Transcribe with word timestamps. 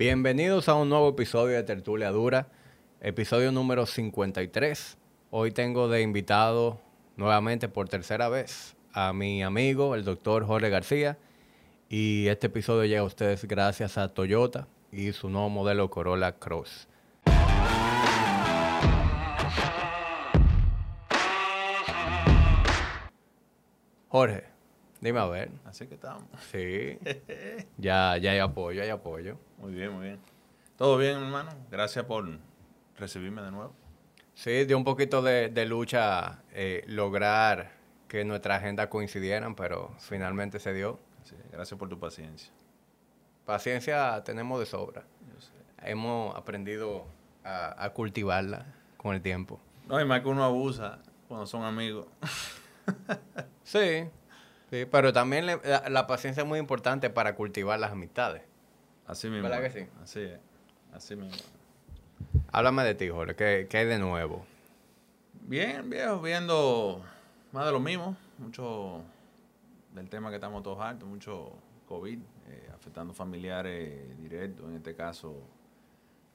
Bienvenidos 0.00 0.70
a 0.70 0.76
un 0.76 0.88
nuevo 0.88 1.10
episodio 1.10 1.56
de 1.56 1.62
Tertulia 1.62 2.10
Dura, 2.10 2.48
episodio 3.02 3.52
número 3.52 3.84
53. 3.84 4.96
Hoy 5.30 5.50
tengo 5.50 5.88
de 5.88 6.00
invitado 6.00 6.80
nuevamente 7.18 7.68
por 7.68 7.90
tercera 7.90 8.30
vez 8.30 8.76
a 8.94 9.12
mi 9.12 9.42
amigo, 9.42 9.94
el 9.94 10.06
doctor 10.06 10.46
Jorge 10.46 10.70
García. 10.70 11.18
Y 11.90 12.28
este 12.28 12.46
episodio 12.46 12.86
llega 12.86 13.02
a 13.02 13.04
ustedes 13.04 13.44
gracias 13.44 13.98
a 13.98 14.08
Toyota 14.08 14.68
y 14.90 15.12
su 15.12 15.28
nuevo 15.28 15.50
modelo 15.50 15.90
Corolla 15.90 16.32
Cross. 16.32 16.88
Jorge, 24.08 24.44
dime 25.00 25.20
a 25.20 25.26
ver. 25.26 25.50
Así 25.64 25.86
que 25.86 25.94
estamos. 25.94 26.24
Sí. 26.50 26.98
ya, 27.78 28.16
ya 28.18 28.32
hay 28.32 28.38
apoyo, 28.38 28.82
hay 28.82 28.90
apoyo. 28.90 29.36
Muy 29.58 29.72
bien, 29.72 29.92
muy 29.92 30.06
bien. 30.06 30.20
Todo 30.76 30.96
bien, 30.96 31.16
hermano. 31.16 31.50
Gracias 31.70 32.04
por 32.04 32.26
recibirme 32.96 33.42
de 33.42 33.50
nuevo. 33.50 33.74
Sí, 34.34 34.64
dio 34.64 34.76
un 34.76 34.84
poquito 34.84 35.20
de, 35.20 35.66
lucha 35.66 36.42
eh, 36.52 36.84
lograr 36.86 37.72
que 38.08 38.24
nuestra 38.24 38.56
agenda 38.56 38.88
coincidieran, 38.88 39.54
pero 39.54 39.94
finalmente 39.98 40.58
se 40.58 40.72
dio. 40.72 40.98
Sí, 41.24 41.36
gracias 41.52 41.78
por 41.78 41.88
tu 41.88 41.98
paciencia. 41.98 42.52
Paciencia 43.44 44.22
tenemos 44.24 44.58
de 44.58 44.66
sobra. 44.66 45.04
Hemos 45.82 46.34
aprendido 46.36 47.06
a, 47.44 47.84
a 47.84 47.90
cultivarla 47.90 48.66
con 48.96 49.14
el 49.14 49.22
tiempo. 49.22 49.60
No, 49.86 50.00
y 50.00 50.04
más 50.04 50.20
que 50.20 50.28
uno 50.28 50.44
abusa 50.44 51.00
cuando 51.28 51.46
son 51.46 51.64
amigos. 51.64 52.06
sí, 53.62 54.08
sí, 54.70 54.86
pero 54.90 55.12
también 55.12 55.46
la, 55.46 56.06
paciencia 56.06 56.42
es 56.42 56.48
muy 56.48 56.58
importante 56.58 57.10
para 57.10 57.34
cultivar 57.34 57.78
las 57.78 57.92
amistades. 57.92 58.42
Así 59.06 59.28
mismo. 59.28 59.48
¿Verdad 59.48 59.62
que 59.62 59.80
sí? 59.80 59.88
Así 60.02 60.20
es, 60.20 60.38
así 60.92 61.16
mismo. 61.16 61.36
Háblame 62.52 62.84
de 62.84 62.94
ti, 62.94 63.08
Jorge, 63.08 63.34
¿qué, 63.34 63.66
qué 63.68 63.78
hay 63.78 63.86
de 63.86 63.98
nuevo? 63.98 64.44
Bien, 65.42 65.88
viejo, 65.90 66.20
viendo 66.20 67.02
más 67.52 67.66
de 67.66 67.72
lo 67.72 67.80
mismo, 67.80 68.16
mucho 68.38 69.02
del 69.94 70.08
tema 70.08 70.30
que 70.30 70.36
estamos 70.36 70.62
todos 70.62 70.80
hartos, 70.80 71.08
mucho 71.08 71.52
COVID, 71.88 72.18
eh, 72.48 72.70
afectando 72.72 73.12
familiares 73.12 74.16
directos, 74.18 74.68
en 74.68 74.76
este 74.76 74.94
caso 74.94 75.42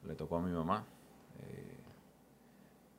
le 0.03 0.15
tocó 0.15 0.37
a 0.37 0.41
mi 0.41 0.51
mamá, 0.51 0.85
eh, 1.39 1.77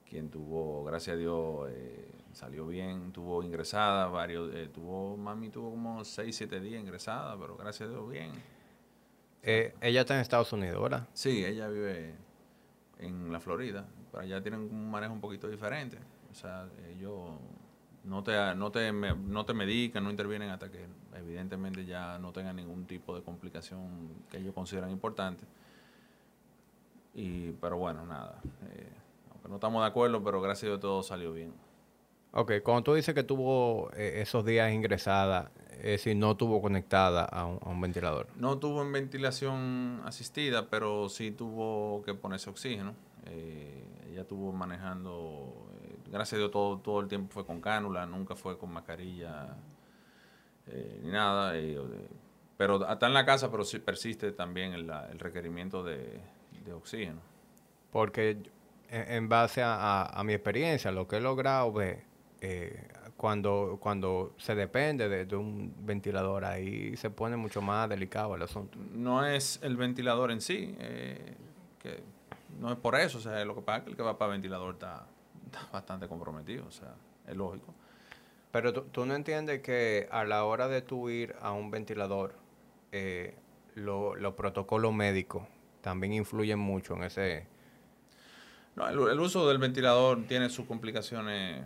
quien 0.08 0.30
tuvo, 0.30 0.84
gracias 0.84 1.14
a 1.14 1.18
Dios, 1.18 1.68
eh, 1.70 2.15
salió 2.36 2.66
bien, 2.66 3.12
tuvo 3.12 3.42
ingresada, 3.42 4.08
varios, 4.08 4.54
eh, 4.54 4.68
tuvo, 4.68 5.16
mami 5.16 5.48
tuvo 5.48 5.70
como 5.70 6.04
6, 6.04 6.36
7 6.36 6.60
días 6.60 6.82
ingresada, 6.82 7.34
pero 7.38 7.56
gracias 7.56 7.88
a 7.88 7.92
Dios 7.92 8.10
bien. 8.10 8.30
Eh, 9.42 9.74
ella 9.80 10.02
está 10.02 10.16
en 10.16 10.20
Estados 10.20 10.52
Unidos, 10.52 10.82
¿verdad? 10.82 11.08
Sí, 11.14 11.46
ella 11.46 11.68
vive 11.68 12.14
en 12.98 13.32
la 13.32 13.40
Florida, 13.40 13.86
pero 14.10 14.22
allá 14.22 14.42
tienen 14.42 14.60
un 14.60 14.90
manejo 14.90 15.14
un 15.14 15.20
poquito 15.20 15.48
diferente. 15.48 15.96
O 16.30 16.34
sea, 16.34 16.68
ellos 16.90 17.30
no 18.04 18.22
te, 18.22 18.54
no 18.54 18.70
te, 18.70 18.92
no 18.92 19.46
te 19.46 19.54
medican, 19.54 20.04
no 20.04 20.10
intervienen 20.10 20.50
hasta 20.50 20.70
que 20.70 20.84
evidentemente 21.14 21.86
ya 21.86 22.18
no 22.18 22.32
tengan 22.32 22.56
ningún 22.56 22.84
tipo 22.84 23.16
de 23.16 23.22
complicación 23.22 24.10
que 24.28 24.36
ellos 24.36 24.52
consideran 24.52 24.90
importante. 24.90 25.44
Y, 27.14 27.52
pero 27.52 27.78
bueno, 27.78 28.04
nada. 28.04 28.42
Eh, 28.72 28.92
aunque 29.32 29.48
no 29.48 29.54
estamos 29.54 29.82
de 29.82 29.88
acuerdo, 29.88 30.22
pero 30.22 30.42
gracias 30.42 30.64
a 30.64 30.66
Dios 30.66 30.80
todo 30.80 31.02
salió 31.02 31.32
bien. 31.32 31.65
Ok, 32.38 32.52
cuando 32.62 32.82
tú 32.82 32.92
dices 32.92 33.14
que 33.14 33.22
tuvo 33.22 33.90
eh, 33.96 34.20
esos 34.20 34.44
días 34.44 34.70
ingresada, 34.70 35.50
es 35.70 35.84
decir, 35.84 36.14
no 36.16 36.36
tuvo 36.36 36.60
conectada 36.60 37.24
a 37.24 37.46
un, 37.46 37.80
ventilador. 37.80 38.26
No 38.36 38.58
tuvo 38.58 38.82
en 38.82 38.92
ventilación 38.92 40.02
asistida, 40.04 40.68
pero 40.68 41.08
sí 41.08 41.30
tuvo 41.30 42.02
que 42.02 42.12
ponerse 42.12 42.50
oxígeno. 42.50 42.94
Eh, 43.24 43.82
ella 44.10 44.20
estuvo 44.20 44.52
manejando, 44.52 45.66
eh, 45.82 45.96
gracias 46.12 46.34
a 46.34 46.36
Dios 46.36 46.50
todo, 46.50 46.76
todo 46.76 47.00
el 47.00 47.08
tiempo 47.08 47.32
fue 47.32 47.46
con 47.46 47.62
cánula, 47.62 48.04
nunca 48.04 48.36
fue 48.36 48.58
con 48.58 48.70
mascarilla 48.70 49.56
ni 51.02 51.08
nada. 51.08 51.54
pero 52.58 52.86
está 52.92 53.06
en 53.06 53.14
la 53.14 53.24
casa, 53.24 53.50
pero 53.50 53.64
sí 53.64 53.78
persiste 53.78 54.32
también 54.32 54.74
el, 54.74 55.18
requerimiento 55.18 55.82
de, 55.82 56.20
oxígeno. 56.74 57.20
Porque 57.90 58.36
en, 58.90 59.26
base 59.30 59.62
a, 59.62 60.04
a, 60.04 60.22
mi 60.22 60.34
experiencia, 60.34 60.90
lo 60.92 61.08
que 61.08 61.16
he 61.16 61.20
logrado 61.22 61.72
ver 61.72 62.15
eh, 62.40 62.88
cuando, 63.16 63.78
cuando 63.80 64.34
se 64.36 64.54
depende 64.54 65.08
de, 65.08 65.36
un 65.36 65.74
ventilador, 65.78 66.44
ahí 66.44 66.96
se 66.96 67.08
pone 67.10 67.36
mucho 67.36 67.62
más 67.62 67.88
delicado 67.88 68.34
el 68.34 68.42
asunto. 68.42 68.78
No 68.92 69.24
es 69.24 69.58
el 69.62 69.76
ventilador 69.76 70.30
en 70.30 70.40
sí, 70.40 70.74
eh, 70.78 71.34
que 71.82 72.02
no 72.60 72.70
es 72.70 72.78
por 72.78 72.94
eso, 72.94 73.18
o 73.18 73.20
sea, 73.20 73.42
lo 73.44 73.54
que 73.54 73.62
pasa 73.62 73.78
es 73.78 73.84
que 73.84 73.90
el 73.90 73.96
que 73.96 74.02
va 74.02 74.18
para 74.18 74.32
ventilador 74.32 74.74
está, 74.74 75.06
bastante 75.72 76.08
comprometido, 76.08 76.66
o 76.66 76.70
sea, 76.70 76.94
es 77.26 77.34
lógico. 77.34 77.74
Pero 78.52 78.72
tú, 78.72 79.06
no 79.06 79.14
entiendes 79.14 79.62
que 79.62 80.08
a 80.10 80.24
la 80.24 80.44
hora 80.44 80.68
de 80.68 80.82
tú 80.82 81.08
ir 81.08 81.34
a 81.40 81.52
un 81.52 81.70
ventilador, 81.70 82.34
eh, 82.92 83.34
los 83.74 84.34
protocolos 84.34 84.94
médicos 84.94 85.42
también 85.80 86.12
influyen 86.12 86.58
mucho 86.58 86.94
en 86.94 87.04
ese... 87.04 87.46
No, 88.74 88.88
el 88.88 89.20
uso 89.20 89.48
del 89.48 89.58
ventilador 89.58 90.24
tiene 90.26 90.50
sus 90.50 90.66
complicaciones 90.66 91.64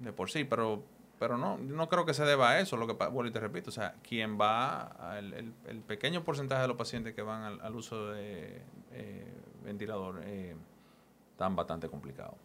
de 0.00 0.12
por 0.12 0.30
sí, 0.30 0.44
pero 0.44 0.82
pero 1.20 1.36
no, 1.36 1.58
no 1.58 1.86
creo 1.90 2.06
que 2.06 2.14
se 2.14 2.24
deba 2.24 2.52
a 2.52 2.60
eso, 2.60 2.78
lo 2.78 2.86
que 2.86 2.94
bueno, 2.94 3.28
y 3.28 3.30
te 3.30 3.40
repito, 3.40 3.68
o 3.68 3.72
sea, 3.72 3.94
quien 4.02 4.40
va, 4.40 5.18
el, 5.18 5.52
el, 5.66 5.80
pequeño 5.82 6.24
porcentaje 6.24 6.62
de 6.62 6.68
los 6.68 6.78
pacientes 6.78 7.14
que 7.14 7.20
van 7.20 7.60
al, 7.60 7.76
uso 7.76 8.12
de 8.12 8.62
eh, 8.92 9.34
ventilador 9.62 10.22
eh, 10.24 10.56
están 11.32 11.54
bastante 11.54 11.90
complicados. 11.90 12.36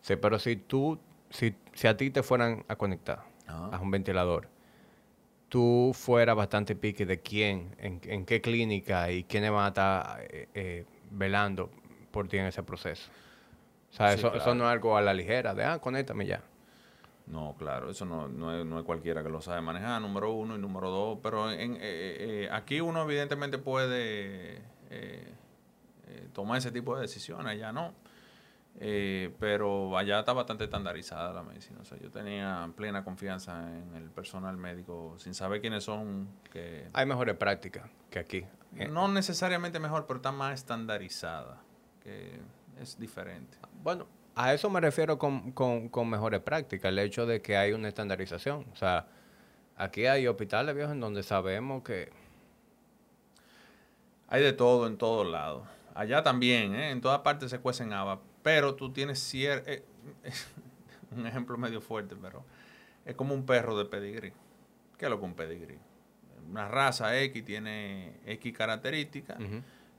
Sí, 0.00 0.16
pero 0.16 0.40
si 0.40 0.56
tú, 0.56 0.98
si, 1.30 1.54
si 1.72 1.86
a 1.86 1.96
ti 1.96 2.10
te 2.10 2.24
fueran 2.24 2.64
a 2.66 2.74
conectar 2.74 3.22
a 3.46 3.78
un 3.80 3.92
ventilador, 3.92 4.48
tú 5.48 5.92
fueras 5.94 6.34
bastante 6.34 6.74
pique 6.74 7.06
de 7.06 7.20
quién, 7.20 7.76
en, 7.78 8.00
en 8.02 8.26
qué 8.26 8.40
clínica 8.40 9.08
y 9.10 9.22
quiénes 9.22 9.52
van 9.52 9.66
a 9.66 9.68
estar 9.68 10.20
eh, 10.22 10.48
eh, 10.52 10.84
velando 11.12 11.70
por 12.10 12.26
ti 12.26 12.38
en 12.38 12.46
ese 12.46 12.64
proceso. 12.64 13.08
O 13.92 13.94
sea, 13.94 14.12
eso, 14.12 14.34
eso 14.34 14.54
no 14.56 14.64
es 14.64 14.72
algo 14.72 14.96
a 14.96 15.00
la 15.00 15.14
ligera, 15.14 15.54
de, 15.54 15.64
ah, 15.64 15.78
conéctame 15.78 16.26
ya. 16.26 16.42
No, 17.26 17.56
claro, 17.58 17.90
eso 17.90 18.04
no, 18.04 18.28
no, 18.28 18.56
es, 18.56 18.64
no, 18.64 18.78
es, 18.78 18.84
cualquiera 18.84 19.22
que 19.22 19.28
lo 19.28 19.40
sabe 19.40 19.60
manejar, 19.60 20.00
número 20.00 20.32
uno 20.32 20.54
y 20.54 20.58
número 20.58 20.90
dos, 20.90 21.18
pero 21.22 21.50
en, 21.50 21.72
eh, 21.72 21.78
eh, 21.80 22.16
eh, 22.44 22.48
aquí 22.52 22.80
uno 22.80 23.02
evidentemente 23.02 23.58
puede 23.58 24.62
tomar 26.32 26.58
ese 26.58 26.70
tipo 26.70 26.94
de 26.94 27.02
decisiones, 27.02 27.46
allá 27.46 27.72
no. 27.72 27.94
pero 28.78 29.98
allá 29.98 30.20
está 30.20 30.32
bastante 30.32 30.64
estandarizada 30.64 31.32
la 31.32 31.42
medicina. 31.42 31.80
O 31.80 31.84
sea, 31.84 31.98
yo 31.98 32.10
tenía 32.10 32.70
plena 32.76 33.02
confianza 33.02 33.72
en 33.76 33.96
el 33.96 34.10
personal 34.10 34.56
médico, 34.56 35.16
sin 35.18 35.34
saber 35.34 35.60
quiénes 35.60 35.82
son. 35.82 36.28
que 36.52 36.88
Hay 36.92 37.06
mejores 37.06 37.34
prácticas 37.36 37.90
que 38.08 38.20
aquí. 38.20 38.46
No 38.90 39.08
necesariamente 39.08 39.80
mejor, 39.80 40.06
pero 40.06 40.18
está 40.18 40.30
más 40.30 40.54
estandarizada, 40.54 41.60
que 42.00 42.38
es 42.80 42.98
diferente. 42.98 43.58
Bueno, 43.82 44.06
a 44.36 44.52
eso 44.52 44.68
me 44.68 44.80
refiero 44.82 45.18
con, 45.18 45.52
con, 45.52 46.10
mejores 46.10 46.40
prácticas, 46.40 46.90
el 46.90 46.98
hecho 46.98 47.24
de 47.24 47.40
que 47.40 47.56
hay 47.56 47.72
una 47.72 47.88
estandarización. 47.88 48.66
O 48.70 48.76
sea, 48.76 49.08
aquí 49.76 50.04
hay 50.04 50.26
hospitales 50.26 50.74
viejos 50.74 50.92
en 50.92 51.00
donde 51.00 51.22
sabemos 51.22 51.82
que... 51.82 52.10
Hay 54.28 54.42
de 54.42 54.52
todo 54.52 54.86
en 54.86 54.98
todos 54.98 55.26
lados. 55.26 55.66
Allá 55.94 56.22
también, 56.22 56.74
¿eh? 56.74 56.90
en 56.90 57.00
todas 57.00 57.20
partes 57.20 57.50
se 57.50 57.60
cuecen 57.60 57.94
habas, 57.94 58.18
pero 58.42 58.74
tú 58.74 58.92
tienes 58.92 59.20
cierto... 59.20 59.70
Eh, 59.70 59.82
un 61.16 61.26
ejemplo 61.26 61.56
medio 61.56 61.80
fuerte, 61.80 62.14
pero 62.20 62.44
es 63.06 63.14
como 63.14 63.32
un 63.32 63.46
perro 63.46 63.78
de 63.78 63.86
pedigrí. 63.86 64.34
¿Qué 64.98 65.06
es 65.06 65.10
lo 65.10 65.18
que 65.18 65.24
un 65.24 65.34
pedigrí? 65.34 65.78
Una 66.50 66.68
raza 66.68 67.18
X 67.22 67.42
tiene 67.42 68.12
X 68.26 68.52
características. 68.52 69.38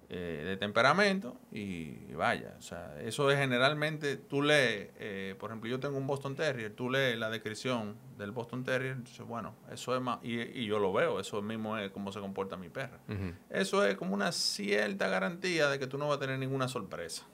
Eh, 0.09 0.43
de 0.45 0.55
temperamento 0.55 1.35
y, 1.51 2.13
vaya, 2.13 2.55
o 2.57 2.61
sea, 2.61 2.97
eso 3.01 3.29
es 3.29 3.37
generalmente, 3.37 4.15
tú 4.15 4.41
lees, 4.41 4.91
eh, 4.99 5.35
por 5.37 5.49
ejemplo, 5.49 5.69
yo 5.69 5.81
tengo 5.81 5.97
un 5.97 6.07
Boston 6.07 6.33
Terrier, 6.33 6.73
tú 6.73 6.89
lees 6.89 7.19
la 7.19 7.29
descripción 7.29 7.97
del 8.17 8.31
Boston 8.31 8.63
Terrier, 8.63 8.95
bueno, 9.27 9.53
eso 9.69 9.93
es 9.93 10.01
más, 10.01 10.19
y, 10.23 10.65
yo 10.65 10.79
lo 10.79 10.93
veo, 10.93 11.19
eso 11.19 11.41
mismo 11.41 11.77
es 11.77 11.91
cómo 11.91 12.13
se 12.13 12.21
comporta 12.21 12.55
mi 12.55 12.69
perra. 12.69 13.01
Eso 13.49 13.85
es 13.85 13.95
como 13.95 14.13
una 14.13 14.31
cierta 14.31 15.09
garantía 15.09 15.67
de 15.67 15.77
que 15.77 15.87
tú 15.87 15.97
no 15.97 16.07
vas 16.07 16.15
a 16.15 16.19
tener 16.21 16.39
ninguna 16.39 16.69
sorpresa. 16.69 17.27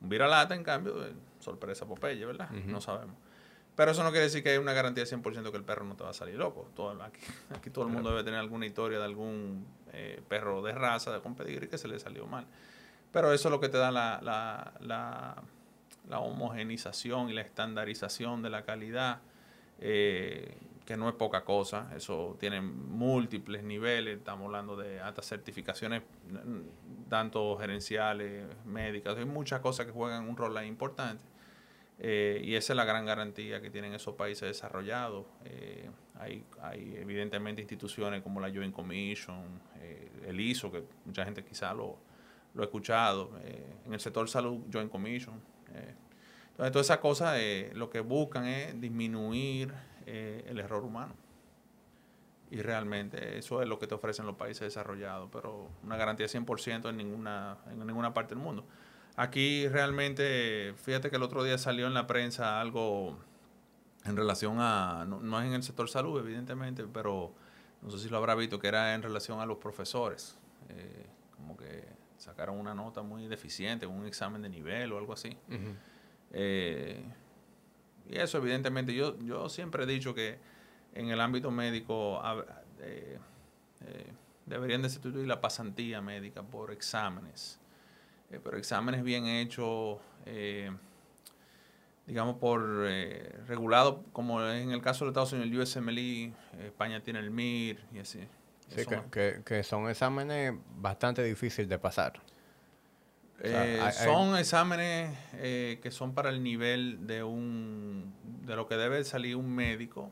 Un 0.00 0.08
viralata, 0.08 0.56
en 0.56 0.64
cambio, 0.64 0.96
sorpresa 1.38 1.86
Popeye, 1.86 2.26
¿verdad? 2.26 2.50
No 2.50 2.80
sabemos. 2.80 3.14
Pero 3.74 3.90
eso 3.90 4.02
no 4.04 4.10
quiere 4.10 4.24
decir 4.24 4.42
que 4.42 4.50
hay 4.50 4.58
una 4.58 4.72
garantía 4.74 5.04
100% 5.04 5.50
que 5.50 5.56
el 5.56 5.64
perro 5.64 5.84
no 5.84 5.96
te 5.96 6.04
va 6.04 6.10
a 6.10 6.14
salir 6.14 6.36
loco. 6.36 6.68
Todo, 6.74 7.02
aquí, 7.02 7.70
todo 7.72 7.86
el 7.86 7.92
mundo 7.92 8.10
debe 8.10 8.24
tener 8.24 8.38
alguna 8.38 8.66
historia 8.66 8.98
de 8.98 9.04
algún 9.04 9.66
eh, 9.92 10.20
perro 10.28 10.62
de 10.62 10.72
raza, 10.72 11.12
de 11.12 11.20
con 11.20 11.34
pedigrí 11.34 11.68
que 11.68 11.78
se 11.78 11.88
le 11.88 11.98
salió 11.98 12.26
mal. 12.26 12.46
Pero 13.12 13.32
eso 13.32 13.48
es 13.48 13.52
lo 13.52 13.60
que 13.60 13.68
te 13.68 13.78
da 13.78 13.90
la, 13.90 14.20
la, 14.22 14.72
la, 14.80 15.42
la 16.08 16.18
homogenización 16.18 17.30
y 17.30 17.32
la 17.32 17.42
estandarización 17.42 18.42
de 18.42 18.50
la 18.50 18.64
calidad, 18.64 19.20
eh, 19.80 20.56
que 20.84 20.96
no 20.96 21.08
es 21.08 21.14
poca 21.14 21.44
cosa. 21.44 21.90
Eso 21.96 22.36
tiene 22.38 22.60
múltiples 22.60 23.62
niveles. 23.62 24.18
Estamos 24.18 24.46
hablando 24.46 24.76
de 24.76 25.00
altas 25.00 25.26
certificaciones 25.26 26.02
tanto 27.12 27.58
gerenciales, 27.58 28.46
médicas, 28.64 29.18
hay 29.18 29.26
muchas 29.26 29.60
cosas 29.60 29.84
que 29.84 29.92
juegan 29.92 30.26
un 30.26 30.34
rol 30.34 30.56
ahí 30.56 30.66
importante. 30.66 31.22
Eh, 32.04 32.40
y 32.42 32.56
esa 32.56 32.72
es 32.72 32.76
la 32.76 32.84
gran 32.84 33.06
garantía 33.06 33.60
que 33.60 33.70
tienen 33.70 33.94
esos 33.94 34.16
países 34.16 34.48
desarrollados. 34.48 35.24
Eh, 35.44 35.88
hay, 36.18 36.44
hay, 36.60 36.96
evidentemente 36.96 37.60
instituciones 37.60 38.22
como 38.22 38.40
la 38.40 38.50
Joint 38.50 38.74
Commission, 38.74 39.44
eh, 39.80 40.10
el 40.26 40.40
ISO, 40.40 40.72
que 40.72 40.82
mucha 41.04 41.24
gente 41.24 41.44
quizá 41.44 41.72
lo, 41.72 41.96
lo 42.54 42.62
ha 42.62 42.64
escuchado, 42.64 43.30
en 43.86 43.94
el 43.94 44.00
sector 44.00 44.28
salud 44.28 44.62
Joint 44.72 44.90
Commission. 44.90 45.40
entonces, 45.68 46.72
todas 46.72 46.86
esas 46.86 46.98
cosas 46.98 47.40
lo 47.72 47.88
que 47.88 48.00
buscan 48.00 48.46
es 48.46 48.80
disminuir 48.80 49.72
el 50.04 50.58
error 50.58 50.82
humano. 50.82 51.14
Y 52.50 52.62
realmente 52.62 53.38
eso 53.38 53.62
es 53.62 53.68
lo 53.68 53.78
que 53.78 53.86
te 53.86 53.94
ofrecen 53.94 54.26
los 54.26 54.34
países 54.34 54.62
desarrollados, 54.62 55.30
pero 55.32 55.70
una 55.84 55.96
garantía 55.96 56.26
100% 56.26 56.90
en 56.90 56.96
ninguna, 56.96 57.58
en 57.70 57.86
ninguna 57.86 58.12
parte 58.12 58.34
del 58.34 58.42
mundo. 58.42 58.66
Aquí 59.16 59.68
realmente, 59.68 60.74
fíjate 60.76 61.10
que 61.10 61.16
el 61.16 61.22
otro 61.22 61.44
día 61.44 61.58
salió 61.58 61.86
en 61.86 61.94
la 61.94 62.06
prensa 62.06 62.60
algo 62.60 63.18
en 64.04 64.16
relación 64.16 64.56
a, 64.58 65.04
no, 65.06 65.40
es 65.40 65.46
en 65.46 65.52
el 65.52 65.62
sector 65.62 65.88
salud 65.88 66.18
evidentemente, 66.18 66.84
pero 66.92 67.34
no 67.82 67.90
sé 67.90 67.98
si 67.98 68.08
lo 68.08 68.16
habrá 68.16 68.34
visto, 68.34 68.58
que 68.58 68.68
era 68.68 68.94
en 68.94 69.02
relación 69.02 69.40
a 69.40 69.46
los 69.46 69.58
profesores. 69.58 70.38
Eh, 70.70 71.06
como 71.36 71.56
que 71.56 71.84
sacaron 72.16 72.58
una 72.58 72.74
nota 72.74 73.02
muy 73.02 73.28
deficiente, 73.28 73.86
un 73.86 74.06
examen 74.06 74.40
de 74.40 74.48
nivel 74.48 74.92
o 74.92 74.98
algo 74.98 75.12
así. 75.12 75.36
Eh, 76.32 77.04
y 78.08 78.16
eso 78.16 78.38
evidentemente, 78.38 78.94
yo, 78.94 79.18
yo 79.18 79.48
siempre 79.50 79.84
he 79.84 79.86
dicho 79.86 80.14
que 80.14 80.38
en 80.94 81.10
el 81.10 81.20
ámbito 81.20 81.50
médico 81.50 82.22
eh, 82.80 83.18
deberían 84.46 84.80
de 84.80 84.88
sustituir 84.88 85.26
la 85.26 85.40
pasantía 85.40 86.00
médica 86.00 86.42
por 86.42 86.70
exámenes 86.70 87.61
eh, 88.32 88.40
pero 88.42 88.56
exámenes 88.56 89.02
bien 89.02 89.26
hechos, 89.26 89.98
eh, 90.24 90.70
digamos, 92.06 92.36
por 92.36 92.86
eh, 92.86 93.36
regulado, 93.46 94.04
como 94.12 94.42
en 94.46 94.72
el 94.72 94.80
caso 94.80 95.04
de 95.04 95.10
Estados 95.10 95.34
Unidos, 95.34 95.76
el 95.76 95.82
USMLE, 95.82 96.32
España 96.64 97.02
tiene 97.02 97.18
el 97.18 97.30
MIR 97.30 97.78
y 97.92 97.98
así. 97.98 98.20
Sí, 98.68 98.86
que, 99.44 99.62
son 99.62 99.90
exámenes 99.90 100.54
bastante 100.76 101.22
difíciles 101.22 101.68
de 101.68 101.78
pasar. 101.78 102.22
son 103.92 104.38
exámenes 104.38 105.14
que 105.32 105.90
son 105.90 106.14
para 106.14 106.30
el 106.30 106.42
nivel 106.42 107.06
de 107.06 107.22
un 107.22 108.14
de 108.46 108.56
lo 108.56 108.66
que 108.66 108.76
debe 108.76 109.04
salir 109.04 109.36
un 109.36 109.54
médico 109.54 110.10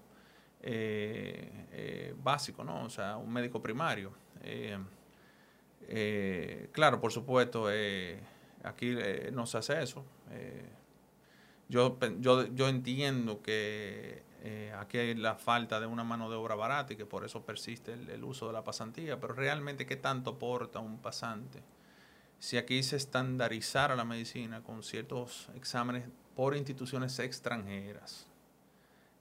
básico, 2.22 2.64
¿no? 2.64 2.84
O 2.84 2.90
sea, 2.90 3.16
un 3.16 3.32
médico 3.32 3.62
primario. 3.62 4.12
Eh, 5.92 6.68
claro, 6.70 7.00
por 7.00 7.10
supuesto, 7.10 7.66
eh, 7.68 8.20
aquí 8.62 8.94
eh, 8.96 9.30
no 9.32 9.44
se 9.46 9.58
hace 9.58 9.82
eso. 9.82 10.04
yo, 11.68 11.98
yo, 12.20 12.46
yo 12.54 12.68
entiendo 12.68 13.42
que 13.42 14.22
aquí 14.78 14.98
hay 14.98 15.14
la 15.14 15.34
falta 15.34 15.80
de 15.80 15.86
una 15.86 16.04
mano 16.04 16.30
de 16.30 16.36
obra 16.36 16.54
barata 16.54 16.92
y 16.92 16.96
que 16.96 17.06
por 17.06 17.24
eso 17.24 17.44
persiste 17.44 17.92
el, 17.92 18.24
uso 18.24 18.46
de 18.46 18.52
la 18.52 18.62
pasantía, 18.62 19.18
pero 19.20 19.34
realmente, 19.34 19.84
¿qué 19.84 19.96
tanto 19.96 20.30
aporta 20.30 20.78
un 20.78 20.98
pasante? 20.98 21.60
Si 22.38 22.56
aquí 22.56 22.82
se 22.84 22.96
estandarizara 22.96 23.96
la 23.96 24.04
medicina 24.04 24.62
con 24.62 24.82
ciertos 24.84 25.50
exámenes 25.56 26.08
por 26.36 26.56
instituciones 26.56 27.18
extranjeras, 27.18 28.28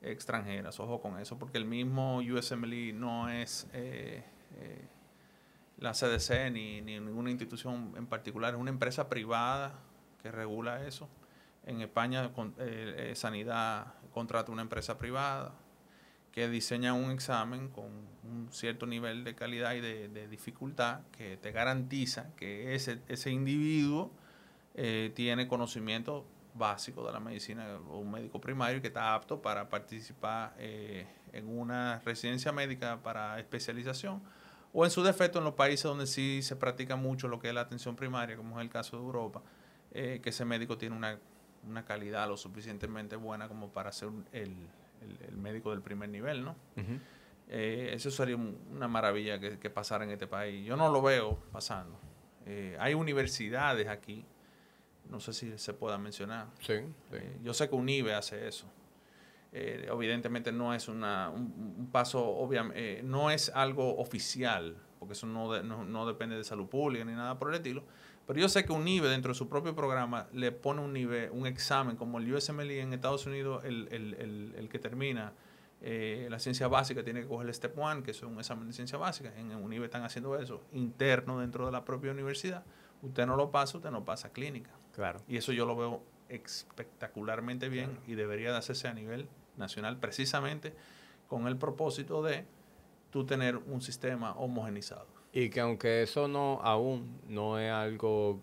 extranjeras, 0.02 0.80
ojo 0.80 1.02
con 1.02 1.20
eso, 1.20 1.38
porque 1.38 1.58
el 1.58 1.66
mismo 1.66 2.20
USMLE 2.20 2.94
no 2.94 3.28
es 3.30 3.68
la 5.80 5.94
CDC 5.94 6.52
ni, 6.52 6.82
ninguna 6.82 7.32
institución 7.32 7.94
en 7.98 8.06
particular, 8.06 8.54
es 8.54 8.60
una 8.60 8.70
empresa 8.70 9.10
privada 9.10 9.80
que 10.22 10.32
regula 10.32 10.86
eso. 10.86 11.10
En 11.66 11.82
España, 11.82 12.34
con, 12.34 12.54
eh, 12.58 13.12
eh, 13.12 13.16
Sanidad 13.16 13.94
contrata 14.14 14.52
una 14.52 14.62
empresa 14.62 14.98
privada 14.98 15.54
que 16.32 16.48
diseña 16.50 16.94
un 16.94 17.12
examen 17.12 17.70
con 17.70 17.86
un 17.86 18.48
cierto 18.52 18.86
nivel 18.86 19.24
de 19.24 19.36
calidad 19.36 19.74
y 19.74 19.82
de, 19.82 20.28
dificultad 20.28 21.02
que 21.18 21.38
te 21.38 21.52
garantiza 21.52 22.36
que 22.36 22.76
ese, 22.76 23.02
ese 23.08 23.32
individuo 23.32 24.12
eh, 24.76 25.12
tiene 25.16 25.48
conocimiento 25.48 26.26
básico 26.54 27.06
de 27.06 27.14
la 27.14 27.20
medicina 27.20 27.80
o 27.90 28.00
un 28.00 28.12
médico 28.12 28.42
primario 28.42 28.82
que 28.82 28.88
está 28.88 29.14
apto 29.14 29.42
para 29.42 29.70
participar 29.70 30.54
en 30.60 31.48
una 31.48 32.00
residencia 32.00 32.52
médica 32.52 33.02
para 33.02 33.40
especialización 33.40 34.22
o 34.74 34.86
en 34.86 34.92
su 34.92 35.04
defecto 35.04 35.40
en 35.40 35.46
los 35.46 35.54
países 35.54 35.84
donde 35.84 36.08
sí 36.08 36.42
se 36.42 36.56
practica 36.56 36.96
mucho 36.96 37.28
lo 37.28 37.40
que 37.40 37.50
es 37.50 37.54
la 37.54 37.62
atención 37.62 37.96
primaria, 37.96 38.38
como 38.38 38.60
es 38.60 38.64
el 38.64 38.70
caso 38.70 38.98
de 38.98 39.04
Europa, 39.04 39.42
eh, 39.92 40.20
que 40.22 40.30
ese 40.30 40.46
médico 40.46 40.78
tiene 40.78 40.96
una, 40.96 41.20
calidad 41.86 42.28
lo 42.28 42.38
suficientemente 42.38 43.16
buena 43.16 43.48
como 43.48 43.70
para 43.70 43.92
ser 43.92 44.10
el, 44.32 44.56
médico 45.36 45.72
del 45.72 45.82
primer 45.82 46.10
nivel, 46.10 46.44
¿no? 46.44 46.56
Eh, 47.48 47.92
eso 47.94 48.12
sería 48.12 48.36
una 48.36 48.88
maravilla 48.88 49.40
que, 49.40 49.70
pasara 49.70 50.04
en 50.04 50.12
este 50.12 50.28
país. 50.28 50.66
Yo 50.66 50.76
no 50.78 50.92
lo 50.92 51.02
veo 51.02 51.40
pasando. 51.52 51.98
Eh, 52.46 52.78
hay 52.80 52.94
universidades 52.94 53.88
aquí, 53.88 54.26
no 55.10 55.20
sé 55.20 55.34
si 55.34 55.58
se 55.58 55.74
pueda 55.74 55.98
mencionar. 55.98 56.48
Sí. 56.60 56.76
yo 57.44 57.54
sé 57.54 57.70
que 57.70 57.76
UNIBE 57.76 58.14
hace 58.14 58.48
eso. 58.48 58.68
Eh, 59.52 59.88
evidentemente 59.90 60.52
no 60.52 60.74
es 60.76 60.88
una, 60.88 61.30
un, 61.30 61.90
paso, 61.92 62.24
obviamente, 62.24 63.00
eh, 63.00 63.04
no 63.04 63.32
es 63.32 63.50
algo 63.50 63.98
oficial, 63.98 64.78
porque 65.00 65.14
eso 65.14 65.26
no, 65.26 65.64
no, 65.64 66.06
depende 66.06 66.36
de 66.36 66.44
salud 66.44 66.68
pública 66.68 67.04
ni 67.04 67.14
nada 67.14 67.40
por 67.40 67.50
el 67.50 67.56
estilo. 67.56 67.84
Pero 68.28 68.40
yo 68.40 68.48
sé 68.48 68.64
que 68.64 68.72
un 68.72 68.82
UNIBE 68.82 69.10
dentro 69.10 69.30
de 69.30 69.36
su 69.36 69.50
propio 69.50 69.76
programa 69.76 70.28
le 70.34 70.52
pone 70.52 70.82
un 70.82 70.94
nivel, 70.94 71.32
un 71.32 71.48
examen, 71.48 71.96
como 71.96 72.20
el 72.20 72.32
USMLE 72.32 72.80
en 72.80 72.94
Estados 72.94 73.26
Unidos, 73.26 73.64
el, 73.66 73.88
el, 73.92 74.54
el, 74.56 74.70
que 74.70 74.78
termina 74.78 75.34
eh, 75.82 76.28
la 76.30 76.38
ciencia 76.38 76.68
básica 76.68 77.04
tiene 77.04 77.22
que 77.22 77.28
coger 77.28 77.48
el 77.48 77.54
Step 77.56 77.76
One, 77.76 78.04
que 78.04 78.12
es 78.12 78.22
un 78.22 78.38
examen 78.38 78.68
de 78.68 78.74
ciencia 78.74 79.00
básica. 79.00 79.34
En 79.36 79.48
un 79.56 79.64
UNIBE 79.64 79.86
están 79.86 80.04
haciendo 80.04 80.38
eso, 80.38 80.62
interno 80.74 81.40
dentro 81.40 81.66
de 81.66 81.72
la 81.72 81.84
propia 81.86 82.12
universidad. 82.12 82.64
Usted 83.02 83.26
no 83.26 83.36
lo 83.36 83.50
pasa, 83.50 83.78
usted 83.78 83.90
no 83.90 84.06
pasa 84.06 84.30
clínica. 84.30 84.70
Claro. 84.94 85.22
Y 85.28 85.38
eso 85.38 85.52
yo 85.52 85.66
lo 85.66 85.76
veo 85.76 86.04
espectacularmente 86.28 87.68
bien 87.68 87.98
y 88.06 88.14
debería 88.14 88.52
de 88.52 88.58
hacerse 88.58 88.88
a 88.88 88.94
nivel 88.94 89.28
nacional 89.60 89.98
precisamente 89.98 90.74
con 91.28 91.48
el 91.48 91.58
propósito 91.58 92.24
de 92.24 92.46
tú 93.12 93.26
tener 93.26 93.58
un 93.58 93.82
sistema 93.82 94.34
homogenizado. 94.34 95.08
Y 95.32 95.50
que 95.50 95.60
aunque 95.60 96.02
eso 96.04 96.28
no 96.28 96.60
aún 96.64 97.22
no 97.28 97.60
es 97.60 97.72
algo 97.72 98.42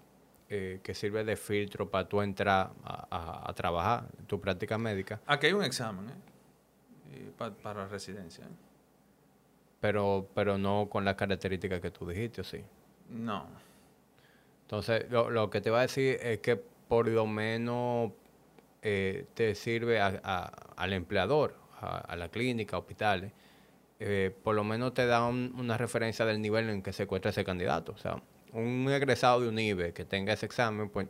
eh, 0.49 0.79
que 0.83 0.95
sirve 0.95 1.25
de 1.25 1.37
filtro 1.37 1.91
para 1.91 2.09
tú 2.09 2.23
entrar 2.23 2.71
a, 2.85 3.53
trabajar 3.57 4.05
en 4.19 4.27
tu 4.27 4.41
práctica 4.41 4.79
médica. 4.79 5.21
Aquí 5.27 5.47
hay 5.49 5.53
un 5.53 5.65
examen 5.65 6.09
¿eh? 6.09 7.33
para 7.63 7.89
residencia. 7.89 8.45
¿eh? 8.45 8.49
Pero, 9.81 10.29
pero 10.35 10.57
no 10.59 10.89
con 10.89 11.05
las 11.05 11.17
características 11.17 11.81
que 11.81 11.91
tú 11.91 12.09
dijiste, 12.09 12.43
¿o 12.43 12.45
sí? 12.45 12.63
No. 13.11 13.47
Entonces, 14.63 15.11
lo, 15.11 15.31
lo 15.31 15.51
que 15.51 15.61
te 15.61 15.71
va 15.71 15.81
a 15.81 15.83
decir 15.83 16.19
es 16.23 16.39
que 16.39 16.57
por 16.57 17.09
lo 17.09 17.27
menos 17.27 18.13
eh, 18.89 19.27
te 19.35 19.57
sirve 19.57 20.01
al 20.01 20.93
empleador, 20.93 21.57
a, 21.81 22.15
la 22.15 22.29
clínica, 22.29 22.79
hospitales, 22.79 23.33
eh, 23.99 24.33
por 24.45 24.55
lo 24.55 24.63
menos 24.63 24.95
te 24.95 25.07
da 25.07 25.27
una 25.27 25.77
referencia 25.77 26.25
del 26.25 26.41
nivel 26.41 26.71
en 26.71 26.83
que 26.83 26.93
se 26.93 27.03
encuentra 27.03 27.33
ese 27.33 27.45
candidato. 27.45 27.91
O 27.91 27.97
sea, 27.97 28.23
un 28.53 28.89
egresado 28.89 29.41
de 29.41 29.49
un 29.49 29.59
IBE 29.59 29.93
que 29.93 30.05
tenga 30.05 30.33
ese 30.33 30.47
examen, 30.47 30.89
pues 30.89 31.09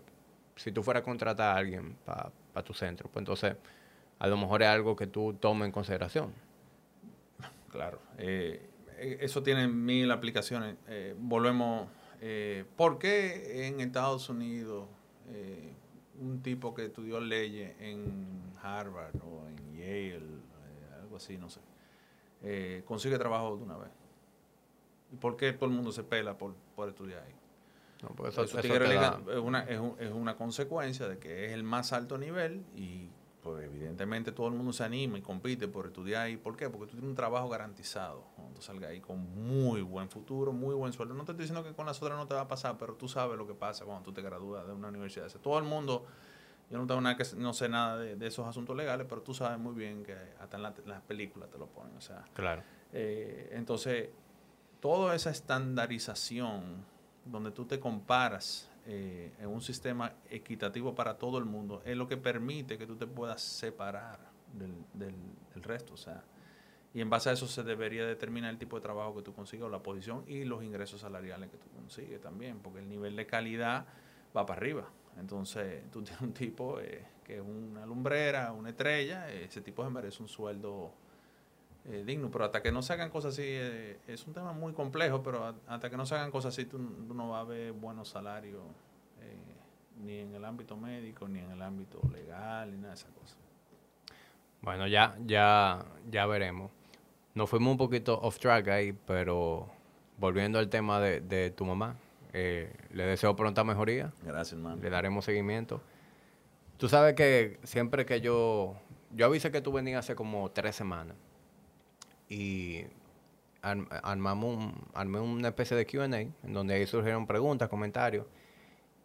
si 0.54 0.72
tú 0.72 0.82
fueras 0.82 1.02
a 1.02 1.04
contratar 1.04 1.54
a 1.54 1.58
alguien 1.58 1.98
para 2.06 2.64
tu 2.64 2.72
centro, 2.72 3.10
pues 3.12 3.20
entonces 3.20 3.56
a 4.20 4.26
lo 4.26 4.38
mejor 4.38 4.62
es 4.62 4.68
algo 4.68 4.96
que 4.96 5.06
tú 5.06 5.34
tomes 5.34 5.66
en 5.66 5.72
consideración. 5.72 6.32
Claro, 7.70 8.00
eh, 8.16 8.70
eso 9.20 9.42
tiene 9.42 9.68
mil 9.68 10.10
aplicaciones. 10.10 10.76
volvemos, 11.18 11.88
¿por 12.74 12.98
qué 12.98 13.66
en 13.66 13.82
Estados 13.82 14.30
Unidos 14.30 14.86
un 16.20 16.42
tipo 16.42 16.74
que 16.74 16.86
estudió 16.86 17.20
leyes 17.20 17.74
en 17.80 18.52
Harvard 18.62 19.16
o 19.22 19.46
en 19.48 19.74
Yale, 19.76 20.16
eh, 20.16 21.00
algo 21.00 21.16
así, 21.16 21.36
no 21.36 21.48
sé, 21.48 21.60
eh, 22.42 22.82
consigue 22.86 23.18
trabajo 23.18 23.56
de 23.56 23.62
una 23.62 23.76
vez. 23.76 23.90
¿Y 25.12 25.16
por 25.16 25.36
qué 25.36 25.52
todo 25.52 25.66
el 25.66 25.74
mundo 25.74 25.92
se 25.92 26.02
pela 26.02 26.36
por, 26.36 26.54
estudiar 26.88 27.22
ahí? 27.22 27.34
No, 28.02 28.28
eso, 28.28 28.42
es, 28.42 29.38
una, 29.38 29.62
es, 29.64 29.80
es, 29.98 30.12
una 30.12 30.36
consecuencia 30.36 31.08
de 31.08 31.18
que 31.18 31.46
es 31.46 31.52
el 31.52 31.62
más 31.62 31.92
alto 31.92 32.18
nivel 32.18 32.64
y 32.76 33.08
pues 33.46 33.64
evidentemente 33.64 34.32
todo 34.32 34.48
el 34.48 34.54
mundo 34.54 34.72
se 34.72 34.82
anima 34.82 35.18
y 35.18 35.22
compite 35.22 35.68
por 35.68 35.86
estudiar 35.86 36.22
ahí. 36.22 36.36
¿Por 36.36 36.56
qué? 36.56 36.68
Porque 36.68 36.86
tú 36.86 36.92
tienes 36.96 37.08
un 37.08 37.14
trabajo 37.14 37.48
garantizado. 37.48 38.24
Cuando 38.34 38.54
tú 38.54 38.62
salgas 38.62 38.90
ahí 38.90 39.00
con 39.00 39.18
muy 39.18 39.82
buen 39.82 40.10
futuro, 40.10 40.52
muy 40.52 40.74
buen 40.74 40.92
sueldo. 40.92 41.14
No 41.14 41.24
te 41.24 41.30
estoy 41.30 41.44
diciendo 41.44 41.62
que 41.62 41.72
con 41.72 41.86
las 41.86 42.02
otras 42.02 42.18
no 42.18 42.26
te 42.26 42.34
va 42.34 42.40
a 42.42 42.48
pasar, 42.48 42.76
pero 42.76 42.94
tú 42.94 43.08
sabes 43.08 43.38
lo 43.38 43.46
que 43.46 43.54
pasa 43.54 43.84
cuando 43.84 44.02
tú 44.02 44.12
te 44.12 44.20
gradúas 44.20 44.66
de 44.66 44.72
una 44.72 44.88
universidad. 44.88 45.28
Todo 45.40 45.58
el 45.58 45.64
mundo, 45.64 46.04
yo 46.70 46.78
no 46.78 46.88
tengo 46.88 47.00
nada 47.00 47.16
que 47.16 47.24
no 47.36 47.52
sé 47.52 47.68
nada 47.68 47.98
de, 47.98 48.26
esos 48.26 48.44
asuntos 48.46 48.76
legales, 48.76 49.06
pero 49.08 49.22
tú 49.22 49.32
sabes 49.32 49.60
muy 49.60 49.74
bien 49.74 50.02
que 50.02 50.16
hasta 50.40 50.56
en, 50.56 50.62
las 50.64 51.02
películas 51.06 51.48
te 51.48 51.58
lo 51.58 51.66
ponen. 51.66 51.96
O 51.96 52.00
sea, 52.00 52.24
claro. 52.34 52.62
Eh, 52.92 53.50
entonces, 53.52 54.10
toda 54.80 55.14
esa 55.14 55.30
estandarización 55.30 56.84
donde 57.24 57.52
tú 57.52 57.64
te 57.64 57.78
comparas 57.78 58.68
eh, 58.88 59.32
en 59.40 59.48
un 59.48 59.60
sistema 59.60 60.12
equitativo 60.30 60.94
para 60.94 61.18
todo 61.18 61.38
el 61.38 61.44
mundo, 61.44 61.82
es 61.84 61.96
lo 61.96 62.06
que 62.06 62.16
permite 62.16 62.78
que 62.78 62.86
tú 62.86 62.94
te 62.96 63.06
puedas 63.06 63.42
separar 63.42 64.18
del, 64.52 64.74
del, 64.94 65.62
resto. 65.62 65.94
O 65.94 65.96
sea, 65.96 66.22
y 66.94 67.00
en 67.00 67.10
base 67.10 67.30
a 67.30 67.32
eso 67.32 67.48
se 67.48 67.64
debería 67.64 68.06
determinar 68.06 68.50
el 68.50 68.58
tipo 68.58 68.76
de 68.76 68.82
trabajo 68.82 69.16
que 69.16 69.22
tú 69.22 69.34
consigues 69.34 69.64
o 69.64 69.68
la 69.68 69.82
posición 69.82 70.22
y 70.28 70.44
los 70.44 70.62
ingresos 70.62 71.00
salariales 71.00 71.50
que 71.50 71.56
tú 71.56 71.68
consigues 71.70 72.20
también, 72.20 72.60
porque 72.60 72.78
el 72.78 72.88
nivel 72.88 73.16
de 73.16 73.26
calidad 73.26 73.86
va 74.36 74.46
para 74.46 74.58
arriba. 74.58 74.88
Entonces, 75.18 75.90
tú 75.90 76.02
tienes 76.02 76.20
un 76.20 76.32
tipo 76.32 76.78
eh, 76.78 77.04
que 77.24 77.36
es 77.36 77.42
una 77.42 77.84
lumbrera, 77.86 78.52
una 78.52 78.68
estrella, 78.68 79.28
ese 79.30 79.62
tipo 79.62 79.82
se 79.82 79.90
merece 79.90 80.22
un 80.22 80.28
sueldo 80.28 80.92
eh, 81.88 82.02
digno, 82.04 82.30
pero 82.32 82.44
hasta 82.44 82.62
que 82.62 82.72
no 82.72 82.82
se 82.82 82.92
hagan 82.94 83.10
cosas 83.10 83.34
así, 83.34 83.44
eh, 83.44 83.98
es 84.08 84.26
un 84.26 84.34
tema 84.34 84.52
muy 84.52 84.72
complejo, 84.72 85.22
pero 85.22 85.54
hasta 85.68 85.88
que 85.88 85.96
no 85.96 86.04
se 86.04 86.16
hagan 86.16 86.32
cosas 86.32 86.52
así, 86.52 86.64
tú, 86.64 86.78
no 86.78 87.30
vas 87.30 87.42
a 87.42 87.44
ver 87.44 87.72
buenos 87.72 88.08
salarios, 88.08 88.60
eh, 89.20 89.54
ni 90.02 90.18
en 90.18 90.34
el 90.34 90.44
ámbito 90.44 90.76
médico, 90.76 91.28
ni 91.28 91.38
en 91.38 91.52
el 91.52 91.62
ámbito 91.62 92.00
legal, 92.12 92.72
ni 92.72 92.78
nada 92.78 92.88
de 92.88 92.94
esas 92.94 93.12
cosas. 93.12 93.38
Bueno, 94.62 94.88
ya, 94.88 95.16
ya, 95.26 95.84
ya 96.10 96.26
veremos. 96.26 96.72
Nos 97.34 97.48
fuimos 97.48 97.70
un 97.70 97.78
poquito 97.78 98.18
off 98.20 98.40
track 98.40 98.66
ahí, 98.66 98.92
pero 98.92 99.68
volviendo 100.18 100.58
al 100.58 100.68
tema 100.68 100.98
de, 100.98 101.20
de 101.20 101.50
tu 101.50 101.64
mamá, 101.64 101.94
le 102.32 103.04
deseo 103.06 103.36
pronta 103.36 103.62
mejoría. 103.62 104.12
Gracias, 104.22 104.54
hermano. 104.54 104.82
Le 104.82 104.90
daremos 104.90 105.24
seguimiento. 105.24 105.80
Tú 106.78 106.88
sabes 106.88 107.14
que 107.14 107.60
siempre 107.62 108.04
que 108.04 108.20
yo, 108.20 108.74
yo 109.14 109.26
avisé 109.26 109.52
que 109.52 109.60
tú 109.60 109.72
venías 109.72 110.00
hace 110.00 110.16
como 110.16 110.50
tres 110.50 110.74
semanas 110.74 111.16
y 112.28 112.84
armamos 113.62 114.72
armé 114.94 115.18
una 115.18 115.48
especie 115.48 115.76
de 115.76 115.86
QA 115.86 116.04
en 116.04 116.34
donde 116.44 116.74
ahí 116.74 116.86
surgieron 116.86 117.26
preguntas, 117.26 117.68
comentarios 117.68 118.26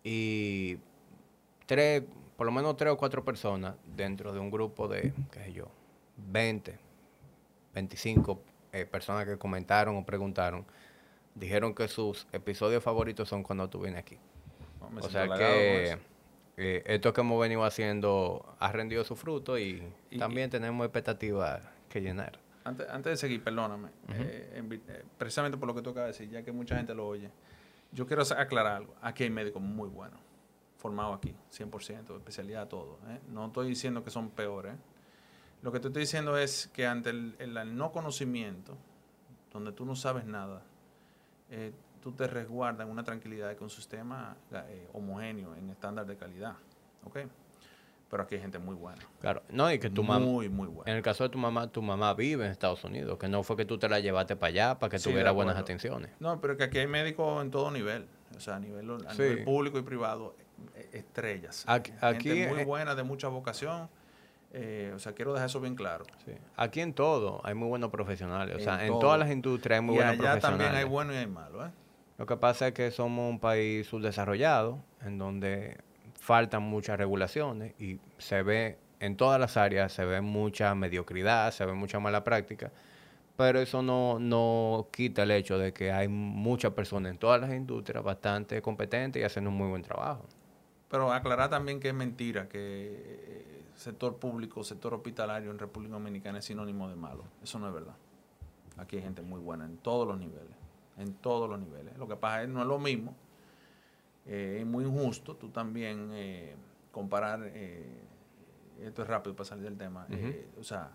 y 0.03 0.77
tres, 1.65 2.03
por 2.37 2.45
lo 2.45 2.51
menos 2.51 2.77
tres 2.77 2.91
o 2.91 2.97
cuatro 2.97 3.23
personas 3.23 3.75
dentro 3.95 4.33
de 4.33 4.39
un 4.39 4.51
grupo 4.51 4.87
de, 4.87 5.13
qué 5.31 5.39
sé 5.45 5.53
yo, 5.53 5.71
20, 6.17 6.77
25 7.73 8.41
eh, 8.73 8.85
personas 8.85 9.25
que 9.25 9.37
comentaron 9.37 9.97
o 9.97 10.05
preguntaron, 10.05 10.65
dijeron 11.35 11.73
que 11.73 11.87
sus 11.87 12.27
episodios 12.31 12.83
favoritos 12.83 13.29
son 13.29 13.43
cuando 13.43 13.69
tú 13.69 13.81
vienes 13.81 13.99
aquí. 13.99 14.17
o 14.99 15.09
sea 15.09 15.27
que 15.27 15.97
eh, 16.57 16.83
esto 16.85 17.13
que 17.13 17.21
hemos 17.21 17.39
venido 17.39 17.63
haciendo 17.63 18.55
ha 18.59 18.71
rendido 18.71 19.03
su 19.03 19.15
fruto 19.15 19.57
y, 19.57 19.81
también 20.17 20.49
tenemos 20.49 20.85
expectativas 20.85 21.67
que 21.89 22.01
llenar. 22.01 22.39
Antes, 22.63 22.87
antes 22.89 23.11
de 23.11 23.17
seguir, 23.17 23.43
perdóname, 23.43 23.89
eh, 24.09 24.61
eh, 24.71 25.03
precisamente 25.17 25.57
por 25.57 25.67
lo 25.67 25.73
que 25.73 25.81
tú 25.81 25.89
acabas 25.89 26.07
de 26.07 26.23
decir, 26.25 26.29
ya 26.29 26.43
que 26.43 26.51
mucha 26.51 26.75
gente 26.75 26.93
lo 26.93 27.07
oye, 27.07 27.31
yo 27.91 28.05
quiero 28.05 28.23
aclarar 28.37 28.77
algo. 28.77 28.95
Aquí 29.01 29.23
hay 29.23 29.29
médicos 29.29 29.61
muy 29.61 29.89
buenos, 29.89 30.19
formados 30.77 31.17
aquí, 31.17 31.35
100%, 31.51 32.17
especialidad, 32.17 32.67
todo. 32.67 32.99
¿eh? 33.07 33.19
No 33.29 33.47
estoy 33.47 33.67
diciendo 33.67 34.03
que 34.03 34.11
son 34.11 34.29
peores. 34.29 34.75
Lo 35.63 35.71
que 35.71 35.79
te 35.79 35.87
estoy 35.87 36.01
diciendo 36.01 36.37
es 36.37 36.69
que 36.73 36.85
ante 36.85 37.09
el, 37.09 37.75
no 37.75 37.91
conocimiento, 37.91 38.77
donde 39.51 39.71
tú 39.71 39.85
no 39.85 39.95
sabes 39.95 40.25
nada, 40.25 40.63
tú 42.01 42.11
te 42.13 42.25
resguardas 42.25 42.85
en 42.85 42.91
una 42.91 43.03
tranquilidad 43.03 43.49
de 43.49 43.55
que 43.55 43.63
un 43.63 43.69
sistema 43.69 44.35
homogéneo 44.93 45.55
en 45.55 45.69
estándar 45.69 46.05
de 46.05 46.15
calidad. 46.15 46.55
¿ok?, 47.05 47.19
pero 48.11 48.23
aquí 48.23 48.35
hay 48.35 48.41
gente 48.41 48.59
muy 48.59 48.75
buena. 48.75 49.01
Claro, 49.21 49.41
no, 49.49 49.71
y 49.71 49.79
que 49.79 49.89
tu 49.89 50.03
mamá. 50.03 50.19
Muy, 50.25 50.49
muy 50.49 50.67
buena. 50.67 50.91
En 50.91 50.97
el 50.97 51.01
caso 51.01 51.23
de 51.23 51.29
tu 51.29 51.37
mamá, 51.37 51.71
tu 51.71 51.81
mamá 51.81 52.13
vive 52.13 52.45
en 52.45 52.51
Estados 52.51 52.83
Unidos, 52.83 53.17
que 53.17 53.29
no 53.29 53.41
fue 53.41 53.55
que 53.55 53.63
tú 53.63 53.77
te 53.77 53.87
la 53.87 54.01
llevaste 54.01 54.35
para 54.35 54.49
allá 54.49 54.79
para 54.79 54.91
que 54.91 54.99
tuviera 54.99 55.31
buenas 55.31 55.55
atenciones. 55.55 56.11
No, 56.19 56.41
pero 56.41 56.57
que 56.57 56.65
aquí 56.65 56.77
hay 56.77 56.87
médicos 56.87 57.41
en 57.41 57.51
todo 57.51 57.71
nivel, 57.71 58.09
o 58.35 58.39
sea, 58.41 58.57
a 58.57 58.59
nivel, 58.59 58.85
público 59.45 59.79
y 59.79 59.83
privado, 59.83 60.35
e, 60.75 60.89
estrellas. 60.97 61.63
Aquí, 61.67 61.93
gente 62.01 62.49
muy 62.49 62.65
buena, 62.65 62.95
de 62.95 63.03
mucha 63.03 63.29
vocación. 63.29 63.89
Eh, 64.53 64.91
o 64.93 64.99
sea, 64.99 65.13
quiero 65.13 65.31
dejar 65.31 65.47
eso 65.47 65.61
bien 65.61 65.75
claro. 65.75 66.03
Aquí 66.57 66.81
en 66.81 66.93
todo 66.93 67.39
hay 67.45 67.53
muy 67.53 67.69
buenos 67.69 67.91
profesionales. 67.91 68.57
O 68.57 68.59
sea, 68.59 68.85
en 68.85 68.99
todas 68.99 69.17
las 69.17 69.31
industrias 69.31 69.79
hay 69.79 69.85
muy 69.85 69.95
buenos 69.95 70.17
profesionales. 70.17 70.41
también 70.43 70.75
hay 70.75 70.83
buenos 70.83 71.15
y 71.15 71.19
hay 71.19 71.27
malos. 71.27 71.69
¿eh? 71.69 71.71
Lo 72.17 72.25
que 72.25 72.35
pasa 72.35 72.67
es 72.67 72.73
que 72.73 72.91
somos 72.91 73.29
un 73.29 73.39
país 73.39 73.87
subdesarrollado, 73.87 74.83
en 75.01 75.17
donde 75.17 75.77
faltan 76.21 76.61
muchas 76.61 76.99
regulaciones 76.99 77.73
y 77.81 77.99
se 78.19 78.43
ve 78.43 78.77
en 78.99 79.17
todas 79.17 79.39
las 79.39 79.57
áreas, 79.57 79.91
se 79.91 80.05
ve 80.05 80.21
mucha 80.21 80.75
mediocridad, 80.75 81.51
se 81.51 81.65
ve 81.65 81.73
mucha 81.73 81.99
mala 81.99 82.23
práctica, 82.23 82.71
pero 83.35 83.59
eso 83.59 83.81
no, 83.81 84.19
no 84.19 84.87
quita 84.91 85.23
el 85.23 85.31
hecho 85.31 85.57
de 85.57 85.73
que 85.73 85.91
hay 85.91 86.07
muchas 86.07 86.73
personas 86.73 87.11
en 87.11 87.17
todas 87.17 87.41
las 87.41 87.51
industrias 87.51 88.03
bastante 88.03 88.61
competentes 88.61 89.19
y 89.19 89.25
hacen 89.25 89.47
un 89.47 89.55
muy 89.55 89.67
buen 89.67 89.81
trabajo. 89.81 90.27
Pero 90.91 91.11
aclarar 91.11 91.49
también 91.49 91.79
que 91.79 91.87
es 91.87 91.95
mentira 91.95 92.47
que 92.47 93.63
sector 93.75 94.17
público, 94.17 94.63
sector 94.63 94.93
hospitalario 94.93 95.49
en 95.49 95.57
República 95.57 95.93
Dominicana 95.93 96.37
es 96.37 96.45
sinónimo 96.45 96.87
de 96.87 96.95
malo. 96.95 97.23
Eso 97.41 97.57
no 97.57 97.67
es 97.67 97.73
verdad. 97.73 97.95
Aquí 98.77 98.97
hay 98.97 99.01
gente 99.01 99.23
muy 99.23 99.39
buena 99.39 99.65
en 99.65 99.77
todos 99.77 100.07
los 100.07 100.19
niveles, 100.19 100.55
en 100.97 101.15
todos 101.15 101.49
los 101.49 101.59
niveles. 101.59 101.97
Lo 101.97 102.07
que 102.07 102.15
pasa 102.15 102.43
es 102.43 102.49
no 102.49 102.61
es 102.61 102.67
lo 102.67 102.77
mismo 102.77 103.15
eh, 104.25 104.57
es 104.59 104.65
muy 104.65 104.85
injusto 104.85 105.35
tú 105.35 105.49
también 105.49 106.09
eh, 106.13 106.55
comparar, 106.91 107.41
eh, 107.45 108.03
esto 108.81 109.01
es 109.01 109.07
rápido 109.07 109.35
para 109.35 109.49
salir 109.49 109.65
del 109.65 109.77
tema, 109.77 110.07
o 110.59 110.63
sea, 110.63 110.91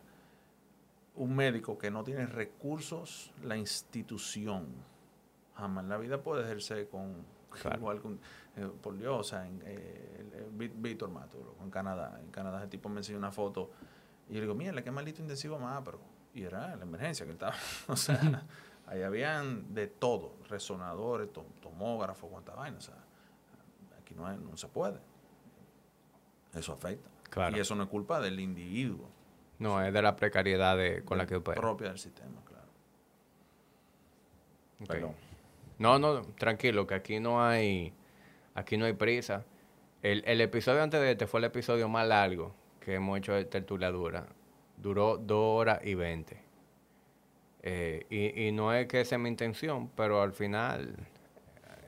un 1.15 1.35
médico 1.35 1.79
que 1.79 1.91
no 1.91 2.05
tiene 2.05 2.27
recursos, 2.27 3.33
la 3.43 3.57
institución, 3.57 4.67
jamás 5.55 5.85
en 5.85 5.89
la 5.89 5.99
vida 5.99 6.23
puede 6.23 6.45
ejercer 6.45 6.89
con, 6.89 7.25
igual 7.77 8.01
con, 8.01 8.21
por 8.83 8.97
Dios, 8.97 9.19
o 9.19 9.25
sea, 9.25 9.47
en, 9.47 9.63
Víctor 10.57 11.11
Mato, 11.11 11.57
en 11.63 11.71
Canadá, 11.71 12.21
en 12.23 12.31
Canadá 12.31 12.59
ese 12.59 12.69
tipo 12.69 12.89
me 12.89 12.99
enseñó 12.99 13.19
una 13.19 13.33
foto 13.33 13.71
y 14.29 14.35
yo 14.35 14.41
le 14.41 14.43
digo, 14.43 14.55
mira, 14.55 14.83
qué 14.83 14.91
maldito 14.91 15.23
intensivo 15.23 15.59
más, 15.59 15.83
pero, 15.85 16.01
y 16.35 16.43
era 16.43 16.77
la 16.77 16.83
emergencia 16.83 17.25
que 17.25 17.31
él 17.31 17.37
estaba, 17.37 17.55
o 17.89 17.97
sea, 17.97 18.45
ahí 18.87 19.03
habían 19.03 19.75
de 19.75 19.87
todo, 19.87 20.37
resonadores, 20.49 21.29
tomógrafos, 21.61 22.31
cuánta 22.31 22.55
vaina, 22.55 22.79
o 22.79 22.81
sea, 22.81 23.06
No, 24.17 24.33
no 24.37 24.57
se 24.57 24.69
puede. 24.69 24.99
Eso 26.55 26.73
afecta. 26.73 27.11
Y 27.55 27.61
eso 27.61 27.75
no 27.75 27.85
es 27.85 27.89
culpa 27.89 28.21
del 28.21 28.41
individuo. 28.41 29.09
No, 29.59 29.83
es 29.83 29.93
de 29.93 30.03
la 30.03 30.17
precariedad 30.17 30.77
de, 30.77 31.03
con 31.05 31.19
la 31.19 31.27
que 31.27 31.37
opera. 31.37 31.61
Propia 31.61 31.89
del 31.89 31.99
sistema, 31.99 32.41
claro. 34.79 35.15
No, 35.79 35.99
no, 35.99 36.23
tranquilo, 36.39 36.87
que 36.87 36.95
aquí 36.95 37.21
no 37.21 37.43
hay, 37.43 37.93
aquí 38.55 38.77
no 38.77 38.85
hay 38.87 38.93
prisa. 38.93 39.45
El, 40.03 40.23
el, 40.27 40.41
episodio 40.41 40.83
antes 40.83 41.01
de 41.01 41.13
este 41.13 41.27
fue 41.27 41.41
el 41.41 41.45
episodio 41.45 41.89
más 41.89 42.07
largo 42.07 42.55
que 42.81 42.95
hemos 42.95 43.19
hecho 43.19 43.33
de 43.33 43.45
tertuliadura. 43.45 44.27
Duró 44.77 45.17
dos 45.17 45.61
horas 45.61 45.81
y 45.85 45.95
veinte. 45.95 46.43
Eh, 47.63 48.07
y, 48.11 48.47
y 48.47 48.53
no 48.53 48.73
es 48.73 48.87
que 48.87 49.01
es 49.01 49.19
mi 49.19 49.29
intención, 49.29 49.91
pero 49.97 50.23
al 50.23 50.33
final 50.33 50.95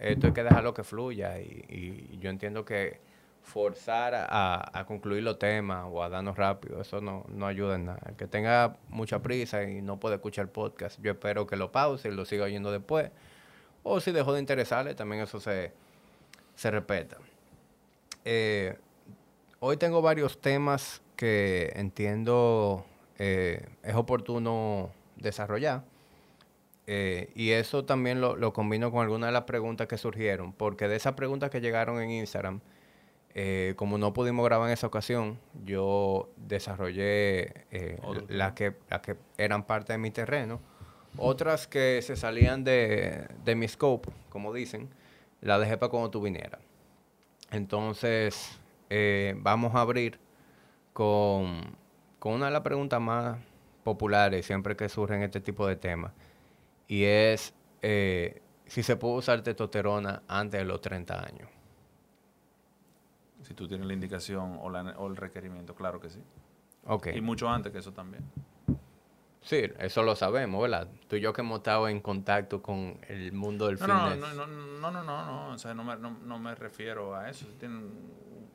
esto 0.00 0.28
hay 0.28 0.32
que 0.32 0.44
dejarlo 0.44 0.74
que 0.74 0.84
fluya 0.84 1.38
y, 1.40 2.18
yo 2.20 2.30
entiendo 2.30 2.64
que 2.64 3.00
forzar 3.42 4.14
a, 4.14 4.84
concluir 4.86 5.22
los 5.22 5.38
temas 5.38 5.86
o 5.88 6.02
a 6.02 6.08
darnos 6.08 6.36
rápido, 6.36 6.80
eso 6.82 7.00
no, 7.00 7.46
ayuda 7.46 7.76
en 7.76 7.86
nada. 7.86 8.00
El 8.06 8.16
que 8.16 8.26
tenga 8.26 8.76
mucha 8.88 9.20
prisa 9.22 9.62
y 9.62 9.80
no 9.80 9.98
puede 9.98 10.16
escuchar 10.16 10.44
el 10.44 10.50
podcast, 10.50 11.00
yo 11.00 11.12
espero 11.12 11.46
que 11.46 11.56
lo 11.56 11.72
pause 11.72 12.06
y 12.06 12.10
lo 12.10 12.24
siga 12.24 12.44
oyendo 12.44 12.70
después. 12.70 13.10
O 13.82 14.00
si 14.00 14.12
dejó 14.12 14.34
de 14.34 14.40
interesarle, 14.40 14.94
también 14.94 15.22
eso 15.22 15.40
se, 15.40 15.72
se 16.54 16.70
respeta. 16.70 17.16
Eh, 18.24 18.76
hoy 19.60 19.76
tengo 19.78 20.02
varios 20.02 20.40
temas 20.40 21.00
que 21.16 21.72
entiendo 21.74 22.84
eh, 23.18 23.66
es 23.82 23.94
oportuno 23.94 24.90
desarrollar. 25.16 25.82
Eh, 26.90 27.30
y 27.34 27.50
eso 27.50 27.84
también 27.84 28.22
lo, 28.22 28.34
lo, 28.34 28.54
combino 28.54 28.90
con 28.90 29.02
algunas 29.02 29.28
de 29.28 29.32
las 29.32 29.42
preguntas 29.42 29.86
que 29.86 29.98
surgieron, 29.98 30.54
porque 30.54 30.88
de 30.88 30.96
esas 30.96 31.12
preguntas 31.12 31.50
que 31.50 31.60
llegaron 31.60 32.00
en 32.00 32.10
Instagram, 32.10 32.62
eh, 33.34 33.74
como 33.76 33.98
no 33.98 34.14
pudimos 34.14 34.42
grabar 34.46 34.68
en 34.68 34.72
esa 34.72 34.86
ocasión, 34.86 35.38
yo 35.66 36.30
desarrollé 36.38 37.66
eh, 37.70 37.98
las 38.28 38.54
que, 38.54 38.74
que 39.02 39.16
eran 39.36 39.64
parte 39.64 39.92
de 39.92 39.98
mi 39.98 40.10
terreno. 40.10 40.60
Otras 41.18 41.66
que 41.66 42.00
se 42.00 42.16
salían 42.16 42.64
de, 42.64 43.28
de 43.44 43.54
mi 43.54 43.68
scope, 43.68 44.10
como 44.30 44.54
dicen, 44.54 44.88
las 45.42 45.60
dejé 45.60 45.76
para 45.76 45.90
cuando 45.90 46.10
tú 46.10 46.22
vinieras. 46.22 46.62
Entonces, 47.50 48.58
vamos 49.36 49.74
a 49.74 49.82
abrir 49.82 50.18
con, 50.94 51.76
con 52.18 52.32
una 52.32 52.46
de 52.46 52.52
las 52.52 52.62
preguntas 52.62 52.98
más 52.98 53.36
populares 53.84 54.46
siempre 54.46 54.74
que 54.74 54.88
surgen 54.88 55.22
este 55.22 55.40
tipo 55.40 55.66
de 55.66 55.76
temas 55.76 56.12
y 56.88 57.04
es 57.04 57.54
eh, 57.82 58.42
si 58.66 58.82
se 58.82 58.96
puede 58.96 59.16
usar 59.16 59.42
testosterona 59.42 60.22
antes 60.26 60.60
de 60.60 60.64
los 60.64 60.80
30 60.80 61.26
años. 61.26 61.48
Si 63.42 63.54
tú 63.54 63.68
tienes 63.68 63.86
la 63.86 63.94
indicación 63.94 64.58
o, 64.60 65.06
el 65.06 65.16
requerimiento, 65.16 65.74
claro 65.74 66.00
que 66.00 66.10
sí. 66.10 66.20
Y 67.14 67.20
mucho 67.20 67.48
antes 67.48 67.72
que 67.72 67.78
eso 67.78 67.92
también. 67.92 68.24
Sí, 69.40 69.62
eso 69.78 70.02
lo 70.02 70.16
sabemos, 70.16 70.60
¿verdad? 70.60 70.88
Tú 71.06 71.16
y 71.16 71.20
yo 71.20 71.32
que 71.32 71.40
hemos 71.40 71.58
estado 71.58 71.88
en 71.88 72.00
contacto 72.00 72.60
con 72.60 72.98
el 73.08 73.32
mundo 73.32 73.66
del 73.66 73.78
no, 73.78 73.86
fitness. 73.86 74.18
No, 74.18 74.34
no, 74.34 74.46
no, 74.46 74.90
no, 74.90 75.04
no, 75.04 75.04
no, 75.04 75.48
o 75.50 75.58
sea, 75.58 75.72
no 75.74 75.84
me, 75.84 75.96
no, 75.96 76.38
me 76.38 76.54
refiero 76.54 77.14
a 77.14 77.30
eso. 77.30 77.46
Tienen 77.58 77.90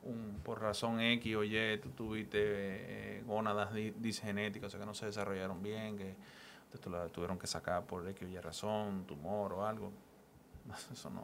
un, 0.04 0.40
por 0.44 0.60
razón 0.60 1.00
X 1.00 1.34
o 1.36 1.42
Y, 1.42 1.78
tú 1.78 1.90
tuviste 1.90 2.38
eh, 2.38 3.22
gónadas 3.26 3.72
disgenéticas, 3.74 4.68
o 4.68 4.70
sea, 4.70 4.80
que 4.80 4.86
no 4.86 4.94
se 4.94 5.06
desarrollaron 5.06 5.62
bien, 5.62 5.96
que 5.96 6.14
te 6.78 6.90
la 6.90 7.08
tuvieron 7.08 7.38
que 7.38 7.46
sacar 7.46 7.84
por 7.84 8.06
X 8.08 8.28
Y 8.28 8.38
razón, 8.38 9.04
tumor 9.06 9.52
o 9.52 9.66
algo. 9.66 9.92
Eso 10.92 11.10
no. 11.10 11.22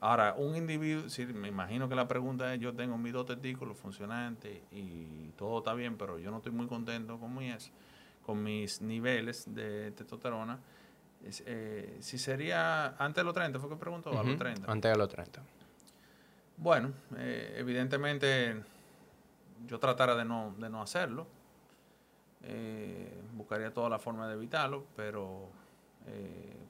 Ahora, 0.00 0.34
un 0.36 0.54
individuo, 0.56 1.08
sí, 1.08 1.24
me 1.26 1.48
imagino 1.48 1.88
que 1.88 1.94
la 1.94 2.06
pregunta 2.06 2.52
es, 2.52 2.60
yo 2.60 2.74
tengo 2.74 2.98
mis 2.98 3.12
dos 3.12 3.24
testículos 3.26 3.78
funcionantes 3.78 4.60
y 4.70 5.30
todo 5.36 5.58
está 5.58 5.72
bien, 5.72 5.96
pero 5.96 6.18
yo 6.18 6.30
no 6.30 6.38
estoy 6.38 6.52
muy 6.52 6.66
contento 6.66 7.18
con 7.18 7.34
mi, 7.34 7.50
con 8.24 8.42
mis 8.42 8.82
niveles 8.82 9.44
de 9.54 9.92
testosterona. 9.92 10.58
Eh, 11.46 11.96
si 12.00 12.18
sería 12.18 12.88
antes 12.98 13.16
de 13.16 13.24
los 13.24 13.34
30, 13.34 13.58
fue 13.58 13.70
que 13.70 13.76
preguntó, 13.76 14.10
a 14.10 14.22
los 14.22 14.36
30. 14.36 14.70
Antes 14.70 14.92
de 14.92 14.98
los 14.98 15.08
30. 15.08 15.42
Bueno, 16.58 16.92
eh, 17.16 17.54
evidentemente 17.56 18.62
yo 19.66 19.78
tratara 19.78 20.14
de 20.14 20.24
no, 20.24 20.54
de 20.58 20.68
no 20.68 20.82
hacerlo. 20.82 21.26
Eh, 22.42 23.22
buscaría 23.32 23.72
toda 23.72 23.88
la 23.88 23.98
forma 23.98 24.28
de 24.28 24.34
evitarlo, 24.34 24.84
pero 24.94 25.50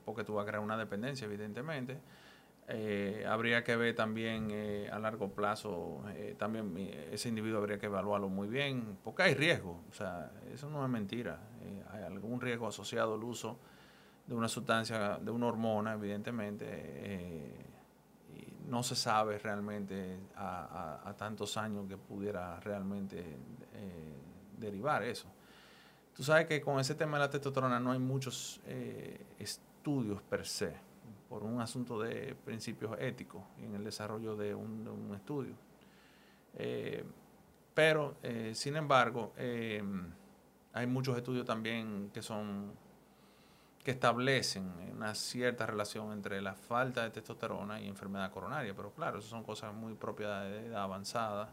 porque 0.06 0.24
tú 0.24 0.34
vas 0.34 0.44
a 0.44 0.48
crear 0.48 0.62
una 0.62 0.78
dependencia, 0.78 1.26
evidentemente. 1.26 1.98
Eh, 2.68 3.24
habría 3.28 3.62
que 3.62 3.76
ver 3.76 3.94
también 3.94 4.48
eh, 4.50 4.90
a 4.92 4.98
largo 4.98 5.30
plazo, 5.30 6.02
eh, 6.08 6.34
también 6.36 6.76
ese 7.12 7.28
individuo 7.28 7.60
habría 7.60 7.78
que 7.78 7.86
evaluarlo 7.86 8.28
muy 8.28 8.48
bien, 8.48 8.98
porque 9.04 9.22
hay 9.22 9.34
riesgo, 9.34 9.84
o 9.88 9.92
sea, 9.92 10.32
eso 10.52 10.68
no 10.68 10.82
es 10.82 10.90
mentira, 10.90 11.38
hay 11.92 12.02
algún 12.02 12.40
riesgo 12.40 12.66
asociado 12.66 13.14
al 13.14 13.22
uso 13.22 13.56
de 14.26 14.34
una 14.34 14.48
sustancia, 14.48 15.18
de 15.18 15.30
una 15.30 15.46
hormona, 15.46 15.92
evidentemente, 15.92 17.54
y 18.34 18.68
no 18.68 18.82
se 18.82 18.96
sabe 18.96 19.38
realmente 19.38 20.18
a, 20.34 21.14
tantos 21.16 21.56
años 21.56 21.86
que 21.88 21.96
pudiera 21.96 22.58
realmente 22.58 23.24
derivar 24.58 25.04
eso. 25.04 25.28
Tú 26.16 26.22
sabes 26.22 26.46
que 26.46 26.60
con 26.60 26.80
ese 26.80 26.94
tema 26.94 27.18
de 27.18 27.24
la 27.24 27.30
testosterona 27.30 27.78
no 27.78 27.92
hay 27.92 27.98
muchos 27.98 28.60
estudios 29.38 30.22
per 30.22 30.46
se 30.46 30.86
por 31.28 31.42
un 31.42 31.60
asunto 31.60 32.00
de 32.00 32.34
principios 32.44 32.96
éticos 32.98 33.42
en 33.58 33.74
el 33.74 33.84
desarrollo 33.84 34.36
de 34.36 34.54
un, 34.54 35.12
estudio. 35.14 35.54
Eh, 36.54 37.04
pero, 37.74 38.16
eh, 38.22 38.52
sin 38.54 38.76
embargo, 38.76 39.32
eh, 39.36 39.82
hay 40.72 40.86
muchos 40.86 41.16
estudios 41.16 41.44
también 41.44 42.10
que 42.12 42.22
son 42.22 42.72
que 43.82 43.92
establecen 43.92 44.68
una 44.92 45.14
cierta 45.14 45.64
relación 45.64 46.10
entre 46.10 46.42
la 46.42 46.54
falta 46.54 47.04
de 47.04 47.10
testosterona 47.10 47.80
y 47.80 47.86
enfermedad 47.86 48.32
coronaria. 48.32 48.74
Pero 48.74 48.90
claro, 48.90 49.20
eso 49.20 49.28
son 49.28 49.44
cosas 49.44 49.72
muy 49.72 49.94
propias 49.94 50.42
de 50.42 50.66
edad 50.66 50.82
avanzada. 50.82 51.50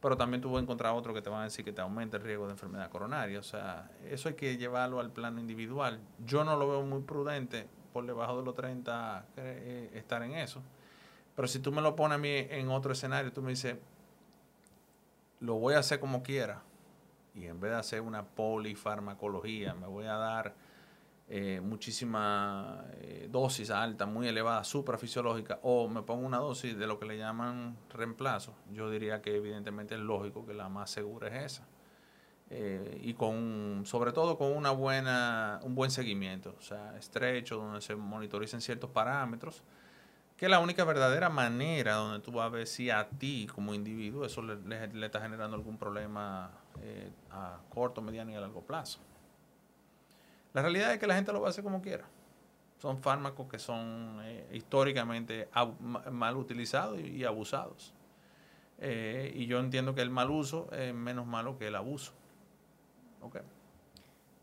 Pero 0.00 0.16
también 0.16 0.40
tú 0.40 0.50
vas 0.50 0.60
a 0.60 0.62
encontrar 0.62 0.94
otro 0.94 1.12
que 1.12 1.22
te 1.22 1.28
van 1.28 1.40
a 1.40 1.44
decir 1.44 1.64
que 1.64 1.72
te 1.72 1.80
aumenta 1.80 2.18
el 2.18 2.22
riesgo 2.22 2.46
de 2.46 2.52
enfermedad 2.52 2.88
coronaria. 2.88 3.40
O 3.40 3.42
sea, 3.42 3.90
eso 4.08 4.28
hay 4.28 4.34
que 4.34 4.56
llevarlo 4.56 5.00
al 5.00 5.10
plano 5.10 5.40
individual. 5.40 6.00
Yo 6.24 6.44
no 6.44 6.56
lo 6.56 6.68
veo 6.68 6.82
muy 6.82 7.02
prudente 7.02 7.68
por 7.92 8.06
debajo 8.06 8.38
de 8.38 8.44
los 8.44 8.54
30 8.54 9.26
eh, 9.36 9.90
estar 9.94 10.22
en 10.22 10.34
eso. 10.34 10.62
Pero 11.34 11.48
si 11.48 11.58
tú 11.58 11.72
me 11.72 11.82
lo 11.82 11.96
pones 11.96 12.16
a 12.16 12.18
mí 12.18 12.28
en 12.30 12.68
otro 12.68 12.92
escenario, 12.92 13.32
tú 13.32 13.42
me 13.42 13.50
dices, 13.50 13.76
lo 15.40 15.54
voy 15.54 15.74
a 15.74 15.78
hacer 15.78 16.00
como 16.00 16.22
quiera. 16.22 16.62
Y 17.34 17.46
en 17.46 17.60
vez 17.60 17.72
de 17.72 17.78
hacer 17.78 18.00
una 18.00 18.24
polifarmacología, 18.24 19.74
me 19.74 19.86
voy 19.86 20.06
a 20.06 20.14
dar 20.14 20.54
eh, 21.28 21.60
muchísima 21.62 22.84
eh, 23.00 23.28
dosis 23.30 23.70
alta, 23.70 24.06
muy 24.06 24.28
elevada, 24.28 24.64
suprafisiológica, 24.64 25.58
o 25.62 25.88
me 25.88 26.02
pongo 26.02 26.26
una 26.26 26.38
dosis 26.38 26.76
de 26.76 26.86
lo 26.86 26.98
que 26.98 27.06
le 27.06 27.18
llaman 27.18 27.76
reemplazo. 27.90 28.54
Yo 28.72 28.90
diría 28.90 29.20
que 29.20 29.36
evidentemente 29.36 29.94
es 29.94 30.00
lógico 30.00 30.46
que 30.46 30.54
la 30.54 30.68
más 30.68 30.90
segura 30.90 31.28
es 31.28 31.52
esa. 31.52 31.68
Eh, 32.50 33.00
y 33.02 33.12
con 33.12 33.82
sobre 33.84 34.12
todo 34.12 34.38
con 34.38 34.56
una 34.56 34.70
buena 34.70 35.60
un 35.64 35.74
buen 35.74 35.90
seguimiento 35.90 36.54
o 36.58 36.62
sea 36.62 36.96
estrecho 36.96 37.58
donde 37.58 37.82
se 37.82 37.94
monitoricen 37.94 38.62
ciertos 38.62 38.88
parámetros 38.88 39.62
que 40.38 40.46
es 40.46 40.50
la 40.50 40.60
única 40.60 40.84
verdadera 40.84 41.28
manera 41.28 41.96
donde 41.96 42.20
tú 42.20 42.32
vas 42.32 42.46
a 42.46 42.48
ver 42.48 42.66
si 42.66 42.88
a 42.88 43.06
ti 43.06 43.48
como 43.52 43.74
individuo 43.74 44.24
eso 44.24 44.40
le, 44.40 44.56
le, 44.56 45.04
está 45.06 45.20
generando 45.20 45.56
algún 45.56 45.76
problema 45.76 46.52
eh, 46.80 47.10
a 47.32 47.58
corto, 47.68 48.00
mediano 48.00 48.30
y 48.30 48.36
a 48.36 48.40
largo 48.40 48.62
plazo. 48.62 49.00
La 50.58 50.62
realidad 50.62 50.92
es 50.92 50.98
que 50.98 51.06
la 51.06 51.14
gente 51.14 51.32
lo 51.32 51.40
va 51.40 51.46
a 51.46 51.50
hacer 51.50 51.62
como 51.62 51.80
quiera. 51.80 52.04
Son 52.78 53.00
fármacos 53.00 53.46
que 53.48 53.60
son 53.60 54.18
eh, 54.24 54.44
históricamente 54.52 55.48
mal 56.10 56.36
utilizados 56.36 56.98
y, 56.98 57.22
abusados. 57.22 57.94
y 58.82 59.46
yo 59.46 59.60
entiendo 59.60 59.94
que 59.94 60.02
el 60.02 60.10
mal 60.10 60.32
uso 60.32 60.68
es 60.72 60.92
menos 60.92 61.28
malo 61.28 61.56
que 61.56 61.68
el 61.68 61.76
abuso. 61.76 62.12
Okay. 63.20 63.42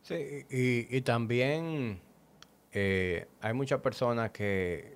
Sí, 0.04 0.45
y, 0.49 1.01
también 1.01 1.99
eh, 2.71 3.28
hay 3.41 3.54
muchas 3.54 3.82
personas 3.82 4.32
que, 4.32 4.95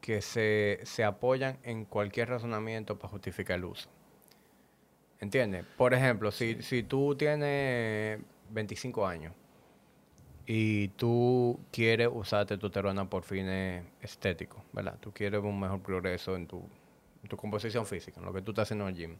que 0.00 0.22
se, 0.22 1.04
apoyan 1.04 1.58
en 1.62 1.84
cualquier 1.84 2.30
razonamiento 2.30 2.98
para 2.98 3.10
justificar 3.10 3.58
el 3.58 3.66
uso. 3.66 3.90
¿Entiendes? 5.20 5.66
Por 5.76 5.92
ejemplo, 5.92 6.30
si, 6.30 6.62
si 6.62 6.84
tú 6.84 7.14
tienes 7.16 8.18
25 8.48 9.06
años 9.06 9.34
y 10.50 10.88
tú 10.88 11.60
quieres 11.70 12.08
usar 12.10 12.46
testosterona 12.46 13.10
por 13.10 13.22
fines 13.22 13.84
estéticos, 14.00 14.62
¿verdad? 14.72 14.96
Tú 14.98 15.12
quieres 15.12 15.42
un 15.42 15.60
mejor 15.60 15.82
progreso 15.82 16.36
en 16.36 16.46
tu, 16.46 16.62
en 17.22 17.28
tu 17.28 17.36
composición 17.36 17.84
física, 17.84 18.18
en 18.18 18.24
lo 18.24 18.32
que 18.32 18.40
tú 18.40 18.52
estás 18.52 18.62
haciendo 18.62 18.88
en 18.88 18.94
el 18.94 18.96
gym. 18.96 19.16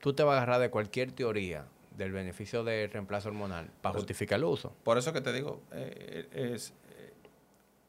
Tú 0.00 0.14
te 0.14 0.22
vas 0.22 0.32
a 0.32 0.36
agarrar 0.38 0.58
de 0.62 0.70
cualquier 0.70 1.12
teoría 1.12 1.66
del 1.98 2.12
beneficio 2.12 2.64
de 2.64 2.88
reemplazo 2.90 3.28
hormonal 3.28 3.70
para 3.82 3.94
justificar 3.94 4.38
el 4.38 4.44
uso. 4.46 4.72
Por 4.84 4.96
eso 4.96 5.12
que 5.12 5.20
te 5.20 5.34
digo, 5.34 5.60
eh, 5.70 6.26
es 6.32 6.72
eh, 6.96 7.12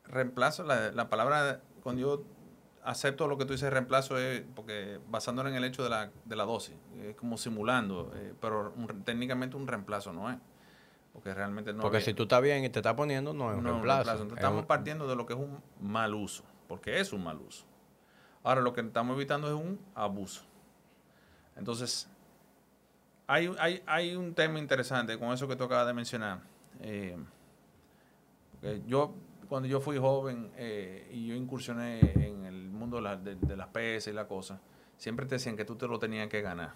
reemplazo, 0.03 0.65
la, 0.65 1.09
palabra, 1.09 1.61
cuando 1.81 2.01
yo 2.01 2.23
acepto 2.83 3.29
lo 3.29 3.37
que 3.37 3.45
tú 3.45 3.53
dices 3.53 3.71
reemplazo 3.71 4.19
es 4.19 4.43
porque 4.53 4.99
basándolo 5.09 5.47
en 5.47 5.55
el 5.55 5.63
hecho 5.63 5.81
de 5.81 5.89
la, 5.89 6.11
de 6.25 6.35
la 6.35 6.43
dosis, 6.43 6.75
es 7.01 7.15
como 7.15 7.37
simulando, 7.37 8.11
eh, 8.17 8.33
pero 8.41 8.73
técnicamente 9.05 9.55
un 9.55 9.65
reemplazo 9.65 10.11
no 10.11 10.29
es. 10.29 10.35
Porque 11.13 11.33
realmente 11.33 11.73
no 11.73 11.81
Porque 11.81 12.01
si 12.01 12.13
tú 12.13 12.23
estás 12.23 12.41
bien 12.41 12.63
y 12.63 12.69
te 12.69 12.79
estás 12.79 12.93
poniendo, 12.93 13.33
no 13.33 13.51
es 13.51 13.57
un 13.57 13.65
reemplazo. 13.65 14.23
estamos 14.23 14.65
partiendo 14.65 15.07
de 15.07 15.15
lo 15.15 15.25
que 15.25 15.33
es 15.33 15.39
un 15.39 15.61
mal 15.79 16.13
uso, 16.13 16.43
porque 16.67 16.99
es 16.99 17.11
un 17.11 17.23
mal 17.23 17.39
uso. 17.39 17.65
Ahora 18.43 18.61
lo 18.61 18.73
que 18.73 18.81
estamos 18.81 19.15
evitando 19.15 19.47
es 19.47 19.53
un 19.53 19.79
abuso. 19.93 20.43
Entonces, 21.55 22.09
hay, 23.27 23.53
hay, 23.59 23.83
hay, 23.85 24.15
un 24.15 24.33
tema 24.33 24.57
interesante 24.57 25.17
con 25.19 25.31
eso 25.31 25.47
que 25.47 25.55
tú 25.55 25.65
acabas 25.65 25.87
de 25.87 25.93
mencionar. 25.93 26.39
Eh, 26.79 27.17
yo, 28.87 29.13
cuando 29.47 29.67
yo 29.67 29.79
fui 29.79 29.97
joven 29.97 30.51
eh, 30.55 31.09
y 31.11 31.27
yo 31.27 31.35
incursioné 31.35 31.99
en 31.99 32.45
el 32.45 32.69
mundo 32.69 32.97
de, 33.01 33.55
las 33.55 33.67
PS 33.67 34.07
y 34.07 34.13
la 34.13 34.27
cosa, 34.27 34.59
siempre 34.97 35.25
te 35.25 35.35
decían 35.35 35.55
que 35.55 35.65
tú 35.65 35.75
te 35.75 35.87
lo 35.87 35.99
tenías 35.99 36.29
que 36.29 36.41
ganar. 36.41 36.73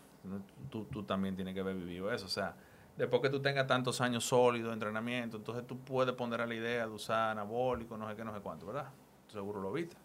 Tú, 0.69 0.85
tú 0.85 1.03
también 1.03 1.35
tienes 1.35 1.53
que 1.53 1.61
haber 1.61 1.75
vivido 1.75 2.11
eso. 2.11 2.25
O 2.25 2.29
sea, 2.29 2.55
después 2.97 3.21
que 3.21 3.29
tú 3.29 3.41
tengas 3.41 3.67
tantos 3.67 4.01
años 4.01 4.25
sólidos 4.25 4.69
de 4.69 4.73
entrenamiento, 4.73 5.37
entonces 5.37 5.65
tú 5.67 5.79
puedes 5.79 6.15
poner 6.15 6.41
a 6.41 6.45
la 6.45 6.55
idea 6.55 6.85
de 6.85 6.91
usar 6.91 7.31
anabólico, 7.31 7.97
no 7.97 8.09
sé 8.09 8.15
qué, 8.15 8.23
no 8.23 8.33
sé 8.33 8.41
cuánto, 8.41 8.65
¿verdad? 8.65 8.89
Seguro 9.27 9.61
lo 9.61 9.71
viste. 9.71 9.95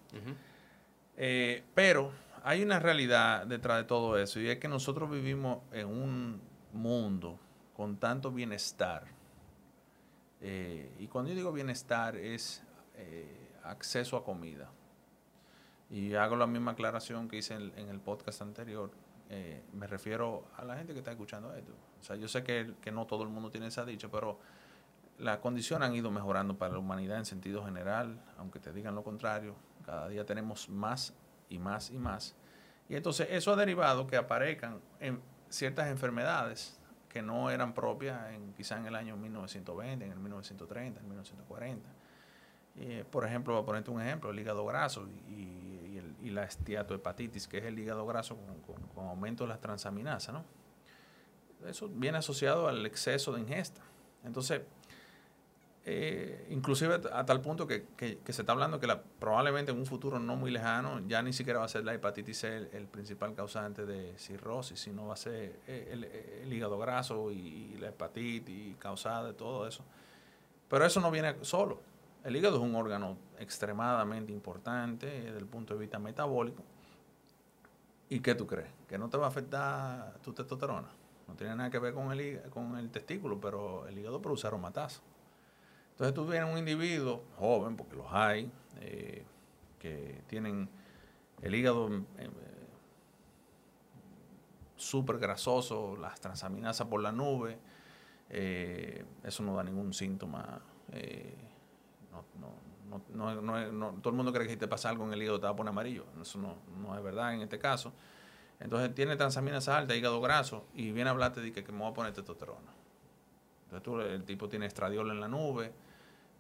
Eh, 1.17 1.63
pero 1.75 2.13
hay 2.43 2.63
una 2.63 2.79
realidad 2.79 3.47
detrás 3.47 3.79
de 3.79 3.85
todo 3.85 4.19
eso 4.19 4.41
y 4.41 4.49
es 4.49 4.59
que 4.59 4.69
nosotros 4.69 5.11
vivimos 5.11 5.59
en 5.73 5.87
un 5.87 6.41
mundo 6.73 7.39
con 7.75 7.97
tanto 7.97 8.31
bienestar. 8.31 9.05
Eh, 10.41 10.91
y 10.99 11.07
cuando 11.09 11.31
yo 11.31 11.37
digo 11.37 11.53
bienestar 11.53 12.17
es 12.17 12.63
eh, 12.95 13.55
acceso 13.65 14.17
a 14.17 14.25
comida. 14.25 14.71
Y 15.91 16.15
hago 16.15 16.37
la 16.37 16.47
misma 16.47 16.73
aclaración 16.73 17.29
que 17.29 17.39
hice 17.39 17.55
en, 17.55 17.89
el 17.89 18.01
podcast 18.01 18.43
anterior. 18.43 18.91
Eh, 19.31 19.63
me 19.73 19.87
refiero 19.87 20.49
a 20.57 20.65
la 20.65 20.77
gente 20.77 20.93
que 20.93 20.99
está 20.99 21.13
escuchando 21.13 21.55
esto. 21.55 21.73
O 22.01 22.03
sea, 22.03 22.17
yo 22.17 22.29
sé 22.29 22.43
que, 22.43 22.75
que 22.81 22.91
no 22.91 23.07
todo 23.07 23.23
el 23.23 23.29
mundo 23.29 23.51
tiene 23.51 23.69
esa 23.69 23.85
dicha, 23.85 24.09
pero 24.11 24.41
las 25.19 25.39
condiciones 25.39 25.89
han 25.89 25.95
ido 25.95 26.11
mejorando 26.11 26.59
para 26.59 26.73
la 26.73 26.79
humanidad 26.81 27.19
en 27.19 27.25
sentido 27.25 27.65
general, 27.65 28.21
aunque 28.39 28.59
te 28.59 28.73
digan 28.73 28.95
lo 28.95 29.05
contrario. 29.05 29.55
Cada 29.87 30.09
día 30.09 30.27
tenemos 30.27 30.69
más 30.69 31.15
y 31.49 31.59
más 31.59 31.91
y 31.91 31.99
más. 31.99 32.35
Y 32.89 32.97
entonces 32.97 33.29
eso 33.31 33.53
ha 33.53 33.57
derivado 33.57 34.07
que 34.07 34.17
aparezcan 34.17 34.81
en 34.99 35.21
ciertas 35.49 35.89
enfermedades 35.89 36.77
que 37.09 37.23
no 37.23 37.51
eran 37.51 37.75
propias 37.75 38.33
en, 38.33 38.53
quizá 38.55 38.79
en 38.79 38.87
el 38.87 38.95
año 38.95 39.17
1920, 39.17 40.05
en 40.05 40.13
el 40.13 40.19
1930, 40.19 41.01
en 41.01 41.05
el 41.05 41.11
1940. 41.11 41.89
por 43.11 43.27
ejemplo, 43.27 43.55
voy 43.55 43.65
ponerte 43.65 43.91
un 43.91 44.01
ejemplo, 44.01 44.31
el 44.31 44.39
hígado 44.39 44.65
graso 44.65 45.07
y, 45.29 45.70
y 46.23 46.31
la 46.31 46.45
esteatohepatitis, 46.45 47.49
que 47.49 47.59
es 47.59 47.65
el 47.65 47.79
hígado 47.79 48.07
graso 48.07 48.37
con, 48.37 48.79
con, 48.95 49.07
aumento 49.07 49.45
de 49.45 49.49
las 49.49 49.61
transaminasas, 49.61 50.35
¿no? 50.35 50.45
Eso 51.67 51.89
viene 51.89 52.19
asociado 52.19 52.69
al 52.69 52.87
exceso 52.87 53.33
de 53.33 53.41
ingesta. 53.41 53.83
Entonces, 54.25 54.63
eh, 55.87 56.47
inclusive 56.51 57.01
a 57.11 57.25
tal 57.25 57.41
punto 57.41 57.67
que, 57.67 57.87
se 57.99 58.43
está 58.43 58.53
hablando 58.53 58.79
que 58.79 58.87
probablemente 59.19 59.73
en 59.73 59.79
un 59.79 59.87
futuro 59.87 60.19
no 60.19 60.37
muy 60.37 60.51
lejano 60.51 61.01
ya 61.09 61.23
ni 61.23 61.33
siquiera 61.33 61.61
va 61.61 61.65
a 61.65 61.69
ser 61.69 61.85
la 61.85 61.95
hepatitis 61.95 62.39
C 62.39 62.69
el, 62.73 62.87
principal 62.87 63.35
causante 63.35 63.87
de 63.87 64.17
cirrosis, 64.19 64.79
sino 64.79 65.07
va 65.07 65.15
a 65.15 65.17
ser 65.17 65.59
eh, 65.67 66.43
el, 66.43 66.53
hígado 66.53 66.79
graso 66.79 67.33
y, 67.33 67.77
la 67.81 67.89
hepatitis 67.89 68.77
causada 68.77 69.29
de 69.29 69.33
todo 69.33 69.67
eso. 69.67 69.83
Pero 70.69 70.85
eso 70.85 71.01
no 71.01 71.11
viene 71.11 71.35
solo. 71.43 71.81
El 72.25 72.37
hígado 72.37 72.57
es 72.57 72.63
un 72.63 72.75
órgano 72.75 73.17
extremadamente 73.39 74.33
importante 74.33 75.07
desde 75.07 75.39
el 75.39 75.47
punto 75.47 75.75
de 75.75 75.81
vista 75.81 75.99
metabólico. 75.99 76.63
¿Y 78.11 78.21
qué 78.21 78.35
tú 78.35 78.47
crees? 78.47 78.69
¿Que 78.89 78.99
no 78.99 79.09
te 79.09 79.17
va 79.17 79.27
a 79.27 79.29
afectar 79.29 80.19
tu 80.19 80.33
testosterona? 80.33 80.89
No 81.27 81.35
tiene 81.35 81.55
nada 81.55 81.71
que 81.71 81.79
ver 81.79 81.95
con 81.95 82.13
el, 82.13 82.43
con 82.51 82.77
el 82.77 82.91
testículo, 82.91 83.41
pero 83.41 83.87
el 83.87 83.97
hígado 83.97 84.21
produce 84.21 84.47
aromatasa. 84.47 85.01
Entonces 85.93 86.15
tú 86.15 86.29
tienes 86.29 86.51
un 86.51 86.59
individuo 86.59 87.25
joven, 87.39 87.77
porque 87.77 87.95
los 87.95 88.07
hay, 88.11 88.51
eh, 88.81 89.25
que 89.79 90.23
tienen 90.27 90.69
el 91.41 91.55
hígado 91.55 91.89
eh, 91.89 92.03
eh, 92.19 92.31
súper 94.77 95.19
grasoso, 95.19 95.97
las 95.97 96.21
transaminasas 96.21 96.87
por 96.87 97.01
la 97.01 97.13
nube, 97.13 97.59
eso 98.29 99.43
no 99.43 99.57
da 99.57 99.63
ningún 99.63 99.93
síntoma. 99.93 100.61
Todo 104.03 104.11
el 104.11 104.17
mundo 104.17 104.33
cree 104.33 104.47
que 104.47 104.53
si 104.53 104.59
te 104.59 104.69
pasa 104.69 104.89
algo 104.89 105.05
en 105.07 105.13
el 105.13 105.23
hígado 105.23 105.39
te 105.39 105.47
va 105.47 105.53
a 105.53 105.57
poner 105.57 105.71
amarillo. 105.71 106.05
Eso 106.21 106.39
no, 106.39 106.97
es 106.97 107.03
verdad 107.03 107.35
en 107.35 107.43
este 107.43 107.59
caso. 107.59 107.93
Entonces 108.59 108.95
tiene 108.95 109.17
transaminasas 109.17 109.75
altas, 109.75 109.97
hígado 109.97 110.21
graso, 110.21 110.67
y 110.75 110.93
viene 110.93 111.09
a 111.09 111.13
hablarte 111.13 111.41
de 111.41 111.53
que, 111.53 111.65
que 111.65 111.73
me 111.73 111.79
voy 111.79 111.91
a 111.91 111.95
poner 111.95 112.13
testosterona. 112.13 112.73
Entonces 113.65 113.83
tú, 113.83 114.01
el 114.01 114.25
tipo 114.25 114.49
tiene 114.49 114.67
estradiol 114.67 115.11
en 115.11 115.21
la 115.21 115.29
nube, 115.29 115.73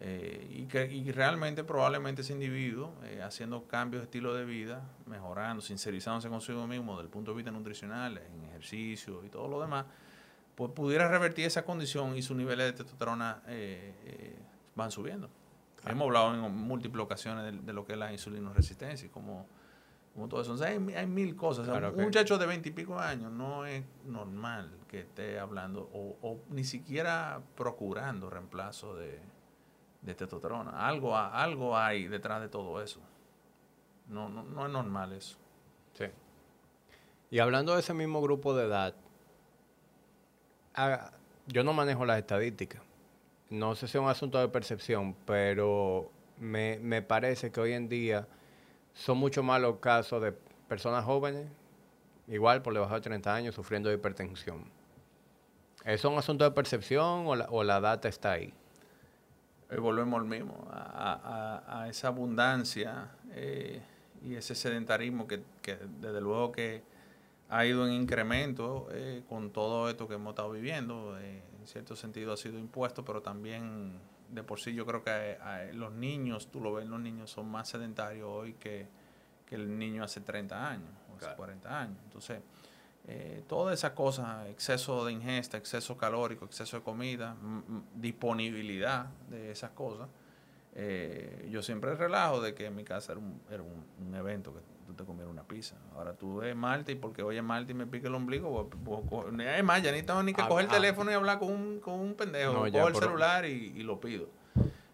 eh, 0.02 0.46
y, 0.50 0.64
que, 0.64 0.86
y 0.86 1.12
realmente 1.12 1.62
probablemente 1.62 2.22
ese 2.22 2.32
individuo, 2.32 2.94
eh, 3.04 3.20
haciendo 3.22 3.66
cambios 3.66 4.00
de 4.00 4.04
estilo 4.04 4.34
de 4.34 4.46
vida, 4.46 4.82
mejorando, 5.04 5.60
sincerizándose 5.60 6.30
consigo 6.30 6.66
mismo 6.66 6.92
desde 6.92 7.04
el 7.04 7.10
punto 7.10 7.32
de 7.32 7.36
vista 7.36 7.50
nutricional, 7.50 8.16
en 8.16 8.44
ejercicio 8.46 9.22
y 9.24 9.28
todo 9.28 9.46
lo 9.46 9.60
demás, 9.60 9.84
pues 10.54 10.72
pudiera 10.72 11.06
revertir 11.08 11.44
esa 11.44 11.64
condición 11.64 12.16
y 12.16 12.22
sus 12.22 12.34
niveles 12.34 12.66
de 12.66 12.72
testosterona 12.72 13.42
eh, 13.46 14.38
van 14.74 14.90
subiendo. 14.90 15.28
Hemos 15.86 16.06
hablado 16.06 16.34
en 16.34 16.54
múltiples 16.54 17.02
ocasiones 17.02 17.64
de, 17.64 17.72
lo 17.72 17.84
que 17.84 17.92
es 17.92 17.98
la 17.98 18.10
resistencia 18.54 19.06
y 19.06 19.08
como, 19.08 19.46
como 20.14 20.28
todo 20.28 20.42
eso. 20.42 20.56
hay, 20.64 20.78
mil 20.78 21.36
cosas. 21.36 21.66
un 21.68 22.02
muchacho 22.04 22.38
de 22.38 22.46
veintipico 22.46 22.98
años 22.98 23.32
no 23.32 23.64
es 23.64 23.84
normal 24.04 24.70
que 24.88 25.00
esté 25.00 25.38
hablando 25.38 25.88
o 25.92 26.38
ni 26.50 26.64
siquiera 26.64 27.40
procurando 27.56 28.28
reemplazo 28.28 28.94
de, 28.94 29.20
de 30.02 30.14
testosterona. 30.14 30.86
Algo, 30.86 31.16
algo 31.16 31.76
hay 31.76 32.08
detrás 32.08 32.40
de 32.40 32.48
todo 32.48 32.82
eso. 32.82 33.00
No, 34.08 34.28
no, 34.28 34.66
es 34.66 34.72
normal 34.72 35.12
eso. 35.12 35.36
Sí. 35.94 36.06
Y 37.30 37.38
hablando 37.38 37.74
de 37.74 37.80
ese 37.80 37.94
mismo 37.94 38.20
grupo 38.20 38.54
de 38.54 38.66
edad, 38.66 38.94
yo 41.46 41.64
no 41.64 41.72
manejo 41.72 42.04
las 42.04 42.18
estadísticas. 42.18 42.82
No 43.50 43.74
sé 43.74 43.88
si 43.88 43.98
es 43.98 44.02
un 44.02 44.08
asunto 44.08 44.38
de 44.38 44.48
percepción, 44.48 45.14
pero 45.26 46.10
me, 46.38 46.78
me 46.78 47.02
parece 47.02 47.50
que 47.50 47.60
hoy 47.60 47.72
en 47.72 47.88
día 47.88 48.26
son 48.94 49.18
mucho 49.18 49.42
más 49.42 49.60
los 49.60 49.76
casos 49.78 50.22
de 50.22 50.32
personas 50.68 51.04
jóvenes, 51.04 51.46
igual 52.28 52.62
por 52.62 52.72
debajo 52.72 52.94
de 52.94 53.00
30 53.00 53.34
años, 53.34 53.54
sufriendo 53.54 53.88
de 53.88 53.96
hipertensión. 53.96 54.64
¿Es 55.84 56.04
un 56.04 56.16
asunto 56.16 56.44
de 56.44 56.52
percepción 56.52 57.26
o 57.26 57.34
la, 57.34 57.46
o 57.50 57.64
la 57.64 57.80
data 57.80 58.08
está 58.08 58.32
ahí? 58.32 58.54
volvemos 59.78 60.20
al 60.20 60.26
mismo, 60.26 60.66
a, 60.70 61.86
esa 61.88 62.08
abundancia 62.08 63.08
eh, 63.32 63.80
y 64.22 64.34
ese 64.34 64.54
sedentarismo 64.54 65.28
que, 65.28 65.42
desde 66.00 66.20
luego 66.20 66.50
que 66.50 66.82
ha 67.48 67.64
ido 67.66 67.86
en 67.86 67.94
incremento 67.94 68.88
eh, 68.92 69.22
con 69.28 69.50
todo 69.50 69.88
esto 69.88 70.08
que 70.08 70.14
hemos 70.14 70.30
estado 70.30 70.50
viviendo. 70.50 71.16
Eh, 71.60 71.62
en 71.62 71.66
cierto 71.66 71.96
sentido 71.96 72.32
ha 72.32 72.36
sido 72.36 72.58
impuesto, 72.58 73.04
pero 73.04 73.22
también 73.22 73.98
de 74.28 74.42
por 74.42 74.60
sí 74.60 74.74
yo 74.74 74.86
creo 74.86 75.02
que 75.02 75.36
los 75.74 75.92
niños, 75.92 76.50
tú 76.50 76.60
lo 76.60 76.72
ves, 76.72 76.86
los 76.86 77.00
niños 77.00 77.30
son 77.30 77.50
más 77.50 77.68
sedentarios 77.68 78.28
hoy 78.28 78.54
que, 78.54 78.88
el 79.50 79.76
niño 79.76 80.04
hace 80.04 80.20
30 80.20 80.70
años 80.70 80.90
o 81.12 81.16
hace 81.16 81.34
40 81.34 81.80
años. 81.80 81.96
Entonces, 82.04 82.40
eh, 83.08 83.42
todas 83.48 83.76
esas 83.76 83.90
cosas, 83.92 84.46
exceso 84.46 85.04
de 85.04 85.12
ingesta, 85.12 85.56
exceso 85.56 85.96
calórico, 85.96 86.44
exceso 86.44 86.76
de 86.76 86.84
comida, 86.84 87.36
disponibilidad 87.96 89.06
de 89.28 89.50
esas 89.50 89.70
cosas. 89.70 90.08
Eh, 90.76 91.48
yo 91.50 91.62
siempre 91.62 91.96
relajo 91.96 92.40
de 92.40 92.54
que 92.54 92.66
en 92.66 92.76
mi 92.76 92.84
casa 92.84 93.10
era 93.12 93.20
un, 93.20 93.40
era 93.50 93.64
un, 93.64 94.14
evento 94.14 94.54
que 94.54 94.60
tú 94.90 94.94
te 94.96 95.04
comieras 95.04 95.30
una 95.30 95.44
pizza. 95.44 95.76
Ahora 95.94 96.14
tú 96.14 96.38
ves 96.38 96.54
Marta 96.56 96.92
y 96.92 96.96
porque 96.96 97.22
oye 97.22 97.40
Marta 97.42 97.72
y 97.72 97.74
me 97.74 97.86
pique 97.86 98.08
el 98.08 98.14
ombligo, 98.14 98.68
es 99.38 99.64
más, 99.64 99.82
ya 99.82 99.92
ni 99.92 100.02
tengo 100.02 100.22
ni 100.22 100.34
que 100.34 100.42
coger 100.46 100.66
el 100.66 100.70
ah. 100.70 100.74
teléfono 100.74 101.10
y 101.10 101.14
hablar 101.14 101.38
con 101.38 101.52
un, 101.52 101.80
con 101.80 101.94
un 101.94 102.14
pendejo. 102.14 102.52
cojo 102.52 102.88
el 102.88 102.94
celular 102.94 103.44
y, 103.44 103.82
lo 103.82 104.00
pido. 104.00 104.28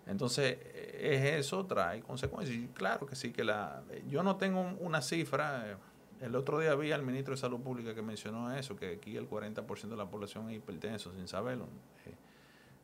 Entonces, 0.06 0.58
es 0.98 1.24
eso, 1.34 1.66
trae 1.66 2.00
consecuencias. 2.00 2.56
Y 2.56 2.68
claro 2.68 3.06
que 3.06 3.16
sí, 3.16 3.32
que 3.32 3.44
la 3.44 3.82
yo 4.08 4.22
no 4.22 4.36
tengo 4.36 4.60
una 4.80 5.02
cifra. 5.02 5.70
Eh, 5.70 5.76
el 6.20 6.34
otro 6.34 6.58
día 6.60 6.74
vi 6.74 6.92
al 6.92 7.02
ministro 7.02 7.34
de 7.34 7.40
Salud 7.40 7.60
Pública 7.60 7.94
que 7.94 8.02
mencionó 8.02 8.54
eso, 8.54 8.76
que 8.76 8.94
aquí 8.94 9.16
el 9.16 9.28
40% 9.28 9.88
de 9.88 9.96
la 9.96 10.06
población 10.06 10.48
es 10.50 10.56
hipertenso, 10.56 11.12
sin 11.12 11.28
saberlo. 11.28 11.66
Eh, 12.06 12.14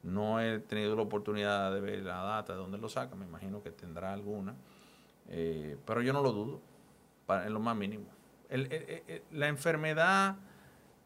no 0.02 0.40
he 0.40 0.58
tenido 0.58 0.96
la 0.96 1.02
oportunidad 1.02 1.72
de 1.72 1.80
ver 1.80 2.02
la 2.02 2.22
data 2.22 2.52
de 2.52 2.58
dónde 2.58 2.78
lo 2.78 2.88
saca, 2.88 3.14
me 3.14 3.24
imagino 3.24 3.62
que 3.62 3.70
tendrá 3.70 4.12
alguna, 4.12 4.54
eh, 5.28 5.76
pero 5.86 6.02
yo 6.02 6.12
no 6.12 6.22
lo 6.22 6.32
dudo, 6.32 6.60
en 7.28 7.52
lo 7.52 7.60
más 7.60 7.76
mínimo. 7.76 8.06
la 9.30 9.48
enfermedad 9.48 10.36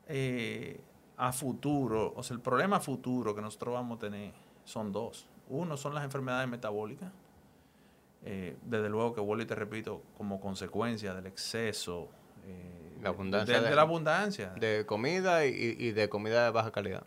eh, 0.09 0.81
a 1.17 1.33
futuro, 1.33 2.13
o 2.15 2.23
sea, 2.23 2.35
el 2.35 2.43
problema 2.43 2.77
a 2.77 2.81
futuro 2.81 3.35
que 3.35 3.41
nosotros 3.41 3.75
vamos 3.75 3.97
a 3.97 4.01
tener 4.01 4.33
son 4.65 4.93
dos. 4.93 5.27
Uno 5.49 5.77
son 5.77 5.95
las 5.95 6.05
enfermedades 6.05 6.49
metabólicas, 6.49 7.11
eh, 8.25 8.57
desde 8.65 8.89
luego 8.89 9.15
que 9.15 9.21
vuelvo 9.21 9.43
y 9.43 9.47
te 9.47 9.55
repito, 9.55 10.03
como 10.19 10.41
consecuencia 10.41 11.15
del 11.15 11.27
exceso, 11.27 12.09
eh, 12.45 12.99
la 13.03 13.11
abundancia 13.11 13.61
de, 13.61 13.75
la 13.75 13.83
abundancia. 13.83 14.51
De 14.51 14.85
comida 14.87 15.45
y, 15.47 15.93
de 15.93 16.09
comida 16.09 16.45
de 16.45 16.51
baja 16.51 16.71
calidad. 16.71 17.05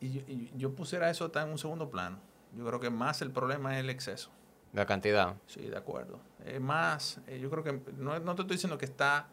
Y 0.00 0.50
yo, 0.56 0.74
pusiera 0.74 1.10
eso 1.10 1.30
en 1.34 1.48
un 1.48 1.58
segundo 1.58 1.90
plano. 1.90 2.18
Yo 2.56 2.64
creo 2.66 2.80
que 2.80 2.90
más 2.90 3.20
el 3.20 3.30
problema 3.30 3.74
es 3.74 3.80
el 3.80 3.90
exceso. 3.90 4.30
La 4.72 4.86
cantidad. 4.86 5.36
Sí, 5.46 5.62
de 5.62 5.76
acuerdo. 5.76 6.20
Es 6.44 6.60
más, 6.60 7.20
eh, 7.26 7.38
yo 7.40 7.50
creo 7.50 7.64
que 7.64 7.80
no, 7.96 8.18
no, 8.18 8.34
te 8.34 8.42
estoy 8.42 8.56
diciendo 8.56 8.78
que 8.78 8.84
está 8.84 9.28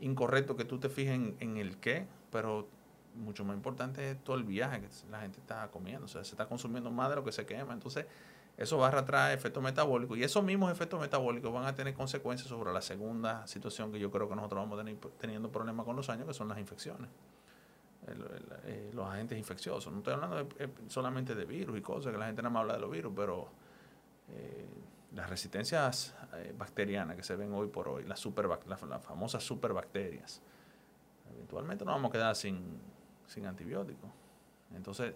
incorrecto 0.00 0.56
que 0.56 0.64
tú 0.64 0.78
te 0.78 0.88
fijes 0.88 1.14
en, 1.40 1.56
el 1.56 1.78
qué, 1.78 2.06
pero 2.30 2.68
mucho 3.14 3.44
más 3.44 3.56
importante 3.56 4.12
es 4.12 4.22
todo 4.22 4.36
el 4.36 4.44
viaje 4.44 4.80
que 4.80 4.88
la 5.10 5.20
gente 5.20 5.40
está 5.40 5.68
comiendo. 5.70 6.06
O 6.06 6.08
sea, 6.08 6.24
se 6.24 6.30
está 6.30 6.46
consumiendo 6.46 6.90
más 6.90 7.10
de 7.10 7.16
lo 7.16 7.24
que 7.24 7.32
se 7.32 7.44
quema. 7.44 7.72
Entonces, 7.72 8.06
eso 8.56 8.78
va 8.78 8.86
a 8.86 8.88
arrastrar 8.88 9.32
efectos 9.32 9.62
metabólicos 9.62 10.18
y 10.18 10.24
esos 10.24 10.42
mismos 10.42 10.72
efectos 10.72 11.00
metabólicos 11.00 11.52
van 11.52 11.66
a 11.66 11.74
tener 11.74 11.94
consecuencias 11.94 12.48
sobre 12.48 12.72
la 12.72 12.82
segunda 12.82 13.46
situación 13.46 13.92
que 13.92 14.00
yo 14.00 14.10
creo 14.10 14.28
que 14.28 14.34
nosotros 14.34 14.62
vamos 14.62 14.80
a 14.80 14.84
tener 14.84 14.98
teniendo 15.18 15.50
problemas 15.50 15.86
con 15.86 15.94
los 15.94 16.08
años, 16.10 16.26
que 16.26 16.34
son 16.34 16.48
las 16.48 16.58
infecciones, 16.58 17.08
eh, 18.64 18.90
los 18.92 19.08
agentes 19.08 19.38
infecciosos. 19.38 19.92
No 19.92 19.98
estoy 19.98 20.14
hablando 20.14 20.48
eh, 20.58 20.68
solamente 20.88 21.36
de 21.36 21.44
virus 21.44 21.78
y 21.78 21.82
cosas, 21.82 22.10
que 22.10 22.18
la 22.18 22.26
gente 22.26 22.42
nada 22.42 22.52
más 22.52 22.62
habla 22.62 22.74
de 22.74 22.80
los 22.80 22.90
virus, 22.90 23.12
pero 23.14 23.48
eh, 24.34 24.66
las 25.12 25.30
resistencias 25.30 26.14
bacterianas 26.56 27.16
que 27.16 27.22
se 27.22 27.34
ven 27.34 27.52
hoy 27.52 27.68
por 27.68 27.88
hoy, 27.88 28.04
las, 28.04 28.20
super, 28.20 28.46
las, 28.66 28.80
famosas 29.02 29.42
superbacterias, 29.42 30.42
eventualmente 31.32 31.84
nos 31.84 31.94
vamos 31.94 32.10
a 32.10 32.12
quedar 32.12 32.36
sin, 32.36 32.78
sin 33.26 33.46
antibióticos. 33.46 34.10
Entonces, 34.74 35.14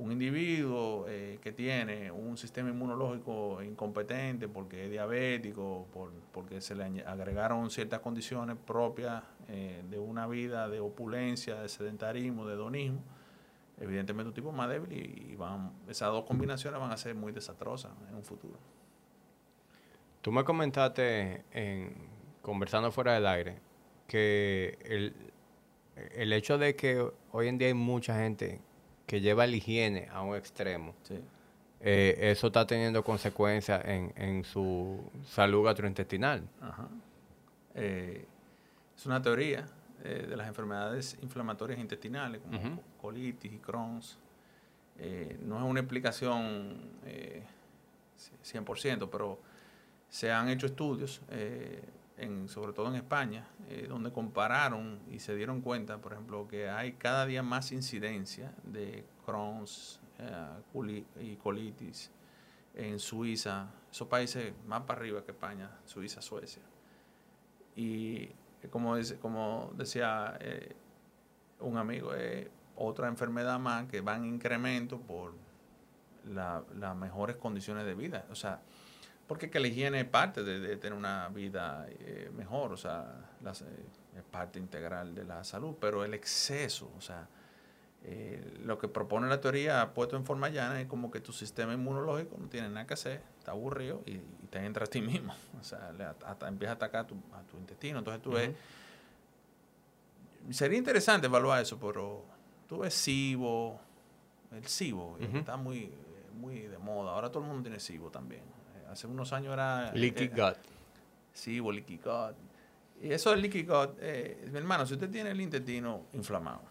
un 0.00 0.12
individuo 0.12 1.04
eh, 1.08 1.38
que 1.42 1.52
tiene 1.52 2.10
un 2.10 2.38
sistema 2.38 2.70
inmunológico 2.70 3.62
incompetente 3.62 4.48
porque 4.48 4.84
es 4.84 4.90
diabético, 4.90 5.86
por, 5.92 6.10
porque 6.32 6.60
se 6.60 6.74
le 6.74 7.04
agregaron 7.04 7.70
ciertas 7.70 8.00
condiciones 8.00 8.56
propias 8.56 9.22
eh, 9.48 9.82
de 9.90 9.98
una 9.98 10.26
vida 10.26 10.68
de 10.68 10.80
opulencia, 10.80 11.60
de 11.60 11.68
sedentarismo, 11.68 12.46
de 12.46 12.54
hedonismo, 12.54 13.02
evidentemente 13.80 14.28
un 14.28 14.34
tipo 14.34 14.52
más 14.52 14.68
débil 14.68 14.92
y, 14.92 15.36
van, 15.36 15.72
esas 15.88 16.10
dos 16.10 16.24
combinaciones 16.24 16.78
van 16.78 16.92
a 16.92 16.96
ser 16.96 17.14
muy 17.14 17.32
desastrosas 17.32 17.92
en 18.08 18.14
un 18.14 18.22
futuro. 18.22 18.58
Tú 20.20 20.30
me 20.30 20.44
comentaste, 20.44 21.44
en, 21.50 21.94
conversando 22.42 22.92
fuera 22.92 23.14
del 23.14 23.26
aire, 23.26 23.58
que 24.06 24.78
el, 24.84 25.14
el 26.14 26.32
hecho 26.32 26.58
de 26.58 26.76
que 26.76 27.10
hoy 27.32 27.48
en 27.48 27.56
día 27.56 27.68
hay 27.68 27.74
mucha 27.74 28.18
gente 28.18 28.60
que 29.06 29.20
lleva 29.20 29.46
la 29.46 29.56
higiene 29.56 30.08
a 30.12 30.22
un 30.22 30.36
extremo, 30.36 30.94
eh, 31.80 32.16
eso 32.30 32.48
está 32.48 32.66
teniendo 32.66 33.02
consecuencias 33.02 33.82
en, 33.86 34.44
su 34.44 35.00
salud 35.26 35.64
gastrointestinal. 35.64 36.46
Eh, 37.74 38.26
es 38.94 39.06
una 39.06 39.22
teoría 39.22 39.66
eh, 40.04 40.26
de 40.28 40.36
las 40.36 40.48
enfermedades 40.48 41.18
inflamatorias 41.22 41.78
intestinales, 41.78 42.40
como 42.40 42.82
colitis 43.00 43.52
y 43.52 43.58
Crohn's. 43.58 44.18
Eh, 44.98 45.38
no 45.42 45.56
es 45.56 45.62
una 45.62 45.80
explicación 45.80 46.76
100%, 48.44 49.08
pero 49.10 49.40
se 50.08 50.30
han 50.30 50.48
hecho 50.48 50.66
estudios, 50.66 51.22
en, 52.18 52.48
sobre 52.48 52.72
todo 52.72 52.88
en 52.88 52.96
España, 52.96 53.46
donde 53.88 54.12
compararon 54.12 55.00
y 55.10 55.20
se 55.20 55.34
dieron 55.34 55.62
cuenta, 55.62 55.98
por 55.98 56.12
ejemplo, 56.12 56.46
que 56.46 56.68
hay 56.68 56.92
cada 56.92 57.24
día 57.24 57.42
más 57.42 57.72
incidencia 57.72 58.52
de 58.64 59.04
Crohn's 59.24 60.00
y 61.20 61.36
colitis 61.36 62.10
en 62.74 62.98
Suiza, 62.98 63.68
esos 63.90 64.08
países 64.08 64.52
más 64.66 64.82
para 64.82 65.00
arriba 65.00 65.24
que 65.24 65.32
España, 65.32 65.70
Suiza, 65.84 66.22
Suecia. 66.22 66.62
Y 67.76 68.28
como, 68.68 68.96
dice, 68.96 69.18
como 69.18 69.72
decía 69.74 70.36
eh, 70.40 70.74
un 71.60 71.76
amigo, 71.76 72.12
eh, 72.14 72.50
otra 72.76 73.08
enfermedad 73.08 73.58
más 73.58 73.86
que 73.86 74.00
va 74.00 74.16
en 74.16 74.26
incremento 74.26 75.00
por 75.00 75.34
las 76.26 76.96
mejores 76.96 77.36
condiciones 77.36 77.86
de 77.86 77.94
vida. 77.94 78.26
O 78.30 78.34
sea, 78.34 78.60
porque 79.26 79.50
que 79.50 79.60
la 79.60 79.68
higiene 79.68 80.00
es 80.00 80.06
parte 80.06 80.42
de, 80.42 80.76
tener 80.76 80.98
una 80.98 81.28
vida 81.28 81.86
eh, 81.88 82.30
mejor, 82.36 82.72
o 82.72 82.76
sea, 82.76 83.30
es 84.16 84.22
parte 84.30 84.58
integral 84.58 85.14
de 85.14 85.24
la 85.24 85.44
salud, 85.44 85.76
pero 85.80 86.04
el 86.04 86.14
exceso, 86.14 86.90
o 86.96 87.00
sea, 87.00 87.28
eh, 88.02 88.42
lo 88.64 88.78
que 88.78 88.88
propone 88.88 89.28
la 89.28 89.42
teoría 89.42 89.92
puesto 89.92 90.16
en 90.16 90.24
forma 90.24 90.48
llana 90.48 90.80
es 90.80 90.86
como 90.86 91.10
que 91.10 91.20
tu 91.20 91.32
sistema 91.32 91.74
inmunológico 91.74 92.36
no 92.38 92.48
tiene 92.48 92.70
nada 92.70 92.86
que 92.86 92.94
hacer, 92.94 93.22
está 93.38 93.50
aburrido 93.50 94.02
y, 94.06 94.20
te 94.50 94.58
entra 94.58 94.84
a 94.84 94.88
ti 94.88 95.00
mismo. 95.02 95.34
O 95.60 95.62
sea, 95.62 95.92
hasta 96.26 96.48
empieza 96.48 96.72
a 96.72 96.74
atacar 96.74 97.04
a 97.04 97.06
tu, 97.06 97.56
intestino. 97.58 97.98
Entonces 97.98 98.22
tú 98.22 98.32
ves. 98.32 98.50
Sería 100.50 100.78
interesante 100.78 101.26
evaluar 101.26 101.62
eso, 101.62 101.78
pero 101.78 102.24
tú 102.66 102.78
ves 102.78 102.94
SIBO, 102.94 103.78
el 104.52 104.66
SIBO, 104.66 105.18
está 105.34 105.56
muy, 105.56 105.92
muy 106.40 106.62
de 106.62 106.78
moda. 106.78 107.12
Ahora 107.12 107.30
todo 107.30 107.42
el 107.44 107.48
mundo 107.48 107.62
tiene 107.62 107.78
SIBO 107.78 108.10
también. 108.10 108.40
Eh, 108.40 108.86
hace 108.90 109.06
unos 109.06 109.32
años 109.32 109.52
era. 109.52 109.92
Leaky 109.92 110.24
eh, 110.24 110.28
gut. 110.28 110.56
SIBO, 111.32 111.70
leaky 111.70 111.98
gut. 111.98 112.36
Y 113.02 113.12
eso 113.12 113.30
del 113.30 113.42
leaky 113.42 113.62
gut, 113.62 114.00
mi 114.50 114.58
hermano, 114.58 114.84
si 114.86 114.94
usted 114.94 115.10
tiene 115.10 115.30
el 115.30 115.40
intestino 115.40 116.06
inflamado 116.14 116.69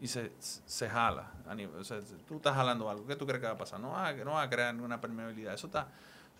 y 0.00 0.08
se, 0.08 0.32
se 0.38 0.88
jala. 0.88 1.32
O 1.78 1.84
sea, 1.84 2.00
tú 2.26 2.36
estás 2.36 2.54
jalando 2.54 2.88
algo. 2.90 3.06
¿Qué 3.06 3.16
tú 3.16 3.26
crees 3.26 3.40
que 3.40 3.46
va 3.46 3.54
a 3.54 3.58
pasar? 3.58 3.80
No 3.80 3.90
va, 3.90 4.12
no 4.12 4.32
va 4.32 4.42
a 4.42 4.50
crear 4.50 4.74
ninguna 4.74 5.00
permeabilidad. 5.00 5.54
Eso 5.54 5.68
está. 5.68 5.88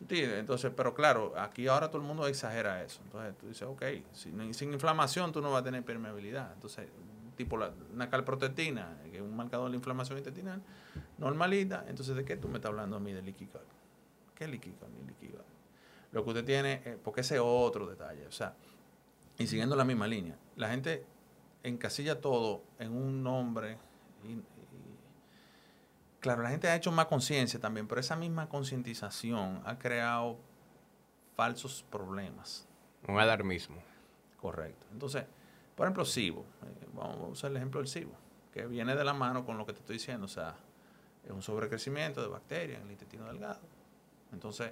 Entonces, 0.09 0.73
pero 0.77 0.93
claro, 0.93 1.33
aquí 1.39 1.67
ahora 1.67 1.89
todo 1.89 2.03
el 2.03 2.07
mundo 2.07 2.27
exagera 2.27 2.83
eso. 2.83 3.01
Entonces 3.05 3.39
tú 3.39 3.49
dices, 3.49 3.63
ok, 3.63 3.83
sin, 4.13 4.53
sin 4.53 4.73
inflamación 4.73 5.33
tú 5.33 5.41
no 5.41 5.51
vas 5.51 5.63
a 5.63 5.65
tener 5.65 5.85
permeabilidad. 5.85 6.53
Entonces, 6.53 6.89
tipo 7.37 7.57
la, 7.57 7.73
una 7.93 8.11
calprotectina, 8.11 8.99
que 9.11 9.17
es 9.17 9.23
un 9.23 9.35
marcador 9.37 9.67
de 9.67 9.71
la 9.71 9.77
inflamación 9.77 10.19
intestinal, 10.19 10.61
normalita. 11.19 11.85
Entonces, 11.89 12.17
¿de 12.17 12.25
qué 12.25 12.37
tú 12.37 12.49
me 12.49 12.57
estás 12.57 12.71
hablando 12.71 12.97
a 12.97 13.01
mí 13.01 13.13
de 13.13 13.23
leaky 13.23 13.49
¿Qué 14.35 14.49
leaky 14.49 14.71
ni 14.71 15.31
Lo 16.13 16.25
que 16.25 16.31
usted 16.31 16.45
tiene, 16.45 16.83
eh, 16.85 16.99
porque 17.03 17.21
ese 17.23 17.37
es 17.37 17.41
otro 17.43 17.87
detalle. 17.87 18.27
O 18.27 18.33
sea, 18.33 18.55
y 19.39 19.47
siguiendo 19.47 19.77
la 19.77 19.85
misma 19.85 20.07
línea, 20.07 20.37
la 20.57 20.69
gente 20.71 21.07
encasilla 21.65 22.21
todo 22.21 22.63
en 22.79 22.93
un 22.93 23.23
nombre. 23.23 23.79
claro, 26.21 26.43
la 26.43 26.51
gente 26.51 26.69
ha 26.69 26.77
hecho 26.77 26.93
más 26.93 27.07
conciencia 27.07 27.59
también, 27.59 27.89
pero 27.89 28.01
esa 28.01 28.17
misma 28.17 28.49
concientización 28.49 29.63
ha 29.65 29.79
creado 29.79 30.39
falsos 31.35 31.85
problemas. 31.91 32.69
Un 33.09 33.19
alarmismo. 33.19 33.83
Correcto. 34.41 34.87
Entonces, 34.93 35.25
por 35.75 35.87
ejemplo, 35.87 36.05
SIBO. 36.05 36.41
Eh, 36.41 36.87
vamos 36.95 37.19
a 37.19 37.27
usar 37.27 37.51
el 37.51 37.57
ejemplo 37.57 37.81
del 37.81 37.89
SIBO, 37.89 38.13
que 38.53 38.67
viene 38.67 38.95
de 38.95 39.05
la 39.05 39.15
mano 39.15 39.45
con 39.45 39.59
lo 39.59 39.67
que 39.67 39.73
te 39.73 39.81
estoy 39.81 39.95
diciendo. 39.95 40.27
O 40.27 40.29
sea, 40.29 40.55
es 41.25 41.31
un 41.31 41.43
sobrecrecimiento 41.43 42.23
de 42.23 42.29
bacterias 42.29 42.81
en 42.81 42.87
el 42.87 42.93
intestino 42.93 43.27
delgado. 43.27 43.61
Entonces, 44.33 44.71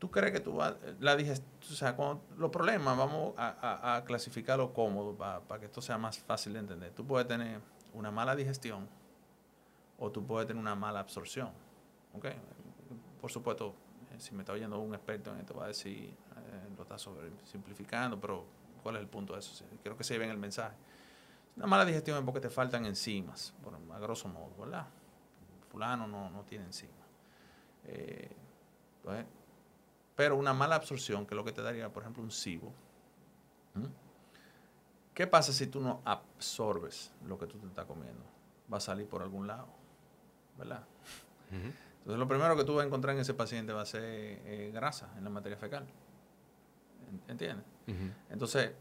¿Tú 0.00 0.10
crees 0.10 0.32
que 0.32 0.40
tú 0.40 0.54
vas, 0.54 0.74
la 0.98 1.14
digestión, 1.14 1.50
o 1.60 1.74
sea, 1.76 1.94
los 2.38 2.50
problemas 2.50 2.96
vamos 2.96 3.34
a, 3.36 3.96
a, 3.96 4.04
clasificarlo 4.04 4.72
cómodo 4.72 5.14
para 5.14 5.60
que 5.60 5.66
esto 5.66 5.82
sea 5.82 5.98
más 5.98 6.18
fácil 6.18 6.54
de 6.54 6.60
entender? 6.60 6.92
Tú 6.92 7.06
puedes 7.06 7.28
tener 7.28 7.60
una 7.92 8.10
mala 8.10 8.34
digestión 8.34 8.88
o 9.98 10.10
tú 10.10 10.26
puedes 10.26 10.48
tener 10.48 10.58
una 10.60 10.74
mala 10.74 11.00
absorción. 11.00 11.50
¿Ok? 12.14 12.26
Por 13.20 13.30
supuesto, 13.30 13.74
eh, 14.10 14.18
si 14.18 14.34
me 14.34 14.40
está 14.40 14.54
oyendo 14.54 14.78
un 14.80 14.94
experto 14.94 15.32
en 15.34 15.40
esto, 15.40 15.54
va 15.54 15.64
a 15.64 15.68
decir, 15.68 16.04
eh, 16.04 16.74
lo 16.74 16.82
está 16.82 16.96
simplificando, 17.44 18.18
pero 18.18 18.46
¿cuál 18.82 18.96
es 18.96 19.02
el 19.02 19.08
punto 19.08 19.34
de 19.34 19.40
eso? 19.40 19.64
Creo 19.82 19.98
que 19.98 20.04
se 20.04 20.14
lleven 20.14 20.30
el 20.30 20.38
mensaje. 20.38 20.76
Una 21.56 21.66
mala 21.66 21.84
digestión 21.84 22.16
es 22.18 22.24
porque 22.24 22.40
te 22.40 22.48
faltan 22.48 22.86
enzimas, 22.86 23.52
por, 23.62 23.74
a 23.74 23.98
grosso 23.98 24.28
modo, 24.28 24.50
¿verdad? 24.58 24.86
Fulano 25.70 26.06
no, 26.06 26.30
no 26.30 26.42
tiene 26.44 26.64
enzimas. 26.64 26.96
Eh, 27.84 28.30
entonces, 28.96 29.26
pero 30.20 30.36
una 30.36 30.52
mala 30.52 30.76
absorción, 30.76 31.24
que 31.24 31.32
es 31.32 31.36
lo 31.36 31.46
que 31.46 31.52
te 31.52 31.62
daría, 31.62 31.90
por 31.90 32.02
ejemplo, 32.02 32.22
un 32.22 32.30
SIBO. 32.30 32.70
¿Qué 35.14 35.26
pasa 35.26 35.50
si 35.50 35.66
tú 35.66 35.80
no 35.80 36.02
absorbes 36.04 37.10
lo 37.26 37.38
que 37.38 37.46
tú 37.46 37.56
te 37.56 37.66
estás 37.66 37.86
comiendo? 37.86 38.22
Va 38.70 38.76
a 38.76 38.80
salir 38.80 39.06
por 39.08 39.22
algún 39.22 39.46
lado, 39.46 39.68
¿verdad? 40.58 40.84
Entonces, 41.50 42.18
lo 42.18 42.28
primero 42.28 42.54
que 42.54 42.64
tú 42.64 42.74
vas 42.74 42.84
a 42.84 42.86
encontrar 42.86 43.14
en 43.14 43.22
ese 43.22 43.32
paciente 43.32 43.72
va 43.72 43.80
a 43.80 43.86
ser 43.86 44.02
eh, 44.04 44.70
grasa 44.74 45.10
en 45.16 45.24
la 45.24 45.30
materia 45.30 45.56
fecal. 45.56 45.86
¿Entiendes? 47.26 47.64
Entonces, 48.28 48.72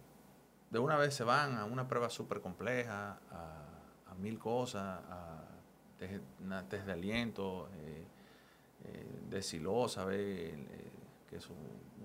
de 0.70 0.80
una 0.80 0.98
vez 0.98 1.14
se 1.14 1.24
van 1.24 1.56
a 1.56 1.64
una 1.64 1.88
prueba 1.88 2.10
súper 2.10 2.42
compleja, 2.42 3.18
a, 3.32 4.14
mil 4.18 4.38
cosas, 4.38 5.00
a 5.10 5.42
test, 5.98 6.86
de 6.86 6.92
aliento, 6.92 7.70
eh, 7.76 8.06
eh, 8.84 9.22
de 9.30 9.42
silosa, 9.42 10.04
ve, 10.04 10.89
que 11.30 11.38
es 11.38 11.48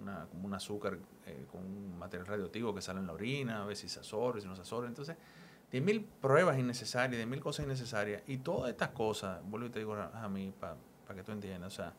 una, 0.01 0.27
como 0.27 0.47
un 0.47 0.55
azúcar 0.55 0.99
eh, 1.27 1.47
con 1.51 1.63
un 1.63 1.99
material 1.99 2.27
radioactivo 2.27 2.75
que 2.75 2.83
sale 2.83 3.01
en 3.01 3.07
la 3.07 3.15
orina, 3.15 3.63
a 3.63 3.67
ver 3.67 3.77
si 3.77 3.89
se 3.89 3.99
absorbe, 3.99 4.41
si 4.41 4.47
no 4.47 4.55
se 4.55 4.61
absorbe. 4.61 4.87
Entonces, 4.87 5.17
de 5.71 5.81
mil 5.81 6.05
pruebas 6.05 6.59
innecesarias, 6.59 7.19
de 7.19 7.27
mil 7.27 7.41
cosas 7.41 7.65
innecesarias. 7.65 8.23
Y 8.27 8.39
todas 8.39 8.71
estas 8.71 8.91
cosas, 8.91 9.41
vuelvo 9.45 9.67
y 9.67 9.71
te 9.71 9.79
digo 9.79 9.95
a 9.95 10.29
mí, 10.29 10.53
para 10.61 10.77
que 11.15 11.23
tú 11.23 11.33
entiendas, 11.33 11.73
o 11.73 11.77
sea, 11.77 11.95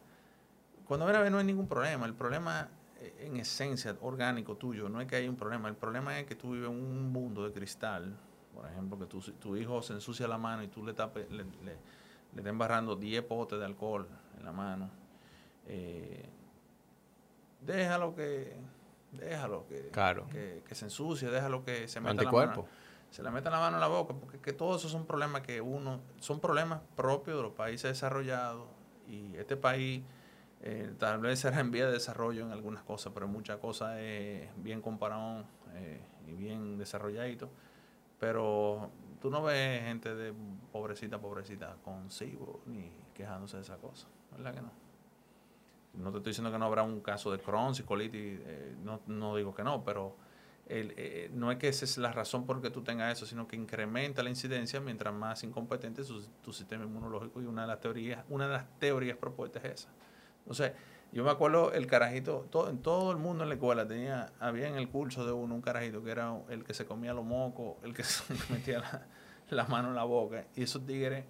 cuando 0.85 1.05
ven 1.07 1.15
a 1.15 1.21
ver 1.21 1.31
no 1.31 1.39
hay 1.39 1.45
ningún 1.45 1.67
problema. 1.67 2.05
El 2.05 2.13
problema 2.13 2.69
eh, 2.99 3.25
en 3.25 3.37
esencia 3.37 3.95
orgánico 4.01 4.55
tuyo 4.55 4.87
no 4.87 5.01
es 5.01 5.07
que 5.07 5.15
haya 5.15 5.29
un 5.29 5.35
problema. 5.35 5.67
El 5.67 5.75
problema 5.75 6.19
es 6.19 6.27
que 6.27 6.35
tú 6.35 6.51
vives 6.51 6.69
en 6.69 6.75
un 6.75 7.11
mundo 7.11 7.43
de 7.43 7.51
cristal. 7.51 8.15
Por 8.53 8.67
ejemplo, 8.67 8.97
que 8.97 9.07
tu, 9.07 9.19
tu 9.19 9.57
hijo 9.57 9.81
se 9.81 9.93
ensucia 9.93 10.27
la 10.27 10.37
mano 10.37 10.63
y 10.63 10.67
tú 10.67 10.85
le, 10.85 10.93
tapes, 10.93 11.29
le, 11.31 11.43
le, 11.43 11.77
le 12.41 12.49
embarrando 12.49 12.95
10 12.95 13.23
potes 13.23 13.59
de 13.59 13.65
alcohol 13.65 14.07
en 14.37 14.45
la 14.45 14.51
mano. 14.51 14.89
Eh, 15.67 16.29
déjalo 17.65 18.15
que 18.15 18.55
déjalo 19.11 19.65
que, 19.67 20.63
que, 20.67 20.75
se 20.75 20.85
ensucie, 20.85 21.29
déjalo 21.29 21.63
que 21.63 21.87
se 21.87 21.99
meta 21.99 22.23
la 22.23 22.31
mano, 22.31 22.65
se 23.09 23.23
le 23.23 23.31
meta 23.31 23.49
la 23.49 23.59
mano 23.59 23.77
en 23.77 23.81
la 23.81 23.87
boca, 23.87 24.13
porque 24.13 24.39
que 24.39 24.53
todos 24.53 24.81
esos 24.81 24.91
son 24.91 25.05
problemas 25.05 25.41
que 25.41 25.61
uno, 25.61 26.01
son 26.19 26.39
problemas 26.39 26.81
propios 26.95 27.37
de 27.37 27.43
los 27.43 27.53
países 27.53 27.91
desarrollados 27.91 28.67
y 29.07 29.35
este 29.37 29.55
país 29.55 30.03
eh, 30.61 30.93
tal 30.97 31.19
vez 31.19 31.39
será 31.39 31.59
en 31.59 31.71
vía 31.71 31.85
de 31.85 31.93
desarrollo 31.93 32.45
en 32.45 32.51
algunas 32.51 32.83
cosas, 32.83 33.13
pero 33.13 33.25
en 33.25 33.31
muchas 33.31 33.57
cosas 33.57 33.97
es 33.99 34.49
bien 34.57 34.81
comparado 34.81 35.45
eh, 35.75 36.01
y 36.27 36.33
bien 36.33 36.77
desarrolladito, 36.77 37.49
pero 38.19 38.89
tú 39.21 39.29
no 39.29 39.43
ves 39.43 39.83
gente 39.83 40.13
de 40.15 40.33
pobrecita, 40.71 41.19
pobrecita 41.19 41.77
con 41.83 42.09
SIBO 42.11 42.61
ni 42.65 42.91
quejándose 43.13 43.57
de 43.57 43.63
esa 43.63 43.77
cosa, 43.77 44.07
¿verdad 44.31 44.53
que 44.53 44.61
no? 44.61 44.84
No 45.97 46.11
te 46.11 46.17
estoy 46.17 46.31
diciendo 46.31 46.51
que 46.51 46.59
no 46.59 46.65
habrá 46.65 46.83
un 46.83 47.01
caso 47.01 47.31
de 47.31 47.39
Crohn's 47.39 47.79
y 47.79 47.83
colitis, 47.83 48.39
eh, 48.45 48.75
no, 49.07 49.35
digo 49.35 49.53
que 49.53 49.63
no, 49.63 49.83
pero 49.83 50.15
eh, 50.67 51.29
no 51.33 51.51
es 51.51 51.57
que 51.57 51.67
esa 51.67 51.85
es 51.85 51.97
la 51.97 52.11
razón 52.11 52.45
por 52.45 52.61
que 52.61 52.69
tú 52.69 52.81
tengas 52.81 53.17
eso, 53.17 53.25
sino 53.25 53.47
que 53.47 53.55
incrementa 53.55 54.23
la 54.23 54.29
incidencia 54.29 54.79
mientras 54.79 55.13
más 55.13 55.43
incompetente 55.43 56.01
es 56.01 56.11
tu 56.41 56.53
sistema 56.53 56.83
inmunológico 56.83 57.41
y 57.41 57.45
una 57.45 57.61
de 57.61 57.67
las 57.67 57.79
teorías, 57.79 58.25
una 58.29 58.47
de 58.47 58.53
las 58.53 58.79
teorías 58.79 59.17
propuestas 59.17 59.63
es 59.65 59.71
esa. 59.81 59.89
Entonces, 60.39 60.73
yo 61.11 61.23
me 61.23 61.31
acuerdo 61.31 61.71
el 61.71 61.87
carajito, 61.87 62.45
todo, 62.49 62.69
en 62.69 62.79
todo 62.79 63.11
el 63.11 63.17
mundo 63.17 63.43
en 63.43 63.49
la 63.49 63.55
escuela 63.55 63.87
tenía, 63.87 64.33
había 64.39 64.67
en 64.67 64.75
el 64.75 64.89
curso 64.89 65.25
de 65.25 65.31
uno 65.31 65.55
un 65.55 65.61
carajito 65.61 66.03
que 66.03 66.11
era 66.11 66.37
el 66.49 66.63
que 66.63 66.73
se 66.73 66.85
comía 66.85 67.13
los 67.13 67.23
mocos, 67.23 67.77
el 67.83 67.93
que 67.93 68.03
se 68.03 68.33
metía 68.51 68.83
la, 69.49 69.63
mano 69.65 69.89
en 69.89 69.95
la 69.95 70.03
boca, 70.03 70.45
y 70.55 70.63
esos 70.63 70.85
tigres 70.85 71.23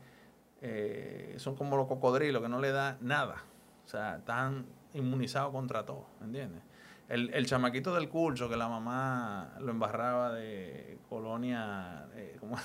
eh, 0.62 1.36
son 1.38 1.56
como 1.56 1.78
los 1.78 1.88
cocodrilos 1.88 2.42
que 2.42 2.50
no 2.50 2.60
le 2.60 2.72
da 2.72 2.98
nada. 3.00 3.44
O 3.86 3.88
sea, 3.88 4.18
están 4.18 4.66
inmunizados 4.94 5.52
contra 5.52 5.86
todo, 5.86 6.06
¿entiendes? 6.22 6.62
El, 7.08 7.32
el 7.36 7.46
chamaquito 7.46 7.94
del 7.94 8.10
curso 8.10 8.50
que 8.50 8.58
la 8.58 8.68
mamá 8.68 9.54
lo 9.60 9.70
embarraba 9.70 10.34
de 10.34 10.98
colonia 11.08 12.08
eh, 12.16 12.38
¿cómo, 12.40 12.58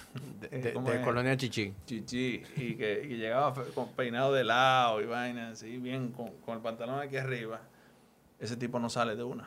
de, 0.91 1.03
colonia 1.03 1.37
chichi 1.37 1.75
chichi 1.85 2.43
y 2.57 2.75
que, 2.75 3.07
llegaba 3.07 3.53
con 3.75 3.89
peinado 3.89 4.33
de 4.33 4.45
lado 4.45 5.03
y 5.03 5.07
vaina 5.07 5.51
así 5.51 5.77
bien 5.77 6.13
con, 6.13 6.33
el 6.57 6.63
pantalón 6.63 7.01
aquí 7.01 7.19
arriba. 7.19 7.61
Ese 8.39 8.57
tipo 8.57 8.79
no 8.79 8.89
sale 8.89 9.15
de 9.15 9.25
una 9.25 9.47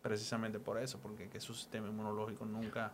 precisamente 0.00 0.60
por 0.60 0.78
eso 0.78 1.00
porque 1.02 1.28
que 1.28 1.40
su 1.40 1.52
sistema 1.52 1.88
inmunológico 1.88 2.44
nunca 2.44 2.92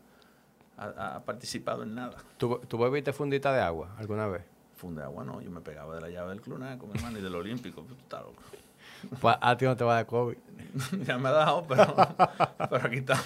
ha, 0.79 1.21
participado 1.27 1.83
en 1.83 1.95
nada. 1.95 2.17
¿Tú, 2.39 2.61
¿Tú 2.67 2.79
bebiste 2.79 3.13
fundita 3.13 3.53
de 3.53 3.61
agua 3.61 3.95
alguna 3.99 4.27
vez? 4.27 4.43
Funde 4.81 5.03
agua, 5.03 5.25
no. 5.25 5.41
Yo 5.41 5.51
me 5.51 5.61
pegaba 5.61 5.95
de 5.95 6.01
la 6.01 6.09
llave 6.09 6.31
del 6.31 6.41
Clunaco, 6.41 6.87
mi 6.87 6.95
hermano, 6.95 7.19
y 7.19 7.23
del 7.23 7.35
Olímpico. 7.35 7.83
Pues, 7.83 7.97
tú 7.97 8.03
estás 8.03 8.23
loco. 8.23 8.43
Pues 9.21 9.37
a 9.41 9.57
ti 9.57 9.65
no 9.65 9.77
te 9.77 9.85
va 9.85 9.93
a 9.93 9.97
dar 9.97 10.07
COVID. 10.07 10.37
ya 11.07 11.17
me 11.17 11.29
ha 11.29 11.33
dado, 11.33 11.65
pero, 11.67 11.95
pero 12.71 12.87
aquí 12.87 12.97
estamos. 12.97 13.25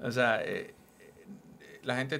O 0.00 0.10
sea, 0.10 0.42
eh, 0.42 0.74
eh, 1.00 1.80
la 1.84 1.96
gente, 1.96 2.16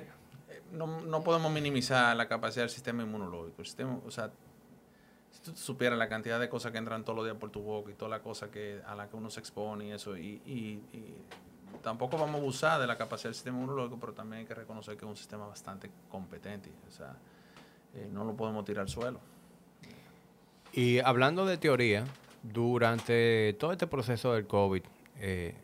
eh, 0.49 0.63
no, 0.73 1.03
no, 1.03 1.23
podemos 1.23 1.53
minimizar 1.53 2.17
la 2.17 2.27
capacidad 2.27 2.63
del 2.63 2.71
sistema 2.71 3.03
inmunológico. 3.03 3.61
El 3.61 3.67
sistema, 3.67 3.99
o 4.07 4.11
sea, 4.11 4.31
si 5.31 5.43
tú 5.43 5.57
supieras 5.57 5.99
la 5.99 6.09
cantidad 6.09 6.41
de 6.41 6.49
cosas 6.49 6.73
que 6.73 6.79
entran 6.79 7.05
todos 7.05 7.17
los 7.17 7.27
días 7.27 7.37
por 7.37 7.51
tu 7.51 7.61
boca 7.61 7.91
y 7.91 7.95
toda 7.95 8.11
la 8.11 8.21
cosa 8.21 8.51
que, 8.51 8.81
a 8.87 8.95
la 8.95 9.09
que 9.09 9.17
uno 9.17 9.31
se 9.31 9.41
expone 9.41 9.89
y 9.89 9.93
eso, 9.93 10.17
y, 10.17 10.41
y, 10.47 10.83
tampoco 11.83 12.17
vamos 12.17 12.37
a 12.37 12.39
abusar 12.39 12.81
de 12.81 12.87
la 12.87 12.97
capacidad 12.97 13.29
del 13.29 13.35
sistema 13.35 13.59
inmunológico, 13.59 14.01
pero 14.01 14.13
también 14.15 14.41
hay 14.41 14.47
que 14.47 14.55
reconocer 14.55 14.97
que 14.97 15.05
es 15.05 15.09
un 15.11 15.17
sistema 15.17 15.47
bastante 15.47 15.91
competente. 16.09 16.73
O 16.89 16.91
sea, 16.91 17.15
no 18.13 18.25
lo 18.25 18.37
podemos 18.37 18.65
tirar 18.65 18.83
al 18.83 18.89
suelo. 18.89 19.21
Y 20.73 20.99
hablando 21.01 21.47
de 21.47 21.57
teoría, 21.57 22.05
durante 22.43 23.55
todo 23.59 23.73
este 23.73 23.87
proceso 23.87 24.35
del 24.35 24.47
COVID, 24.47 24.83
eh, 25.19 25.55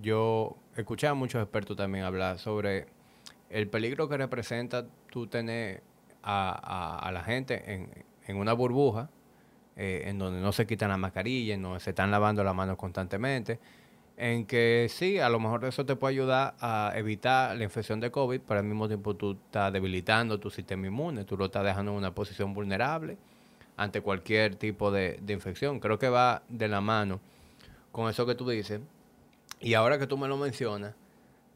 yo 0.00 0.56
escuché 0.76 1.06
a 1.06 1.14
muchos 1.14 1.42
expertos 1.42 1.76
también 1.76 2.04
hablar 2.04 2.38
sobre 2.38 2.86
el 3.50 3.68
peligro 3.68 4.08
que 4.08 4.16
representa 4.16 4.86
tú 5.10 5.26
tener 5.26 5.82
a, 6.22 7.10
la 7.12 7.22
gente 7.22 7.90
en, 8.26 8.36
una 8.36 8.52
burbuja, 8.52 9.10
eh, 9.76 10.04
en 10.06 10.18
donde 10.18 10.40
no 10.40 10.52
se 10.52 10.66
quitan 10.66 10.88
la 10.88 10.96
mascarilla, 10.96 11.56
donde 11.58 11.80
se 11.80 11.90
están 11.90 12.10
lavando 12.10 12.42
las 12.44 12.54
manos 12.54 12.76
constantemente, 12.76 13.58
en 14.22 14.46
que 14.46 14.86
sí, 14.88 15.18
a 15.18 15.28
lo 15.28 15.40
mejor 15.40 15.64
eso 15.64 15.84
te 15.84 15.96
puede 15.96 16.14
ayudar 16.14 16.54
a 16.60 16.92
evitar 16.94 17.56
la 17.56 17.64
infección 17.64 17.98
de 17.98 18.12
COVID, 18.12 18.40
pero 18.46 18.60
al 18.60 18.66
mismo 18.66 18.86
tiempo 18.86 19.16
tú 19.16 19.32
estás 19.32 19.72
debilitando 19.72 20.38
tu 20.38 20.48
sistema 20.48 20.86
inmune, 20.86 21.24
tú 21.24 21.36
lo 21.36 21.46
estás 21.46 21.64
dejando 21.64 21.90
en 21.90 21.98
una 21.98 22.14
posición 22.14 22.54
vulnerable 22.54 23.18
ante 23.76 24.00
cualquier 24.00 24.54
tipo 24.54 24.92
de, 24.92 25.20
infección. 25.26 25.80
Creo 25.80 25.98
que 25.98 26.08
va 26.08 26.44
de 26.48 26.68
la 26.68 26.80
mano 26.80 27.18
con 27.90 28.08
eso 28.08 28.24
que 28.24 28.36
tú 28.36 28.48
dices. 28.48 28.80
Y 29.58 29.74
ahora 29.74 29.98
que 29.98 30.06
tú 30.06 30.16
me 30.16 30.28
lo 30.28 30.36
mencionas, 30.36 30.94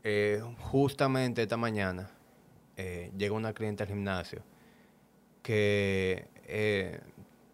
eh, 0.03 0.43
justamente 0.59 1.43
esta 1.43 1.57
mañana 1.57 2.11
eh, 2.77 3.13
llega 3.17 3.37
una 3.37 3.53
cliente 3.53 3.85
al 3.85 3.91
gimnasio 3.91 4.43
que 5.41 6.27
eh, 6.49 6.99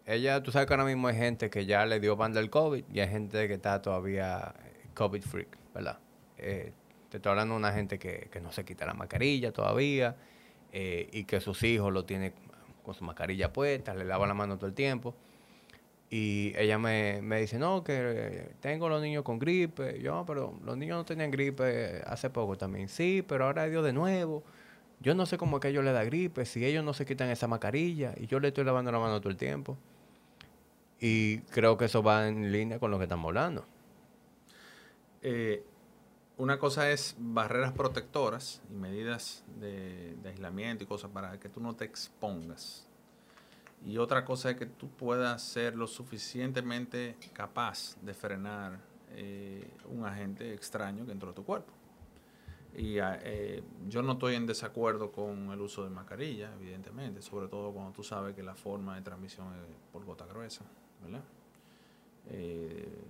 ella, 0.07 0.41
tú 0.41 0.51
sabes 0.51 0.67
que 0.67 0.73
ahora 0.73 0.85
mismo 0.85 1.07
hay 1.07 1.17
gente 1.17 1.51
que 1.51 1.67
ya 1.67 1.85
le 1.85 1.99
dio 1.99 2.15
banda 2.15 2.39
del 2.39 2.49
COVID 2.49 2.85
y 2.91 2.99
hay 2.99 3.09
gente 3.09 3.47
que 3.47 3.53
está 3.53 3.79
todavía 3.79 4.55
COVID 4.93 5.21
freak, 5.21 5.57
¿verdad? 5.73 5.99
te 6.37 7.17
estoy 7.17 7.29
hablando 7.29 7.53
de 7.53 7.59
una 7.59 7.71
gente 7.71 7.99
que, 7.99 8.27
que, 8.31 8.41
no 8.41 8.51
se 8.51 8.65
quita 8.65 8.85
la 8.85 8.93
mascarilla 8.93 9.53
todavía 9.53 10.17
y 10.73 11.23
que 11.23 11.39
sus 11.39 11.61
hijos 11.63 11.93
lo 11.93 12.03
tienen 12.05 12.33
con 12.83 12.93
su 12.93 13.03
mascarilla 13.03 13.53
puesta, 13.53 13.95
le 13.95 14.05
lava 14.05 14.27
la 14.27 14.33
mano 14.33 14.57
todo 14.57 14.67
el 14.67 14.73
tiempo. 14.73 15.15
Y 16.15 16.53
ella 16.57 16.77
me, 16.77 17.21
dice, 17.39 17.57
no, 17.57 17.83
que 17.83 18.51
tengo 18.59 18.87
los 18.87 19.01
niños 19.01 19.23
con 19.23 19.39
gripe. 19.39 19.99
Yo, 19.99 20.23
pero 20.27 20.53
los 20.63 20.77
niños 20.77 20.97
no 20.97 21.05
tenían 21.05 21.31
gripe 21.31 22.03
hace 22.05 22.29
poco 22.29 22.55
también. 22.55 22.87
Sí, 22.87 23.25
pero 23.27 23.45
ahora 23.45 23.65
dio 23.65 23.81
de 23.81 23.93
nuevo. 23.93 24.43
Yo 24.99 25.15
no 25.15 25.25
sé 25.25 25.39
cómo 25.39 25.57
es 25.57 25.61
que 25.61 25.69
ellos 25.69 25.83
les 25.83 25.93
da 25.93 26.03
gripe, 26.03 26.45
si 26.45 26.63
ellos 26.63 26.83
no 26.83 26.93
se 26.93 27.07
quitan 27.07 27.29
esa 27.29 27.47
mascarilla 27.47 28.13
y 28.15 28.27
yo 28.27 28.39
le 28.39 28.49
estoy 28.49 28.63
lavando 28.63 28.91
la 28.91 28.99
mano 28.99 29.19
todo 29.19 29.31
el 29.31 29.37
tiempo. 29.37 29.75
Y 30.99 31.39
creo 31.49 31.77
que 31.77 31.85
eso 31.85 32.03
va 32.03 32.27
en 32.27 32.51
línea 32.51 32.77
con 32.77 32.91
lo 32.91 32.99
que 32.99 33.05
estamos 33.05 33.27
hablando. 33.29 33.65
Eh, 35.23 35.63
una 36.37 36.59
cosa 36.59 36.91
es 36.91 37.15
barreras 37.17 37.71
protectoras 37.71 38.61
y 38.69 38.75
medidas 38.75 39.45
de, 39.59 40.17
aislamiento 40.25 40.83
y 40.83 40.87
cosas 40.87 41.09
para 41.11 41.39
que 41.39 41.47
tú 41.47 41.61
no 41.61 41.75
te 41.75 41.85
expongas. 41.85 42.87
Y 43.85 43.97
otra 43.97 44.25
cosa 44.25 44.51
es 44.51 44.57
que 44.57 44.65
tú 44.65 44.89
puedas 44.89 45.41
ser 45.41 45.75
lo 45.75 45.87
suficientemente 45.87 47.17
capaz 47.33 47.97
de 48.01 48.13
frenar 48.13 48.79
eh, 49.11 49.69
un 49.89 50.05
agente 50.05 50.53
extraño 50.53 51.05
que 51.05 51.11
entró 51.11 51.29
a 51.29 51.33
tu 51.33 51.43
cuerpo. 51.43 51.71
Y 52.75 52.97
ah, 52.99 53.19
eh, 53.21 53.61
yo 53.87 54.01
no 54.01 54.13
estoy 54.13 54.35
en 54.35 54.47
desacuerdo 54.47 55.11
con 55.11 55.51
el 55.51 55.61
uso 55.61 55.83
de 55.83 55.91
mascarilla, 55.91 56.51
evidentemente, 56.55 57.21
sobre 57.21 57.47
todo 57.47 57.71
cuando 57.71 57.91
tú 57.91 58.03
sabes 58.03 58.35
que 58.35 58.41
la 58.41 58.55
forma 58.55 58.95
de 58.95 59.01
transmisión 59.03 59.47
es 59.53 59.77
por 59.91 60.03
gota 60.03 60.25
gruesa, 60.25 60.65
¿verdad? 61.03 61.23
Eh, 62.29 63.03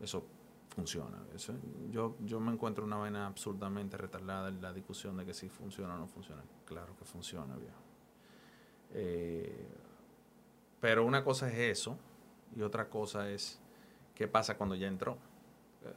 eso 0.00 0.24
funciona. 0.72 1.18
Eso, 1.34 1.54
yo, 1.90 2.16
yo 2.20 2.40
me 2.40 2.52
encuentro 2.52 2.84
una 2.84 2.96
vaina 2.96 3.26
absurdamente 3.26 3.96
retardada 3.96 4.48
en 4.48 4.60
la 4.60 4.72
discusión 4.72 5.16
de 5.16 5.24
que 5.24 5.34
si 5.34 5.48
funciona 5.48 5.94
o 5.94 5.98
no 5.98 6.06
funciona. 6.06 6.42
Claro 6.64 6.96
que 6.96 7.04
funciona, 7.04 7.54
viejo. 7.56 7.82
Eh, 8.94 9.68
pero 10.80 11.04
una 11.04 11.22
cosa 11.22 11.48
es 11.48 11.78
eso 11.78 11.96
y 12.56 12.62
otra 12.62 12.88
cosa 12.88 13.30
es 13.30 13.60
qué 14.14 14.28
pasa 14.28 14.56
cuando 14.56 14.74
ya 14.74 14.88
entró. 14.88 15.16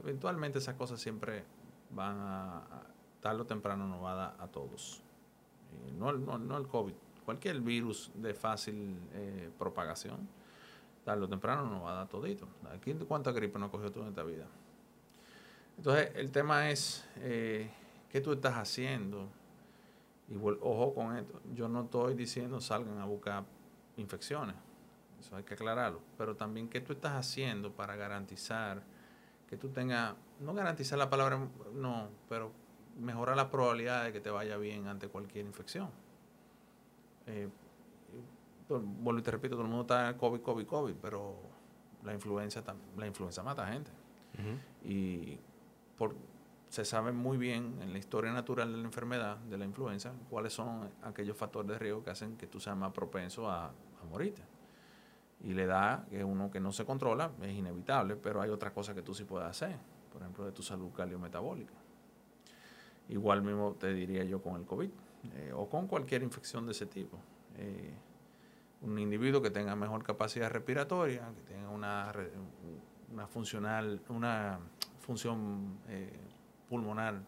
Eventualmente 0.02 0.60
esas 0.60 0.76
cosas 0.76 1.00
siempre 1.00 1.44
van 1.92 2.18
a, 2.20 2.64
tarde 3.22 3.42
o 3.42 3.46
temprano 3.46 3.88
nos 3.88 4.04
va 4.04 4.12
a 4.12 4.16
dar 4.16 4.36
a 4.40 4.48
todos. 4.48 5.02
Eh, 5.72 5.94
no, 5.98 6.12
no, 6.14 6.38
no, 6.38 6.58
el 6.58 6.68
COVID, 6.68 6.94
cualquier 7.26 7.62
virus 7.62 8.12
de 8.16 8.34
fácil 8.34 9.00
eh, 9.14 9.50
propagación, 9.58 10.28
tarde 11.04 11.24
o 11.24 11.30
temprano 11.30 11.66
nos 11.66 11.84
va 11.84 11.92
a 11.92 11.96
dar 11.96 12.08
todito. 12.08 12.48
Aquí 12.74 12.94
cuánta 13.08 13.32
gripe 13.32 13.60
no 13.60 13.72
cogió 13.72 13.88
en 14.02 14.08
esta 14.10 14.24
vida. 14.24 14.48
Entonces, 15.78 16.12
el 16.16 16.32
tema 16.32 16.70
es, 16.70 17.08
eh, 17.18 17.70
¿qué 18.10 18.22
tú 18.22 18.34
estás 18.34 18.56
haciendo? 18.56 19.28
Y 20.28 20.36
ojo 20.38 20.94
con 20.94 21.16
esto, 21.18 21.40
yo 21.54 21.68
no 21.68 21.84
estoy 21.84 22.16
diciendo 22.16 22.60
salgan 22.60 22.98
a 22.98 23.06
buscar 23.06 23.44
infecciones, 23.98 24.56
eso 25.20 25.36
hay 25.36 25.44
que 25.44 25.54
aclararlo, 25.54 26.02
pero 26.18 26.36
también 26.36 26.68
qué 26.68 26.82
tú 26.82 26.94
estás 26.94 27.14
haciendo 27.14 27.72
para 27.72 27.96
garantizar 27.96 28.82
que 29.48 29.56
tú 29.56 29.70
tengas, 29.70 30.16
no 30.40 30.54
garantizar 30.56 30.98
la 30.98 31.10
palabra, 31.10 31.48
no, 31.74 32.10
pero 32.28 32.52
mejorar 33.00 33.36
la 33.38 33.52
probabilidad 33.52 34.06
de 34.06 34.14
que 34.14 34.20
te 34.20 34.32
vaya 34.32 34.58
bien 34.58 34.88
ante 34.88 35.08
cualquier 35.08 35.46
infección. 35.46 35.90
Eh, 37.28 37.48
vuelvo 38.68 39.20
y 39.20 39.22
te 39.22 39.32
repito, 39.32 39.56
todo 39.56 39.66
el 39.66 39.70
mundo 39.70 39.84
está 39.84 40.18
COVID, 40.18 40.42
COVID, 40.42 40.66
COVID, 40.66 40.96
pero 41.02 41.36
la 42.04 42.14
influenza, 42.14 42.64
la 42.98 43.08
influenza 43.08 43.44
mata 43.44 43.68
gente. 43.68 43.92
Y 44.84 45.40
por, 45.98 46.16
se 46.70 46.84
sabe 46.84 47.12
muy 47.12 47.38
bien 47.38 47.78
en 47.82 47.94
la 47.94 48.00
historia 48.00 48.34
natural 48.34 48.72
de 48.72 48.78
la 48.78 48.84
enfermedad, 48.84 49.38
de 49.38 49.58
la 49.58 49.66
influenza, 49.66 50.14
cuáles 50.30 50.54
son 50.54 50.90
aquellos 51.04 51.38
factores 51.38 51.70
de 51.70 51.80
riesgo 51.80 52.04
que 52.04 52.10
hacen 52.10 52.36
que 52.36 52.48
tú 52.48 52.60
seas 52.60 52.76
más 52.76 52.92
propenso 52.92 53.50
a, 53.50 53.72
morirte. 54.10 54.44
Y 55.42 55.54
la 55.54 55.64
edad, 55.64 56.08
que 56.08 56.24
uno 56.24 56.52
que 56.52 56.60
no 56.60 56.72
se 56.72 56.86
controla, 56.86 57.32
es 57.42 57.52
inevitable, 57.52 58.16
pero 58.16 58.40
hay 58.40 58.52
otras 58.52 58.72
cosas 58.72 58.94
que 58.94 59.02
tú 59.02 59.16
sí 59.16 59.24
puedes 59.24 59.48
hacer, 59.48 59.78
por 60.14 60.22
ejemplo, 60.22 60.46
de 60.46 60.52
tu 60.52 60.62
salud 60.62 60.92
cardiometabólica. 60.92 61.74
Igual 63.10 63.42
mismo 63.42 63.76
te 63.80 63.92
diría 63.94 64.24
yo 64.26 64.44
con 64.44 64.58
el 64.58 64.66
COVID 64.66 64.90
eh, 65.34 65.54
o 65.56 65.68
con 65.68 65.88
cualquier 65.88 66.22
infección 66.22 66.68
de 66.68 66.74
ese 66.74 66.86
tipo. 66.86 67.18
Eh, 67.58 67.96
un 68.82 69.00
individuo 69.00 69.42
que 69.42 69.50
tenga 69.50 69.76
mejor 69.76 70.04
capacidad 70.04 70.52
respiratoria, 70.52 71.32
que 71.36 71.54
tenga 71.54 71.70
una, 71.70 72.12
una 73.12 73.28
funcional, 73.28 74.02
una 74.10 74.60
función 75.06 75.80
eh, 75.88 76.12
pulmonar 76.68 77.22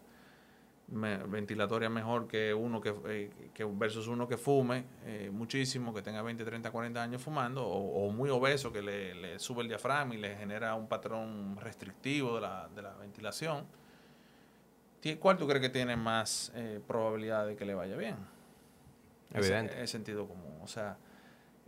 ventilatoria 0.88 1.90
mejor 1.90 2.26
que 2.26 2.54
uno 2.54 2.80
que, 2.80 2.94
eh, 3.06 3.30
versus 3.74 4.08
uno 4.08 4.26
que 4.26 4.38
fume 4.38 4.84
eh, 5.04 5.30
muchísimo, 5.30 5.92
que 5.92 6.00
tenga 6.00 6.22
20, 6.22 6.44
30, 6.44 6.70
40 6.70 7.02
años 7.02 7.22
fumando, 7.22 7.66
o, 7.66 8.10
muy 8.10 8.30
obeso 8.30 8.72
que 8.72 8.80
le, 8.80 9.38
sube 9.38 9.62
el 9.62 9.68
diafragma 9.68 10.14
y 10.14 10.18
le 10.18 10.34
genera 10.34 10.74
un 10.74 10.88
patrón 10.88 11.58
restrictivo 11.60 12.36
de 12.36 12.40
la, 12.40 12.68
de 12.74 12.82
la 12.82 12.94
ventilación. 12.94 13.66
¿Cuál 15.20 15.36
tú 15.36 15.46
crees 15.46 15.60
que 15.60 15.68
tiene 15.68 15.94
más 15.94 16.52
probabilidad 16.86 17.46
de 17.46 17.54
que 17.54 17.64
le 17.64 17.74
vaya 17.74 17.96
bien? 17.96 18.16
Evidente. 19.32 19.82
Es, 19.82 19.90
sentido 19.90 20.26
común. 20.26 20.58
O 20.62 20.66
sea, 20.66 20.96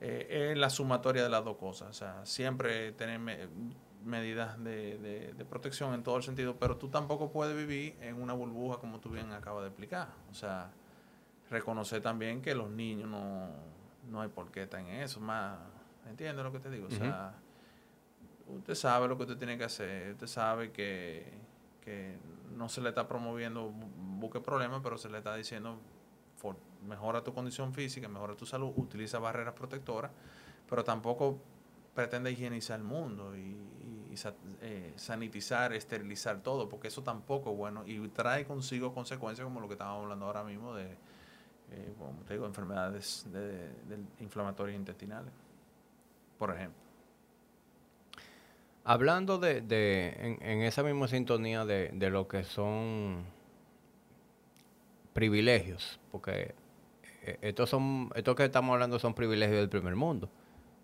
es 0.00 0.56
la 0.56 0.70
sumatoria 0.70 1.22
de 1.22 1.28
las 1.28 1.44
dos 1.44 1.56
cosas. 1.58 1.90
O 1.90 1.92
sea, 1.92 2.24
siempre 2.24 2.92
tener 2.92 3.48
medidas 4.04 4.62
de, 4.62 5.32
de, 5.36 5.44
protección 5.44 5.94
en 5.94 6.02
todo 6.02 6.16
el 6.16 6.22
sentido, 6.22 6.56
pero 6.58 6.76
tú 6.76 6.88
tampoco 6.88 7.30
puedes 7.30 7.56
vivir 7.56 7.96
en 8.00 8.20
una 8.20 8.32
burbuja 8.32 8.78
como 8.78 8.98
tú 9.00 9.10
bien 9.10 9.32
acabas 9.32 9.62
de 9.62 9.68
explicar. 9.68 10.08
O 10.30 10.34
sea, 10.34 10.70
reconocer 11.50 12.02
también 12.02 12.40
que 12.40 12.54
los 12.54 12.70
niños 12.70 13.08
no, 13.08 13.48
no 14.10 14.20
hay 14.20 14.28
por 14.28 14.50
qué 14.50 14.62
estar 14.62 14.80
en 14.80 14.88
eso. 14.88 15.20
Más, 15.20 15.58
¿Entiendes 16.08 16.44
lo 16.44 16.52
que 16.52 16.60
te 16.60 16.70
digo? 16.70 16.86
O 16.86 16.90
sea, 16.90 17.34
usted 18.48 18.74
sabe 18.74 19.08
lo 19.08 19.16
que 19.16 19.24
usted 19.24 19.36
tiene 19.36 19.58
que 19.58 19.64
hacer, 19.64 20.12
usted 20.12 20.26
sabe 20.26 20.72
que, 20.72 21.32
que 21.82 22.16
no 22.56 22.68
se 22.68 22.80
le 22.80 22.88
está 22.88 23.06
promoviendo 23.06 23.70
busque 23.70 24.40
problemas, 24.40 24.80
pero 24.82 24.98
se 24.98 25.08
le 25.08 25.18
está 25.18 25.34
diciendo 25.34 25.78
mejora 26.86 27.22
tu 27.22 27.34
condición 27.34 27.74
física, 27.74 28.08
mejora 28.08 28.34
tu 28.34 28.46
salud, 28.46 28.72
utiliza 28.76 29.18
barreras 29.18 29.54
protectoras, 29.54 30.10
pero 30.68 30.82
tampoco 30.82 31.38
pretende 31.94 32.30
higienizar 32.30 32.78
el 32.78 32.84
mundo 32.84 33.36
y, 33.36 33.56
eh, 34.60 34.92
sanitizar, 34.96 35.72
esterilizar 35.72 36.42
todo, 36.42 36.68
porque 36.68 36.88
eso 36.88 37.02
tampoco 37.02 37.52
es 37.52 37.56
bueno 37.56 37.84
y 37.86 38.06
trae 38.08 38.44
consigo 38.44 38.92
consecuencias 38.92 39.44
como 39.44 39.60
lo 39.60 39.68
que 39.68 39.74
estábamos 39.74 40.02
hablando 40.02 40.26
ahora 40.26 40.44
mismo 40.44 40.74
de 40.74 40.96
eh, 41.72 41.92
como 41.96 42.20
te 42.24 42.34
digo, 42.34 42.46
enfermedades 42.46 43.26
de, 43.30 43.70
inflamatorias 44.18 44.76
intestinales, 44.76 45.32
por 46.36 46.50
ejemplo. 46.50 46.80
Hablando 48.82 49.38
de, 49.38 49.60
de 49.60 50.38
en, 50.40 50.62
esa 50.62 50.82
misma 50.82 51.06
sintonía 51.06 51.64
de, 51.64 51.90
de 51.92 52.10
lo 52.10 52.26
que 52.26 52.42
son 52.42 53.24
privilegios, 55.12 56.00
porque 56.10 56.54
eh, 57.22 57.38
estos 57.42 57.70
son, 57.70 58.10
estos 58.16 58.34
que 58.34 58.46
estamos 58.46 58.72
hablando 58.72 58.98
son 58.98 59.14
privilegios 59.14 59.58
del 59.58 59.68
primer 59.68 59.94
mundo. 59.94 60.28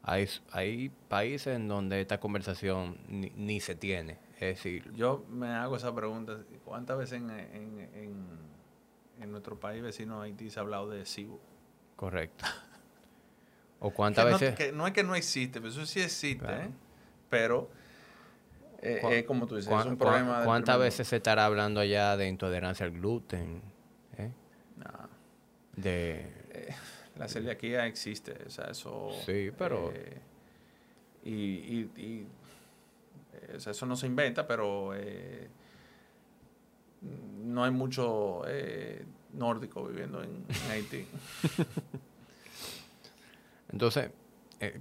Hay, 0.08 0.28
hay 0.52 0.88
países 1.08 1.56
en 1.56 1.66
donde 1.66 2.00
esta 2.00 2.20
conversación 2.20 2.96
ni, 3.08 3.60
se 3.60 3.74
tiene. 3.74 4.18
Es 4.34 4.56
decir, 4.56 4.92
yo 4.92 5.24
me 5.28 5.48
hago 5.48 5.76
esa 5.76 5.92
pregunta, 5.92 6.38
¿cuántas 6.64 6.96
veces 6.96 7.20
en, 7.20 7.28
en, 7.30 8.24
en, 9.20 9.32
nuestro 9.32 9.58
país 9.58 9.82
vecino 9.82 10.22
Haití 10.22 10.48
se 10.48 10.60
ha 10.60 10.62
hablado 10.62 10.88
de 10.88 11.04
SIBO? 11.04 11.40
Correcto. 11.96 12.44
¿O 13.80 13.90
cuántas 13.90 14.26
veces? 14.26 14.72
No, 14.72 14.86
es 14.86 14.92
que 14.92 15.02
no 15.02 15.16
existe, 15.16 15.60
pero 15.60 15.72
eso 15.72 15.84
sí 15.84 16.00
existe, 16.00 16.46
¿eh? 16.46 16.70
pero 17.28 17.68
eh, 18.80 19.24
como 19.26 19.48
tú 19.48 19.56
dices, 19.56 19.72
es 19.72 19.86
un 19.86 19.96
problema. 19.96 20.44
¿Cuántas 20.44 20.78
veces 20.78 21.08
se 21.08 21.16
estará 21.16 21.46
hablando 21.46 21.80
allá 21.80 22.16
de 22.16 22.28
intolerancia 22.28 22.86
al 22.86 22.92
gluten? 22.92 23.60
¿Eh? 24.18 24.30
De... 25.74 26.32
Eh, 27.16 27.18
la 27.18 27.28
celiaquía 27.28 27.86
existe, 27.86 28.36
o 28.46 28.50
sea, 28.50 28.66
eso... 28.66 29.10
Sí, 29.24 29.50
pero... 29.56 29.90
Eh, 29.94 30.20
y, 31.24 31.32
y, 31.32 32.26
eso 33.54 33.86
no 33.86 33.96
se 33.96 34.06
inventa, 34.06 34.46
pero 34.46 34.92
no 37.44 37.64
hay 37.64 37.70
mucho 37.70 38.42
nórdico 39.32 39.86
viviendo 39.86 40.22
en, 40.22 40.44
Haití. 40.70 41.06
Entonces, 43.72 44.10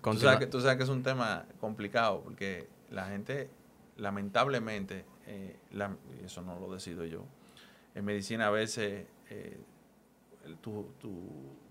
tú, 0.01 0.15
sabes 0.15 0.39
que, 0.39 0.47
tú 0.47 0.61
sabes 0.61 0.77
que 0.77 0.83
es 0.83 0.89
un 0.89 1.03
tema 1.03 1.45
complicado, 1.59 2.21
porque 2.23 2.67
la 2.89 3.07
gente 3.07 3.49
lamentablemente, 3.97 5.05
eh, 5.25 5.55
eso 6.23 6.41
no 6.41 6.59
lo 6.59 6.73
decido 6.73 7.05
yo, 7.05 7.25
en 7.93 8.05
medicina 8.05 8.47
a 8.47 8.51
veces 8.51 9.05
eh, 9.29 9.57
tu, 10.61 10.86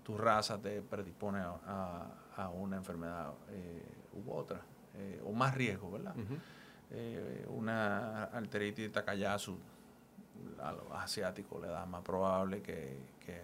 tu, 0.05 0.17
raza 0.17 0.61
te 0.61 0.81
predispone 0.81 1.39
a, 1.41 2.49
una 2.53 2.77
enfermedad 2.77 3.33
eh, 3.49 3.83
u 4.13 4.31
otra, 4.31 4.61
o 5.25 5.33
más 5.33 5.55
riesgo, 5.55 5.91
¿verdad? 5.91 6.15
una 7.47 8.25
arteritis 8.25 8.85
de 8.85 8.89
Takayasu 8.89 9.57
a 10.61 10.71
los 10.71 10.91
asiáticos 10.91 11.61
le 11.61 11.67
da 11.67 11.85
más 11.85 12.01
probable 12.03 12.61
que, 12.61 12.99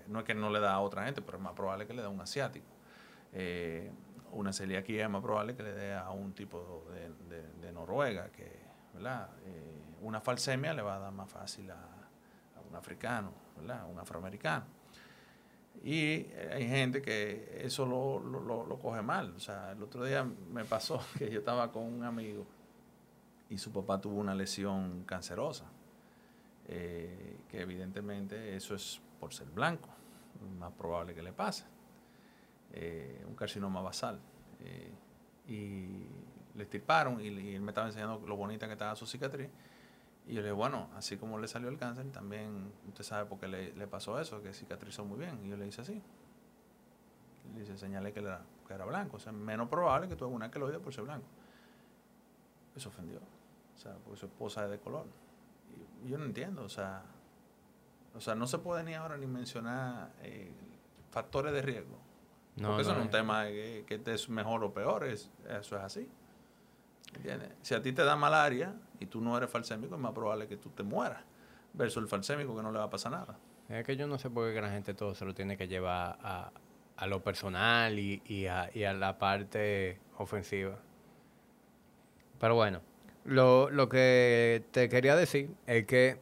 no 0.08 0.20
es 0.20 0.26
que 0.26 0.34
no 0.34 0.50
le 0.50 0.60
da 0.60 0.74
a 0.74 0.80
otra 0.80 1.06
gente, 1.06 1.22
pero 1.22 1.38
es 1.38 1.44
más 1.44 1.54
probable 1.54 1.88
que 1.88 1.94
le 1.94 2.02
dé 2.02 2.08
a 2.08 2.12
un 2.12 2.22
asiático. 2.22 2.68
una 4.32 4.54
celiaquía 4.54 5.06
es 5.06 5.10
más 5.10 5.22
probable 5.22 5.56
que 5.56 5.64
le 5.64 5.74
dé 5.74 5.94
a 5.94 6.12
un 6.12 6.34
tipo 6.34 6.86
de, 6.92 7.44
de 7.60 7.72
Noruega, 7.72 8.30
que 8.30 8.62
eh, 9.00 9.82
una 10.02 10.20
falsemia 10.20 10.74
le 10.74 10.82
va 10.82 10.96
a 10.96 11.00
dar 11.00 11.12
más 11.12 11.30
fácil 11.30 11.70
a, 11.72 11.78
un 12.70 12.76
africano, 12.76 13.34
¿verdad? 13.58 13.82
A 13.82 13.86
un 13.86 14.00
afroamericano. 14.00 14.66
Y 15.84 16.28
hay 16.52 16.68
gente 16.68 17.02
que 17.02 17.62
eso 17.64 17.86
lo, 17.86 18.20
lo, 18.20 18.80
coge 18.80 19.02
mal. 19.02 19.34
O 19.36 19.40
sea, 19.40 19.72
el 19.72 19.82
otro 19.82 20.06
día 20.06 20.24
me 20.24 20.64
pasó 20.64 21.02
que 21.18 21.30
yo 21.30 21.40
estaba 21.40 21.72
con 21.72 21.84
un 21.84 22.04
amigo 22.04 22.46
y 23.50 23.58
su 23.58 23.72
papá 23.72 24.00
tuvo 24.00 24.20
una 24.20 24.36
lesión 24.36 25.04
cancerosa. 25.06 25.66
Eh, 26.68 27.40
que 27.50 27.62
evidentemente 27.62 28.56
eso 28.56 28.76
es 28.76 29.02
por 29.20 29.34
ser 29.34 29.48
blanco, 29.48 29.90
más 30.60 30.72
probable 30.74 31.16
que 31.16 31.24
le 31.24 31.34
pase. 31.34 31.66
Eh, 32.74 33.26
un 33.28 33.36
carcinoma 33.36 33.82
basal. 33.82 34.20
y 35.48 36.06
le 36.56 36.64
estirparon 36.64 37.20
y, 37.22 37.28
él 37.28 37.62
me 37.62 37.72
estaba 37.72 37.88
enseñando 37.88 38.22
lo 38.28 38.36
bonita 38.36 38.68
que 38.68 38.74
estaba 38.74 38.96
su 38.96 39.06
cicatriz. 39.06 39.50
Y 40.32 40.36
yo 40.36 40.42
le 40.42 40.48
dije, 40.48 40.54
bueno, 40.54 40.88
así 40.96 41.18
como 41.18 41.38
le 41.40 41.48
salió 41.50 41.68
el 41.68 41.78
cáncer, 41.78 42.10
también 42.10 42.72
usted 42.88 43.04
sabe 43.04 43.26
por 43.26 43.38
qué 43.38 43.50
le, 43.50 43.88
pasó 43.88 44.18
eso, 44.18 44.42
que 44.42 44.54
cicatrizó 44.54 45.04
muy 45.04 45.20
bien. 45.20 45.46
Y 45.46 45.50
yo 45.50 45.58
le 45.58 45.68
hice 45.68 45.82
así. 45.82 46.02
Le 47.54 47.60
dice, 47.60 47.78
señalé 47.78 48.14
que 48.14 48.22
era, 48.22 48.42
que 48.66 48.74
era 48.74 48.86
blanco. 48.86 49.18
O 49.18 49.20
sea, 49.20 49.34
menos 49.34 49.68
probable 49.68 50.08
que 50.08 50.16
tuviera 50.16 50.34
una 50.34 50.50
queloide 50.50 50.80
por 50.80 50.94
ser 50.94 51.04
blanco. 51.04 51.28
Eso 52.74 52.88
ofendió. 52.88 53.20
O 53.20 53.78
sea, 53.78 53.98
porque 54.06 54.22
su 54.22 54.28
esposa 54.28 54.64
es 54.64 54.72
de 54.72 54.80
color. 54.80 55.06
Y 56.06 56.08
yo 56.08 56.18
no 56.18 56.24
entiendo, 56.24 56.64
o 56.64 56.70
sea, 56.70 57.04
o 58.16 58.22
sea, 58.22 58.34
no 58.34 58.48
se 58.48 58.58
puede 58.60 58.86
ni 58.86 58.94
ahora 58.94 59.18
ni 59.18 59.28
mencionar 59.28 60.14
eh, 60.22 60.54
factores 61.10 61.52
de 61.52 61.62
riesgo. 61.62 62.00
No, 62.56 62.70
porque 62.70 62.84
eso 62.84 62.94
no 62.94 63.00
es 63.00 63.06
un 63.06 63.12
tema 63.12 63.48
que, 63.48 63.84
que 63.86 64.02
es 64.14 64.30
mejor 64.30 64.64
o 64.64 64.74
peor, 64.74 65.04
es, 65.04 65.30
eso 65.50 65.76
es 65.76 65.84
así. 65.84 66.10
Si 67.62 67.74
a 67.74 67.82
ti 67.82 67.92
te 67.92 68.04
da 68.04 68.16
malaria 68.16 68.74
y 69.00 69.06
tú 69.06 69.22
no 69.22 69.38
eres 69.38 69.50
falsémico, 69.50 69.96
es 69.96 70.02
más 70.02 70.14
probable 70.14 70.48
que 70.48 70.58
tú 70.58 70.70
te 70.70 70.84
mueras 70.84 71.22
versus 71.74 72.02
el 72.02 72.10
falsémico 72.10 72.56
que 72.56 72.64
no 72.64 72.72
le 72.72 72.80
va 72.80 72.86
a 72.86 72.90
pasar 72.90 73.12
nada. 73.12 73.38
Es 73.70 73.86
que 73.86 73.96
yo 73.96 74.08
no 74.08 74.18
sé 74.18 74.30
por 74.30 74.54
qué 74.54 74.62
la 74.62 74.70
gente 74.70 74.94
todo 74.94 75.16
se 75.16 75.26
lo 75.26 75.34
tiene 75.34 75.58
que 75.58 75.68
llevar 75.68 76.18
a, 76.22 76.52
a 76.98 77.08
lo 77.08 77.24
personal 77.24 77.98
y, 78.00 78.22
y, 78.26 78.48
a, 78.48 78.70
y, 78.74 78.84
a, 78.84 78.94
la 78.94 79.18
parte 79.18 80.00
ofensiva. 80.18 80.78
Pero 82.40 82.56
bueno, 82.56 82.82
lo, 83.24 83.70
lo 83.70 83.88
que 83.88 84.64
te 84.72 84.90
quería 84.90 85.16
decir 85.16 85.52
es 85.68 85.86
que 85.86 86.20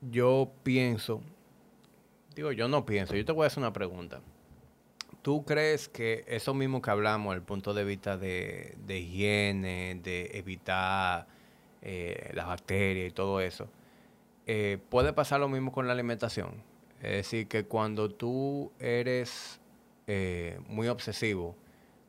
yo 0.00 0.50
pienso, 0.64 1.20
digo, 2.34 2.50
yo 2.52 2.66
no 2.68 2.84
pienso, 2.84 3.14
yo 3.14 3.24
te 3.24 3.32
voy 3.32 3.44
a 3.44 3.46
hacer 3.46 3.60
una 3.60 3.72
pregunta. 3.72 4.20
¿Tú 5.22 5.44
crees 5.44 5.88
que 5.88 6.24
eso 6.26 6.52
mismo 6.52 6.82
que 6.82 6.90
hablamos, 6.90 7.36
el 7.36 7.42
punto 7.42 7.74
de 7.74 7.84
vista 7.84 8.16
de, 8.16 8.76
higiene, 8.88 10.00
de 10.02 10.32
evitar 10.34 11.28
eh, 11.80 12.32
las 12.34 12.48
bacterias 12.48 13.08
y 13.08 13.12
todo 13.12 13.40
eso, 13.40 13.68
eh, 14.48 14.78
puede 14.90 15.12
pasar 15.12 15.38
lo 15.38 15.48
mismo 15.48 15.70
con 15.70 15.86
la 15.86 15.92
alimentación? 15.92 16.64
Es 17.00 17.12
decir, 17.12 17.46
que 17.46 17.64
cuando 17.64 18.10
tú 18.10 18.72
eres 18.80 19.60
eh, 20.08 20.58
muy 20.66 20.88
obsesivo 20.88 21.54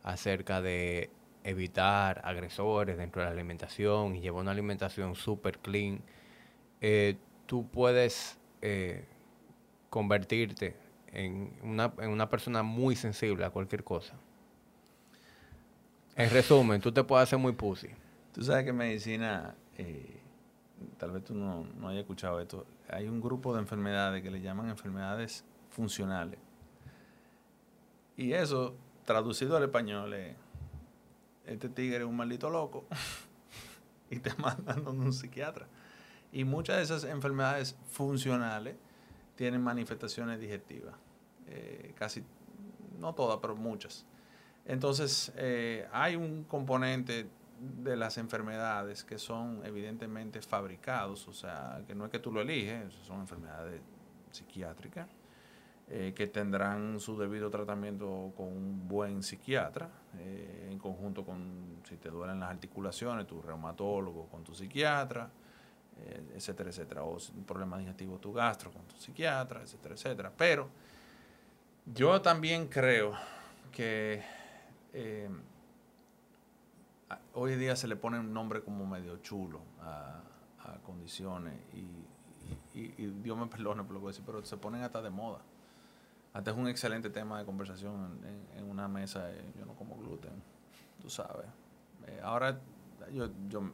acerca 0.01 0.59
de 0.64 1.11
evitar 1.43 2.20
agresores 2.26 2.97
dentro 2.97 3.22
de 3.22 3.28
la 3.28 3.32
alimentación 3.32 4.16
y 4.16 4.22
llevar 4.22 4.41
una 4.41 4.51
alimentación 4.51 5.14
súper 5.14 5.59
clean, 5.59 6.01
tú 7.45 7.68
puedes 7.70 8.39
convertirte 9.89 10.82
en 11.14 11.53
una, 11.61 11.93
en 11.99 12.09
una 12.09 12.30
persona 12.30 12.64
muy 12.64 12.95
sensible 12.95 13.45
a 13.45 13.49
cualquier 13.51 13.84
cosa. 13.84 14.16
En 16.16 16.30
resumen, 16.30 16.82
tú 16.82 16.91
te 16.91 17.03
puedes 17.03 17.24
hacer 17.24 17.39
muy 17.39 17.53
pussy. 17.53 17.89
Tú 18.34 18.43
sabes 18.43 18.66
que 18.66 18.74
medicina, 18.74 19.55
eh, 19.78 20.20
tal 20.97 21.11
vez 21.11 21.24
tú 21.24 21.36
no, 21.36 21.66
no 21.80 21.89
hayas 21.89 22.01
escuchado 22.01 22.39
esto, 22.39 22.66
hay 22.89 23.07
un 23.07 23.22
grupo 23.22 23.53
de 23.53 23.61
enfermedades 23.61 24.22
que 24.22 24.32
le 24.32 24.41
llaman 24.41 24.70
enfermedades 24.70 25.43
funcionales. 25.70 26.39
Y 28.18 28.34
eso, 28.34 28.76
traducido 29.05 29.57
al 29.57 29.64
español, 29.64 30.14
es, 30.14 30.36
este 31.45 31.70
tigre 31.70 31.99
es 31.99 32.05
un 32.05 32.16
maldito 32.16 32.49
loco 32.49 32.86
y 34.09 34.20
te 34.20 34.34
mandan 34.36 34.84
donde 34.84 35.05
un 35.05 35.14
psiquiatra. 35.14 35.68
Y 36.32 36.43
muchas 36.43 36.78
de 36.78 36.84
esas 36.84 37.03
enfermedades 37.03 37.76
funcionales 37.91 38.76
tienen 39.36 39.61
manifestaciones 39.61 40.39
digestivas. 40.39 40.95
Eh, 41.47 41.93
casi, 41.95 42.23
no 42.99 43.13
todas, 43.13 43.39
pero 43.41 43.55
muchas. 43.55 44.05
Entonces, 44.65 45.31
eh, 45.35 45.87
hay 45.91 46.15
un 46.15 46.45
componente 46.45 47.27
de 47.59 47.95
las 47.95 48.17
enfermedades 48.17 49.03
que 49.03 49.17
son 49.17 49.61
evidentemente 49.65 50.41
fabricados, 50.41 51.27
o 51.27 51.33
sea, 51.33 51.81
que 51.87 51.95
no 51.95 52.05
es 52.05 52.11
que 52.11 52.19
tú 52.19 52.31
lo 52.31 52.41
eliges, 52.41 52.93
son 52.93 53.21
enfermedades 53.21 53.81
psiquiátricas, 54.31 55.07
eh, 55.89 56.13
que 56.15 56.27
tendrán 56.27 56.99
su 56.99 57.17
debido 57.17 57.49
tratamiento 57.49 58.33
con 58.35 58.47
un 58.47 58.87
buen 58.87 59.21
psiquiatra, 59.21 59.89
en 60.17 60.77
conjunto 60.79 61.25
con, 61.25 61.81
si 61.87 61.97
te 61.97 62.09
duelen 62.09 62.39
las 62.39 62.51
articulaciones, 62.51 63.27
tu 63.27 63.41
reumatólogo 63.41 64.27
con 64.27 64.43
tu 64.43 64.53
psiquiatra, 64.53 65.29
etcétera, 66.33 66.69
etcétera, 66.69 67.03
o 67.03 67.17
un 67.35 67.43
problema 67.43 67.77
digestivo 67.77 68.17
tu 68.17 68.33
gastro 68.33 68.71
con 68.71 68.83
tu 68.83 68.95
psiquiatra, 68.95 69.61
etcétera, 69.61 69.95
etcétera. 69.95 70.33
Pero 70.35 70.69
yo 71.86 72.21
también 72.21 72.67
creo 72.67 73.13
que 73.71 74.23
eh, 74.93 75.29
hoy 77.34 77.55
día 77.55 77.75
se 77.75 77.88
le 77.88 77.95
pone 77.95 78.19
un 78.19 78.34
nombre 78.34 78.61
como 78.61 78.86
medio 78.86 79.17
chulo 79.17 79.61
a, 79.81 80.21
condiciones 80.86 81.53
y, 81.73 81.88
Dios 82.73 83.38
me 83.38 83.47
perdone 83.55 83.84
por 83.84 83.93
lo 83.93 83.99
que 83.99 84.03
voy 84.03 84.11
decir, 84.11 84.25
pero 84.25 84.43
se 84.43 84.57
ponen 84.57 84.81
hasta 84.81 85.01
de 85.01 85.09
moda. 85.09 85.39
Hasta 86.34 86.51
es 86.51 86.57
un 86.57 86.67
excelente 86.67 87.09
tema 87.09 87.38
de 87.39 87.45
conversación 87.45 88.19
en, 88.57 88.69
una 88.69 88.88
mesa. 88.88 89.29
yo 89.57 89.65
no 89.65 89.75
como 89.75 89.95
gluten, 89.95 90.31
tú 90.99 91.09
sabes. 91.09 91.45
Eh, 92.07 92.19
ahora, 92.23 92.59
yo, 93.11 93.29
yo, 93.47 93.71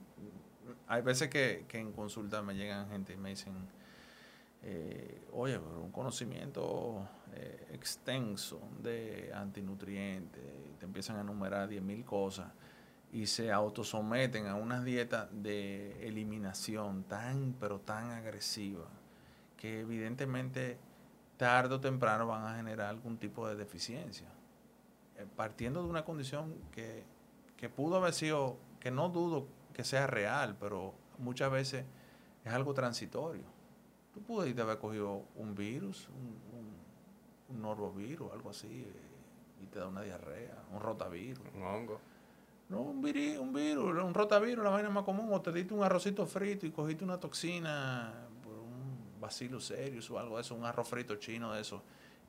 hay 0.87 1.01
veces 1.01 1.29
que, 1.29 1.65
que 1.67 1.79
en 1.79 1.93
consulta 1.93 2.41
me 2.41 2.55
llegan 2.55 2.89
gente 2.89 3.13
y 3.13 3.17
me 3.17 3.29
dicen, 3.29 3.53
eh, 4.63 5.25
oye, 5.31 5.57
un 5.57 5.91
conocimiento 5.91 7.07
eh, 7.33 7.67
extenso 7.73 8.61
de 8.81 9.31
antinutrientes, 9.33 10.41
te 10.79 10.85
empiezan 10.85 11.17
a 11.17 11.21
enumerar 11.21 11.69
10.000 11.69 12.05
cosas 12.05 12.51
y 13.11 13.25
se 13.25 13.51
autosometen 13.51 14.47
a 14.47 14.55
unas 14.55 14.83
dietas 14.83 15.29
de 15.31 16.07
eliminación 16.07 17.03
tan, 17.03 17.55
pero 17.59 17.79
tan 17.79 18.11
agresiva, 18.11 18.87
que 19.57 19.81
evidentemente 19.81 20.77
tarde 21.37 21.75
o 21.75 21.79
temprano 21.79 22.27
van 22.27 22.45
a 22.45 22.55
generar 22.55 22.87
algún 22.87 23.17
tipo 23.17 23.47
de 23.47 23.55
deficiencia. 23.55 24.27
Eh, 25.17 25.25
partiendo 25.35 25.83
de 25.83 25.89
una 25.89 26.05
condición 26.05 26.53
que, 26.71 27.03
que 27.57 27.69
pudo 27.69 27.97
haber 27.97 28.13
sido, 28.13 28.57
que 28.79 28.91
no 28.91 29.09
dudo 29.09 29.47
que 29.73 29.83
sea 29.83 30.07
real, 30.07 30.55
pero 30.59 30.93
muchas 31.17 31.51
veces 31.51 31.85
es 32.43 32.53
algo 32.53 32.73
transitorio. 32.73 33.43
Tú 34.13 34.21
pudiste 34.21 34.61
haber 34.61 34.77
cogido 34.77 35.23
un 35.35 35.55
virus, 35.55 36.09
un, 36.09 36.39
un, 37.49 37.61
norovirus, 37.61 38.31
algo 38.31 38.49
así, 38.49 38.67
eh, 38.67 39.63
y 39.63 39.65
te 39.67 39.79
da 39.79 39.87
una 39.87 40.01
diarrea, 40.01 40.63
un 40.71 40.79
rotavirus. 40.79 41.45
Un 41.55 41.63
hongo. 41.63 41.99
No, 42.69 42.81
un, 42.81 43.01
virus, 43.01 43.39
un 43.39 43.53
virus, 43.53 44.03
un 44.03 44.13
rotavirus, 44.13 44.63
la 44.63 44.69
vaina 44.69 44.89
más 44.89 45.03
común, 45.03 45.29
o 45.31 45.41
te 45.41 45.51
diste 45.51 45.73
un 45.73 45.83
arrocito 45.83 46.25
frito 46.25 46.65
y 46.65 46.71
cogiste 46.71 47.03
una 47.03 47.19
toxina 47.19 48.13
por 48.43 48.53
un 48.53 49.19
bacillus 49.19 49.65
serius 49.65 50.09
o 50.11 50.19
algo 50.19 50.35
de 50.35 50.41
eso, 50.41 50.55
un 50.55 50.65
arroz 50.65 50.87
frito 50.87 51.15
chino 51.15 51.51
de 51.53 51.61
eso, 51.61 51.81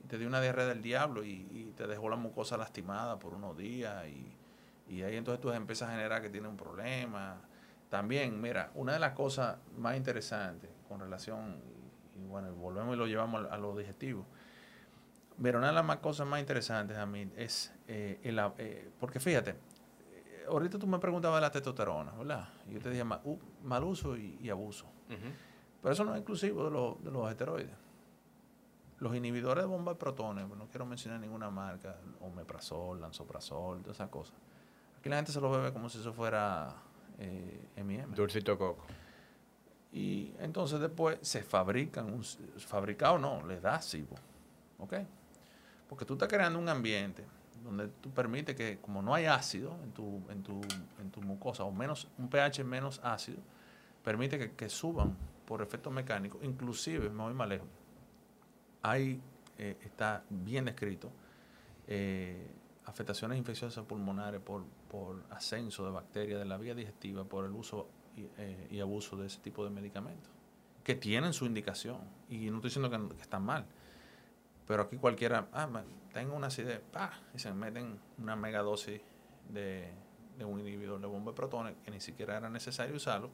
y 0.03 0.07
te 0.07 0.17
dio 0.17 0.27
una 0.27 0.41
diarrea 0.41 0.67
del 0.67 0.81
diablo 0.81 1.23
y, 1.25 1.47
y 1.51 1.73
te 1.77 1.87
dejó 1.87 2.09
la 2.09 2.17
mucosa 2.17 2.57
lastimada 2.57 3.19
por 3.19 3.35
unos 3.35 3.57
días 3.57 4.07
y, 4.09 4.35
y 4.91 5.03
ahí 5.03 5.17
entonces 5.17 5.41
tú 5.41 5.53
empiezas 5.53 5.89
a 5.89 5.93
generar 5.93 6.21
que 6.21 6.31
tiene 6.31 6.49
un 6.49 6.57
problema. 6.57 7.41
También, 7.89 8.41
mira, 8.41 8.73
una 8.75 8.93
de 8.93 8.99
las 8.99 9.13
cosas 9.13 9.57
más 9.79 9.97
interesantes 9.97 10.69
con 10.89 10.99
relación, 10.99 11.61
y, 12.17 12.27
bueno, 12.27 12.53
volvemos 12.55 12.97
y 12.97 12.99
lo 12.99 13.07
llevamos 13.07 13.47
a, 13.47 13.55
a 13.55 13.59
lo 13.59 13.77
digestivo. 13.77 14.27
Pero 15.43 15.59
una 15.59 15.69
de 15.69 15.73
las 15.73 15.85
más 15.85 15.99
cosas 15.99 16.27
más 16.27 16.41
interesantes 16.41 16.97
a 16.99 17.07
mí 17.07 17.31
es 17.37 17.73
eh, 17.89 18.21
el, 18.23 18.39
eh, 18.59 18.91
porque 19.01 19.19
fíjate, 19.21 19.57
ahorita 20.49 20.79
tú 20.79 20.87
me 20.87 20.99
preguntabas 20.99 21.39
de 21.39 21.41
la 21.43 21.51
testosterona, 21.51 22.13
¿verdad? 22.13 22.49
Y 22.69 22.75
yo 22.75 22.81
te 22.81 22.91
dije 22.91 23.05
mal, 23.05 23.21
uh, 23.25 23.39
mal 23.63 23.83
uso 23.85 24.17
y, 24.17 24.39
y 24.43 24.51
abuso. 24.51 24.87
Pero 25.81 25.93
eso 25.93 26.05
no 26.05 26.13
es 26.13 26.19
exclusivo 26.19 26.65
de, 26.65 26.71
los- 26.71 27.03
de 27.03 27.11
los 27.11 27.31
esteroides. 27.31 27.71
Los 28.99 29.17
inhibidores 29.17 29.65
de 29.65 29.69
bomba 29.69 29.93
de 29.95 29.99
protones, 29.99 30.47
no 30.47 30.67
quiero 30.69 30.85
mencionar 30.85 31.19
ninguna 31.21 31.49
marca, 31.51 31.97
omeprazol, 32.21 33.01
lansoprazol, 33.01 33.81
todas 33.81 33.97
esas 33.97 34.11
cosas. 34.11 34.35
Aquí 34.99 35.09
la 35.09 35.17
gente 35.17 35.33
se 35.33 35.41
lo 35.41 35.51
bebe 35.51 35.73
como 35.73 35.89
si 35.89 35.99
eso 35.99 36.13
fuera 36.13 36.75
eh, 37.19 37.67
M&M. 37.77 38.15
Dulcito 38.15 38.59
coco. 38.59 38.85
Y 39.93 40.35
entonces 40.39 40.79
después 40.81 41.19
se 41.23 41.43
fabrican, 41.43 42.13
un, 42.13 42.23
fabricado 42.59 43.19
no, 43.19 43.45
le 43.47 43.59
da 43.59 43.81
SIBO. 43.81 44.17
¿Ok? 44.81 44.95
Porque 45.91 46.05
tú 46.05 46.13
estás 46.13 46.29
creando 46.29 46.57
un 46.57 46.69
ambiente 46.69 47.25
donde 47.65 47.89
tú 47.89 48.13
permites 48.13 48.55
que, 48.55 48.79
como 48.79 49.03
no 49.03 49.13
hay 49.13 49.25
ácido 49.25 49.77
en 49.83 49.91
tu, 49.91 50.23
en 50.31 50.41
tu, 50.45 50.61
en 51.01 51.11
tu 51.11 51.21
mucosa, 51.21 51.65
o 51.65 51.73
menos, 51.73 52.07
un 52.17 52.29
pH 52.31 52.63
menos 52.63 53.01
ácido, 53.03 53.39
permite 54.05 54.39
que, 54.39 54.53
que 54.53 54.69
suban 54.69 55.17
por 55.45 55.63
efecto 55.63 55.91
mecánico. 55.91 56.39
Inclusive, 56.43 57.11
me 57.11 57.25
voy 57.25 57.35
más 57.35 57.49
lejos, 57.49 57.67
hay, 58.83 59.21
eh, 59.59 59.79
está 59.83 60.23
bien 60.31 60.67
descrito, 60.67 61.11
eh, 61.89 62.47
afectaciones 62.85 63.37
infecciosas 63.37 63.85
pulmonares 63.85 64.41
por, 64.41 64.65
por 64.89 65.25
ascenso 65.31 65.85
de 65.85 65.91
bacterias 65.91 66.39
de 66.39 66.45
la 66.45 66.57
vía 66.57 66.77
digestiva 66.77 67.25
por 67.25 67.45
el 67.45 67.51
uso 67.51 67.89
y, 68.17 68.29
eh, 68.39 68.69
y 68.71 68.79
abuso 68.79 69.17
de 69.17 69.27
ese 69.27 69.41
tipo 69.41 69.65
de 69.65 69.71
medicamentos, 69.71 70.31
que 70.85 70.95
tienen 70.95 71.33
su 71.33 71.47
indicación. 71.47 71.99
Y 72.29 72.49
no 72.49 72.59
estoy 72.59 72.69
diciendo 72.71 72.91
que, 72.91 73.17
que 73.17 73.23
están 73.23 73.45
mal, 73.45 73.67
pero 74.71 74.85
aquí 74.85 74.99
cualquiera, 74.99 75.49
ah, 75.53 75.69
tengo 76.13 76.37
una 76.37 76.47
acidez, 76.47 76.81
¡pah! 76.93 77.11
y 77.35 77.41
se 77.41 77.53
meten 77.53 77.99
una 78.19 78.37
megadosis 78.37 79.01
de, 79.49 79.91
de 80.39 80.45
un 80.45 80.61
inhibidor 80.61 81.01
de 81.01 81.09
bomba 81.09 81.33
de 81.33 81.37
protones 81.37 81.75
que 81.85 81.91
ni 81.91 81.99
siquiera 82.01 82.37
era 82.37 82.49
necesario 82.49 82.95
usarlo. 82.95 83.31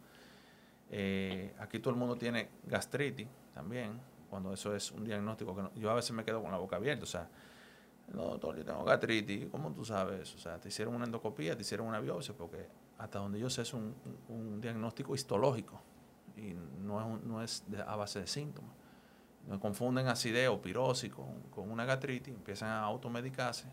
Eh, 0.90 1.54
aquí 1.58 1.78
todo 1.78 1.90
el 1.92 2.00
mundo 2.00 2.16
tiene 2.16 2.48
gastritis 2.64 3.28
también, 3.52 4.00
cuando 4.30 4.50
eso 4.54 4.74
es 4.74 4.90
un 4.92 5.04
diagnóstico 5.04 5.54
que 5.54 5.60
no- 5.60 5.74
yo 5.74 5.90
a 5.90 5.94
veces 5.94 6.12
me 6.12 6.24
quedo 6.24 6.40
con 6.40 6.52
la 6.52 6.56
boca 6.56 6.76
abierta, 6.76 7.02
o 7.04 7.06
sea, 7.06 7.28
no, 8.14 8.22
doctor, 8.28 8.56
yo 8.56 8.64
tengo 8.64 8.82
gastritis, 8.84 9.46
¿cómo 9.50 9.72
tú 9.74 9.84
sabes? 9.84 10.34
O 10.36 10.38
sea, 10.38 10.58
te 10.58 10.68
hicieron 10.70 10.94
una 10.94 11.04
endoscopía, 11.04 11.54
te 11.54 11.60
hicieron 11.60 11.86
una 11.86 12.00
biopsia, 12.00 12.34
porque 12.34 12.66
hasta 12.96 13.18
donde 13.18 13.38
yo 13.38 13.50
sé 13.50 13.60
es 13.60 13.74
un- 13.74 13.94
un 14.30 14.58
diagnóstico 14.58 15.14
histológico 15.14 15.82
y 16.34 16.54
no 16.82 16.98
es, 16.98 17.06
un- 17.06 17.28
no 17.28 17.42
es 17.42 17.62
de- 17.66 17.82
a 17.82 17.94
base 17.94 18.20
de 18.20 18.26
síntomas. 18.26 18.70
Confunden 19.60 20.08
acidez 20.08 20.48
o 20.48 20.60
pirosis 20.60 21.12
con, 21.12 21.40
con 21.50 21.70
una 21.70 21.84
gastritis, 21.84 22.34
empiezan 22.34 22.68
a 22.68 22.80
automedicarse, 22.80 23.66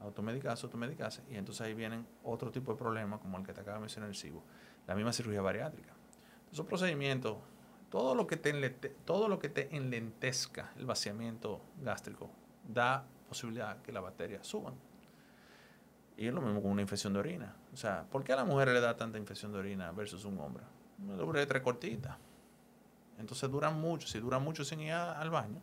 automedicarse, 0.00 0.66
automedicarse, 0.66 1.22
y 1.28 1.36
entonces 1.36 1.66
ahí 1.66 1.74
vienen 1.74 2.06
otro 2.22 2.50
tipo 2.52 2.72
de 2.72 2.78
problemas 2.78 3.20
como 3.20 3.36
el 3.38 3.44
que 3.44 3.52
te 3.52 3.60
acaba 3.60 3.76
de 3.76 3.80
mencionar 3.80 4.08
el 4.08 4.16
CIBO, 4.16 4.42
la 4.86 4.94
misma 4.94 5.12
cirugía 5.12 5.42
bariátrica. 5.42 5.92
Esos 6.52 6.64
procedimientos, 6.64 7.38
todo 7.90 8.14
lo 8.14 8.26
que 8.26 8.36
te, 8.36 8.52
todo 9.04 9.28
lo 9.28 9.38
que 9.38 9.48
te 9.48 9.74
enlentezca 9.76 10.72
el 10.76 10.86
vaciamiento 10.86 11.60
gástrico 11.82 12.30
da 12.66 13.04
posibilidad 13.28 13.82
que 13.82 13.92
las 13.92 14.02
bacterias 14.02 14.46
suban. 14.46 14.74
Y 16.16 16.28
es 16.28 16.32
lo 16.32 16.40
mismo 16.40 16.62
con 16.62 16.70
una 16.70 16.82
infección 16.82 17.12
de 17.12 17.18
orina. 17.18 17.54
O 17.74 17.76
sea, 17.76 18.06
¿por 18.10 18.24
qué 18.24 18.32
a 18.32 18.36
la 18.36 18.44
mujer 18.44 18.68
le 18.68 18.80
da 18.80 18.96
tanta 18.96 19.18
infección 19.18 19.52
de 19.52 19.58
orina 19.58 19.92
versus 19.92 20.24
un 20.24 20.38
hombre? 20.38 20.64
Una 20.98 21.46
tres 21.46 21.62
cortitas. 21.62 22.16
Entonces 23.18 23.50
duran 23.50 23.80
mucho. 23.80 24.06
Si 24.06 24.18
duran 24.18 24.42
mucho 24.42 24.64
sin 24.64 24.80
ir 24.80 24.92
al 24.92 25.30
baño, 25.30 25.60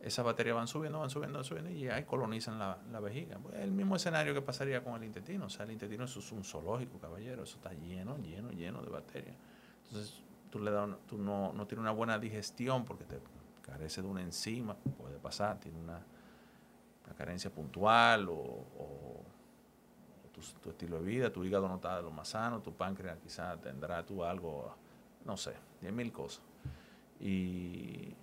esas 0.00 0.24
bacterias 0.24 0.54
van 0.54 0.68
subiendo, 0.68 1.00
van 1.00 1.08
subiendo, 1.08 1.38
van 1.38 1.44
subiendo 1.44 1.70
y 1.70 1.88
ahí 1.88 2.04
colonizan 2.04 2.58
la, 2.58 3.00
vejiga. 3.00 3.38
Pues 3.38 3.54
es 3.54 3.62
el 3.62 3.72
mismo 3.72 3.96
escenario 3.96 4.34
que 4.34 4.42
pasaría 4.42 4.84
con 4.84 4.94
el 4.96 5.04
intestino. 5.04 5.46
O 5.46 5.50
sea, 5.50 5.64
el 5.64 5.72
intestino 5.72 6.04
eso 6.04 6.18
es 6.18 6.30
un 6.32 6.44
zoológico, 6.44 6.98
caballero. 6.98 7.42
Eso 7.42 7.56
está 7.56 7.72
lleno, 7.72 8.18
lleno, 8.18 8.50
lleno 8.50 8.82
de 8.82 8.90
bacterias. 8.90 9.34
Entonces, 9.86 10.22
tú, 10.50 10.58
le 10.60 10.70
una- 10.70 10.98
tú 11.06 11.16
no, 11.16 11.52
no 11.54 11.66
tienes 11.66 11.80
una 11.80 11.92
buena 11.92 12.18
digestión 12.18 12.84
porque 12.84 13.04
te 13.04 13.18
carece 13.62 14.02
de 14.02 14.08
una 14.08 14.20
enzima, 14.20 14.74
puede 14.74 15.18
pasar, 15.18 15.58
tiene 15.58 15.78
una, 15.78 16.00
carencia 17.16 17.50
puntual 17.50 18.28
o, 18.28 19.22
tu 20.62 20.70
estilo 20.70 20.98
de 21.00 21.04
vida, 21.04 21.32
tu 21.32 21.44
hígado 21.44 21.68
no 21.68 21.76
está 21.76 21.96
de 21.96 22.02
lo 22.02 22.10
más 22.10 22.28
sano, 22.28 22.60
tu 22.60 22.74
páncreas 22.74 23.18
quizás 23.22 23.58
tendrá 23.60 24.04
tú 24.04 24.24
algo, 24.24 24.74
no 25.24 25.36
sé, 25.36 25.54
diez 25.80 25.92
mil 25.92 26.12
cosas. 26.12 26.42
Y, 27.24 28.14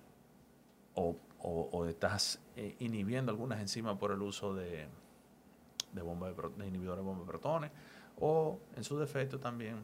o, 0.96 1.16
o- 1.40 1.70
o 1.72 1.86
estás 1.88 2.40
eh, 2.56 2.76
inhibiendo 2.80 3.32
algunas 3.32 3.60
enzimas 3.60 3.98
por 3.98 4.12
el 4.12 4.22
uso 4.22 4.54
de, 4.54 4.88
de, 5.92 6.02
bomba 6.02 6.32
de, 6.32 6.36
de 6.58 6.68
inhibidores 6.68 7.00
de 7.04 7.06
bomba 7.06 7.24
de 7.24 7.28
protones, 7.28 7.72
o 8.20 8.60
en 8.76 8.84
su 8.84 8.98
defecto 9.00 9.40
también 9.40 9.78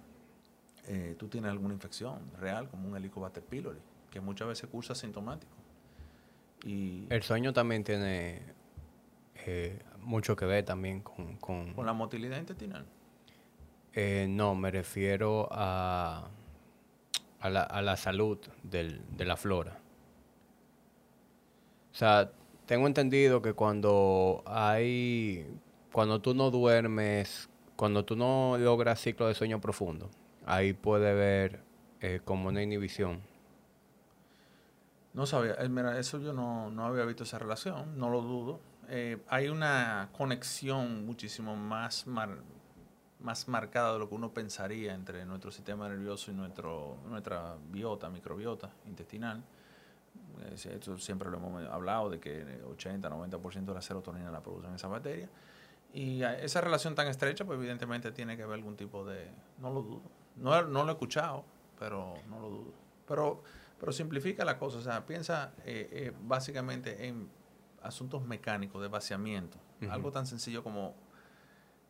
eh, 0.87 1.15
tú 1.17 1.27
tienes 1.27 1.49
alguna 1.51 1.73
infección 1.73 2.19
real, 2.39 2.69
como 2.69 2.87
un 2.87 2.95
Helicobacter 2.95 3.43
pylori, 3.43 3.79
que 4.11 4.21
muchas 4.21 4.47
veces 4.47 4.69
cursa 4.69 4.93
asintomático. 4.93 5.51
Y 6.63 7.07
El 7.09 7.23
sueño 7.23 7.53
también 7.53 7.83
tiene 7.83 8.41
eh, 9.45 9.79
mucho 10.01 10.35
que 10.35 10.45
ver 10.45 10.63
también 10.63 11.01
con... 11.01 11.37
con- 11.37 11.73
con 11.73 11.85
la 11.85 11.93
motilidad 11.93 12.37
intestinal. 12.37 12.85
eh, 13.93 14.27
no, 14.29 14.53
me 14.55 14.69
refiero 14.71 15.47
a, 15.51 16.29
a, 17.47 17.49
la, 17.49 17.63
a 17.63 17.81
la 17.81 17.97
salud 17.97 18.37
del- 18.63 19.01
de 19.17 19.25
la 19.25 19.35
flora. 19.37 19.79
O 21.91 21.95
sea, 21.95 22.31
tengo 22.65 22.87
entendido 22.87 23.41
que 23.41 23.53
cuando 23.53 24.43
hay... 24.45 25.47
Cuando 25.91 26.21
tú 26.21 26.35
no 26.35 26.51
duermes, 26.51 27.49
cuando 27.75 28.05
tú 28.05 28.15
no 28.15 28.55
logras 28.59 29.01
ciclo 29.01 29.27
de 29.27 29.33
sueño 29.33 29.59
profundo, 29.59 30.11
ahí 30.45 30.73
puede 30.73 31.09
haber 31.09 31.61
eh, 32.01 32.19
como 32.23 32.49
una 32.49 32.61
inhibición. 32.61 33.21
No 35.13 35.25
sabía, 35.25 35.55
eh, 35.57 35.69
mira, 35.69 35.97
eso 35.97 36.19
yo 36.19 36.33
no, 36.33 36.69
no 36.69 36.85
había 36.85 37.03
visto 37.05 37.23
esa 37.23 37.39
relación, 37.39 37.97
no 37.97 38.11
lo 38.11 38.21
dudo. 38.21 38.59
Eh, 38.89 39.17
hay 39.27 39.47
una 39.47 40.09
conexión 40.15 41.05
muchísimo 41.07 41.55
más, 41.55 42.05
más 43.19 43.47
marcada 43.47 43.93
de 43.93 43.99
lo 43.99 44.09
que 44.09 44.15
uno 44.15 44.33
pensaría 44.33 44.93
entre 44.93 45.25
nuestro 45.25 45.51
sistema 45.51 45.89
nervioso 45.89 46.31
y 46.31 46.33
nuestro, 46.33 46.97
nuestra 47.07 47.55
biota, 47.71 48.09
microbiota 48.09 48.71
intestinal. 48.85 49.43
Esto 50.51 50.97
siempre 50.97 51.29
lo 51.29 51.37
hemos 51.37 51.67
hablado 51.67 52.09
de 52.09 52.19
que 52.19 52.61
80-90% 52.63 53.65
de 53.65 53.73
la 53.73 53.81
serotonina 53.81 54.31
la 54.31 54.41
producen 54.41 54.73
esas 54.73 54.89
bacterias. 54.89 55.29
Y 55.93 56.21
esa 56.21 56.61
relación 56.61 56.95
tan 56.95 57.07
estrecha, 57.07 57.45
pues 57.45 57.57
evidentemente 57.57 58.11
tiene 58.11 58.37
que 58.37 58.43
haber 58.43 58.55
algún 58.55 58.75
tipo 58.75 59.05
de... 59.05 59.29
No 59.59 59.71
lo 59.71 59.81
dudo. 59.81 60.01
No, 60.35 60.61
no 60.63 60.83
lo 60.83 60.89
he 60.89 60.93
escuchado, 60.93 61.43
pero 61.79 62.15
no 62.29 62.39
lo 62.39 62.49
dudo. 62.49 62.73
Pero, 63.07 63.41
pero 63.79 63.91
simplifica 63.91 64.45
la 64.45 64.59
cosa. 64.59 64.77
O 64.77 64.81
sea, 64.81 65.05
piensa 65.05 65.53
eh, 65.65 65.89
eh, 65.91 66.13
básicamente 66.21 67.07
en 67.07 67.29
asuntos 67.81 68.23
mecánicos 68.23 68.81
de 68.81 68.89
vaciamiento. 68.89 69.57
Ujú. 69.81 69.91
Algo 69.91 70.11
tan 70.11 70.27
sencillo 70.27 70.63
como, 70.63 70.93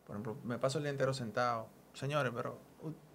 por 0.08 0.16
ejemplo, 0.16 0.38
me 0.42 0.58
paso 0.58 0.78
el 0.78 0.84
día 0.84 0.90
entero 0.90 1.12
sentado. 1.12 1.68
Señores, 1.92 2.32
pero 2.34 2.58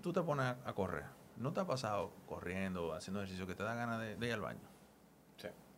tú 0.04 0.14
te 0.14 0.22
pones 0.22 0.56
a, 0.64 0.74
correr. 0.74 1.06
¿No 1.38 1.52
te 1.52 1.62
ha 1.62 1.66
pasado 1.66 2.12
corriendo, 2.28 2.94
haciendo 2.94 3.20
ejercicio 3.22 3.48
que 3.48 3.56
te 3.56 3.64
da 3.64 3.74
ganas 3.74 4.00
de, 4.00 4.16
de 4.16 4.28
ir 4.28 4.34
al 4.34 4.42
baño? 4.42 4.62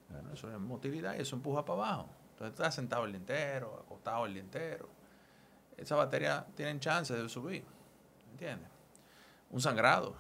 Bueno, 0.09 0.33
eso 0.33 0.51
es 0.51 0.59
motilidad 0.59 1.15
y 1.15 1.21
eso 1.21 1.37
empuja 1.37 1.63
para 1.63 1.79
abajo. 1.79 2.09
Entonces 2.31 2.53
estás 2.53 2.75
sentado 2.75 3.05
el 3.05 3.13
día 3.13 3.19
entero, 3.19 3.81
acostado 3.85 4.25
el 4.25 4.33
día 4.33 4.43
entero. 4.43 4.89
Esa 5.77 5.95
batería 5.95 6.45
tiene 6.53 6.77
chance 6.81 7.13
de 7.13 7.29
subir. 7.29 7.63
¿Entiendes? 8.31 8.69
Un 9.51 9.61
sangrado. 9.61 10.15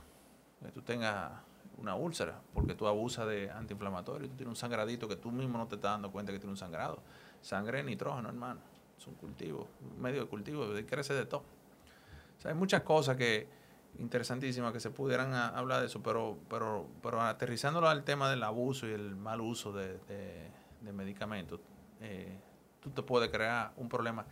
Que 0.63 0.71
tú 0.71 0.81
tengas 0.81 1.29
una 1.77 1.95
úlcera, 1.95 2.39
porque 2.53 2.73
tú 2.73 2.87
abusas 2.87 3.27
de 3.27 3.51
antiinflamatorio, 3.51 4.29
tú 4.29 4.35
tienes 4.37 4.49
un 4.49 4.55
sangradito 4.55 5.09
que 5.09 5.17
tú 5.17 5.29
mismo 5.29 5.57
no 5.57 5.67
te 5.67 5.75
estás 5.75 5.91
dando 5.91 6.09
cuenta 6.09 6.31
que 6.31 6.39
tiene 6.39 6.51
un 6.51 6.57
sangrado. 6.57 7.03
Sangre 7.41 7.79
de 7.79 7.83
nitrógeno, 7.83 8.29
hermano. 8.29 8.61
Es 8.97 9.07
un 9.07 9.15
cultivo, 9.15 9.67
un 9.81 10.01
medio 10.01 10.21
de 10.21 10.27
cultivo, 10.27 10.65
crece 10.87 11.13
de 11.13 11.25
todo. 11.25 11.43
O 12.37 12.41
sea, 12.41 12.51
hay 12.51 12.57
muchas 12.57 12.81
cosas 12.83 13.17
que 13.17 13.47
interesantísimas 13.99 14.73
que 14.73 14.79
se 14.79 14.89
pudieran 14.89 15.33
hablar 15.33 15.79
de 15.79 15.87
eso, 15.87 16.03
pero, 16.03 16.37
pero, 16.49 16.87
pero 17.01 17.21
aterrizándolo 17.21 17.87
al 17.87 18.03
tema 18.03 18.29
del 18.29 18.43
abuso 18.43 18.87
y 18.87 18.91
el 18.91 19.15
mal 19.15 19.41
uso 19.41 19.71
de, 19.71 19.99
medicamentos, 20.93 21.59
eh, 22.01 22.37
tú 22.79 22.91
te 22.91 23.01
puedes 23.01 23.29
crear 23.29 23.73
un 23.77 23.89
problema. 23.89 24.25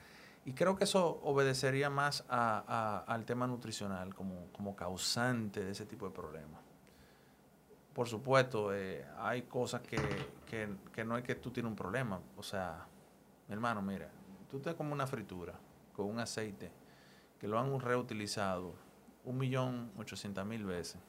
Y 0.45 0.53
creo 0.53 0.75
que 0.75 0.83
eso 0.83 1.21
obedecería 1.23 1.89
más 1.89 2.25
al 2.27 3.25
tema 3.25 3.47
nutricional 3.47 4.13
como, 4.13 4.47
como 4.51 4.75
causante 4.75 5.63
de 5.63 5.71
ese 5.71 5.85
tipo 5.85 6.05
de 6.05 6.13
problemas 6.13 6.63
por 7.93 8.07
supuesto, 8.07 8.73
eh, 8.73 9.05
hay 9.19 9.43
cosas 9.43 9.81
que, 9.81 9.97
que, 10.91 11.05
no 11.05 11.17
es 11.17 11.23
que 11.23 11.35
tú 11.35 11.51
tienes 11.51 11.69
un 11.69 11.75
problema. 11.75 12.19
O 12.35 12.43
sea, 12.43 12.85
mi 13.47 13.53
hermano, 13.53 13.81
mira, 13.81 14.09
tú 14.53 14.59
te 14.59 14.75
como 14.75 14.93
una 14.93 15.07
fritura 15.07 15.53
con 15.95 16.05
un 16.05 16.19
aceite 16.19 16.69
que 17.39 17.47
lo 17.47 17.57
han 17.57 17.79
reutilizado 17.79 18.75
un 19.25 19.39
millón 19.39 19.89
ochocientas 19.97 20.45
mil 20.45 20.63
veces. 20.63 21.01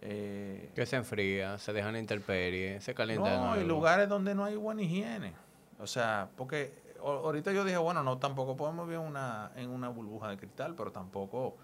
Eh, 0.00 0.72
que 0.74 0.84
se 0.84 0.96
enfría, 0.96 1.56
se 1.58 1.72
dejan 1.72 1.94
intemperie, 1.94 2.80
se 2.80 2.94
calienta. 2.94 3.36
No, 3.36 3.52
hay 3.52 3.64
lugares 3.64 4.08
donde 4.08 4.34
no 4.34 4.44
hay 4.44 4.56
buena 4.56 4.82
higiene. 4.82 5.34
O 5.78 5.86
sea, 5.86 6.30
porque 6.36 6.74
ahorita 7.00 7.52
yo 7.52 7.64
dije, 7.64 7.78
bueno, 7.78 8.02
no, 8.02 8.18
tampoco 8.18 8.56
podemos 8.56 8.88
vivir 8.88 8.98
una, 8.98 9.52
en 9.54 9.70
una 9.70 9.88
burbuja 9.88 10.28
de 10.28 10.36
cristal, 10.36 10.74
pero 10.74 10.90
tampoco 10.90 11.56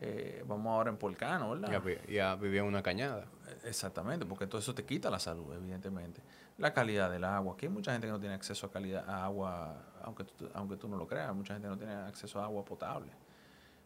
eh, 0.00 0.44
vamos 0.46 0.70
ahora 0.70 0.90
en 0.90 0.98
Polcano, 0.98 1.50
¿verdad? 1.50 1.82
Ya, 2.08 2.36
vivía 2.36 2.60
en 2.60 2.66
una 2.66 2.84
cañada. 2.84 3.24
Exactamente, 3.64 4.24
porque 4.24 4.46
todo 4.46 4.60
eso 4.60 4.72
te 4.72 4.84
quita 4.84 5.10
la 5.10 5.18
salud, 5.18 5.52
evidentemente. 5.52 6.20
La 6.58 6.74
calidad 6.74 7.10
del 7.10 7.22
agua. 7.22 7.54
Aquí 7.54 7.66
hay 7.66 7.72
mucha 7.72 7.92
gente 7.92 8.08
que 8.08 8.12
no 8.12 8.18
tiene 8.18 8.34
acceso 8.34 8.66
a 8.66 8.70
calidad 8.70 9.08
a 9.08 9.24
agua, 9.24 9.76
aunque 10.02 10.24
tú, 10.24 10.50
aunque 10.54 10.76
tú 10.76 10.88
no 10.88 10.96
lo 10.96 11.06
creas, 11.06 11.32
mucha 11.32 11.54
gente 11.54 11.68
no 11.68 11.78
tiene 11.78 11.94
acceso 11.94 12.40
a 12.40 12.44
agua 12.44 12.64
potable, 12.64 13.12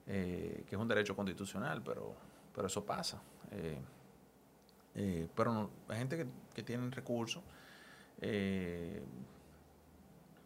eh, 0.06 0.64
que 0.66 0.74
es 0.74 0.80
un 0.80 0.88
derecho 0.88 1.14
constitucional, 1.14 1.82
pero, 1.82 2.14
pero 2.54 2.66
eso 2.66 2.84
pasa. 2.84 3.20
Eh, 3.50 5.28
pero 5.34 5.70
hay 5.88 5.98
gente 5.98 6.16
que, 6.16 6.26
que 6.54 6.62
tiene 6.62 6.90
recursos. 6.90 7.42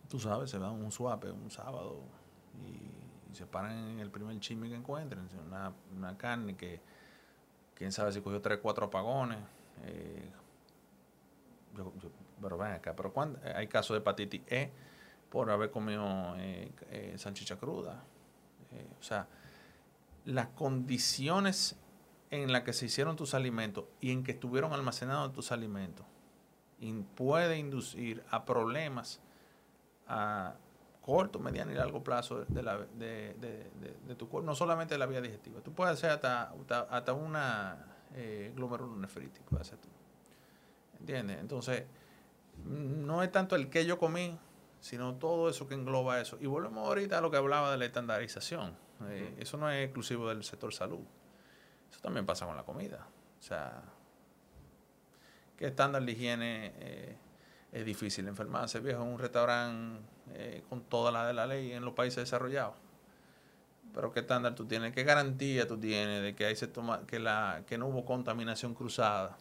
tú 0.09 0.19
sabes, 0.19 0.51
se 0.51 0.59
dan 0.59 0.73
un 0.73 0.91
suape 0.91 1.31
un 1.31 1.51
sábado 1.51 2.01
y 3.31 3.35
se 3.35 3.47
paran 3.47 3.73
en 3.73 4.01
el 4.01 4.11
primer 4.11 4.39
chisme 4.41 4.69
que 4.69 4.75
encuentren, 4.75 5.29
una, 5.47 5.73
una 5.97 6.19
carne 6.19 6.57
que 6.57 6.81
quién 7.77 7.93
sabe 7.93 8.11
si 8.11 8.21
cogió 8.21 8.41
tres, 8.41 8.59
cuatro 8.61 8.87
apagones. 8.87 9.39
Eh, 11.79 12.09
pero 12.41 12.59
ven 12.59 12.73
acá, 12.73 12.95
pero 12.95 13.13
cuando, 13.13 13.39
hay 13.55 13.67
casos 13.67 13.95
de 13.95 13.99
hepatitis 13.99 14.43
E 14.47 14.71
por 15.31 15.51
haber 15.51 15.71
comido 15.71 16.35
eh, 16.39 16.71
eh, 16.91 17.15
salchicha 17.17 17.57
cruda. 17.57 18.05
o 18.99 19.03
sea, 19.03 19.27
las 20.25 20.49
condiciones 20.49 21.77
en 22.31 22.53
las 22.53 22.63
que 22.63 22.73
se 22.73 22.87
hicieron 22.87 23.17
tus 23.17 23.35
alimentos 23.35 23.85
y 24.01 24.13
en 24.13 24.25
que 24.25 24.33
estuvieron 24.33 24.73
almacenados 24.73 25.33
tus 25.33 25.53
alimentos 25.53 26.05
puede 27.15 27.59
inducir 27.59 28.23
a 28.31 28.45
problemas 28.45 29.21
a, 30.09 30.55
corto, 31.07 31.39
mediano 31.39 31.71
y 31.71 31.75
largo 31.77 32.03
plazo 32.03 32.45
de, 32.49 32.63
la, 32.65 32.79
de, 32.79 33.37
de, 34.09 34.15
tu 34.17 34.29
cuerpo, 34.29 34.45
no 34.45 34.57
solamente 34.57 34.95
de 34.95 34.99
la 34.99 35.07
vía 35.07 35.21
digestiva. 35.21 35.61
Tú 35.61 35.73
puedes 35.73 35.95
hacer 35.95 36.11
hasta, 36.11 36.53
hasta, 36.91 37.13
una 37.13 37.77
eh, 38.17 38.53
glomerulonefritis, 38.57 39.41
puedes 39.49 39.69
hacer 39.69 39.79
tú. 39.79 39.89
¿Entiendes? 41.07 41.39
Entonces, 41.39 41.85
no 42.65 43.23
es 43.23 43.31
tanto 43.31 43.55
el 43.55 43.71
que 43.71 43.87
yo 43.87 43.97
comí, 43.97 44.37
sino 44.81 45.15
todo 45.15 45.49
eso 45.49 45.69
que 45.69 45.75
engloba 45.75 46.21
eso. 46.21 46.37
Y 46.41 46.47
volvemos 46.47 46.85
ahorita 46.85 47.19
a 47.19 47.21
lo 47.21 47.31
que 47.31 47.37
hablaba 47.37 47.71
de 47.71 47.79
la 47.79 47.85
estandarización. 47.85 48.77
Eh, 49.09 49.37
eso 49.39 49.57
no 49.57 49.71
es 49.71 49.85
exclusivo 49.85 50.29
del 50.29 50.43
sector 50.43 50.75
salud. 50.75 51.05
Eso 51.89 52.01
también 52.01 52.27
pasa 52.27 52.45
con 52.45 52.57
la 52.57 52.65
comida. 52.65 53.07
O 53.39 53.43
sea, 53.43 53.85
¿qué 55.57 55.67
estándar 55.67 56.05
de 56.05 56.11
higiene 56.11 56.73
eh, 56.81 57.17
es 57.71 57.85
difícil 57.85 58.27
enfermarse, 58.27 58.81
viejo, 58.81 59.03
en 59.05 59.09
un 59.11 59.21
restaurante 59.21 60.01
eh, 60.35 60.65
con 60.69 60.81
toda 60.83 61.13
la 61.13 61.25
de 61.25 61.35
la 61.35 61.47
ley 61.47 61.71
en 61.71 61.85
los 61.85 61.95
países 61.95 62.17
desarrollados. 62.17 62.75
Pero 63.95 64.13
qué 64.13 64.21
estándar 64.21 64.57
tú 64.57 64.67
tienes, 64.67 64.93
qué 64.93 65.05
garantía 65.05 65.69
tú 65.69 65.79
tienes 65.79 66.21
de 66.21 66.35
que 66.35 66.47
ahí 66.47 66.57
se 66.57 66.67
toma, 66.67 67.07
que 67.07 67.21
la, 67.21 67.63
que 67.69 67.79
no 67.79 67.87
hubo 67.87 68.05
contaminación 68.05 68.75
cruzada, 68.75 69.39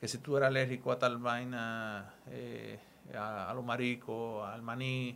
que 0.00 0.08
si 0.08 0.16
tú 0.16 0.38
eras 0.38 0.48
alérgico 0.48 0.92
a 0.92 0.98
tal 0.98 1.18
vaina, 1.18 2.14
eh, 2.30 2.78
a, 3.14 3.52
los 3.54 3.62
maricos, 3.62 4.48
al 4.48 4.62
maní, 4.62 5.14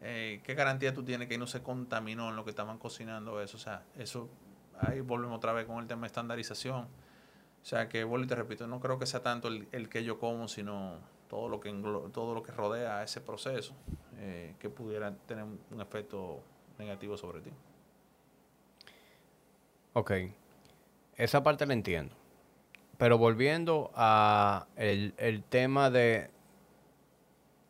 eh, 0.00 0.40
qué 0.42 0.54
garantía 0.54 0.94
tú 0.94 1.04
tienes 1.04 1.28
que 1.28 1.36
no 1.36 1.46
se 1.46 1.62
contaminó 1.62 2.30
en 2.30 2.36
lo 2.36 2.42
que 2.42 2.48
estaban 2.48 2.78
cocinando 2.78 3.42
eso. 3.42 3.58
O 3.58 3.60
sea, 3.60 3.84
eso, 3.98 4.30
ahí 4.80 5.00
volvemos 5.00 5.36
otra 5.36 5.52
vez 5.52 5.66
con 5.66 5.80
el 5.80 5.86
tema 5.86 6.02
de 6.02 6.06
estandarización. 6.06 6.84
O 6.84 7.64
sea, 7.64 7.90
que 7.90 8.04
vuelvo 8.04 8.24
y 8.24 8.28
te 8.28 8.34
repito, 8.34 8.66
no 8.66 8.80
creo 8.80 8.98
que 8.98 9.04
sea 9.04 9.22
tanto 9.22 9.48
el, 9.48 9.88
que 9.90 10.02
yo 10.02 10.18
como, 10.18 10.48
sino 10.48 10.96
todo 11.28 11.50
lo 11.50 11.60
que 11.60 11.70
todo 12.12 12.34
lo 12.34 12.42
que 12.42 12.52
rodea 12.52 13.02
ese 13.02 13.20
proceso 13.20 13.74
eh, 14.16 14.54
que 14.58 14.70
pudiera 14.70 15.14
tener 15.14 15.44
un 15.44 15.80
efecto 15.80 16.40
negativo 16.78 17.18
sobre 17.18 17.42
ti. 17.42 17.50
Ok, 19.92 20.12
esa 21.16 21.42
parte 21.42 21.66
la 21.66 21.74
entiendo. 21.74 22.21
Pero 22.98 23.18
volviendo 23.18 23.90
a 23.94 24.66
el, 24.76 25.14
el 25.16 25.42
tema 25.42 25.90
de, 25.90 26.30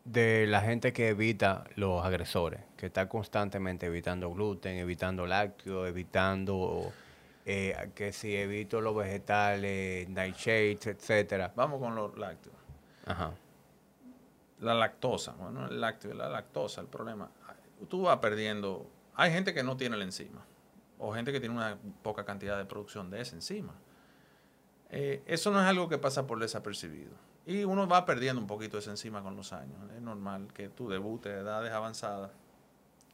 de 0.04 0.46
la 0.46 0.60
gente 0.60 0.92
que 0.92 1.08
evita 1.08 1.64
los 1.76 2.04
agresores, 2.04 2.60
que 2.76 2.86
está 2.86 3.08
constantemente 3.08 3.86
evitando 3.86 4.30
gluten, 4.32 4.76
evitando 4.76 5.26
lácteos, 5.26 5.88
evitando 5.88 6.92
eh, 7.46 7.90
que 7.94 8.12
si 8.12 8.36
evito 8.36 8.80
los 8.80 8.94
vegetales, 8.94 10.08
nightshades, 10.08 10.86
etcétera. 10.86 11.52
Vamos 11.56 11.80
con 11.80 11.94
los 11.94 12.16
lácteos. 12.18 12.56
Ajá 13.06 13.32
la 14.62 14.74
lactosa, 14.74 15.32
bueno, 15.32 15.66
el 15.66 15.80
lácteo, 15.80 16.14
la 16.14 16.28
lactosa, 16.28 16.80
el 16.80 16.86
problema. 16.86 17.28
Tú 17.88 18.02
vas 18.02 18.18
perdiendo. 18.18 18.86
Hay 19.14 19.32
gente 19.32 19.52
que 19.52 19.62
no 19.62 19.76
tiene 19.76 19.96
la 19.96 20.04
enzima, 20.04 20.44
o 20.98 21.12
gente 21.12 21.32
que 21.32 21.40
tiene 21.40 21.54
una 21.54 21.76
poca 22.02 22.24
cantidad 22.24 22.56
de 22.56 22.64
producción 22.64 23.10
de 23.10 23.20
esa 23.20 23.34
enzima. 23.34 23.74
Eh, 24.92 25.22
eso 25.26 25.50
no 25.50 25.60
es 25.60 25.66
algo 25.66 25.88
que 25.88 25.96
pasa 25.96 26.26
por 26.26 26.38
desapercibido. 26.38 27.12
Y 27.46 27.64
uno 27.64 27.88
va 27.88 28.04
perdiendo 28.04 28.40
un 28.40 28.46
poquito 28.46 28.78
esa 28.78 28.90
enzima 28.90 29.22
con 29.22 29.34
los 29.34 29.52
años. 29.52 29.78
Es 29.96 30.02
normal 30.02 30.52
que 30.52 30.68
tú 30.68 30.88
debutes 30.88 31.32
de 31.32 31.40
edades 31.40 31.72
avanzadas 31.72 32.30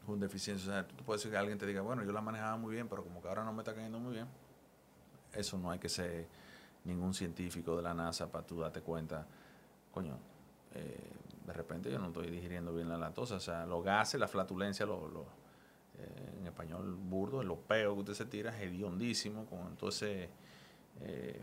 con 0.05 0.19
deficiencia. 0.19 0.87
tú 0.87 1.05
puedes 1.05 1.23
decir 1.23 1.31
que 1.33 1.39
alguien 1.39 1.57
te 1.57 1.67
diga, 1.67 1.81
bueno, 1.81 2.03
yo 2.05 2.13
la 2.13 2.21
manejaba 2.21 2.57
muy 2.57 2.75
bien, 2.75 2.89
pero 2.89 3.05
como 3.05 3.23
que 3.23 3.29
ahora 3.29 3.45
no 3.45 3.53
me 3.53 3.61
está 3.61 3.75
cayendo 3.75 4.01
muy 4.01 4.15
bien. 4.15 4.27
Eso 5.33 5.57
no 5.57 5.71
hay 5.71 5.79
que 5.79 5.89
ser 5.89 6.27
ningún 6.85 7.15
científico 7.15 7.77
de 7.77 7.83
la 7.83 7.95
NASA 7.95 8.31
para 8.31 8.45
tú 8.45 8.59
darte 8.59 8.81
cuenta, 8.81 9.27
coño, 9.93 10.19
eh, 10.75 11.13
de 11.47 11.53
repente 11.53 11.91
yo 11.91 11.99
no 11.99 12.09
estoy 12.09 12.29
digiriendo 12.29 12.75
bien 12.75 12.89
la 12.89 12.99
lactosa. 12.99 13.37
O 13.37 13.41
sea, 13.41 13.67
los 13.67 13.85
gases, 13.85 14.19
la 14.19 14.29
flatulencia, 14.29 14.85
lo, 14.85 15.27
eh, 15.99 16.37
en 16.41 16.47
español 16.47 16.97
burdo, 16.97 17.41
el 17.41 17.53
peo 17.57 17.95
que 17.95 18.01
usted 18.01 18.15
se 18.15 18.27
tira 18.27 18.51
es 18.57 18.63
hediondísimo, 18.63 19.47
con 19.47 19.77
todo 19.77 19.91
eh, 20.03 21.41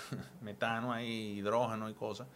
metano 0.40 0.92
ahí, 0.92 1.38
hidrógeno 1.38 1.88
y 1.88 1.94
cosas. 1.94 2.26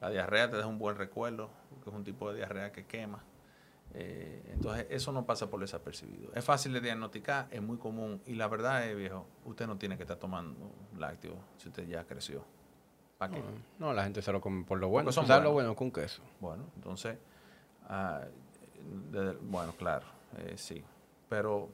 La 0.00 0.10
diarrea 0.10 0.50
te 0.50 0.56
deja 0.56 0.68
un 0.68 0.78
buen 0.78 0.96
recuerdo, 0.96 1.50
porque 1.70 1.90
es 1.90 1.96
un 1.96 2.04
tipo 2.04 2.30
de 2.30 2.36
diarrea 2.36 2.72
que 2.72 2.86
quema. 2.86 3.22
Eh, 3.94 4.50
entonces, 4.54 4.86
eso 4.90 5.12
no 5.12 5.26
pasa 5.26 5.48
por 5.48 5.60
desapercibido. 5.60 6.32
Es 6.34 6.44
fácil 6.44 6.72
de 6.72 6.80
diagnosticar, 6.80 7.46
es 7.50 7.62
muy 7.62 7.76
común. 7.76 8.22
Y 8.26 8.34
la 8.34 8.48
verdad 8.48 8.86
es, 8.86 8.96
viejo, 8.96 9.26
usted 9.44 9.66
no 9.66 9.76
tiene 9.76 9.96
que 9.96 10.02
estar 10.02 10.16
tomando 10.16 10.72
lácteos 10.98 11.36
si 11.58 11.68
usted 11.68 11.86
ya 11.86 12.04
creció. 12.04 12.44
No, 13.78 13.92
la 13.92 14.04
gente 14.04 14.22
se 14.22 14.32
lo 14.32 14.40
come 14.40 14.64
por 14.64 14.78
lo 14.78 14.88
bueno. 14.88 15.12
Son 15.12 15.26
lo 15.28 15.52
bueno 15.52 15.76
con 15.76 15.90
queso. 15.90 16.22
Bueno, 16.40 16.64
entonces, 16.76 17.16
ah, 17.88 18.22
bueno, 19.42 19.74
claro, 19.78 20.06
eh, 20.38 20.54
sí. 20.56 20.82
Pero, 21.28 21.68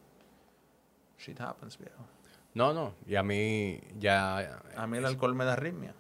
shit 1.19 1.41
happens, 1.41 1.79
viejo. 1.79 2.03
No, 2.59 2.75
no, 2.75 2.93
y 3.07 3.15
a 3.15 3.23
mí 3.23 3.79
ya... 4.01 4.61
A 4.75 4.89
mí 4.89 4.99
el 4.99 5.07
alcohol 5.07 5.33
me 5.33 5.45
da 5.45 5.53
arritmia. 5.53 5.95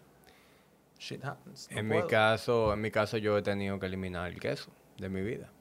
Shit 0.99 1.25
happens. 1.25 1.69
en, 1.71 1.87
mi 1.87 2.05
caso, 2.09 2.73
en 2.73 2.81
mi 2.81 2.91
caso 2.91 3.17
yo 3.17 3.39
he 3.39 3.43
tenido 3.43 3.79
que 3.79 3.87
eliminar 3.87 4.29
el 4.29 4.41
queso 4.41 4.73
de 4.97 5.09
mi 5.09 5.23
vida. 5.23 5.53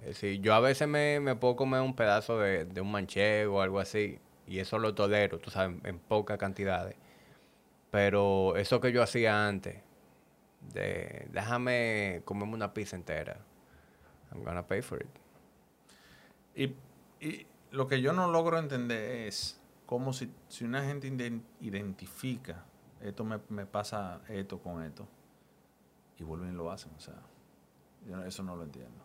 Es 0.00 0.06
decir, 0.06 0.40
yo 0.40 0.52
a 0.54 0.58
veces 0.58 0.88
me, 0.88 1.20
me 1.20 1.36
puedo 1.36 1.54
comer 1.54 1.82
un 1.82 1.94
pedazo 1.94 2.40
de, 2.40 2.64
de 2.64 2.80
un 2.80 2.90
manchego 2.90 3.58
o 3.58 3.60
algo 3.60 3.78
así, 3.78 4.18
y 4.48 4.58
eso 4.58 4.80
lo 4.80 4.92
tolero, 4.92 5.38
tú 5.38 5.52
sabes, 5.52 5.76
en 5.84 6.00
pocas 6.00 6.36
cantidades. 6.36 6.96
Pero 7.92 8.56
eso 8.56 8.80
que 8.80 8.90
yo 8.90 9.04
hacía 9.04 9.46
antes, 9.46 9.82
de 10.72 11.28
déjame 11.30 12.22
comerme 12.24 12.54
una 12.54 12.74
pizza 12.74 12.96
entera. 12.96 13.38
I'm 14.32 14.42
gonna 14.42 14.66
pay 14.66 14.82
for 14.82 15.00
it. 15.00 15.08
Y, 16.56 16.74
y 17.24 17.46
lo 17.70 17.86
que 17.86 18.00
yo 18.00 18.12
no 18.12 18.32
logro 18.32 18.58
entender 18.58 19.28
es 19.28 19.60
cómo 19.86 20.12
si, 20.12 20.32
si 20.48 20.64
una 20.64 20.84
gente 20.84 21.08
identifica 21.60 22.64
esto 23.00 23.24
me, 23.24 23.38
me, 23.50 23.66
pasa 23.66 24.22
esto 24.28 24.58
con 24.58 24.82
esto 24.82 25.06
y 26.18 26.24
vuelven 26.24 26.52
y 26.52 26.56
lo 26.56 26.70
hacen. 26.70 26.92
O 26.96 27.00
sea, 27.00 27.20
yo 28.06 28.24
eso 28.24 28.42
no 28.42 28.56
lo 28.56 28.62
entiendo. 28.62 29.02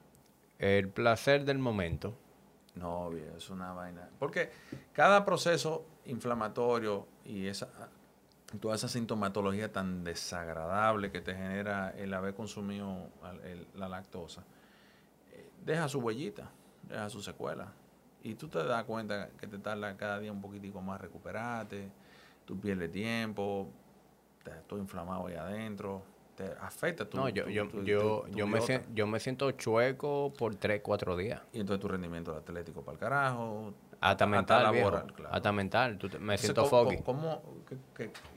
El 0.57 0.89
placer 0.89 1.43
del 1.43 1.59
momento. 1.59 2.17
No, 2.75 3.09
bien, 3.09 3.33
es 3.35 3.49
una 3.49 3.73
vaina. 3.73 4.09
Porque 4.17 4.51
cada 4.93 5.25
proceso 5.25 5.85
inflamatorio 6.05 7.07
y 7.25 7.47
esa 7.47 7.67
toda 8.57 8.75
esa 8.75 8.87
sintomatología 8.87 9.71
tan 9.71 10.03
desagradable 10.03 11.11
que 11.11 11.21
te 11.21 11.35
genera 11.35 11.91
el 11.91 12.13
haber 12.13 12.33
consumido 12.33 13.09
la 13.75 13.89
lactosa, 13.89 14.43
eh, 15.31 15.49
deja 15.63 15.87
su 15.87 15.99
huellita, 15.99 16.49
deja 16.83 17.09
su 17.09 17.21
secuela. 17.21 17.71
Y 18.23 18.35
tú 18.35 18.47
te 18.47 18.63
das 18.63 18.83
cuenta 18.83 19.29
que 19.39 19.47
te 19.47 19.57
tarda 19.57 19.95
cada 19.95 20.19
día 20.19 20.31
un 20.31 20.41
poquitico 20.41 20.81
más 20.81 20.99
recuperarte, 20.99 21.89
tú 22.45 22.59
pierdes 22.59 22.91
tiempo, 22.91 23.69
te, 24.43 24.51
todo 24.67 24.79
inflamado 24.79 25.27
ahí 25.27 25.35
adentro, 25.35 26.03
te 26.35 26.45
afecta 26.59 27.09
tu 27.09 27.17
No, 27.17 27.29
yo, 27.29 27.47
yo, 27.47 27.69
yo, 27.83 28.27
yo, 28.27 28.47
me 28.47 28.61
siento, 28.61 28.89
yo 28.93 29.07
me 29.07 29.19
siento 29.19 29.51
chueco 29.51 30.33
por 30.37 30.55
3, 30.55 30.81
4 30.81 31.15
días. 31.17 31.41
Y 31.53 31.59
entonces 31.59 31.81
tu 31.81 31.87
rendimiento 31.87 32.35
atlético 32.35 32.81
para 32.81 32.93
el 32.93 32.99
carajo. 32.99 33.73
Hasta 34.01 34.25
mental, 34.25 34.65
hasta, 34.65 34.77
laboral, 34.77 35.13
claro. 35.13 35.35
hasta 35.35 35.51
mental. 35.51 35.99
me 36.21 36.37
siento 36.37 36.65
foggy. 36.65 37.01
¿cómo, 37.03 37.41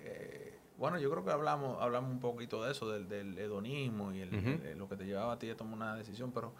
eh, 0.00 0.58
bueno, 0.76 0.98
yo 0.98 1.08
creo 1.12 1.24
que 1.24 1.30
hablamos 1.30 1.80
hablamos 1.80 2.10
un 2.10 2.18
poquito 2.18 2.64
de 2.64 2.72
eso, 2.72 2.90
del, 2.90 3.08
del 3.08 3.38
hedonismo 3.38 4.12
y 4.12 4.22
el, 4.22 4.76
lo 4.76 4.88
que 4.88 4.96
te 4.96 5.04
llevaba 5.04 5.34
a 5.34 5.38
ti 5.38 5.48
a 5.48 5.56
tomar 5.56 5.74
una 5.74 5.94
decisión, 5.94 6.32
pero 6.32 6.52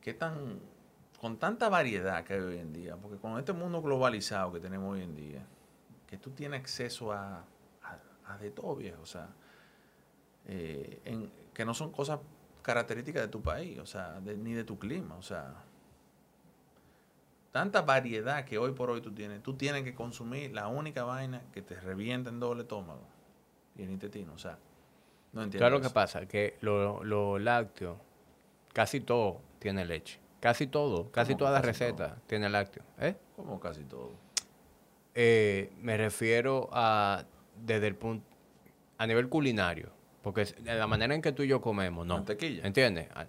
¿qué 0.00 0.14
tan, 0.14 0.60
con 1.24 1.38
tanta 1.38 1.70
variedad 1.70 2.22
que 2.22 2.34
hay 2.34 2.40
hoy 2.40 2.58
en 2.58 2.70
día, 2.70 2.98
porque 2.98 3.16
con 3.16 3.38
este 3.38 3.54
mundo 3.54 3.80
globalizado 3.80 4.52
que 4.52 4.60
tenemos 4.60 4.92
hoy 4.92 5.04
en 5.04 5.16
día, 5.16 5.42
que 6.06 6.18
tú 6.18 6.32
tienes 6.32 6.60
acceso 6.60 7.12
a, 7.12 7.46
a, 8.26 8.36
de 8.36 8.50
todo, 8.50 8.76
viejo, 8.76 9.00
o 9.00 9.06
sea, 9.06 9.30
eh, 10.46 11.00
en, 11.06 11.32
que 11.54 11.64
no 11.64 11.72
son 11.72 11.92
cosas 11.92 12.20
características 12.60 13.22
de 13.22 13.28
tu 13.28 13.40
país, 13.40 13.78
o 13.78 13.86
sea, 13.86 14.20
ni 14.20 14.52
de 14.52 14.64
tu 14.64 14.78
clima, 14.78 15.16
o 15.16 15.22
sea, 15.22 15.54
tanta 17.52 17.80
variedad 17.80 18.44
que 18.44 18.58
hoy 18.58 18.72
por 18.72 18.90
hoy 18.90 19.00
tú 19.00 19.10
tienes, 19.10 19.42
tú 19.42 19.54
tienes 19.54 19.82
que 19.82 19.94
consumir 19.94 20.52
la 20.52 20.68
única 20.68 21.04
vaina 21.04 21.40
que 21.54 21.62
te 21.62 21.80
revienta 21.80 22.28
en 22.28 22.38
doble 22.38 22.64
estómago 22.64 23.06
y 23.78 23.84
en 23.84 23.92
intestino, 23.92 24.34
o 24.34 24.38
sea, 24.38 24.58
no 25.32 25.42
entiendo. 25.42 25.66
Claro 25.66 25.80
que 25.80 25.88
pasa, 25.88 26.26
que 26.26 26.58
lo, 26.60 27.02
lo 27.02 27.38
lácteo, 27.38 27.98
casi 28.74 29.00
todo 29.00 29.40
tiene 29.58 29.86
leche. 29.86 30.22
Casi 30.44 30.66
todo, 30.66 31.10
casi 31.10 31.36
todas 31.36 31.54
las 31.54 31.64
recetas 31.64 32.12
tiene 32.26 32.50
lácteo. 32.50 32.82
¿Eh? 33.00 33.16
¿Cómo 33.34 33.58
casi 33.58 33.82
todo? 33.84 34.12
Eh, 35.14 35.72
me 35.80 35.96
refiero 35.96 36.68
a 36.70 37.24
desde 37.56 37.86
el 37.86 37.96
punto 37.96 38.26
a 38.98 39.06
nivel 39.06 39.30
culinario, 39.30 39.88
porque 40.20 40.46
la 40.62 40.86
manera 40.86 41.14
en 41.14 41.22
que 41.22 41.32
tú 41.32 41.44
y 41.44 41.48
yo 41.48 41.62
comemos, 41.62 42.06
no. 42.06 42.16
Mantequilla. 42.16 42.66
¿Entiendes? 42.66 43.08
Ah, 43.14 43.24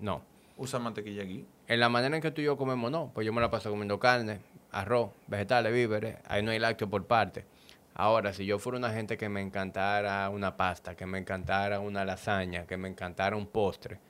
no. 0.00 0.22
¿Usa 0.56 0.78
mantequilla 0.78 1.22
aquí? 1.24 1.44
En 1.66 1.80
la 1.80 1.90
manera 1.90 2.16
en 2.16 2.22
que 2.22 2.30
tú 2.30 2.40
y 2.40 2.44
yo 2.44 2.56
comemos, 2.56 2.90
no. 2.90 3.10
Pues 3.12 3.26
yo 3.26 3.32
me 3.34 3.42
la 3.42 3.50
paso 3.50 3.68
comiendo 3.68 3.98
carne, 3.98 4.40
arroz, 4.72 5.10
vegetales, 5.26 5.70
víveres. 5.70 6.16
Ahí 6.26 6.42
no 6.42 6.50
hay 6.50 6.58
lácteo 6.58 6.88
por 6.88 7.04
parte. 7.04 7.44
Ahora, 7.92 8.32
si 8.32 8.46
yo 8.46 8.58
fuera 8.58 8.78
una 8.78 8.90
gente 8.90 9.18
que 9.18 9.28
me 9.28 9.42
encantara 9.42 10.30
una 10.30 10.56
pasta, 10.56 10.96
que 10.96 11.04
me 11.04 11.18
encantara 11.18 11.78
una 11.80 12.06
lasaña, 12.06 12.64
que 12.66 12.78
me 12.78 12.88
encantara 12.88 13.36
un 13.36 13.48
postre, 13.48 14.00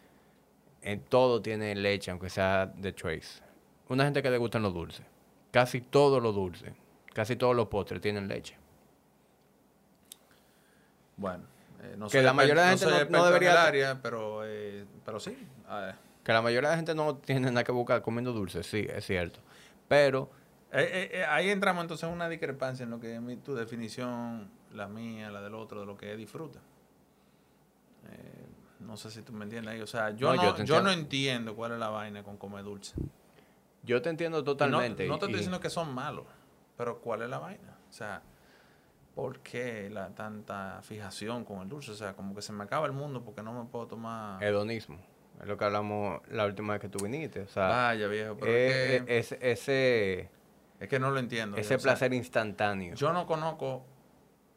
en 0.89 1.01
todo 1.01 1.43
tiene 1.43 1.75
leche, 1.75 2.11
aunque 2.11 2.31
sea 2.31 2.65
de 2.65 2.95
trace. 2.95 3.43
Una 3.91 4.05
gente 4.05 4.23
que 4.23 4.31
le 4.31 4.39
gustan 4.39 4.63
los 4.63 4.73
dulces. 4.73 5.05
Casi 5.51 5.83
todo 5.83 6.19
lo 6.19 6.33
dulce, 6.33 6.75
casi 7.13 7.37
todos 7.37 7.55
los 7.55 7.69
postres 7.69 8.01
tienen 8.01 8.27
leche. 8.27 8.57
Bueno, 11.19 11.45
eh, 11.83 11.95
no 11.99 12.09
que 12.09 12.23
la 12.23 12.33
mayoría 12.33 12.63
de 12.63 12.71
la 12.71 12.77
gente 12.79 13.11
no, 13.11 13.27
debería 13.27 13.65
área, 13.65 14.01
pero, 14.01 14.47
eh, 14.47 14.87
pero 15.05 15.21
sí. 15.21 15.37
Que 16.25 16.33
la 16.33 16.41
mayoría 16.41 16.71
de 16.71 16.75
la 16.75 16.79
gente 16.79 16.95
no 16.95 17.17
tiene 17.17 17.51
nada 17.51 17.65
que 17.65 17.73
buscar 17.73 18.01
comiendo 18.01 18.33
dulces, 18.33 18.67
sí, 18.67 18.87
es 18.89 19.05
cierto. 19.05 19.41
Pero 19.89 20.31
eh, 20.73 21.23
ahí 21.29 21.51
entramos 21.51 21.83
entonces 21.83 22.09
en 22.09 22.15
una 22.15 22.31
discrepancia 22.31 22.85
en 22.85 22.91
lo 22.91 22.99
que 22.99 23.15
es 23.17 23.43
tu 23.43 23.55
definición, 23.55 24.51
la 24.73 24.89
mía, 24.89 25.31
la 25.31 25.43
del 25.43 25.55
otro, 25.55 25.81
de 25.81 25.87
lo 25.87 25.99
que 25.99 26.13
es 26.13 26.17
disfruta. 26.17 26.61
No 28.81 28.97
sé 28.97 29.11
si 29.11 29.23
tú 29.23 29.33
me 29.33 29.45
entiendes 29.45 29.75
ahí. 29.75 29.81
O 29.81 29.87
sea, 29.87 30.11
yo 30.11 30.35
no, 30.35 30.65
yo, 30.65 30.83
no 30.83 30.91
entiendo 30.91 31.55
cuál 31.55 31.73
es 31.73 31.79
la 31.79 31.89
vaina 31.89 32.23
con 32.23 32.37
comer 32.37 32.65
dulce. 32.65 32.95
Yo 33.83 34.03
te 34.03 34.11
entiendo 34.11 34.45
totalmente. 34.45 35.07
No, 35.07 35.19
te 35.19 35.27
estoy 35.27 35.35
diciendo 35.35 35.61
que 35.61 35.71
son 35.71 35.95
malos, 35.95 36.27
pero 36.77 37.01
¿cuál 37.01 37.23
es 37.23 37.29
la 37.29 37.39
vaina? 37.39 37.77
O 37.89 37.93
sea, 37.93 38.23
¿por 39.15 39.41
qué 39.41 39.89
la 39.91 40.11
tanta 40.11 40.81
fijación 40.83 41.45
con 41.45 41.61
el 41.63 41.69
dulce? 41.69 41.93
O 41.93 41.95
sea, 41.95 42.15
como 42.15 42.35
que 42.35 42.43
se 42.43 42.53
me 42.53 42.65
acaba 42.65 42.87
el 42.87 42.93
mundo 42.93 43.25
porque 43.25 43.43
no 43.43 43.53
me 43.53 43.69
puedo 43.69 43.87
tomar... 43.87 44.43
Hedonismo. 44.43 44.99
Es 45.41 45.47
lo 45.47 45.57
que 45.57 45.65
hablamos 45.65 46.21
la 46.31 46.47
última 46.47 46.75
vez 46.75 46.83
que 46.83 46.89
tú 46.89 47.03
viniste. 47.03 47.43
O 47.43 47.49
sea, 47.49 47.69
Vaya, 47.69 48.09
viejo. 48.09 48.37
Pero 48.39 49.07
es, 49.09 49.33
ese... 49.33 50.31
Es 50.81 50.89
que 50.89 50.99
no 50.99 51.11
lo 51.11 51.19
entiendo. 51.19 51.57
Ese 51.57 51.79
placer 51.79 52.13
instantáneo. 52.13 52.95
Yo 52.95 53.13
no 53.13 53.27
conozco... 53.27 53.85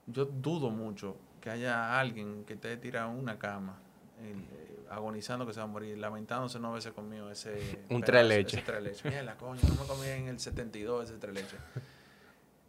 Yo 0.08 0.26
dudo 0.26 0.72
mucho 0.72 1.16
que 1.40 1.50
haya 1.50 2.00
alguien 2.00 2.44
que 2.44 2.56
te 2.56 2.76
tira 2.78 3.08
una 3.08 3.40
cama 3.40 3.80
eh, 4.24 4.86
agonizando 4.90 5.48
que 5.48 5.54
se 5.54 5.60
va 5.60 5.64
a 5.64 5.68
morir, 5.68 5.98
lamentándose 5.98 6.60
no 6.60 6.70
haberse 6.70 6.92
comido 6.92 7.32
ese... 7.32 7.86
Un 7.90 8.02
tres 8.02 8.26
leche. 8.26 8.58
Ese 8.58 8.66
tres 8.66 8.84
leche. 8.84 9.10
Mira, 9.10 9.36
coño, 9.38 9.62
no 9.68 9.82
me 9.82 9.88
comí 9.88 10.08
en 10.08 10.28
el 10.28 10.40
72 10.40 11.10
ese 11.10 11.18
tres 11.18 11.34
leche. 11.34 11.58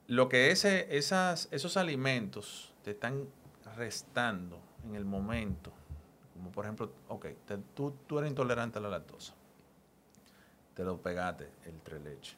Lo 0.07 0.29
que 0.29 0.51
ese, 0.51 0.97
esas, 0.97 1.49
esos 1.51 1.77
alimentos 1.77 2.73
te 2.83 2.93
están 2.93 3.29
restando 3.77 4.61
en 4.85 4.95
el 4.95 5.05
momento, 5.05 5.73
como 6.35 6.51
por 6.51 6.65
ejemplo, 6.65 6.93
ok, 7.09 7.27
tú, 7.75 7.95
tú 8.07 8.19
eres 8.19 8.31
intolerante 8.31 8.79
a 8.79 8.83
la 8.83 8.89
lactosa, 8.89 9.35
te 10.75 10.85
lo 10.85 11.01
pegaste 11.01 11.49
el 11.65 11.81
tres 11.83 12.03
leche, 12.03 12.37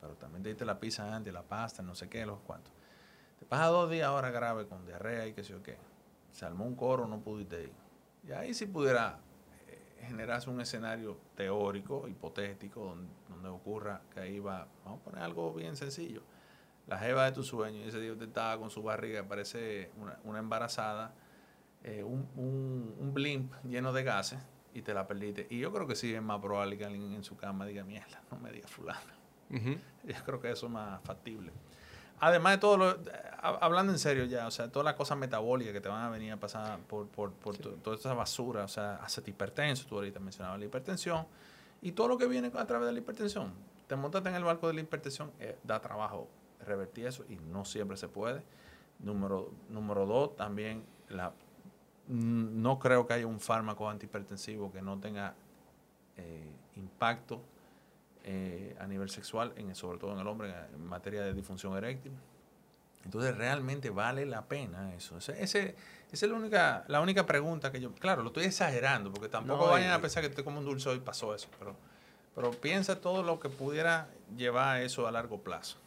pero 0.00 0.14
también 0.14 0.42
te 0.42 0.50
diste 0.50 0.64
la 0.64 0.78
pizza 0.78 1.14
antes, 1.14 1.32
la 1.32 1.42
pasta, 1.42 1.82
no 1.82 1.94
sé 1.94 2.08
qué, 2.08 2.24
los 2.24 2.40
cuantos. 2.40 2.72
Te 3.38 3.44
pasa 3.44 3.66
dos 3.66 3.90
días 3.90 4.06
ahora 4.06 4.30
grave 4.30 4.66
con 4.66 4.86
diarrea 4.86 5.26
y 5.26 5.32
qué 5.32 5.42
sé 5.42 5.52
yo 5.52 5.62
qué. 5.62 5.76
Se 6.30 6.44
armó 6.44 6.64
un 6.64 6.76
coro, 6.76 7.06
no 7.06 7.20
pudiste 7.20 7.64
ir 7.64 7.85
y 8.28 8.32
ahí 8.32 8.54
sí 8.54 8.66
pudiera 8.66 9.18
eh, 9.68 10.06
generarse 10.06 10.50
un 10.50 10.60
escenario 10.60 11.18
teórico, 11.34 12.08
hipotético, 12.08 12.96
donde, 13.28 13.48
ocurra 13.48 14.02
que 14.12 14.20
ahí 14.20 14.40
va, 14.40 14.66
vamos 14.84 15.00
a 15.00 15.04
poner 15.04 15.22
algo 15.22 15.52
bien 15.54 15.76
sencillo. 15.76 16.22
La 16.88 16.98
jeva 16.98 17.24
de 17.24 17.32
tu 17.32 17.42
sueño, 17.42 17.78
y 17.78 17.88
ese 17.88 18.00
día 18.00 18.12
usted 18.12 18.26
estaba 18.26 18.58
con 18.58 18.70
su 18.70 18.82
barriga, 18.82 19.22
parece 19.22 19.90
una, 20.24 20.38
embarazada, 20.38 21.14
eh, 21.84 22.02
un, 22.02 22.28
un, 22.36 23.14
blimp 23.14 23.52
lleno 23.64 23.92
de 23.92 24.02
gases 24.02 24.40
y 24.74 24.82
te 24.82 24.94
la 24.94 25.06
perdiste. 25.06 25.46
Y 25.50 25.60
yo 25.60 25.72
creo 25.72 25.86
que 25.86 25.94
sí 25.94 26.12
es 26.12 26.22
más 26.22 26.40
probable 26.40 26.76
que 26.76 26.84
alguien 26.84 27.12
en 27.12 27.24
su 27.24 27.36
cama 27.36 27.66
diga, 27.66 27.84
mierda, 27.84 28.22
no 28.30 28.38
me 28.38 28.50
diga 28.50 28.66
fulana. 28.68 29.14
Yo 29.48 30.24
creo 30.24 30.40
que 30.40 30.50
eso 30.50 30.66
es 30.66 30.72
más 30.72 31.00
factible. 31.02 31.52
Además 32.18 32.54
de 32.54 32.58
todo 32.58 32.76
lo, 32.76 32.98
hablando 33.42 33.92
en 33.92 33.98
serio 33.98 34.24
ya, 34.24 34.46
o 34.46 34.50
sea, 34.50 34.70
todas 34.70 34.84
las 34.84 34.94
cosas 34.94 35.18
metabólicas 35.18 35.72
que 35.72 35.80
te 35.80 35.88
van 35.88 36.02
a 36.02 36.10
venir 36.10 36.32
a 36.32 36.36
pasar 36.36 36.78
por, 36.80 37.06
por, 37.08 37.32
por 37.32 37.56
toda 37.56 37.96
esa 37.96 38.14
basura, 38.14 38.64
o 38.64 38.68
sea, 38.68 38.96
hacerte 38.96 39.30
hipertenso, 39.30 39.86
tú 39.86 39.96
ahorita 39.96 40.18
mencionabas 40.20 40.58
la 40.58 40.64
hipertensión, 40.64 41.26
y 41.82 41.92
todo 41.92 42.08
lo 42.08 42.18
que 42.18 42.26
viene 42.26 42.50
a 42.54 42.66
través 42.66 42.86
de 42.86 42.92
la 42.92 42.98
hipertensión. 42.98 43.52
Te 43.86 43.96
montaste 43.96 44.28
en 44.28 44.34
el 44.34 44.44
barco 44.44 44.66
de 44.66 44.74
la 44.74 44.80
hipertensión, 44.80 45.30
eh, 45.38 45.58
da 45.62 45.80
trabajo 45.80 46.28
revertir 46.64 47.06
eso 47.06 47.24
y 47.28 47.36
no 47.36 47.64
siempre 47.64 47.96
se 47.96 48.08
puede. 48.08 48.42
Número, 48.98 49.50
número 49.68 50.06
dos, 50.06 50.34
también 50.36 50.84
la, 51.08 51.32
no 52.08 52.78
creo 52.78 53.06
que 53.06 53.14
haya 53.14 53.26
un 53.26 53.40
fármaco 53.40 53.88
antihipertensivo 53.88 54.72
que 54.72 54.80
no 54.80 54.98
tenga 54.98 55.34
eh, 56.16 56.50
impacto 56.76 57.42
eh, 58.28 58.76
a 58.80 58.86
nivel 58.88 59.08
sexual, 59.08 59.52
en, 59.56 59.72
sobre 59.76 59.98
todo 59.98 60.12
en 60.12 60.18
el 60.18 60.26
hombre, 60.26 60.52
en 60.74 60.84
materia 60.84 61.22
de 61.22 61.32
disfunción 61.32 61.76
eréctil. 61.76 62.12
Entonces, 63.04 63.36
realmente 63.36 63.88
vale 63.90 64.26
la 64.26 64.46
pena 64.46 64.92
eso. 64.96 65.16
Ese, 65.18 65.40
ese, 65.40 65.76
esa 66.10 66.26
es 66.26 66.32
la 66.32 66.36
única, 66.36 66.84
la 66.88 67.00
única 67.00 67.24
pregunta 67.24 67.70
que 67.70 67.80
yo. 67.80 67.92
Claro, 67.92 68.22
lo 68.22 68.28
estoy 68.30 68.46
exagerando, 68.46 69.12
porque 69.12 69.28
tampoco 69.28 69.68
vayan 69.68 69.92
a 69.92 70.00
pensar 70.00 70.24
que 70.24 70.28
te 70.28 70.42
como 70.42 70.58
un 70.58 70.64
dulce 70.64 70.88
hoy 70.88 70.98
pasó 70.98 71.36
eso. 71.36 71.46
Pero, 71.56 71.76
pero 72.34 72.50
piensa 72.50 73.00
todo 73.00 73.22
lo 73.22 73.38
que 73.38 73.48
pudiera 73.48 74.08
llevar 74.36 74.78
a 74.78 74.82
eso 74.82 75.06
a 75.06 75.12
largo 75.12 75.40
plazo. 75.40 75.78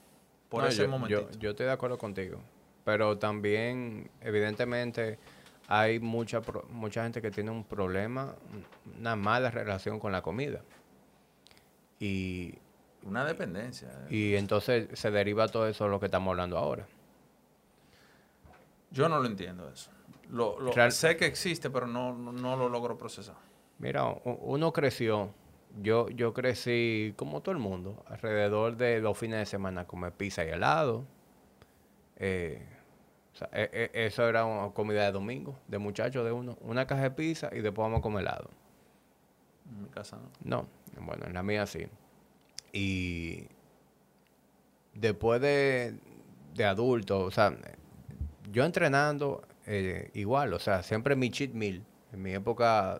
Por 0.48 0.66
ese 0.66 0.88
momento. 0.88 1.30
Yo, 1.30 1.40
yo, 1.40 1.50
estoy 1.50 1.66
de 1.66 1.74
acuerdo 1.74 1.98
contigo. 1.98 2.40
Pero 2.86 3.18
también, 3.18 4.10
evidentemente, 4.22 5.20
hay 5.68 6.00
mucha, 6.00 6.42
mucha 6.70 7.04
gente 7.04 7.22
que 7.22 7.32
tiene 7.32 7.52
un 7.52 7.66
problema, 7.66 8.34
una 8.98 9.18
mala 9.18 9.52
relación 9.52 10.00
con 10.00 10.14
la 10.14 10.22
comida. 10.22 10.62
Y, 12.00 12.56
Una 13.04 13.26
dependencia. 13.26 13.89
Eh. 14.10 14.16
Y 14.16 14.36
entonces 14.36 14.88
se 14.93 15.12
deriva 15.12 15.47
todo 15.47 15.68
eso 15.68 15.86
de 15.86 15.89
lo 15.89 16.00
que 16.00 16.06
estamos 16.08 16.32
hablando 16.32 16.58
ahora. 16.58 16.88
Yo 18.91 19.08
no 19.08 19.20
lo 19.20 19.28
entiendo 19.28 19.70
eso. 19.70 19.91
lo, 20.30 20.58
sé 20.91 21.18
que 21.18 21.26
existe, 21.26 21.70
pero 21.70 21.88
no, 21.88 22.14
no, 22.14 22.56
lo 22.56 22.70
logro 22.70 22.97
procesar. 22.97 23.36
Mira, 23.78 24.06
uno 24.24 24.74
creció, 24.74 25.34
yo, 25.82 26.10
yo 26.10 26.34
crecí 26.34 27.14
como 27.16 27.41
todo 27.41 27.54
el 27.54 27.60
mundo, 27.60 28.04
alrededor 28.08 28.76
de 28.76 29.00
los 29.00 29.18
fines 29.18 29.39
de 29.39 29.45
semana 29.45 29.86
comer 29.86 30.12
pizza 30.14 30.43
y 30.43 30.50
helado. 30.50 31.06
Eh, 32.18 32.62
e, 33.52 33.89
e, 33.93 34.06
eso 34.06 34.28
era 34.28 34.45
una 34.45 34.74
comida 34.74 35.06
de 35.06 35.12
domingo, 35.12 35.58
de 35.68 35.78
muchachos 35.78 36.26
de 36.26 36.32
uno. 36.32 36.58
Una 36.62 36.86
caja 36.88 37.04
de 37.04 37.12
pizza 37.12 37.50
y 37.54 37.62
después 37.62 37.86
vamos 37.86 38.00
a 38.00 38.02
comer 38.02 38.22
helado. 38.22 38.50
En 39.70 39.84
mi 39.84 39.89
casa 39.89 40.18
no. 40.18 40.30
No, 40.43 40.68
bueno, 41.06 41.26
en 41.26 41.34
la 41.34 41.43
mía 41.43 41.66
sí. 41.66 41.88
Y 42.72 43.47
después 44.93 45.41
de, 45.41 45.95
de 46.54 46.66
adulto, 46.66 47.22
o 47.22 47.32
sea, 47.32 47.56
yo 48.52 48.66
entrenando 48.66 49.41
eh, 49.66 50.10
igual, 50.14 50.54
o 50.54 50.60
sea, 50.60 50.84
siempre 50.84 51.16
mi 51.16 51.30
cheat 51.30 51.52
meal, 51.52 51.84
en 52.12 52.22
mi 52.22 52.34
época 52.34 53.00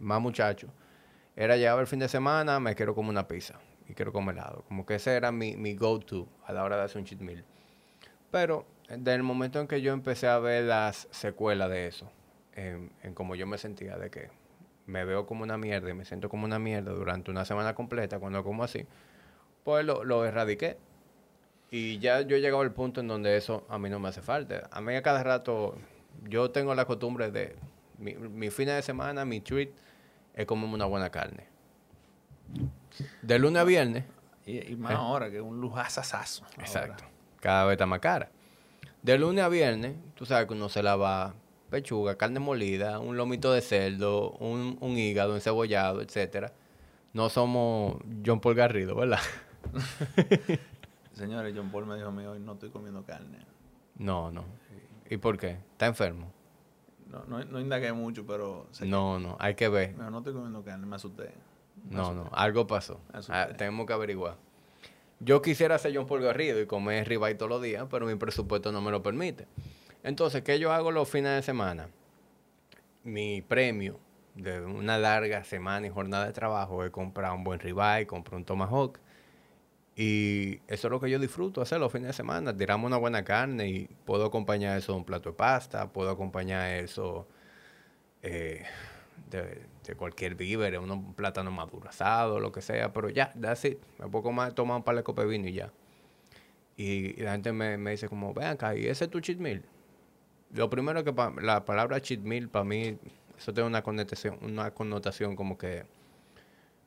más 0.00 0.20
muchacho, 0.20 0.68
era 1.36 1.56
llegar 1.56 1.78
el 1.78 1.86
fin 1.86 1.98
de 1.98 2.08
semana, 2.08 2.58
me 2.60 2.74
quiero 2.74 2.94
comer 2.94 3.10
una 3.10 3.28
pizza 3.28 3.58
y 3.88 3.94
quiero 3.94 4.12
comer 4.12 4.36
helado. 4.36 4.64
Como 4.66 4.84
que 4.84 4.96
ese 4.96 5.14
era 5.14 5.30
mi, 5.30 5.56
mi 5.56 5.74
go-to 5.74 6.28
a 6.46 6.52
la 6.52 6.64
hora 6.64 6.76
de 6.76 6.82
hacer 6.82 6.98
un 6.98 7.04
cheat 7.04 7.20
meal. 7.20 7.44
Pero 8.30 8.66
desde 8.88 9.14
el 9.14 9.22
momento 9.22 9.60
en 9.60 9.68
que 9.68 9.80
yo 9.80 9.92
empecé 9.92 10.28
a 10.28 10.38
ver 10.38 10.64
las 10.64 11.08
secuelas 11.10 11.70
de 11.70 11.86
eso, 11.86 12.10
en, 12.54 12.90
en 13.02 13.14
cómo 13.14 13.34
yo 13.34 13.46
me 13.46 13.58
sentía, 13.58 13.96
de 13.96 14.10
que 14.10 14.30
me 14.88 15.04
veo 15.04 15.26
como 15.26 15.42
una 15.44 15.58
mierda 15.58 15.90
y 15.90 15.94
me 15.94 16.04
siento 16.04 16.28
como 16.28 16.46
una 16.46 16.58
mierda 16.58 16.92
durante 16.92 17.30
una 17.30 17.44
semana 17.44 17.74
completa 17.74 18.18
cuando 18.18 18.42
como 18.42 18.64
así, 18.64 18.86
pues 19.62 19.84
lo, 19.84 20.02
lo 20.02 20.24
erradiqué. 20.24 20.78
Y 21.70 21.98
ya 21.98 22.22
yo 22.22 22.36
he 22.36 22.40
llegado 22.40 22.62
al 22.62 22.72
punto 22.72 23.02
en 23.02 23.08
donde 23.08 23.36
eso 23.36 23.66
a 23.68 23.78
mí 23.78 23.90
no 23.90 24.00
me 24.00 24.08
hace 24.08 24.22
falta. 24.22 24.68
A 24.72 24.80
mí 24.80 24.94
a 24.94 25.02
cada 25.02 25.22
rato 25.22 25.76
yo 26.24 26.50
tengo 26.50 26.74
la 26.74 26.86
costumbre 26.86 27.30
de 27.30 27.54
mi, 27.98 28.14
mi 28.14 28.48
fin 28.50 28.66
de 28.66 28.80
semana, 28.80 29.26
mi 29.26 29.40
treat 29.40 29.68
es 30.34 30.46
comerme 30.46 30.74
una 30.74 30.86
buena 30.86 31.10
carne. 31.10 31.46
De 33.20 33.38
lunes 33.38 33.60
a 33.60 33.64
viernes. 33.64 34.04
Y, 34.46 34.76
más 34.76 34.92
¿eh? 34.92 34.96
ahora, 34.96 35.30
que 35.30 35.36
es 35.36 35.42
un 35.42 35.60
lujazazazo. 35.60 36.46
Exacto. 36.58 37.04
Cada 37.40 37.66
vez 37.66 37.72
está 37.72 37.84
más 37.84 38.00
cara. 38.00 38.30
De 39.02 39.18
lunes 39.18 39.44
a 39.44 39.48
viernes, 39.48 39.96
tú 40.14 40.24
sabes 40.24 40.46
que 40.46 40.54
uno 40.54 40.70
se 40.70 40.82
lava 40.82 41.34
pechuga, 41.68 42.16
carne 42.16 42.40
molida, 42.40 42.98
un 42.98 43.16
lomito 43.16 43.52
de 43.52 43.60
cerdo, 43.60 44.30
un, 44.32 44.78
un 44.80 44.98
hígado 44.98 45.34
encebollado, 45.34 46.00
etcétera. 46.02 46.52
No 47.12 47.28
somos 47.28 47.96
John 48.24 48.40
Paul 48.40 48.54
Garrido, 48.54 48.94
¿verdad? 48.94 49.20
Señores, 51.12 51.52
John 51.56 51.70
Paul 51.70 51.86
me 51.86 51.96
dijo 51.96 52.08
a 52.08 52.12
mí 52.12 52.24
hoy 52.24 52.38
no 52.38 52.52
estoy 52.52 52.70
comiendo 52.70 53.02
carne. 53.04 53.38
No, 53.96 54.30
no. 54.30 54.44
¿Y 55.10 55.16
por 55.16 55.38
qué? 55.38 55.58
¿Está 55.72 55.86
enfermo? 55.86 56.30
No, 57.08 57.24
no, 57.24 57.42
no 57.44 57.60
indagué 57.60 57.92
mucho, 57.92 58.26
pero... 58.26 58.66
No, 58.82 59.18
no, 59.18 59.36
hay 59.40 59.54
que 59.54 59.68
ver. 59.68 59.96
No, 59.96 60.10
no 60.10 60.18
estoy 60.18 60.34
comiendo 60.34 60.62
carne, 60.62 60.86
me 60.86 60.96
asusté. 60.96 61.32
no, 61.90 62.12
no, 62.12 62.28
algo 62.32 62.66
pasó. 62.66 63.00
Ah, 63.28 63.48
tenemos 63.56 63.86
que 63.86 63.92
averiguar. 63.94 64.36
Yo 65.20 65.42
quisiera 65.42 65.78
ser 65.78 65.96
John 65.96 66.06
Paul 66.06 66.22
Garrido 66.22 66.60
y 66.60 66.66
comer 66.66 67.08
ribeye 67.08 67.34
todos 67.34 67.50
los 67.50 67.62
días, 67.62 67.86
pero 67.90 68.06
mi 68.06 68.14
presupuesto 68.14 68.70
no 68.70 68.80
me 68.80 68.90
lo 68.90 69.02
permite. 69.02 69.48
Entonces, 70.08 70.40
¿qué 70.42 70.58
yo 70.58 70.72
hago 70.72 70.90
los 70.90 71.06
fines 71.06 71.32
de 71.32 71.42
semana? 71.42 71.90
Mi 73.04 73.42
premio 73.42 74.00
de 74.34 74.62
una 74.62 74.96
larga 74.96 75.44
semana 75.44 75.86
y 75.86 75.90
jornada 75.90 76.24
de 76.24 76.32
trabajo 76.32 76.82
es 76.82 76.90
comprar 76.90 77.30
un 77.32 77.44
buen 77.44 77.60
ribeye, 77.60 78.06
comprar 78.06 78.36
un 78.36 78.46
tomahawk. 78.46 78.98
Y 79.94 80.60
eso 80.66 80.88
es 80.88 80.90
lo 80.90 80.98
que 80.98 81.10
yo 81.10 81.18
disfruto 81.18 81.60
hacer 81.60 81.78
los 81.78 81.92
fines 81.92 82.06
de 82.06 82.12
semana. 82.14 82.56
Tiramos 82.56 82.86
una 82.86 82.96
buena 82.96 83.22
carne 83.22 83.68
y 83.68 83.86
puedo 84.06 84.24
acompañar 84.24 84.78
eso 84.78 84.92
de 84.92 84.98
un 84.98 85.04
plato 85.04 85.28
de 85.28 85.36
pasta, 85.36 85.92
puedo 85.92 86.08
acompañar 86.08 86.70
eso 86.76 87.28
eh, 88.22 88.64
de, 89.28 89.94
cualquier 89.94 90.36
víver, 90.36 90.78
un 90.78 91.12
plátano 91.12 91.50
maduro 91.50 91.86
asado, 91.90 92.40
lo 92.40 92.50
que 92.50 92.62
sea. 92.62 92.94
Pero 92.94 93.10
ya, 93.10 93.34
that's 93.38 93.66
it. 93.66 93.78
Me 93.98 94.08
tomar 94.52 94.78
un 94.78 94.82
par 94.82 94.96
de 94.96 95.02
copas 95.02 95.26
de 95.26 95.30
vino 95.32 95.48
y 95.48 95.52
ya. 95.52 95.70
Y, 96.78 97.12
la 97.22 97.32
gente 97.32 97.52
me, 97.52 97.76
me, 97.76 97.90
dice 97.90 98.08
como, 98.08 98.32
ven 98.32 98.46
acá, 98.46 98.74
¿y 98.74 98.86
ese 98.86 99.04
es 99.04 99.10
tu 99.10 99.20
cheat 99.20 99.36
meal? 99.36 99.62
Lo 100.54 100.70
primero 100.70 101.04
que 101.04 101.14
la 101.42 101.64
palabra 101.64 102.00
cheat 102.00 102.20
meal 102.20 102.48
para 102.48 102.64
mí, 102.64 102.98
eso 103.36 103.52
tiene 103.52 103.66
una 103.66 103.82
connotación, 103.82 104.38
una 104.42 104.70
connotación 104.70 105.36
como 105.36 105.58
que 105.58 105.84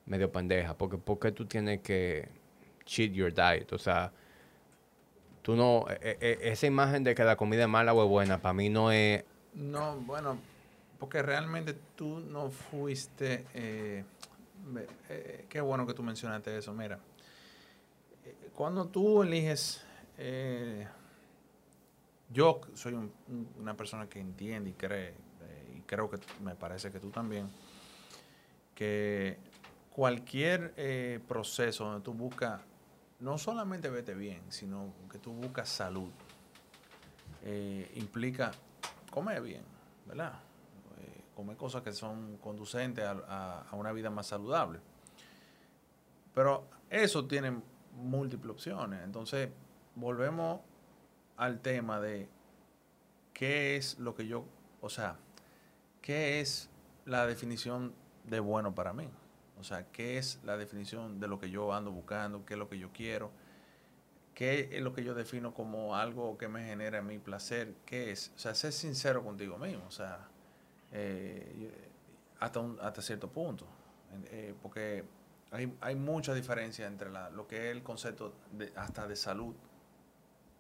medio 0.06 0.32
pendeja, 0.32 0.78
porque 0.78 0.98
porque 0.98 1.32
tú 1.32 1.46
tienes 1.46 1.82
que 1.82 2.28
cheat 2.86 3.12
your 3.12 3.34
diet, 3.34 3.72
o 3.72 3.78
sea, 3.78 4.12
tú 5.42 5.56
no, 5.56 5.86
e, 5.90 6.18
e, 6.20 6.40
e, 6.42 6.52
esa 6.52 6.68
imagen 6.68 7.04
de 7.04 7.16
que 7.16 7.24
la 7.24 7.36
comida 7.36 7.64
es 7.64 7.70
mala 7.70 7.94
o 7.94 8.04
es 8.04 8.10
buena, 8.10 8.42
para 8.42 8.54
mí 8.54 8.70
no 8.70 8.92
es... 8.92 9.24
No, 9.54 9.98
bueno, 9.98 10.38
porque 11.00 11.22
realmente 11.22 11.76
tú 11.96 12.20
no 12.20 12.50
fuiste, 12.50 13.46
eh, 13.54 14.04
eh, 15.10 15.46
qué 15.50 15.62
bueno 15.62 15.86
que 15.86 15.94
tú 15.94 16.04
mencionaste 16.04 16.58
eso, 16.58 16.74
mira, 16.74 17.00
eh, 18.26 18.50
cuando 18.56 18.86
tú 18.88 19.24
eliges 19.24 19.84
yo 22.32 22.62
soy 22.74 22.98
una 23.60 23.76
persona 23.76 24.08
que 24.08 24.20
entiende 24.20 24.70
y 24.70 24.74
cree, 24.74 25.10
eh, 25.10 25.76
y 25.78 25.82
creo 25.82 26.10
que 26.10 26.18
me 26.44 26.56
parece 26.56 26.92
que 26.92 27.00
tú 27.00 27.10
también, 27.10 27.50
que 28.74 29.38
cualquier 29.90 30.74
eh, 30.78 31.20
proceso 31.28 31.86
donde 31.86 32.02
tú 32.02 32.14
buscas, 32.14 32.62
no 33.20 33.38
solamente 33.38 33.90
vete 33.90 34.14
bien, 34.14 34.42
sino 34.50 34.94
que 35.12 35.20
tú 35.20 35.34
buscas 35.34 35.70
salud, 35.70 36.10
eh, 37.44 37.92
implica 37.96 38.52
comer 39.12 39.42
bien, 39.42 39.64
¿verdad? 40.06 40.40
comer 41.36 41.58
cosas 41.58 41.82
que 41.82 41.92
son 41.92 42.38
conducentes 42.38 43.04
a, 43.04 43.62
a 43.62 43.76
una 43.76 43.92
vida 43.94 44.12
más 44.12 44.28
saludable. 44.28 44.80
Pero 46.36 46.68
eso 46.90 47.26
tiene 47.26 47.60
múltiples 47.96 48.52
opciones. 48.52 49.02
Entonces, 49.04 49.50
volvemos 49.96 50.60
al 51.38 51.62
tema 51.62 52.00
de 52.00 52.28
qué 53.34 53.76
es 53.76 54.00
lo 54.00 54.16
que 54.16 54.28
yo, 54.28 54.46
o 54.82 54.90
sea, 54.90 55.18
qué 56.02 56.40
es 56.40 56.70
la 57.06 57.26
definición 57.26 57.94
de 58.26 58.40
bueno 58.40 58.76
para 58.76 58.94
mí. 58.94 59.10
O 59.60 59.64
sea, 59.64 59.86
qué 59.92 60.18
es 60.18 60.40
la 60.44 60.58
definición 60.58 61.20
de 61.20 61.28
lo 61.28 61.40
que 61.40 61.52
yo 61.52 61.72
ando 61.74 61.92
buscando, 61.92 62.46
qué 62.46 62.56
es 62.56 62.60
lo 62.60 62.68
que 62.68 62.80
yo 62.80 62.92
quiero, 62.92 63.32
qué 64.34 64.70
es 64.72 64.82
lo 64.82 64.92
que 64.92 65.04
yo 65.04 65.14
defino 65.14 65.54
como 65.54 65.96
algo 65.96 66.36
que 66.38 66.48
me 66.48 66.66
genera 66.66 67.04
mi 67.04 67.20
placer, 67.20 67.76
qué 67.86 68.12
es. 68.12 68.32
O 68.36 68.40
sea, 68.40 68.56
ser 68.56 68.74
sincero 68.74 69.24
contigo 69.24 69.60
mismo, 69.60 69.86
o 69.88 69.92
sea, 69.92 70.28
eh, 70.92 71.72
hasta, 72.40 72.60
un, 72.60 72.80
hasta 72.82 73.04
cierto 73.04 73.30
punto. 73.30 73.68
Eh, 74.26 74.56
porque 74.64 75.06
hay, 75.52 75.72
hay, 75.80 75.96
mucha 75.96 76.34
diferencia 76.34 76.88
entre 76.88 77.12
la, 77.12 77.30
lo 77.30 77.48
que 77.48 77.70
es 77.70 77.76
el 77.76 77.84
concepto 77.84 78.34
de, 78.52 78.74
hasta 78.76 79.08
de 79.08 79.16
salud 79.16 79.56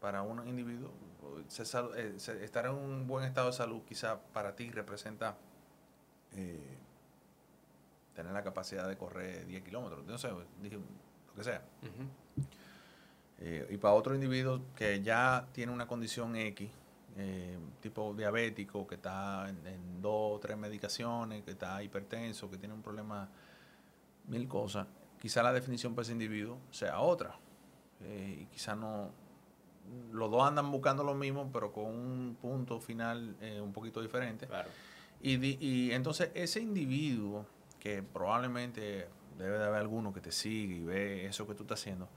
para 0.01 0.23
un 0.23 0.45
individuo, 0.47 0.91
eh, 1.95 2.17
estar 2.41 2.65
en 2.65 2.71
un 2.71 3.07
buen 3.07 3.23
estado 3.23 3.47
de 3.47 3.53
salud 3.53 3.83
quizá 3.87 4.19
para 4.19 4.55
ti 4.55 4.69
representa 4.71 5.37
eh, 6.33 6.77
tener 8.15 8.33
la 8.33 8.43
capacidad 8.43 8.89
de 8.89 8.97
correr 8.97 9.45
10 9.45 9.63
kilómetros, 9.63 10.03
no 10.05 10.17
sé, 10.17 10.29
lo 10.29 11.35
que 11.35 11.43
sea. 11.43 11.61
Eh, 13.37 13.67
y 13.69 13.77
para 13.77 13.93
otro 13.93 14.15
individuo 14.15 14.61
que 14.75 15.01
ya 15.01 15.47
tiene 15.53 15.71
una 15.71 15.87
condición 15.87 16.35
X, 16.35 16.69
tipo 17.79 18.15
diabético, 18.15 18.87
que 18.87 18.95
está 18.95 19.47
en, 19.49 20.01
dos 20.01 20.37
o 20.37 20.39
tres 20.39 20.57
medicaciones, 20.57 21.43
que 21.43 21.51
está 21.51 21.83
hipertenso, 21.83 22.49
que 22.49 22.57
tiene 22.57 22.73
un 22.73 22.81
problema, 22.81 23.29
mil 24.27 24.47
cosas, 24.47 24.87
quizá 25.19 25.43
la 25.43 25.53
definición 25.53 25.93
para 25.93 26.03
ese 26.03 26.13
individuo 26.13 26.57
sea 26.71 26.99
otra. 27.01 27.35
y 27.99 28.45
quizá 28.47 28.75
no, 28.75 29.11
los 30.11 30.29
dos 30.31 30.43
andan 30.43 30.71
buscando 30.71 31.03
lo 31.03 31.13
mismo, 31.13 31.49
pero 31.51 31.71
con 31.71 31.85
un 31.85 32.37
punto 32.39 32.79
final 32.79 33.35
eh, 33.41 33.59
un 33.61 33.73
poquito 33.73 34.01
diferente. 34.01 34.47
Y, 35.21 35.35
y, 35.63 35.91
entonces 35.91 36.31
ese 36.33 36.59
individuo, 36.59 37.45
que 37.79 38.03
probablemente 38.03 39.07
debe 39.37 39.57
de 39.57 39.65
haber 39.65 39.81
alguno 39.81 40.13
que 40.13 40.21
te 40.21 40.31
sigue 40.31 40.75
y 40.75 40.83
ve 40.83 41.25
eso 41.25 41.47
que 41.47 41.53
tú 41.53 41.63
estás 41.63 41.79
haciendo, 41.79 42.07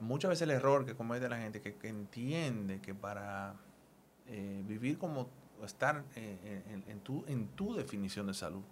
muchas 0.00 0.30
veces 0.30 0.42
el 0.42 0.50
error 0.50 0.84
que 0.84 0.94
comete 0.94 1.28
la 1.28 1.38
gente, 1.38 1.60
que, 1.60 1.76
que 1.76 1.88
entiende 1.88 2.80
que 2.80 2.94
para 2.94 3.54
eh, 4.26 4.62
vivir 4.66 4.98
como 4.98 5.28
estar 5.64 6.04
eh, 6.16 6.62
en, 6.70 6.84
en, 6.88 7.00
tu, 7.00 7.24
en 7.28 7.48
tu 7.48 7.74
definición 7.74 8.26
de 8.26 8.34
salud, 8.34 8.62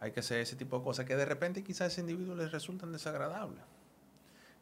hay 0.00 0.12
que 0.12 0.20
hacer 0.20 0.40
ese 0.40 0.56
tipo 0.56 0.78
de 0.78 0.84
cosas 0.84 1.06
que 1.06 1.16
de 1.16 1.24
repente 1.24 1.62
quizás 1.62 1.82
a 1.82 1.86
ese 1.86 2.00
individuo 2.00 2.34
le 2.34 2.48
resultan 2.48 2.92
desagradables. 2.92 3.62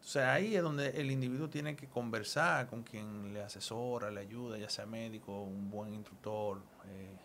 O 0.00 0.04
sea, 0.10 0.32
ahí 0.32 0.56
es 0.56 0.62
donde 0.62 0.88
el 0.90 1.10
individuo 1.10 1.50
tiene 1.50 1.76
que 1.76 1.86
conversar 1.86 2.66
con 2.68 2.82
quien 2.82 3.34
le 3.34 3.42
asesora, 3.42 4.10
le 4.10 4.20
ayuda, 4.20 4.56
ya 4.56 4.70
sea 4.70 4.86
médico, 4.86 5.42
un 5.42 5.70
buen 5.70 5.92
instructor, 5.92 6.62
eh, 6.86 7.16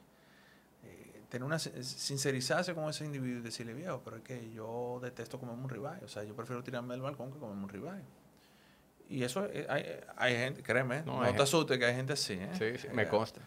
eh, 0.84 1.22
tener 1.30 1.46
una 1.46 1.60
sincerizarse 1.60 2.74
con 2.74 2.90
ese 2.90 3.06
individuo 3.06 3.40
y 3.40 3.42
decirle, 3.42 3.74
viejo, 3.74 4.02
pero 4.04 4.18
es 4.18 4.24
que 4.24 4.52
yo 4.52 5.00
detesto 5.02 5.40
comer 5.40 5.56
un 5.56 5.70
ribeye, 5.70 6.04
o 6.04 6.08
sea, 6.10 6.24
yo 6.24 6.36
prefiero 6.36 6.62
tirarme 6.64 6.94
del 6.96 7.02
balcón 7.04 7.32
que 7.32 7.40
comer 7.40 7.56
un 7.56 7.70
ribeye. 7.70 8.04
Y 9.10 9.24
eso 9.24 9.48
hay, 9.70 9.86
hay 10.18 10.36
gente, 10.36 10.64
créeme, 10.64 11.04
no, 11.04 11.22
te 11.34 11.42
asustes 11.44 11.78
que 11.78 11.86
hay 11.86 11.96
gente 11.96 12.14
así. 12.14 12.34
¿eh? 12.34 12.50
Sí, 12.58 12.78
sí 12.80 12.88
me 12.94 13.08
consta. 13.08 13.40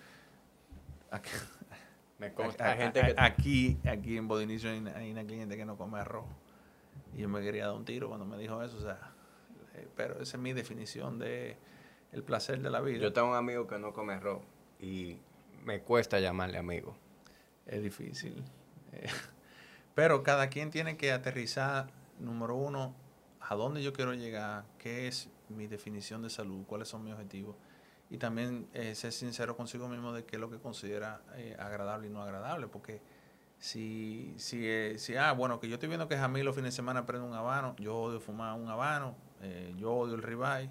Aquí, 1.11 1.31
Me 2.19 2.27
a- 2.29 2.33
consta, 2.35 2.71
hay 2.73 2.79
gente 2.79 3.01
que... 3.01 3.15
aquí, 3.19 3.79
aquí 3.87 4.17
en 4.17 4.29
Bodinicio 4.29 4.71
hay, 4.71 4.79
una- 4.79 4.97
hay 4.97 5.11
una 5.11 5.25
cliente 5.25 5.57
que 5.57 5.65
no 5.67 5.77
come 5.77 5.99
arroz. 5.99 6.25
Y 7.15 7.19
yo 7.23 7.29
me 7.29 7.41
quería 7.43 7.67
dar 7.67 7.75
un 7.75 7.85
tiro 7.85 8.09
cuando 8.09 8.25
me 8.27 8.39
dijo 8.39 8.63
eso. 8.63 8.77
O 8.77 8.81
sea, 8.81 8.95
eh, 8.95 9.16
pero 9.97 10.21
esa 10.21 10.37
es 10.37 10.43
mi 10.43 10.53
definición 10.53 11.19
de 11.19 11.57
el 12.13 12.23
placer 12.23 12.61
de 12.61 12.71
la 12.71 12.81
vida. 12.81 12.99
Yo 12.99 13.13
tengo 13.13 13.31
un 13.31 13.37
amigo 13.37 13.67
que 13.67 13.79
no 13.79 13.93
come 13.93 14.15
arroz 14.15 14.43
y 14.81 15.19
me 15.65 15.81
cuesta 15.81 16.21
llamarle 16.21 16.59
amigo. 16.59 16.97
Es 17.67 17.83
difícil. 17.83 18.45
Eh, 18.93 19.09
Pero 19.97 20.23
cada 20.23 20.51
quien 20.51 20.71
tiene 20.71 20.99
que 20.99 21.11
aterrizar, 21.11 21.87
número 22.19 22.55
uno, 22.55 22.95
a 23.41 23.55
dónde 23.55 23.83
yo 23.83 23.95
quiero 23.95 24.13
llegar, 24.13 24.67
qué 24.77 25.09
es 25.09 25.31
mi 25.49 25.69
definición 25.69 26.21
de 26.21 26.29
salud, 26.29 26.67
cuáles 26.67 26.89
son 26.89 27.03
mis 27.03 27.15
objetivos. 27.15 27.57
Y 28.11 28.19
también 28.19 28.69
eh, 28.75 28.95
ser 28.95 29.11
sincero 29.11 29.57
consigo 29.57 29.89
mismo 29.89 30.13
de 30.13 30.27
qué 30.27 30.37
es 30.37 30.41
lo 30.41 30.51
que 30.51 30.59
considera 30.59 31.23
eh, 31.37 31.57
agradable 31.59 32.09
y 32.09 32.11
no 32.11 32.23
agradable. 32.23 32.67
Porque 32.69 33.01
si, 33.59 34.35
si, 34.37 34.69
eh, 34.69 34.99
si, 34.99 35.17
ah, 35.17 35.33
bueno, 35.33 35.59
que 35.61 35.67
yo 35.67 35.77
estoy 35.77 35.89
viendo 35.89 36.09
que 36.09 36.19
Jamil 36.19 36.45
los 36.45 36.55
fines 36.55 36.75
de 36.75 36.77
semana 36.77 37.07
prende 37.07 37.27
un 37.27 37.33
habano, 37.33 37.75
yo 37.79 37.97
odio 37.97 38.21
fumar 38.21 38.55
un 38.55 38.69
habano, 38.69 39.17
eh, 39.47 39.75
yo 39.77 39.93
odio 39.93 40.15
el 40.15 40.23
ribeye, 40.23 40.71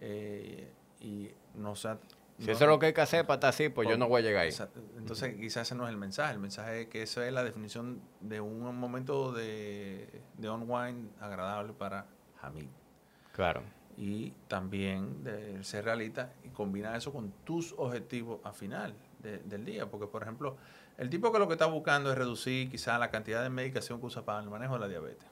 eh, 0.00 0.72
y 1.00 1.30
no 1.54 1.74
sé... 1.76 1.96
Si 2.38 2.46
no- 2.46 2.52
eso 2.52 2.64
es 2.64 2.68
lo 2.70 2.78
que 2.78 2.86
hay 2.86 2.92
que 2.92 3.00
hacer 3.00 3.26
para 3.26 3.36
estar 3.36 3.50
así, 3.50 3.70
pues 3.70 3.88
yo 3.88 3.96
no 3.96 4.08
voy 4.08 4.20
a 4.20 4.24
llegar 4.24 4.42
ahí. 4.42 4.50
Entonces, 4.98 5.34
quizás 5.36 5.66
ese 5.68 5.74
no 5.74 5.84
es 5.84 5.90
el 5.90 5.96
mensaje. 5.96 6.34
El 6.34 6.38
mensaje 6.38 6.82
es 6.82 6.88
que 6.88 7.02
eso 7.02 7.22
es 7.22 7.32
la 7.32 7.42
definición 7.42 8.02
de 8.20 8.42
un 8.42 8.76
momento 8.78 9.32
de, 9.32 10.20
de 10.36 10.50
unwind 10.50 11.08
agradable 11.18 11.72
para 11.72 12.04
Hamid. 12.42 12.66
Claro. 13.32 13.62
Y 13.96 14.32
también 14.48 15.24
de 15.24 15.64
ser 15.64 15.86
realista 15.86 16.34
y 16.44 16.48
combinar 16.50 16.94
eso 16.96 17.10
con 17.10 17.30
tus 17.44 17.74
objetivos 17.78 18.40
al 18.44 18.52
final 18.52 18.94
de- 19.22 19.38
del 19.38 19.64
día. 19.64 19.86
Porque, 19.90 20.06
por 20.06 20.22
ejemplo, 20.22 20.58
el 20.98 21.08
tipo 21.08 21.32
que 21.32 21.38
lo 21.38 21.46
que 21.46 21.54
está 21.54 21.64
buscando 21.64 22.12
es 22.12 22.18
reducir 22.18 22.70
quizás 22.70 23.00
la 23.00 23.10
cantidad 23.10 23.42
de 23.42 23.48
medicación 23.48 23.98
que 23.98 24.04
usa 24.06 24.26
para 24.26 24.40
el 24.40 24.50
manejo 24.50 24.74
de 24.74 24.80
la 24.80 24.88
diabetes. 24.88 25.26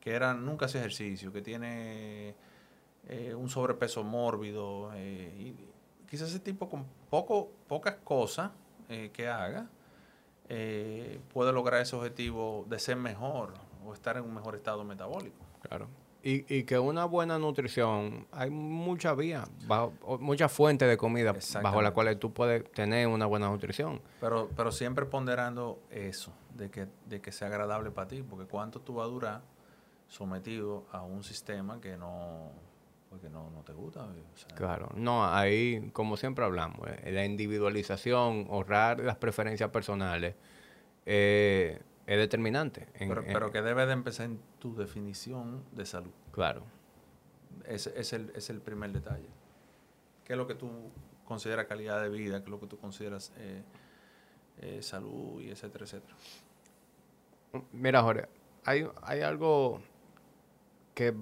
Que 0.00 0.12
era, 0.12 0.34
nunca 0.34 0.66
hace 0.66 0.78
ejercicio, 0.78 1.32
que 1.32 1.42
tiene 1.42 2.34
eh, 3.08 3.34
un 3.34 3.48
sobrepeso 3.48 4.02
mórbido. 4.02 4.90
eh, 4.94 5.34
y 5.38 6.06
quizás 6.08 6.30
ese 6.30 6.40
tipo 6.40 6.68
con 6.68 6.84
poco, 7.08 7.50
pocas 7.68 7.96
cosas 8.04 8.50
eh, 8.88 9.10
que 9.12 9.28
haga 9.28 9.68
puede 11.32 11.52
lograr 11.52 11.80
ese 11.80 11.94
objetivo 11.94 12.66
de 12.68 12.80
ser 12.80 12.96
mejor 12.96 13.54
o 13.86 13.94
estar 13.94 14.16
en 14.16 14.24
un 14.24 14.34
mejor 14.34 14.56
estado 14.56 14.82
metabólico. 14.82 15.38
Claro. 15.62 15.86
Y, 16.22 16.44
y 16.54 16.64
que 16.64 16.78
una 16.78 17.04
buena 17.06 17.38
nutrición, 17.38 18.26
hay 18.32 18.50
muchas 18.50 19.16
vías, 19.16 19.48
muchas 20.18 20.52
fuentes 20.52 20.88
de 20.88 20.96
comida 20.96 21.34
bajo 21.62 21.80
las 21.80 21.92
cuales 21.92 22.18
tú 22.18 22.32
puedes 22.32 22.70
tener 22.72 23.06
una 23.06 23.26
buena 23.26 23.48
nutrición. 23.48 24.02
Pero, 24.20 24.50
pero 24.54 24.70
siempre 24.70 25.06
ponderando 25.06 25.78
eso, 25.90 26.32
de 26.54 26.68
que, 26.68 26.88
de 27.06 27.20
que 27.22 27.32
sea 27.32 27.48
agradable 27.48 27.90
para 27.90 28.08
ti, 28.08 28.22
porque 28.22 28.46
cuánto 28.46 28.80
tú 28.80 28.94
vas 28.94 29.06
a 29.06 29.10
durar 29.10 29.42
sometido 30.10 30.86
a 30.92 31.02
un 31.02 31.22
sistema 31.22 31.80
que 31.80 31.96
no, 31.96 32.50
porque 33.08 33.30
no, 33.30 33.48
no 33.50 33.62
te 33.62 33.72
gusta. 33.72 34.04
o 34.04 34.36
sea, 34.36 34.48
Claro. 34.56 34.90
No, 34.96 35.24
ahí, 35.24 35.88
como 35.92 36.16
siempre 36.16 36.44
hablamos, 36.44 36.80
eh, 36.88 37.12
la 37.12 37.24
individualización, 37.24 38.48
ahorrar 38.50 39.00
las 39.00 39.16
preferencias 39.16 39.70
personales, 39.70 40.34
eh, 41.06 41.80
es 42.06 42.18
determinante. 42.18 42.88
en- 42.94 43.08
pero, 43.08 43.22
en- 43.22 43.32
pero 43.32 43.52
que 43.52 43.62
debe 43.62 43.86
de 43.86 43.92
empezar 43.92 44.26
en 44.26 44.40
tu 44.58 44.74
definición 44.74 45.62
de 45.72 45.86
salud. 45.86 46.10
Claro. 46.32 46.64
Ese 47.66 47.92
es 47.98 48.12
el, 48.12 48.32
es 48.34 48.50
el 48.50 48.60
primer 48.60 48.90
detalle. 48.90 49.28
¿Qué 50.24 50.32
es 50.32 50.36
lo 50.36 50.46
que 50.48 50.56
tú 50.56 50.70
consideras 51.24 51.66
calidad 51.66 52.02
de 52.02 52.08
vida? 52.08 52.38
¿Qué 52.40 52.44
es 52.46 52.50
lo 52.50 52.58
que 52.58 52.66
tú 52.66 52.78
consideras 52.78 53.32
eh, 53.36 53.62
eh, 54.60 54.82
salud 54.82 55.40
y 55.40 55.50
etcétera, 55.50 55.84
etcétera? 55.84 56.14
Mira, 57.72 58.02
Jorge, 58.02 58.26
hay, 58.64 58.86
hay 59.02 59.20
algo 59.22 59.80
que 61.00 61.14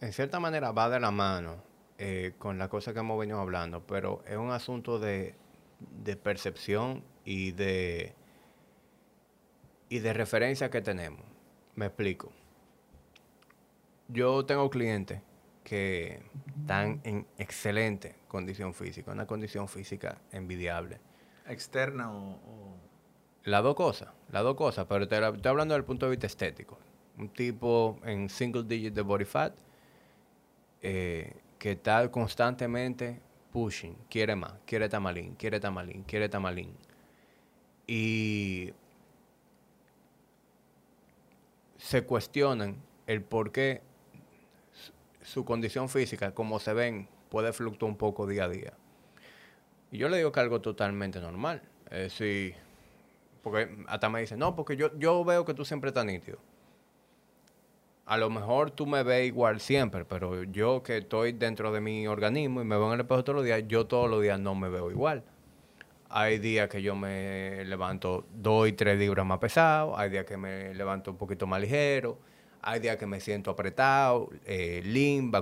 en 0.00 0.12
cierta 0.12 0.40
manera 0.40 0.72
va 0.72 0.88
de 0.90 0.98
la 0.98 1.12
mano 1.12 1.62
eh, 1.96 2.32
con 2.38 2.58
la 2.58 2.68
cosa 2.68 2.92
que 2.92 2.98
hemos 2.98 3.16
venido 3.20 3.38
hablando, 3.38 3.86
pero 3.86 4.20
es 4.26 4.36
un 4.36 4.50
asunto 4.50 4.98
de, 4.98 5.36
de 5.78 6.16
percepción 6.16 7.04
y 7.24 7.52
de, 7.52 8.16
y 9.88 10.00
de 10.00 10.12
referencia 10.12 10.70
que 10.70 10.80
tenemos. 10.82 11.20
Me 11.76 11.86
explico. 11.86 12.32
Yo 14.08 14.44
tengo 14.44 14.68
clientes 14.70 15.20
que 15.62 16.20
están 16.60 17.00
en 17.04 17.24
excelente 17.38 18.16
condición 18.26 18.74
física, 18.74 19.12
una 19.12 19.28
condición 19.28 19.68
física 19.68 20.18
envidiable. 20.32 20.98
¿Externa 21.46 22.10
o...? 22.12 22.32
o- 22.32 22.76
Las 23.44 23.62
dos 23.62 23.76
cosas, 23.76 24.08
las 24.32 24.42
dos 24.42 24.56
cosas, 24.56 24.86
pero 24.88 25.06
te 25.06 25.14
estoy 25.14 25.48
hablando 25.48 25.74
desde 25.74 25.82
el 25.82 25.84
punto 25.86 26.06
de 26.06 26.10
vista 26.10 26.26
estético. 26.26 26.76
Un 27.22 27.28
tipo 27.30 27.98
en 28.04 28.28
single 28.28 28.64
digit 28.64 28.94
de 28.94 29.02
body 29.02 29.24
fat 29.24 29.54
eh, 30.80 31.32
que 31.58 31.72
está 31.72 32.10
constantemente 32.10 33.20
pushing, 33.52 33.94
quiere 34.10 34.34
más, 34.34 34.54
quiere 34.66 34.88
tamalín, 34.88 35.34
quiere 35.36 35.60
tamalín, 35.60 36.02
quiere 36.04 36.28
tamalín. 36.28 36.74
Y 37.86 38.72
se 41.76 42.04
cuestionan 42.04 42.76
el 43.06 43.22
por 43.22 43.52
qué 43.52 43.82
su- 45.22 45.44
condición 45.44 45.88
física, 45.88 46.34
como 46.34 46.58
se 46.58 46.72
ven, 46.72 47.08
puede 47.30 47.52
fluctuar 47.52 47.90
un 47.90 47.96
poco 47.98 48.26
día 48.26 48.44
a 48.44 48.48
día. 48.48 48.72
Y 49.90 49.98
yo 49.98 50.08
le 50.08 50.16
digo 50.16 50.32
que 50.32 50.40
algo 50.40 50.60
totalmente 50.60 51.20
normal. 51.20 51.62
Es 51.90 51.98
decir, 52.18 52.54
porque 53.42 53.76
hasta 53.88 54.08
me 54.10 54.20
dicen, 54.20 54.38
no, 54.38 54.56
porque 54.56 54.76
yo, 54.76 54.96
yo 54.98 55.24
veo 55.24 55.44
que 55.44 55.54
tú 55.54 55.64
siempre 55.64 55.88
estás 55.90 56.06
nítido. 56.06 56.38
A 58.04 58.16
lo 58.16 58.30
mejor 58.30 58.70
tú 58.70 58.86
me 58.86 59.02
ves 59.02 59.26
igual 59.26 59.60
siempre, 59.60 60.04
pero 60.04 60.44
yo 60.44 60.82
que 60.82 60.98
estoy 60.98 61.32
dentro 61.32 61.72
de 61.72 61.80
mi 61.80 62.06
organismo 62.06 62.60
y 62.60 62.64
me 62.64 62.76
veo 62.76 62.88
en 62.88 62.94
el 62.94 63.00
espejo 63.00 63.22
todos 63.24 63.36
los 63.36 63.44
días, 63.44 63.62
yo 63.68 63.86
todos 63.86 64.10
los 64.10 64.20
días 64.20 64.40
no 64.40 64.54
me 64.54 64.68
veo 64.68 64.90
igual. 64.90 65.22
Hay 66.08 66.38
días 66.38 66.68
que 66.68 66.82
yo 66.82 66.94
me 66.94 67.64
levanto 67.64 68.26
dos 68.34 68.68
y 68.68 68.72
tres 68.72 68.98
libras 68.98 69.24
más 69.24 69.38
pesado, 69.38 69.96
hay 69.96 70.10
días 70.10 70.26
que 70.26 70.36
me 70.36 70.74
levanto 70.74 71.12
un 71.12 71.16
poquito 71.16 71.46
más 71.46 71.60
ligero, 71.60 72.18
hay 72.60 72.80
días 72.80 72.96
que 72.96 73.06
me 73.06 73.20
siento 73.20 73.50
apretado, 73.50 74.30
eh, 74.46 74.82
lean, 74.84 75.32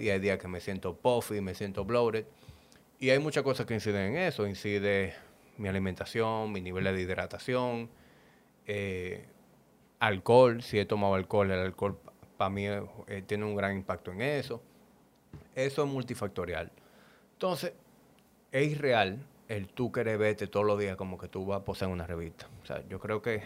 y 0.00 0.08
hay 0.10 0.18
días 0.18 0.38
que 0.38 0.48
me 0.48 0.60
siento 0.60 0.96
puffy, 0.96 1.40
me 1.40 1.54
siento 1.54 1.84
bloated. 1.84 2.26
Y 2.98 3.10
hay 3.10 3.18
muchas 3.18 3.42
cosas 3.42 3.66
que 3.66 3.74
inciden 3.74 4.12
en 4.12 4.16
eso. 4.16 4.46
Incide 4.46 5.14
mi 5.56 5.68
alimentación, 5.68 6.52
mi 6.52 6.60
nivel 6.60 6.84
de 6.84 7.00
hidratación, 7.00 7.88
eh, 8.66 9.26
alcohol. 10.06 10.62
Si 10.62 10.78
he 10.78 10.84
tomado 10.84 11.14
alcohol, 11.14 11.50
el 11.50 11.60
alcohol 11.60 11.98
para 12.36 12.50
mí 12.50 12.66
eh, 12.66 13.22
tiene 13.26 13.44
un 13.44 13.56
gran 13.56 13.76
impacto 13.76 14.12
en 14.12 14.22
eso. 14.22 14.62
Eso 15.54 15.84
es 15.84 15.90
multifactorial. 15.90 16.70
Entonces, 17.32 17.72
es 18.52 18.72
irreal 18.72 19.18
el 19.48 19.68
tú 19.68 19.92
querer 19.92 20.18
verte 20.18 20.46
todos 20.46 20.66
los 20.66 20.78
días 20.78 20.96
como 20.96 21.18
que 21.18 21.28
tú 21.28 21.46
vas 21.46 21.60
a 21.60 21.64
posar 21.64 21.88
en 21.88 21.94
una 21.94 22.06
revista. 22.06 22.48
O 22.62 22.66
sea, 22.66 22.82
yo 22.88 22.98
creo 22.98 23.20
que 23.20 23.42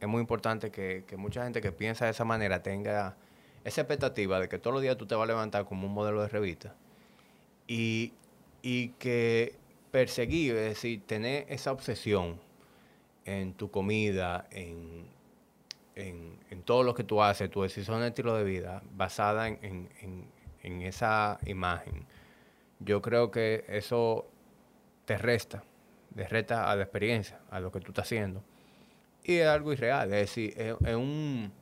es 0.00 0.08
muy 0.08 0.20
importante 0.20 0.70
que, 0.70 1.04
que 1.06 1.16
mucha 1.16 1.44
gente 1.44 1.60
que 1.60 1.72
piensa 1.72 2.04
de 2.04 2.12
esa 2.12 2.24
manera 2.24 2.62
tenga 2.62 3.16
esa 3.64 3.82
expectativa 3.82 4.40
de 4.40 4.48
que 4.48 4.58
todos 4.58 4.74
los 4.74 4.82
días 4.82 4.96
tú 4.96 5.06
te 5.06 5.14
vas 5.14 5.24
a 5.24 5.26
levantar 5.26 5.66
como 5.66 5.86
un 5.86 5.92
modelo 5.92 6.22
de 6.22 6.28
revista 6.28 6.74
y, 7.66 8.12
y 8.62 8.88
que 8.90 9.54
perseguir, 9.90 10.56
es 10.56 10.68
decir, 10.70 11.02
tener 11.06 11.46
esa 11.48 11.72
obsesión 11.72 12.40
en 13.24 13.52
tu 13.52 13.70
comida, 13.70 14.46
en, 14.50 15.04
en, 15.94 16.38
en 16.50 16.62
todo 16.62 16.82
lo 16.82 16.94
que 16.94 17.04
tú 17.04 17.22
haces, 17.22 17.50
tu 17.50 17.62
decisión 17.62 18.00
de 18.00 18.08
estilo 18.08 18.34
de 18.34 18.44
vida, 18.44 18.82
basada 18.94 19.48
en, 19.48 19.58
en- 19.62 19.88
en- 20.62 20.82
esa 20.82 21.38
imagen, 21.46 22.06
yo 22.80 23.00
creo 23.02 23.30
que 23.30 23.64
eso 23.68 24.26
te 25.06 25.16
resta, 25.18 25.64
te 26.14 26.28
resta 26.28 26.70
a 26.70 26.76
la 26.76 26.82
experiencia, 26.82 27.40
a 27.50 27.60
lo 27.60 27.72
que 27.72 27.80
tú 27.80 27.88
estás 27.92 28.04
haciendo. 28.06 28.42
Y 29.24 29.36
es 29.36 29.46
algo 29.48 29.72
irreal, 29.72 30.12
es 30.12 30.20
decir, 30.20 30.54
es, 30.56 30.94
un... 30.96 31.52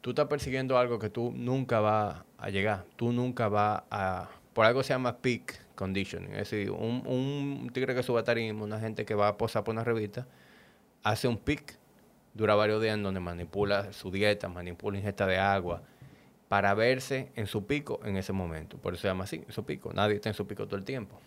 Tú 0.00 0.10
estás 0.10 0.26
persiguiendo 0.28 0.76
algo 0.78 0.98
que 0.98 1.10
tú 1.10 1.32
nunca 1.34 1.80
vas 1.80 2.24
a 2.38 2.50
llegar, 2.50 2.84
tú 2.96 3.12
nunca 3.12 3.48
vas 3.48 3.82
a... 3.90 4.28
Por 4.52 4.66
algo 4.66 4.82
se 4.82 4.90
llama 4.92 5.18
peak 5.18 5.60
conditioning, 5.74 6.32
es 6.32 6.50
decir, 6.50 6.70
un, 6.70 7.02
un 7.06 7.70
tigre 7.72 7.94
que 7.94 8.02
sube 8.02 8.20
a 8.20 8.24
tarima, 8.24 8.62
una 8.64 8.78
gente 8.80 9.04
que 9.04 9.14
va 9.14 9.28
a 9.28 9.36
posar 9.36 9.64
por 9.64 9.72
una 9.74 9.82
revista, 9.84 10.26
hace 11.02 11.26
un 11.28 11.38
peak, 11.38 11.76
dura 12.34 12.54
varios 12.54 12.82
días 12.82 12.94
en 12.94 13.02
donde 13.02 13.20
manipula 13.20 13.92
su 13.92 14.10
dieta, 14.10 14.48
manipula 14.48 14.98
ingesta 14.98 15.26
de 15.26 15.38
agua, 15.38 15.82
para 16.48 16.74
verse 16.74 17.32
en 17.36 17.46
su 17.46 17.66
pico 17.66 18.00
en 18.04 18.16
ese 18.16 18.32
momento. 18.32 18.76
Por 18.78 18.94
eso 18.94 19.02
se 19.02 19.08
llama 19.08 19.24
así, 19.24 19.44
su 19.48 19.64
pico. 19.64 19.92
Nadie 19.92 20.16
está 20.16 20.28
en 20.28 20.34
su 20.34 20.46
pico 20.46 20.66
todo 20.66 20.76
el 20.76 20.84
tiempo. 20.84 21.18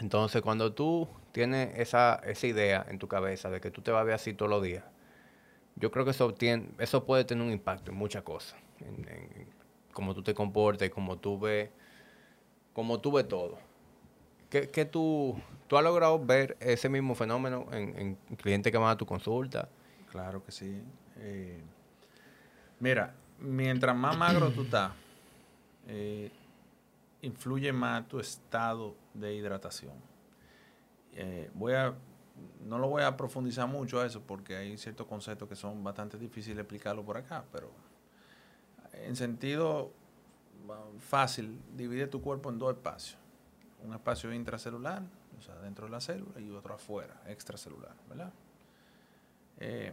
Entonces, 0.00 0.40
cuando 0.40 0.72
tú 0.72 1.06
tienes 1.32 1.78
esa, 1.78 2.20
esa 2.24 2.46
idea 2.46 2.86
en 2.88 2.98
tu 2.98 3.08
cabeza 3.08 3.50
de 3.50 3.60
que 3.60 3.70
tú 3.70 3.82
te 3.82 3.90
vas 3.90 4.00
a 4.00 4.04
ver 4.04 4.14
así 4.14 4.32
todos 4.32 4.50
los 4.50 4.62
días, 4.62 4.84
yo 5.76 5.90
creo 5.90 6.04
que 6.04 6.12
eso, 6.12 6.34
eso 6.78 7.04
puede 7.04 7.24
tener 7.24 7.44
un 7.44 7.52
impacto 7.52 7.90
en 7.90 7.98
muchas 7.98 8.22
cosas. 8.22 8.58
En, 8.80 9.08
en 9.08 9.48
cómo 9.92 10.14
tú 10.14 10.22
te 10.22 10.34
comportas 10.34 10.88
y 10.88 10.90
cómo 10.90 11.18
tú 11.18 11.38
ves, 11.38 11.70
cómo 12.72 13.00
tú 13.00 13.12
ves 13.12 13.28
todo. 13.28 13.58
¿Qué, 14.50 14.84
tú, 14.84 15.34
tú 15.66 15.78
has 15.78 15.84
logrado 15.84 16.22
ver 16.22 16.58
ese 16.60 16.90
mismo 16.90 17.14
fenómeno 17.14 17.66
en, 17.72 18.18
clientes 18.36 18.70
que 18.70 18.76
van 18.76 18.90
a 18.90 18.98
tu 18.98 19.06
consulta? 19.06 19.70
Claro 20.12 20.44
que 20.44 20.52
sí. 20.52 20.82
Eh, 21.16 21.58
mira, 22.80 23.14
mientras 23.38 23.96
más 23.96 24.14
magro 24.14 24.50
tú 24.50 24.60
estás, 24.60 24.92
eh, 25.86 26.30
influye 27.22 27.72
más 27.72 28.06
tu 28.06 28.20
estado 28.20 28.94
de 29.14 29.34
hidratación. 29.34 29.94
Eh, 31.14 31.50
voy 31.54 31.72
a, 31.72 31.94
no 32.66 32.78
lo 32.78 32.88
voy 32.88 33.04
a 33.04 33.16
profundizar 33.16 33.66
mucho 33.66 34.02
a 34.02 34.06
eso 34.06 34.20
porque 34.20 34.54
hay 34.54 34.76
ciertos 34.76 35.06
conceptos 35.06 35.48
que 35.48 35.56
son 35.56 35.82
bastante 35.82 36.18
difíciles 36.18 36.56
de 36.56 36.62
explicarlo 36.62 37.02
por 37.02 37.16
acá, 37.16 37.46
pero 37.50 37.70
en 38.92 39.16
sentido 39.16 39.92
fácil, 40.98 41.58
divide 41.74 42.06
tu 42.06 42.20
cuerpo 42.20 42.50
en 42.50 42.58
dos 42.58 42.74
espacios. 42.74 43.18
Un 43.82 43.94
espacio 43.94 44.30
intracelular, 44.30 45.02
o 45.38 45.40
sea, 45.40 45.54
dentro 45.56 45.86
de 45.86 45.90
la 45.90 46.02
célula, 46.02 46.38
y 46.38 46.50
otro 46.50 46.74
afuera, 46.74 47.22
extracelular, 47.26 47.94
¿verdad? 48.10 48.30
Eh, 49.58 49.92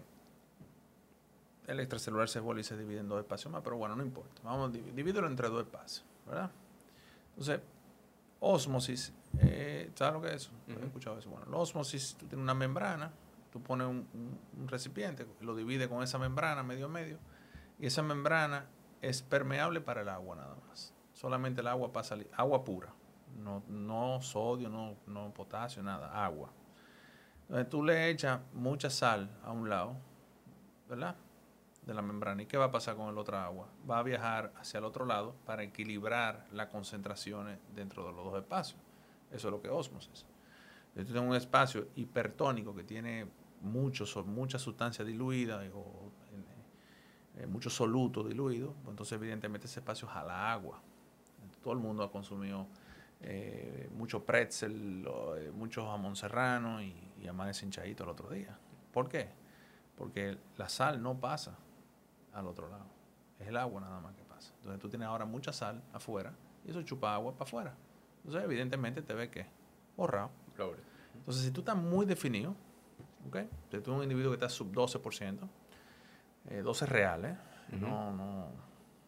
el 1.67 1.79
extracelular 1.79 2.27
se 2.27 2.39
vuelve 2.39 2.61
y 2.61 2.63
se 2.63 2.75
divide 2.75 2.99
en 2.99 3.07
dos 3.07 3.19
espacios 3.19 3.51
más, 3.51 3.61
pero 3.63 3.77
bueno, 3.77 3.95
no 3.95 4.03
importa. 4.03 4.41
Vamos 4.43 4.69
a 4.69 4.71
dividirlo 4.71 5.27
entre 5.27 5.49
dos 5.49 5.61
espacios, 5.61 6.03
¿verdad? 6.25 6.49
Entonces, 7.29 7.61
osmosis, 8.39 9.13
eh, 9.39 9.91
¿sabes 9.93 10.13
lo 10.13 10.21
que 10.21 10.27
es 10.29 10.35
eso? 10.35 10.51
¿He 10.67 10.85
escuchado 10.85 11.19
eso? 11.19 11.29
Bueno, 11.29 11.45
la 11.49 11.57
osmosis, 11.57 12.15
tú 12.17 12.25
tienes 12.25 12.43
una 12.43 12.55
membrana, 12.55 13.11
tú 13.51 13.61
pones 13.61 13.87
un, 13.87 14.07
un, 14.57 14.67
recipiente, 14.67 15.27
lo 15.41 15.55
divide 15.55 15.87
con 15.87 16.01
esa 16.01 16.17
membrana 16.17 16.63
medio 16.63 16.87
a 16.87 16.89
medio, 16.89 17.19
y 17.77 17.85
esa 17.85 18.01
membrana 18.01 18.65
es 19.01 19.21
permeable 19.21 19.79
para 19.79 20.01
el 20.01 20.09
agua 20.09 20.35
nada 20.35 20.55
más. 20.67 20.93
Solamente 21.13 21.61
el 21.61 21.67
agua 21.67 21.91
pasa, 21.91 22.17
agua 22.35 22.63
pura, 22.63 22.93
no, 23.37 23.63
no 23.67 24.21
sodio, 24.21 24.69
no, 24.69 24.95
no 25.05 25.33
potasio, 25.33 25.83
nada, 25.83 26.25
agua. 26.25 26.49
Entonces 27.49 27.69
tú 27.69 27.83
le 27.83 28.11
echas 28.11 28.39
mucha 28.53 28.91
sal 28.91 29.27
a 29.43 29.51
un 29.51 29.69
lado, 29.69 29.95
¿verdad? 30.87 31.15
De 31.81 31.95
la 31.95 32.03
membrana. 32.03 32.43
¿Y 32.43 32.45
qué 32.45 32.57
va 32.57 32.65
a 32.65 32.71
pasar 32.71 32.95
con 32.95 33.09
el 33.09 33.17
otro 33.17 33.37
agua? 33.37 33.67
Va 33.89 33.97
a 33.97 34.03
viajar 34.03 34.53
hacia 34.55 34.77
el 34.77 34.85
otro 34.85 35.03
lado 35.03 35.33
para 35.47 35.63
equilibrar 35.63 36.45
las 36.51 36.67
concentraciones 36.67 37.57
dentro 37.73 38.05
de 38.05 38.13
los 38.13 38.23
dos 38.23 38.39
espacios. 38.39 38.79
Eso 39.31 39.47
es 39.47 39.51
lo 39.51 39.61
que 39.63 39.69
osmosis. 39.69 40.27
Tú 40.93 41.03
tienes 41.03 41.23
un 41.23 41.35
espacio 41.35 41.87
hipertónico 41.95 42.75
que 42.75 42.83
tiene 42.83 43.27
mucho, 43.61 44.05
mucha 44.25 44.59
sustancia 44.59 45.03
diluida 45.03 45.63
o 45.73 46.11
eh, 47.39 47.47
mucho 47.47 47.69
soluto 47.69 48.23
diluido, 48.23 48.73
pues 48.83 48.89
entonces 48.89 49.13
evidentemente 49.13 49.65
ese 49.65 49.79
espacio 49.79 50.07
jala 50.07 50.51
agua. 50.51 50.81
Todo 51.63 51.73
el 51.73 51.79
mundo 51.79 52.03
ha 52.03 52.11
consumido 52.11 52.67
eh, 53.21 53.89
mucho 53.95 54.23
pretzel, 54.23 55.07
eh, 55.37 55.51
mucho 55.53 55.85
jamón 55.85 56.15
serrano 56.15 56.81
y, 56.81 56.93
y 57.21 57.27
amanece 57.27 57.65
hinchadito 57.65 58.03
el 58.03 58.09
otro 58.09 58.29
día. 58.29 58.57
¿Por 58.93 59.09
qué? 59.09 59.29
Porque 59.97 60.37
la 60.57 60.69
sal 60.69 61.01
no 61.01 61.19
pasa 61.19 61.55
al 62.33 62.47
otro 62.47 62.69
lado. 62.69 62.85
Es 63.39 63.47
el 63.47 63.57
agua 63.57 63.81
nada 63.81 63.99
más 63.99 64.15
que 64.15 64.23
pasa. 64.23 64.53
Entonces 64.57 64.79
tú 64.79 64.89
tienes 64.89 65.07
ahora 65.07 65.25
mucha 65.25 65.53
sal 65.53 65.81
afuera 65.93 66.33
y 66.65 66.71
eso 66.71 66.81
chupa 66.83 67.13
agua 67.13 67.33
para 67.33 67.43
afuera. 67.43 67.75
Entonces 68.17 68.43
evidentemente 68.43 69.01
te 69.01 69.13
ve 69.13 69.29
que 69.29 69.45
borrado. 69.95 70.31
Entonces 71.15 71.43
si 71.43 71.51
tú 71.51 71.61
estás 71.61 71.75
muy 71.75 72.05
definido, 72.05 72.55
¿ok? 73.27 73.37
Si 73.71 73.77
tú 73.77 73.77
eres 73.77 73.87
un 73.87 74.03
individuo 74.03 74.31
que 74.31 74.35
está 74.35 74.49
sub 74.49 74.71
12%, 74.71 75.47
eh, 76.49 76.61
12 76.61 76.85
reales. 76.85 77.37
No, 77.79 78.11
no, 78.11 78.47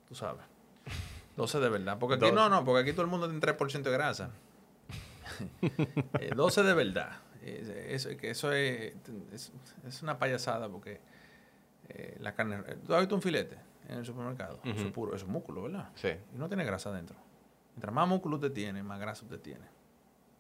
tú 0.08 0.16
sabes. 0.16 0.44
12 1.36 1.60
de 1.60 1.70
verdad. 1.70 1.98
Porque 1.98 2.16
aquí 2.16 2.34
no, 2.34 2.50
no, 2.50 2.64
porque 2.64 2.82
aquí 2.82 2.92
todo 2.92 3.04
el 3.04 3.08
mundo 3.08 3.28
tiene 3.28 3.42
3% 3.42 3.82
de 3.82 3.92
grasa. 3.92 4.30
12 6.36 6.62
eh, 6.62 6.64
de 6.64 6.74
verdad. 6.74 7.12
Eso, 7.42 8.10
eso 8.10 8.52
es, 8.52 8.94
es, 9.86 10.04
una 10.04 10.20
payasada 10.20 10.70
porque 10.70 11.00
eh, 11.90 12.18
la 12.20 12.34
carne... 12.36 12.62
¿Tú 12.86 12.94
has 12.94 13.02
visto 13.02 13.16
un 13.16 13.22
filete 13.22 13.58
en 13.90 14.00
el 14.00 14.06
supermercado? 14.06 14.60
Eso 14.64 14.86
es 14.86 14.92
puro, 14.92 15.16
eso 15.16 15.26
es 15.26 15.32
músculo, 15.32 15.64
¿verdad? 15.64 15.90
Sí. 15.96 16.10
Y 16.34 16.38
no 16.38 16.48
tiene 16.48 16.64
grasa 16.64 16.90
adentro. 16.90 17.18
Mientras 17.74 17.94
más 17.94 18.08
músculo 18.08 18.36
usted 18.36 18.52
tiene, 18.52 18.84
más 18.84 19.00
grasa 19.00 19.24
usted 19.24 19.40
tiene. 19.40 19.66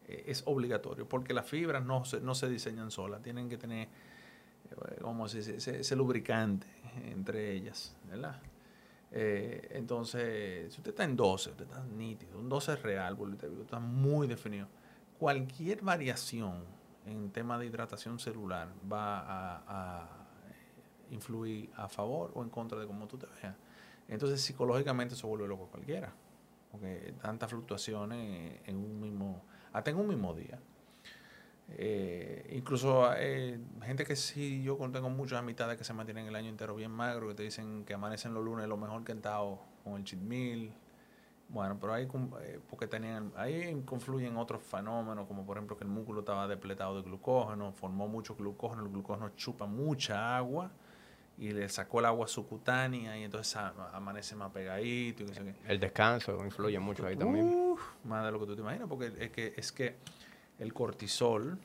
Eh, 0.08 0.26
es 0.28 0.44
obligatorio 0.46 1.08
porque 1.08 1.34
las 1.34 1.48
fibras 1.48 1.84
no 1.84 2.06
se, 2.06 2.22
no 2.22 2.36
se 2.36 2.48
diseñan 2.50 2.92
solas. 2.92 3.22
Tienen 3.22 3.50
que 3.50 3.58
tener, 3.58 3.88
como 5.02 5.26
ese, 5.26 5.58
ese 5.58 5.96
lubricante 5.96 6.68
entre 7.10 7.52
ellas, 7.52 7.96
¿verdad? 8.08 8.40
Eh, 9.12 9.68
entonces, 9.72 10.74
si 10.74 10.80
usted 10.80 10.92
está 10.92 11.04
en 11.04 11.16
12, 11.16 11.50
usted 11.52 11.66
está 11.66 11.84
nítido, 11.84 12.40
un 12.40 12.48
12 12.48 12.74
es 12.74 12.82
real, 12.82 13.20
usted 13.20 13.52
está 13.62 13.80
muy 13.80 14.28
definido. 14.28 14.68
Cualquier 15.20 15.82
variación 15.82 16.64
en 17.06 17.32
tema 17.32 17.58
de 17.58 17.66
hidratación 17.66 18.20
celular 18.20 18.70
va 18.92 19.64
a, 19.68 20.18
influir 21.10 21.70
a 21.76 21.90
favor 21.90 22.32
o 22.36 22.42
en 22.42 22.50
contra 22.50 22.80
de 22.80 22.88
cómo 22.88 23.06
tú 23.06 23.18
te 23.18 23.28
veas. 23.42 23.56
Entonces, 24.08 24.42
psicológicamente 24.42 25.14
se 25.16 25.28
vuelve 25.28 25.46
loco 25.46 25.68
cualquiera, 25.68 26.14
porque 26.72 27.14
tantas 27.22 27.50
fluctuaciones 27.50 28.62
en 28.66 28.78
un 28.78 29.00
mismo, 29.00 29.44
hasta 29.74 29.92
en 29.92 29.98
un 29.98 30.08
mismo 30.08 30.34
día. 30.34 30.58
Eh, 31.78 32.54
incluso 32.54 33.14
eh, 33.16 33.60
gente 33.84 34.06
que 34.06 34.16
sí, 34.16 34.62
yo 34.64 34.78
tengo 34.92 35.10
muchas 35.10 35.40
amistades 35.40 35.78
que 35.78 35.84
se 35.84 35.94
mantienen 35.94 36.28
el 36.28 36.36
año 36.36 36.50
entero 36.50 36.76
bien 36.76 36.92
magro, 36.92 37.30
que 37.30 37.36
te 37.36 37.44
dicen 37.44 37.86
que 37.86 37.94
amanecen 37.94 38.34
los 38.34 38.44
lunes 38.44 38.68
lo 38.68 38.78
mejor 38.78 39.04
que 39.04 39.12
han 39.12 39.22
con 39.84 39.96
el 39.98 40.04
cheat 40.04 40.22
meal. 40.22 40.74
Bueno, 41.52 41.78
pero 41.80 41.94
ahí, 41.94 42.08
eh, 42.42 42.60
porque 42.70 42.88
tenían, 42.88 43.34
ahí 43.36 43.84
confluyen 43.86 44.38
otros 44.38 44.64
fenómenos, 44.64 45.28
como 45.28 45.46
por 45.46 45.58
ejemplo 45.58 45.78
que 45.78 45.84
el 45.84 45.90
músculo 45.90 46.22
estaba 46.22 46.48
depletado 46.48 46.96
de 46.96 47.02
glucógeno, 47.02 47.74
formó 47.74 48.08
mucho 48.08 48.36
glucógeno, 48.36 48.84
el 48.84 48.90
glucógeno 48.90 49.30
chupa 49.36 49.66
mucha 49.66 50.38
agua 50.38 50.72
y 51.38 51.52
le 51.52 51.68
sacó 51.68 52.00
el 52.00 52.06
agua 52.06 52.28
subcutánea 52.28 53.18
y 53.18 53.24
entonces 53.24 53.58
amanece 53.94 54.36
más 54.36 54.52
pegadito. 54.52 55.24
Y 55.24 55.54
el 55.68 55.80
descanso 55.80 56.38
influye 56.46 56.80
mucho 56.80 57.06
ahí 57.06 57.18
también. 57.18 57.76
Más 58.06 58.24
de 58.24 58.32
lo 58.32 58.40
que 58.40 58.46
tú 58.46 58.56
te 58.56 58.62
imaginas, 58.62 58.88
porque 58.88 59.12
es 59.20 59.32
que, 59.32 59.54
es 59.58 59.72
que 59.74 59.98
el 60.60 60.74
cortisol 60.74 61.58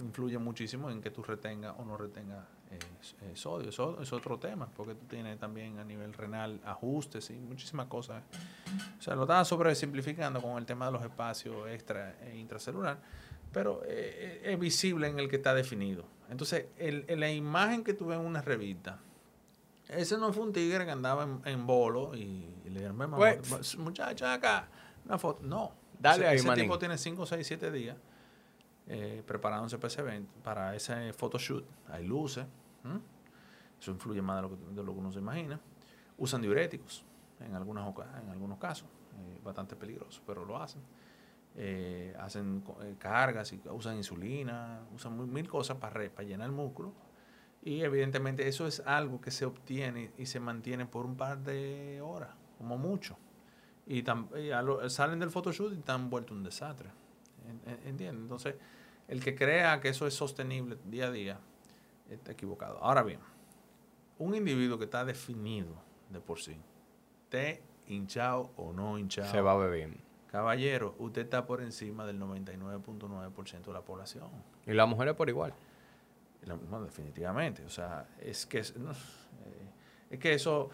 influye 0.00 0.38
muchísimo 0.38 0.90
en 0.90 1.00
que 1.00 1.10
tú 1.10 1.22
retengas 1.22 1.74
o 1.78 1.84
no 1.84 1.96
retengas 1.96 2.44
eh, 2.70 2.78
eh, 3.22 3.32
sodio. 3.34 3.70
Eso 3.70 4.00
es 4.00 4.12
otro 4.12 4.38
tema, 4.38 4.68
porque 4.76 4.94
tú 4.94 5.06
tienes 5.06 5.38
también 5.38 5.78
a 5.78 5.84
nivel 5.84 6.12
renal 6.12 6.60
ajustes 6.64 7.30
y 7.30 7.34
muchísimas 7.34 7.86
cosas. 7.86 8.22
O 8.98 9.02
sea, 9.02 9.14
lo 9.14 9.22
estaba 9.22 9.74
simplificando 9.74 10.42
con 10.42 10.58
el 10.58 10.66
tema 10.66 10.86
de 10.86 10.92
los 10.92 11.02
espacios 11.02 11.68
extra 11.70 12.16
e 12.22 12.36
intracelular, 12.36 12.98
pero 13.52 13.82
eh, 13.86 14.42
es 14.44 14.58
visible 14.58 15.08
en 15.08 15.18
el 15.18 15.28
que 15.28 15.36
está 15.36 15.54
definido. 15.54 16.04
Entonces, 16.28 16.66
el, 16.76 17.06
la 17.08 17.30
imagen 17.30 17.82
que 17.82 17.94
tuve 17.94 18.14
en 18.14 18.20
una 18.20 18.42
revista, 18.42 18.98
ese 19.88 20.18
no 20.18 20.32
fue 20.32 20.42
un 20.44 20.52
tigre 20.52 20.84
que 20.84 20.90
andaba 20.90 21.26
en, 21.44 21.66
bolo 21.66 22.14
y, 22.14 22.54
le 22.64 22.80
dijeron, 22.80 23.10
pues, 23.16 23.78
muchacha, 23.78 24.34
acá, 24.34 24.68
una 25.06 25.18
foto. 25.18 25.42
No. 25.42 25.72
Dale 25.98 26.24
ese, 26.24 26.28
ahí, 26.28 26.36
ese 26.36 26.62
tipo 26.62 26.78
tiene 26.78 26.98
5, 26.98 27.26
6, 27.26 27.46
7 27.46 27.72
días 27.72 27.96
eh, 28.90 29.22
preparándose 29.26 29.76
para 29.76 29.88
ese 29.88 30.00
evento, 30.00 30.32
para 30.42 30.74
ese 30.74 31.12
photoshoot. 31.12 31.64
Hay 31.88 32.06
luces. 32.06 32.46
Eso 33.80 33.90
influye 33.90 34.22
más 34.22 34.36
de 34.36 34.82
lo, 34.82 34.92
que, 34.92 35.00
uno 35.00 35.12
se 35.12 35.18
imagina. 35.18 35.60
Usan 36.16 36.42
diuréticos 36.42 37.04
en, 37.40 37.54
algunas, 37.54 37.86
en 38.22 38.28
algunos 38.30 38.58
casos. 38.58 38.88
Eh, 39.18 39.40
bastante 39.42 39.76
peligroso, 39.76 40.22
pero 40.26 40.44
lo 40.44 40.60
hacen. 40.60 40.82
Eh, 41.56 42.14
hacen 42.20 42.62
eh, 42.82 42.94
cargas, 42.98 43.52
y 43.52 43.60
usan 43.70 43.96
insulina, 43.96 44.80
usan 44.94 45.32
mil 45.32 45.48
cosas 45.48 45.76
para, 45.78 46.08
para 46.10 46.28
llenar 46.28 46.46
el 46.46 46.54
músculo. 46.54 46.92
Y 47.62 47.82
evidentemente 47.82 48.46
eso 48.46 48.66
es 48.66 48.80
algo 48.80 49.20
que 49.20 49.30
se 49.30 49.44
obtiene 49.44 50.12
y 50.16 50.26
se 50.26 50.40
mantiene 50.40 50.86
por 50.86 51.04
un 51.04 51.16
par 51.16 51.38
de 51.38 52.00
horas, 52.00 52.30
como 52.58 52.78
mucho. 52.78 53.16
Y, 53.86 54.04
salen 54.88 55.18
del 55.18 55.30
photoshoot 55.30 55.72
y 55.72 55.78
están 55.78 56.10
vuelto 56.10 56.34
un 56.34 56.44
desastre. 56.44 56.90
¿Entiendes? 57.84 58.22
Entonces, 58.22 58.54
el 59.08 59.22
que 59.24 59.34
crea 59.34 59.80
que 59.80 59.88
eso 59.88 60.06
es 60.06 60.14
sostenible 60.14 60.76
día 60.84 61.06
a 61.06 61.10
día 61.10 61.40
está 62.08 62.32
equivocado. 62.32 62.78
Ahora 62.82 63.02
bien, 63.02 63.20
un 64.18 64.34
individuo 64.34 64.78
que 64.78 64.84
está 64.84 65.04
definido 65.04 65.74
de 66.10 66.20
por 66.20 66.40
sí, 66.40 66.56
esté 67.24 67.62
hinchado 67.86 68.50
o 68.56 68.72
no 68.72 68.98
hinchado. 68.98 69.30
Se 69.30 69.40
va 69.40 69.52
a 69.52 69.56
beber. 69.56 69.90
Caballero, 70.30 70.94
usted 70.98 71.22
está 71.22 71.46
por 71.46 71.62
encima 71.62 72.04
del 72.06 72.20
99.9% 72.20 73.64
de 73.64 73.72
la 73.72 73.80
población. 73.80 74.28
¿Y 74.66 74.72
las 74.72 74.86
mujeres 74.86 75.14
por 75.14 75.28
igual? 75.28 75.54
No, 76.70 76.82
definitivamente. 76.82 77.64
O 77.64 77.70
sea, 77.70 78.06
es 78.20 78.46
que, 78.46 78.58
es, 78.58 78.74
eh, 80.10 80.18
que 80.18 80.34
eso, 80.34 80.70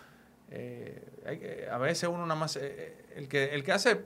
eh, 0.51 1.69
a 1.71 1.79
veces 1.79 2.09
uno 2.09 2.27
nada 2.27 2.39
más, 2.39 2.57
eh, 2.57 3.05
el, 3.15 3.29
que, 3.29 3.55
el 3.55 3.63
que 3.63 3.73
hace 3.73 4.05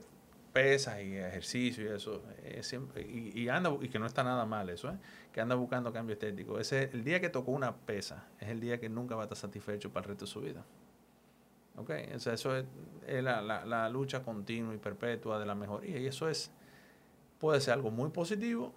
pesas 0.53 1.01
y 1.01 1.15
ejercicio 1.15 1.85
y 1.85 1.95
eso, 1.95 2.23
siempre, 2.61 3.01
y, 3.03 3.47
anda, 3.49 3.75
y 3.81 3.89
que 3.89 3.99
no 3.99 4.05
está 4.05 4.23
nada 4.23 4.45
mal 4.45 4.69
eso, 4.69 4.89
¿eh? 4.89 4.97
que 5.31 5.41
anda 5.41 5.55
buscando 5.55 5.93
cambio 5.93 6.13
estético. 6.13 6.59
Ese, 6.59 6.89
el 6.93 7.03
día 7.03 7.19
que 7.21 7.29
tocó 7.29 7.51
una 7.51 7.75
pesa 7.75 8.27
es 8.39 8.49
el 8.49 8.59
día 8.59 8.79
que 8.79 8.89
nunca 8.89 9.15
va 9.15 9.23
a 9.23 9.25
estar 9.25 9.37
satisfecho 9.37 9.91
para 9.91 10.05
el 10.05 10.09
resto 10.09 10.25
de 10.25 10.31
su 10.31 10.41
vida. 10.41 10.65
¿Ok? 11.77 11.91
eso 11.91 12.57
es, 12.57 12.65
la, 13.07 13.41
la, 13.41 13.89
lucha 13.89 14.21
continua 14.21 14.73
y 14.73 14.77
perpetua 14.77 15.39
de 15.39 15.45
la 15.45 15.55
mejoría. 15.55 15.97
Y 15.97 16.07
eso 16.07 16.27
es 16.27 16.51
puede 17.39 17.61
ser 17.61 17.73
algo 17.73 17.89
muy 17.89 18.09
positivo 18.09 18.73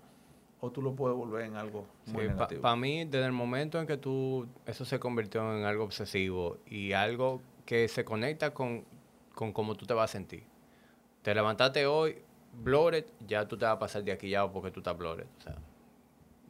o 0.61 0.71
tú 0.71 0.81
lo 0.81 0.95
puedes 0.95 1.17
volver 1.17 1.45
en 1.47 1.57
algo 1.57 1.87
muy 2.07 2.29
negativo. 2.29 2.63
Para 2.63 2.77
mí, 2.77 3.05
desde 3.05 3.27
el 3.27 3.33
momento 3.33 3.81
en 3.81 3.87
que 3.87 3.97
tú, 3.97 4.47
eso 4.65 4.85
se 4.85 5.01
convirtió 5.01 5.41
en 5.57 5.65
algo 5.65 5.83
obsesivo 5.83 6.59
y 6.67 6.93
algo 6.93 7.43
que 7.67 7.89
se 7.89 8.05
conecta 8.05 8.55
con, 8.55 8.85
con 9.35 9.53
cómo 9.53 9.75
tú 9.75 9.87
te 9.87 9.95
vas 9.95 10.11
a 10.11 10.13
sentir. 10.13 10.45
Te 11.23 11.35
levantaste 11.35 11.87
hoy, 11.87 12.19
bloated, 12.53 13.07
ya 13.27 13.47
tú 13.47 13.57
te 13.57 13.65
vas 13.65 13.77
a 13.77 13.79
pasar 13.79 14.03
de 14.03 14.13
aquí 14.13 14.29
ya 14.29 14.51
porque 14.51 14.71
tú 14.71 14.81
estás 14.81 14.97
bloated. 14.97 15.27
O 15.39 15.41
sea, 15.41 15.57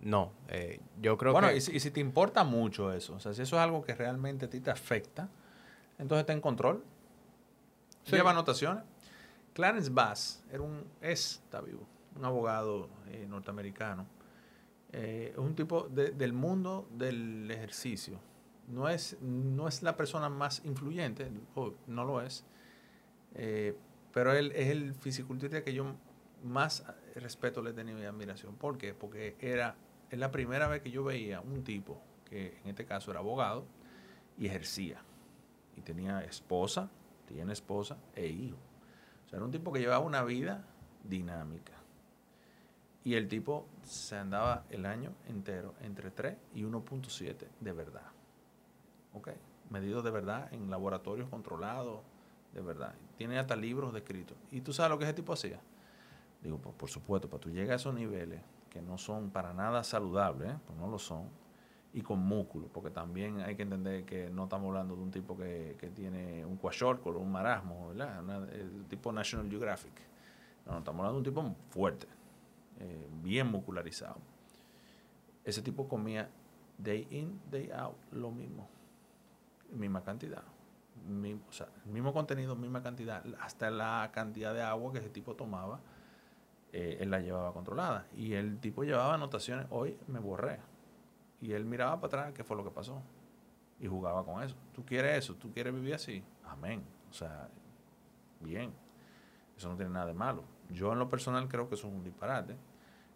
no, 0.00 0.32
eh, 0.48 0.80
yo 1.00 1.16
creo 1.16 1.32
que... 1.32 1.40
Bueno, 1.40 1.52
y, 1.52 1.60
si, 1.60 1.90
te 1.90 2.00
importa 2.00 2.42
mucho 2.42 2.92
eso, 2.92 3.14
o 3.14 3.20
sea, 3.20 3.34
si 3.34 3.42
eso 3.42 3.56
es 3.56 3.62
algo 3.62 3.84
que 3.84 3.94
realmente 3.94 4.46
a 4.46 4.50
ti 4.50 4.60
te 4.60 4.70
afecta, 4.70 5.28
entonces 5.98 6.22
está 6.22 6.32
en 6.32 6.40
control. 6.40 6.82
Lleva 8.10 8.32
anotaciones. 8.32 8.82
Clarence 9.52 9.90
Bass 9.90 10.42
era 10.50 10.62
un, 10.62 10.84
es, 11.00 11.42
está 11.44 11.60
vivo, 11.60 11.86
un 12.16 12.24
abogado 12.24 12.88
eh, 13.08 13.26
norteamericano. 13.28 14.06
Eh, 14.90 15.30
es 15.32 15.38
un 15.38 15.54
tipo 15.54 15.88
del 15.88 16.32
mundo 16.32 16.88
del 16.90 17.50
ejercicio. 17.50 18.18
No 18.68 18.88
es, 18.88 19.18
no 19.20 19.68
es 19.68 19.82
la 19.82 19.96
persona 19.96 20.28
más 20.28 20.64
influyente, 20.64 21.30
no 21.86 22.04
lo 22.04 22.22
es, 22.22 22.44
pero 24.12 24.32
él 24.32 24.52
es 24.54 24.68
el 24.68 24.94
fisiculturista 24.94 25.62
que 25.62 25.74
yo 25.74 25.94
más 26.44 26.84
respeto 27.14 27.62
le 27.62 27.72
tenido 27.72 28.00
y 28.00 28.04
admiración. 28.04 28.56
¿Por 28.56 28.78
qué? 28.78 28.94
Porque 28.94 29.36
era 29.40 29.76
es 30.12 30.18
la 30.18 30.30
primera 30.30 30.68
vez 30.68 30.82
que 30.82 30.90
yo 30.90 31.02
veía 31.02 31.40
un 31.40 31.64
tipo 31.64 31.98
que 32.26 32.58
en 32.62 32.68
este 32.68 32.84
caso 32.84 33.10
era 33.10 33.20
abogado 33.20 33.64
y 34.38 34.46
ejercía. 34.46 35.02
Y 35.74 35.80
tenía 35.80 36.22
esposa, 36.22 36.90
tiene 37.26 37.54
esposa 37.54 37.96
e 38.14 38.26
hijo. 38.26 38.58
O 39.24 39.28
sea, 39.30 39.38
era 39.38 39.46
un 39.46 39.50
tipo 39.50 39.72
que 39.72 39.80
llevaba 39.80 40.04
una 40.04 40.22
vida 40.22 40.66
dinámica. 41.02 41.72
Y 43.04 43.14
el 43.14 43.26
tipo 43.26 43.66
se 43.84 44.16
andaba 44.16 44.66
el 44.68 44.84
año 44.84 45.14
entero 45.28 45.74
entre 45.80 46.10
3 46.10 46.36
y 46.54 46.62
1.7 46.62 47.48
de 47.58 47.72
verdad. 47.72 48.06
¿Ok? 49.14 49.30
Medido 49.70 50.02
de 50.02 50.10
verdad 50.10 50.52
en 50.52 50.68
laboratorios 50.68 51.30
controlados, 51.30 52.02
de 52.52 52.60
verdad. 52.60 52.94
Tiene 53.16 53.38
hasta 53.38 53.56
libros 53.56 53.92
descritos. 53.92 54.36
¿Y 54.50 54.60
tú 54.60 54.72
sabes 54.72 54.90
lo 54.90 54.98
que 54.98 55.04
ese 55.04 55.14
tipo 55.14 55.32
hacía? 55.32 55.60
Digo, 56.42 56.58
pues, 56.58 56.74
por 56.74 56.88
supuesto, 56.88 57.28
para 57.28 57.40
tú 57.40 57.50
llegar 57.50 57.72
a 57.72 57.76
esos 57.76 57.94
niveles, 57.94 58.40
que 58.68 58.82
no 58.82 58.98
son 58.98 59.30
para 59.30 59.52
nada 59.52 59.84
saludables, 59.84 60.50
¿eh? 60.50 60.58
pues 60.66 60.78
no 60.78 60.88
lo 60.88 60.98
son, 60.98 61.28
y 61.94 62.00
con 62.00 62.18
músculo, 62.20 62.68
porque 62.72 62.90
también 62.90 63.40
hay 63.40 63.54
que 63.54 63.62
entender 63.62 64.04
que 64.04 64.30
no 64.30 64.44
estamos 64.44 64.68
hablando 64.68 64.96
de 64.96 65.02
un 65.02 65.10
tipo 65.10 65.36
que, 65.36 65.92
tiene 65.94 66.44
un 66.44 66.58
o 66.62 67.10
un 67.18 67.32
marasmo, 67.32 67.88
¿verdad? 67.88 68.48
el 68.54 68.86
tipo 68.86 69.12
National 69.12 69.48
Geographic. 69.48 69.92
No, 70.64 70.78
estamos 70.78 71.00
hablando 71.00 71.20
de 71.20 71.28
un 71.28 71.34
tipo 71.34 71.56
fuerte, 71.70 72.06
eh, 72.80 73.08
bien 73.22 73.48
muscularizado. 73.48 74.16
Ese 75.44 75.60
tipo 75.60 75.86
comía 75.86 76.30
day 76.78 77.06
in, 77.10 77.40
day 77.50 77.70
out, 77.72 77.96
lo 78.10 78.30
mismo, 78.30 78.68
misma 79.70 80.02
cantidad. 80.02 80.42
O 81.48 81.52
sea, 81.52 81.68
el 81.84 81.92
mismo 81.92 82.12
contenido, 82.12 82.56
misma 82.56 82.82
cantidad, 82.82 83.24
hasta 83.40 83.70
la 83.70 84.10
cantidad 84.12 84.54
de 84.54 84.62
agua 84.62 84.92
que 84.92 84.98
ese 84.98 85.10
tipo 85.10 85.34
tomaba 85.34 85.80
eh, 86.72 86.98
él 87.00 87.10
la 87.10 87.20
llevaba 87.20 87.52
controlada. 87.52 88.06
Y 88.16 88.32
el 88.32 88.58
tipo 88.58 88.82
llevaba 88.82 89.14
anotaciones, 89.14 89.66
hoy 89.70 89.96
me 90.08 90.18
borré. 90.18 90.58
Y 91.40 91.52
él 91.52 91.64
miraba 91.64 92.00
para 92.00 92.06
atrás 92.06 92.34
qué 92.34 92.44
fue 92.44 92.56
lo 92.56 92.64
que 92.64 92.70
pasó. 92.70 93.02
Y 93.78 93.86
jugaba 93.86 94.24
con 94.24 94.42
eso. 94.42 94.56
¿Tú 94.74 94.84
quieres 94.84 95.18
eso? 95.18 95.34
¿Tú 95.34 95.52
quieres 95.52 95.74
vivir 95.74 95.94
así? 95.94 96.24
Amén. 96.44 96.82
O 97.10 97.12
sea, 97.12 97.48
bien. 98.40 98.72
Eso 99.56 99.68
no 99.68 99.76
tiene 99.76 99.92
nada 99.92 100.06
de 100.06 100.14
malo. 100.14 100.44
Yo 100.70 100.92
en 100.92 100.98
lo 100.98 101.08
personal 101.08 101.46
creo 101.48 101.68
que 101.68 101.74
eso 101.74 101.88
es 101.88 101.92
un 101.92 102.02
disparate. 102.02 102.56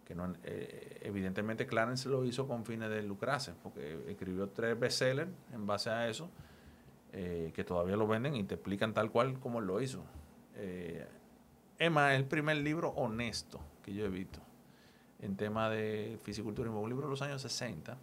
Que 0.05 0.13
no, 0.13 0.33
eh, 0.43 0.99
evidentemente 1.01 1.65
Clarence 1.65 2.07
lo 2.07 2.23
hizo 2.25 2.47
con 2.47 2.63
fines 2.63 2.89
de 2.89 3.01
lucrarse, 3.03 3.53
porque 3.61 4.05
escribió 4.07 4.49
tres 4.49 4.79
bestsellers 4.79 5.29
en 5.51 5.65
base 5.65 5.89
a 5.89 6.07
eso, 6.07 6.29
eh, 7.17 7.51
que 7.53 7.63
todavía 7.63 7.97
lo 7.97 8.07
venden 8.07 8.35
y 8.35 8.43
te 8.43 8.53
explican 8.53 8.93
tal 8.93 9.11
cual 9.11 9.39
como 9.39 9.59
lo 9.59 9.81
hizo. 9.81 10.03
Emma 11.79 12.13
es 12.13 12.19
el 12.19 12.25
primer 12.25 12.57
libro 12.57 12.89
honesto 12.89 13.59
que 13.83 13.93
yo 13.93 14.05
he 14.05 14.09
visto 14.09 14.39
en 15.19 15.35
tema 15.35 15.69
de 15.69 16.19
fisicultura. 16.23 16.69
Un 16.69 16.89
libro 16.89 17.05
de 17.05 17.11
los 17.11 17.21
años 17.21 17.41
60. 17.41 17.97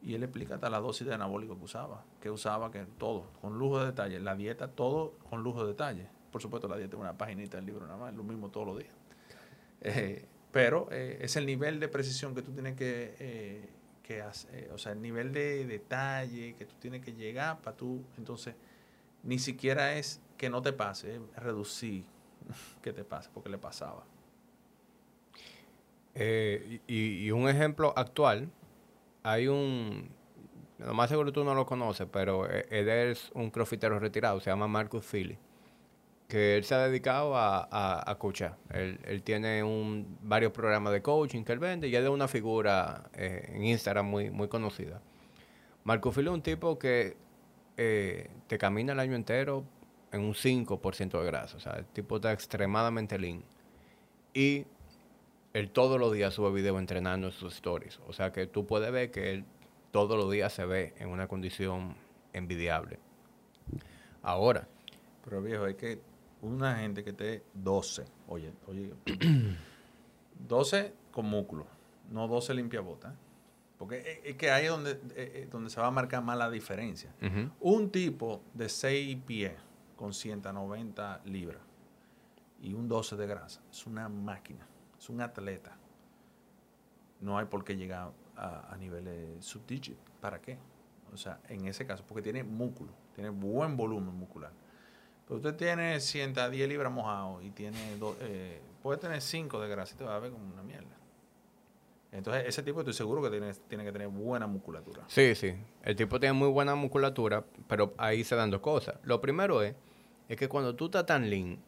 Y 0.00 0.14
él 0.14 0.22
explica 0.22 0.54
hasta 0.54 0.70
la 0.70 0.78
dosis 0.78 1.06
de 1.06 1.14
anabólico 1.14 1.58
que 1.58 1.64
usaba. 1.64 2.04
Que 2.20 2.30
usaba, 2.30 2.70
que 2.70 2.84
todo, 2.98 3.30
con 3.40 3.58
lujo 3.58 3.80
de 3.80 3.86
detalle. 3.86 4.20
La 4.20 4.36
dieta, 4.36 4.68
todo 4.68 5.14
con 5.30 5.42
lujo 5.42 5.62
de 5.62 5.68
detalle. 5.68 6.08
Por 6.30 6.40
supuesto, 6.40 6.68
la 6.68 6.76
dieta 6.76 6.96
es 6.96 7.00
una 7.00 7.16
paginita 7.16 7.56
del 7.56 7.66
libro 7.66 7.86
nada 7.86 7.98
más, 7.98 8.10
es 8.12 8.16
lo 8.16 8.22
mismo 8.22 8.50
todos 8.50 8.66
los 8.66 8.78
días. 8.78 8.92
Eh, 9.80 10.26
pero 10.52 10.88
eh, 10.90 11.18
es 11.20 11.36
el 11.36 11.46
nivel 11.46 11.80
de 11.80 11.88
precisión 11.88 12.34
que 12.34 12.42
tú 12.42 12.52
tienes 12.52 12.76
que, 12.76 13.16
eh, 13.18 13.68
que 14.08 14.22
hacer. 14.22 14.70
o 14.72 14.78
sea, 14.78 14.92
el 14.92 15.02
nivel 15.02 15.32
de 15.32 15.66
detalle 15.66 16.54
que 16.56 16.64
tú 16.64 16.74
tienes 16.80 17.04
que 17.04 17.12
llegar 17.12 17.60
para 17.60 17.76
tú. 17.76 18.02
Entonces, 18.16 18.54
ni 19.22 19.38
siquiera 19.38 19.96
es 19.96 20.20
que 20.38 20.48
no 20.48 20.62
te 20.62 20.72
pase, 20.72 21.16
es 21.16 21.42
reducir 21.42 22.04
¿Qué 22.82 22.92
te 22.92 23.04
pasa? 23.04 23.30
Porque 23.32 23.50
le 23.50 23.58
pasaba. 23.58 24.04
Eh, 26.14 26.80
y, 26.86 27.30
un 27.30 27.48
ejemplo 27.48 27.92
actual, 27.94 28.50
hay 29.22 29.46
un, 29.46 30.08
lo 30.78 30.94
más 30.94 31.10
seguro 31.10 31.32
tú 31.32 31.44
no 31.44 31.54
lo 31.54 31.64
conoces, 31.66 32.08
pero 32.10 32.48
él 32.48 32.88
es 32.88 33.30
un 33.34 33.50
crofitero 33.50 34.00
retirado, 34.00 34.40
se 34.40 34.50
llama 34.50 34.66
Marcus 34.66 35.04
Philly, 35.04 35.38
que 36.28 36.58
él 36.58 36.64
se 36.64 36.74
ha 36.74 36.86
dedicado 36.86 37.34
a, 37.36 38.10
a, 38.10 38.18
coachar. 38.18 38.58
Él, 38.70 39.22
tiene 39.24 39.64
un, 39.64 40.18
varios 40.22 40.52
programas 40.52 40.92
de 40.92 41.00
coaching 41.00 41.42
que 41.42 41.52
él 41.52 41.58
vende 41.58 41.88
y 41.88 41.96
él 41.96 42.04
es 42.04 42.10
una 42.10 42.28
figura 42.28 43.10
eh, 43.14 43.50
en 43.54 43.64
Instagram 43.64 44.06
muy, 44.06 44.30
muy 44.30 44.46
conocida. 44.46 45.00
Marcus 45.84 46.14
Philly 46.14 46.28
es 46.28 46.34
un 46.34 46.42
tipo 46.42 46.78
que 46.78 47.16
eh, 47.78 48.28
te 48.46 48.58
camina 48.58 48.92
el 48.92 49.00
año 49.00 49.14
entero 49.14 49.64
en 50.12 50.20
un 50.20 50.34
5% 50.34 51.18
de 51.18 51.24
grasa. 51.24 51.56
O 51.56 51.60
sea, 51.60 51.72
el 51.78 51.86
tipo 51.86 52.16
está 52.16 52.30
extremadamente 52.30 53.18
lean. 53.18 53.42
Y 54.34 54.66
él 55.54 55.70
todos 55.70 55.98
los 55.98 56.12
días 56.12 56.34
sube 56.34 56.52
video 56.52 56.78
entrenando 56.78 57.28
en 57.28 57.32
sus 57.32 57.54
stories. 57.54 58.00
O 58.06 58.12
sea 58.12 58.32
que 58.32 58.46
tú 58.46 58.66
puedes 58.66 58.92
ver 58.92 59.10
que 59.10 59.32
él 59.32 59.44
todos 59.92 60.18
los 60.18 60.30
días 60.30 60.52
se 60.52 60.66
ve 60.66 60.92
en 60.98 61.08
una 61.08 61.26
condición 61.26 61.96
envidiable. 62.34 62.98
Ahora. 64.22 64.68
Pero 65.24 65.40
viejo, 65.40 65.64
hay 65.64 65.74
que 65.74 66.00
una 66.42 66.76
gente 66.76 67.02
que 67.04 67.10
esté 67.10 67.44
12, 67.54 68.04
oye, 68.28 68.52
oye, 68.66 68.94
12 70.48 70.94
con 71.10 71.26
músculo, 71.26 71.66
no 72.10 72.28
12 72.28 72.54
limpia 72.54 72.80
bota. 72.80 73.14
Porque 73.78 74.20
es 74.24 74.36
que 74.36 74.50
ahí 74.50 74.64
es 74.64 74.70
donde, 74.70 74.90
eh, 74.90 74.98
eh, 75.14 75.48
donde 75.50 75.70
se 75.70 75.80
va 75.80 75.86
a 75.86 75.90
marcar 75.92 76.22
más 76.22 76.36
la 76.36 76.50
diferencia. 76.50 77.14
Un 77.60 77.90
tipo 77.90 78.42
de 78.52 78.68
6 78.68 79.18
pies 79.24 79.52
con 79.94 80.12
190 80.12 81.22
libras 81.24 81.62
y 82.60 82.74
un 82.74 82.88
12 82.88 83.16
de 83.16 83.26
grasa. 83.26 83.62
Es 83.70 83.86
una 83.86 84.08
máquina, 84.08 84.66
es 84.98 85.08
un 85.08 85.20
atleta. 85.20 85.76
No 87.20 87.38
hay 87.38 87.46
por 87.46 87.64
qué 87.64 87.76
llegar 87.76 88.12
a, 88.36 88.76
niveles 88.78 89.44
subdigit. 89.44 89.98
¿Para 90.20 90.40
qué? 90.40 90.58
O 91.12 91.16
sea, 91.16 91.40
en 91.48 91.66
ese 91.66 91.86
caso, 91.86 92.04
porque 92.06 92.22
tiene 92.22 92.42
músculo, 92.42 92.92
tiene 93.14 93.30
buen 93.30 93.76
volumen 93.76 94.14
muscular. 94.14 94.52
Pero 95.28 95.36
usted 95.36 95.54
tiene 95.56 96.00
110 96.00 96.68
libras 96.68 96.90
mojado 96.90 97.42
y 97.42 97.50
tiene 97.50 97.78
eh, 98.22 98.60
puede 98.82 98.98
tener 98.98 99.20
5 99.20 99.60
de 99.60 99.68
grasa 99.68 99.94
y 99.94 99.98
te 99.98 100.04
va 100.04 100.16
a 100.16 100.18
ver 100.18 100.32
como 100.32 100.50
una 100.52 100.62
mierda. 100.62 100.88
Entonces, 102.10 102.44
ese 102.46 102.62
tipo 102.62 102.80
estoy 102.80 102.94
seguro 102.94 103.20
que 103.20 103.28
tiene, 103.28 103.52
tiene 103.68 103.84
que 103.84 103.92
tener 103.92 104.08
buena 104.08 104.46
musculatura. 104.46 105.04
Sí, 105.08 105.34
sí. 105.34 105.54
El 105.82 105.94
tipo 105.94 106.18
tiene 106.18 106.32
muy 106.32 106.48
buena 106.48 106.74
musculatura, 106.74 107.44
pero 107.68 107.92
ahí 107.98 108.24
se 108.24 108.34
dan 108.34 108.50
dos 108.50 108.62
cosas. 108.62 108.96
Lo 109.02 109.20
primero 109.20 109.62
es 109.62 109.74
es 110.28 110.36
que 110.36 110.48
cuando 110.48 110.74
tú 110.74 110.86
estás 110.86 111.06
tan 111.06 111.28
lean, 111.28 111.58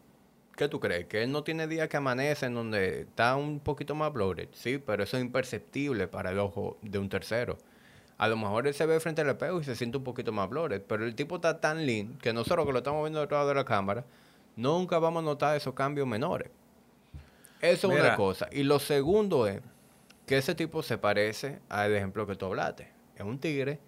¿qué 0.56 0.68
tú 0.68 0.80
crees? 0.80 1.06
Que 1.06 1.22
él 1.22 1.32
no 1.32 1.42
tiene 1.42 1.66
días 1.66 1.88
que 1.88 1.96
amanece 1.96 2.46
en 2.46 2.54
donde 2.54 3.02
está 3.02 3.36
un 3.36 3.60
poquito 3.60 3.94
más 3.94 4.12
bloated. 4.12 4.48
Sí, 4.52 4.78
pero 4.78 5.02
eso 5.02 5.16
es 5.16 5.22
imperceptible 5.22 6.08
para 6.08 6.30
el 6.30 6.38
ojo 6.38 6.78
de 6.82 6.98
un 6.98 7.08
tercero. 7.08 7.58
A 8.20 8.28
lo 8.28 8.36
mejor 8.36 8.66
él 8.66 8.74
se 8.74 8.84
ve 8.84 9.00
frente 9.00 9.22
al 9.22 9.30
espejo 9.30 9.62
y 9.62 9.64
se 9.64 9.74
siente 9.74 9.96
un 9.96 10.04
poquito 10.04 10.30
más 10.30 10.46
bloated, 10.46 10.82
pero 10.82 11.06
el 11.06 11.14
tipo 11.14 11.36
está 11.36 11.58
tan 11.58 11.86
lean 11.86 12.18
que 12.18 12.34
nosotros 12.34 12.66
que 12.66 12.72
lo 12.72 12.80
estamos 12.80 13.02
viendo 13.02 13.18
detrás 13.18 13.48
de 13.48 13.54
la 13.54 13.64
cámara, 13.64 14.04
nunca 14.56 14.98
vamos 14.98 15.22
a 15.22 15.24
notar 15.24 15.56
esos 15.56 15.72
cambios 15.72 16.06
menores. 16.06 16.50
Eso 17.62 17.90
es 17.90 17.98
una 17.98 18.16
cosa. 18.16 18.46
Y 18.52 18.64
lo 18.64 18.78
segundo 18.78 19.46
es 19.46 19.62
que 20.26 20.36
ese 20.36 20.54
tipo 20.54 20.82
se 20.82 20.98
parece 20.98 21.60
al 21.70 21.94
ejemplo 21.94 22.26
que 22.26 22.36
tú 22.36 22.44
hablaste. 22.44 22.90
Es 23.16 23.22
un 23.22 23.38
tigre 23.38 23.78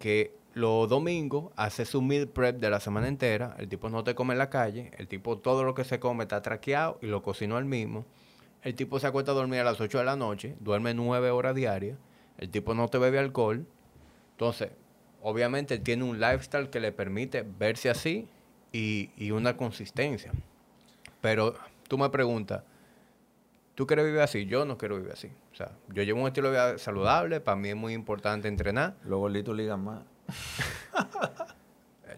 que 0.00 0.34
los 0.54 0.88
domingos 0.88 1.52
hace 1.54 1.84
su 1.84 2.02
meal 2.02 2.26
prep 2.26 2.58
de 2.58 2.68
la 2.68 2.80
semana 2.80 3.06
entera. 3.06 3.54
El 3.60 3.68
tipo 3.68 3.88
no 3.88 4.02
te 4.02 4.16
come 4.16 4.34
en 4.34 4.38
la 4.38 4.50
calle. 4.50 4.90
El 4.98 5.06
tipo 5.06 5.38
todo 5.38 5.62
lo 5.62 5.76
que 5.76 5.84
se 5.84 6.00
come 6.00 6.24
está 6.24 6.42
traqueado 6.42 6.98
y 7.00 7.06
lo 7.06 7.22
cocinó 7.22 7.58
al 7.58 7.66
mismo. 7.66 8.06
El 8.62 8.74
tipo 8.74 8.98
se 8.98 9.06
acuesta 9.06 9.30
a 9.30 9.34
dormir 9.36 9.60
a 9.60 9.64
las 9.64 9.80
8 9.80 9.98
de 9.98 10.04
la 10.04 10.16
noche. 10.16 10.56
Duerme 10.58 10.94
9 10.94 11.30
horas 11.30 11.54
diarias. 11.54 11.96
El 12.38 12.50
tipo 12.50 12.74
no 12.74 12.88
te 12.88 12.98
bebe 12.98 13.18
alcohol. 13.18 13.66
Entonces, 14.32 14.70
obviamente 15.22 15.74
él 15.74 15.82
tiene 15.82 16.04
un 16.04 16.20
lifestyle 16.20 16.70
que 16.70 16.80
le 16.80 16.92
permite 16.92 17.42
verse 17.58 17.90
así 17.90 18.28
y, 18.72 19.10
y 19.16 19.30
una 19.30 19.56
consistencia. 19.56 20.32
Pero 21.20 21.54
tú 21.88 21.98
me 21.98 22.08
preguntas, 22.10 22.62
¿Tú 23.74 23.86
quieres 23.86 24.04
vivir 24.04 24.20
así? 24.20 24.46
Yo 24.46 24.64
no 24.64 24.76
quiero 24.76 24.96
vivir 24.96 25.12
así. 25.12 25.28
O 25.50 25.54
sea, 25.54 25.72
yo 25.88 26.02
llevo 26.02 26.20
un 26.20 26.26
estilo 26.26 26.50
de 26.50 26.52
vida 26.52 26.78
saludable, 26.78 27.40
para 27.40 27.56
mí 27.56 27.70
es 27.70 27.76
muy 27.76 27.94
importante 27.94 28.48
entrenar. 28.48 28.96
Los 29.04 29.18
gorditos 29.18 29.56
ligan 29.56 29.82
más. 29.82 30.02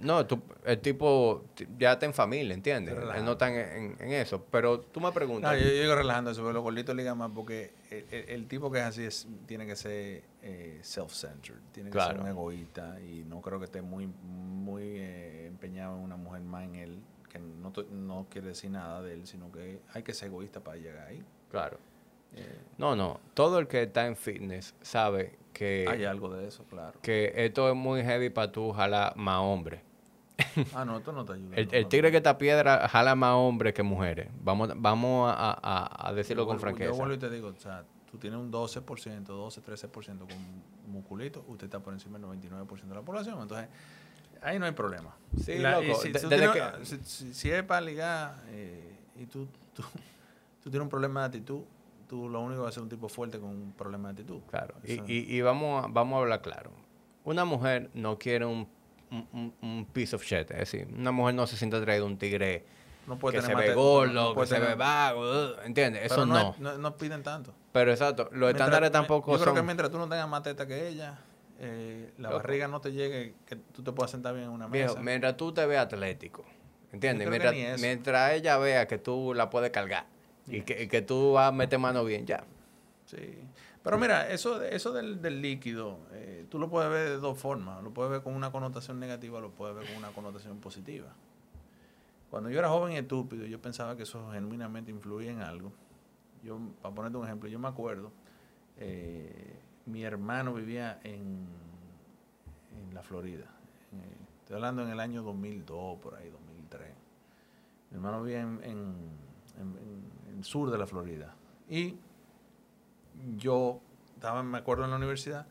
No, 0.01 0.27
tú, 0.27 0.43
el 0.65 0.81
tipo 0.81 1.45
ya 1.79 1.93
está 1.93 2.07
en 2.07 2.15
familia, 2.15 2.55
¿entiendes? 2.55 2.95
Él 3.17 3.25
no 3.25 3.33
está 3.33 3.49
en, 3.49 3.97
eso. 4.01 4.45
Pero 4.51 4.81
tú 4.81 5.01
me 5.01 5.13
preguntas. 5.13 5.53
No, 5.53 5.59
yo, 5.59 5.69
digo 5.69 5.95
relajando 5.95 6.31
eso, 6.31 6.53
los 6.53 6.63
gorditos 6.63 6.95
ligan 6.95 7.19
más 7.19 7.31
porque 7.35 7.73
el, 7.91 8.47
tipo 8.47 8.71
que 8.71 8.79
es 8.79 8.85
así 8.85 9.05
es, 9.05 9.27
tiene 9.47 9.67
que 9.67 9.77
ser 9.77 10.23
eh, 10.43 10.81
self-centered, 10.83 11.61
tiene 11.73 11.91
que 11.91 12.01
ser 12.01 12.21
un 12.21 12.29
egoísta 12.29 13.01
y 13.01 13.25
no 13.25 13.41
creo 13.41 13.59
que 13.59 13.67
esté 13.67 13.83
muy, 13.83 14.07
muy 14.07 14.83
eh, 14.83 15.47
empeñado 15.47 15.97
en 15.97 16.03
una 16.05 16.17
mujer 16.17 16.43
más 16.43 16.65
en 16.65 16.75
él, 16.75 17.03
que 17.31 17.39
no, 17.39 17.73
no 17.91 18.27
quiere 18.31 18.49
decir 18.49 18.71
nada 18.71 19.03
de 19.03 19.15
él, 19.15 19.27
sino 19.27 19.51
que 19.51 19.81
hay 19.93 20.03
que 20.03 20.15
ser 20.15 20.29
egoísta 20.29 20.61
para 20.61 20.77
llegar 20.77 21.09
ahí. 21.09 21.25
Claro. 21.51 21.79
No, 22.79 22.97
no. 22.97 23.21
Todo 23.35 23.59
el 23.59 23.69
que 23.69 23.83
está 23.83 24.07
en 24.07 24.17
fitness 24.17 24.75
sabe 24.83 25.39
que... 25.53 25.87
Hay 25.89 26.05
algo 26.05 26.29
de 26.35 26.49
eso, 26.49 26.65
claro. 26.65 26.99
Que 27.03 27.33
esto 27.37 27.69
es 27.69 27.77
muy 27.77 28.03
heavy 28.03 28.31
para 28.31 28.51
tú 28.51 28.73
jalar 28.73 29.17
más 29.17 29.39
hombres. 29.41 29.81
Ah, 30.75 30.85
no, 30.85 30.99
esto 30.99 31.13
no 31.13 31.25
te 31.25 31.35
ayuda. 31.35 31.57
el, 31.57 31.87
tigre 31.87 32.11
que 32.11 32.17
está 32.17 32.37
piedra 32.39 32.89
jala 32.89 33.15
más 33.15 33.35
hombres 33.35 33.73
que 33.73 33.83
mujeres. 33.83 34.29
Vamos, 34.43 34.71
vamos 34.77 35.33
a, 35.33 36.13
decirlo 36.15 36.47
con 36.47 36.59
franqueza. 36.59 36.91
Yo 36.91 36.97
vuelvo 36.97 37.15
y 37.15 37.19
te 37.19 37.31
digo, 37.31 37.49
o 37.49 37.61
sea, 37.61 37.85
tú 38.11 38.19
tienes 38.19 38.39
un 38.39 38.51
12%, 38.51 39.23
12, 39.23 39.63
13% 39.63 40.19
con 40.19 40.93
musculito, 40.93 41.45
usted 41.49 41.67
está 41.67 41.81
por 41.81 41.93
encima 41.93 42.19
del 42.19 42.29
99% 42.29 42.83
de 42.83 42.95
la 42.95 43.03
población. 43.03 43.41
Entonces, 43.41 43.69
ahí 44.43 44.59
no 44.59 44.67
hay 44.67 44.73
problema. 44.73 45.15
Sí, 45.41 45.59
loco. 45.59 46.01
si, 47.05 47.51
es 47.51 47.63
para 47.63 47.81
ligar 47.81 48.43
eh, 48.49 48.99
y 49.17 49.27
tú, 49.27 49.47
tú, 49.73 49.83
tú 50.63 50.71
tienes 50.71 50.83
un 50.83 50.91
problema 50.91 51.21
de 51.21 51.27
actitud, 51.27 51.63
tú 52.09 52.29
lo 52.29 52.41
único 52.41 52.63
vas 52.63 52.71
a 52.71 52.73
ser 52.73 52.83
un 52.83 52.89
tipo 52.89 53.09
fuerte 53.09 53.39
con 53.39 53.51
un 53.51 53.73
problema 53.73 54.09
de 54.09 54.23
actitud. 54.23 54.41
Claro. 54.51 54.75
Y, 54.85 55.37
y, 55.37 55.41
vamos, 55.43 55.85
a, 55.85 55.89
vamos 55.89 56.17
a 56.17 56.21
hablar 56.21 56.43
claro. 56.43 56.71
Una 57.25 57.45
mujer 57.45 57.91
no 57.95 58.19
quiere 58.19 58.45
un, 58.45 58.69
un, 59.11 59.87
piece 59.93 60.15
of 60.15 60.25
shit. 60.25 60.51
Es 60.51 60.59
decir, 60.59 60.89
una 60.97 61.13
mujer 61.13 61.35
no 61.35 61.47
se 61.47 61.57
siente 61.57 61.77
atraída 61.77 62.05
de 62.05 62.07
un 62.07 62.19
tigre 62.19 62.65
no 63.07 63.19
puede 63.19 63.39
que 63.39 63.43
se 63.43 63.55
ve 63.55 63.75
gordo, 63.75 64.35
que 64.35 64.47
se 64.47 64.59
ve 64.59 64.75
vago, 64.75 65.61
¿entiendes? 65.63 66.05
Eso 66.05 66.25
no. 66.25 66.55
No, 66.59 66.97
piden 66.97 67.23
tanto. 67.23 67.55
Pero 67.73 67.91
exacto, 67.91 68.29
los 68.33 68.51
estándares 68.51 68.91
tampoco 68.91 69.33
yo 69.33 69.39
son... 69.39 69.47
Yo 69.47 69.53
creo 69.53 69.63
que 69.63 69.67
mientras 69.67 69.91
tú 69.91 69.99
no 69.99 70.09
tengas 70.09 70.29
más 70.29 70.43
teta 70.43 70.67
que 70.67 70.89
ella, 70.89 71.19
eh, 71.59 72.13
la 72.19 72.31
barriga 72.31 72.69
no 72.69 72.81
te 72.81 72.93
llegue, 72.93 73.35
que 73.47 73.57
tú 73.57 73.83
te 73.83 73.93
puedas 73.93 74.11
sentar 74.11 74.35
bien 74.35 74.47
en 74.47 74.53
una 74.53 74.69
mesa. 74.69 75.01
mientras 75.01 75.37
tú 75.37 75.53
te 75.53 75.67
veas 75.67 75.85
atlético, 75.85 76.45
¿entiendes? 76.93 77.29
Mientras, 77.29 77.81
mientras 77.81 78.33
ella 78.33 78.57
vea 78.59 78.87
que 78.87 78.99
tú 78.99 79.35
la 79.35 79.51
puedes 79.51 79.71
cargar. 79.71 80.07
Y 80.47 80.63
que, 80.63 81.03
tú 81.03 81.33
vas 81.33 81.49
a 81.49 81.53
meter 81.53 81.79
mano 81.79 82.05
bien, 82.05 82.27
ya. 82.27 82.45
Sí. 83.07 83.39
Pero 83.83 83.99
mira, 83.99 84.31
eso, 84.31 84.63
eso 84.63 84.93
del, 84.93 85.43
líquido, 85.43 85.99
eh, 86.13 86.47
tú 86.49 86.59
lo 86.59 86.71
puedes 86.71 86.91
ver 86.91 87.09
de 87.11 87.17
dos 87.19 87.39
formas. 87.39 87.83
Lo 87.83 87.93
puedes 87.93 88.11
ver 88.11 88.23
con 88.23 88.35
una 88.35 88.51
connotación 88.51 88.99
negativa, 88.99 89.41
lo 89.41 89.51
puedes 89.51 89.77
ver 89.77 89.87
con 89.87 89.97
una 89.97 90.11
connotación 90.11 90.59
positiva. 90.59 91.15
Cuando 92.31 92.51
yo 92.51 92.59
era 92.59 92.69
joven 92.69 92.95
y 92.95 92.97
estúpido, 92.97 93.47
yo 93.47 93.61
pensaba 93.61 93.97
que 93.97 94.05
eso 94.05 94.33
genuinamente 94.33 94.91
influía 94.91 95.31
en 95.31 95.43
algo. 95.43 95.73
Yo, 96.43 96.59
para 96.83 96.95
ponerte 96.95 97.19
un 97.19 97.25
ejemplo, 97.25 97.49
yo 97.49 97.59
me 97.59 97.69
acuerdo, 97.69 98.11
eh, 98.79 99.61
mi 99.87 100.03
hermano 100.03 100.55
vivía 100.55 100.99
en, 101.05 101.47
en 102.73 102.95
la 102.95 103.03
Florida. 103.03 103.47
estoy 104.41 104.57
hablando 104.57 104.83
en 104.83 104.91
el 104.91 105.01
año 105.01 105.23
2002, 105.23 106.01
por 106.01 106.15
ahí, 106.15 106.29
2003. 106.31 106.89
Mi 107.91 107.97
hermano 107.97 108.23
vivía 108.23 108.41
en 108.41 108.61
el 108.63 110.14
sur 110.43 110.71
de 110.71 110.79
la 110.79 110.87
Florida. 110.87 111.35
Y 111.69 111.97
yo 113.37 113.81
estaba, 114.15 114.43
me 114.43 114.59
acuerdo, 114.59 114.85
en 114.85 114.91
la 114.91 114.97
universidad, 114.97 115.47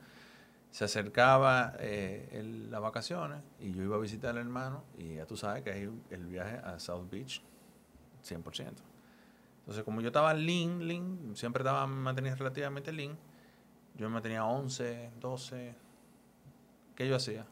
se 0.72 0.85
acercaba 0.85 1.73
eh, 1.80 2.68
las 2.69 2.81
vacaciones 2.81 3.43
y 3.60 3.72
yo 3.72 3.84
iba 3.84 3.95
a 3.95 3.99
visitar 3.99 4.31
al 4.31 4.38
hermano 4.38 4.84
y 4.97 5.15
ya 5.15 5.26
tú 5.26 5.38
sabes 5.38 5.64
que 5.64 5.72
hay 5.72 5.89
el 6.10 6.26
viaje 6.26 6.57
a 6.57 6.80
South 6.80 7.10
Beach, 7.10 7.43
100%. 8.23 8.73
Entonces, 9.60 9.84
como 9.84 10.01
yo 10.01 10.07
estaba 10.07 10.34
lean, 10.34 10.88
lean, 10.88 11.35
siempre 11.35 11.61
estaba, 11.61 11.85
me 11.88 11.95
mantenía 11.95 12.35
relativamente 12.35 12.91
lean, 12.91 13.18
yo 13.95 14.07
me 14.07 14.15
mantenía 14.15 14.45
11, 14.45 15.11
12, 15.19 15.76
¿qué 16.95 17.07
yo 17.07 17.15
hacía? 17.15 17.45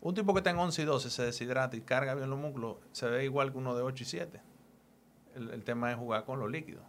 Un 0.00 0.14
tipo 0.14 0.34
que 0.34 0.40
está 0.40 0.50
en 0.50 0.58
11 0.58 0.82
y 0.82 0.84
12 0.84 1.10
se 1.10 1.22
deshidrata 1.22 1.76
y 1.76 1.80
carga 1.80 2.14
bien 2.14 2.28
los 2.28 2.38
músculos, 2.38 2.76
se 2.92 3.08
ve 3.08 3.24
igual 3.24 3.52
que 3.52 3.58
uno 3.58 3.74
de 3.74 3.82
8 3.82 4.02
y 4.02 4.06
7 4.06 4.53
el, 5.34 5.62
tema 5.64 5.90
es 5.90 5.96
jugar 5.96 6.24
con 6.24 6.38
los 6.38 6.50
líquidos. 6.50 6.82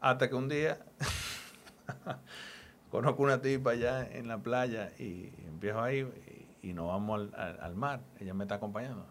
Hasta 0.00 0.28
que 0.28 0.34
un 0.34 0.48
día 0.48 0.78
conozco 2.90 3.22
una 3.22 3.40
tipa 3.40 3.70
allá 3.72 4.06
en 4.10 4.28
la 4.28 4.38
playa 4.38 4.92
y 4.98 5.32
empiezo 5.46 5.82
ahí 5.82 6.46
y, 6.62 6.72
nos 6.72 6.88
vamos 6.88 7.32
al, 7.34 7.74
mar. 7.74 8.00
Ella 8.18 8.34
me 8.34 8.44
está 8.44 8.56
acompañando. 8.56 9.06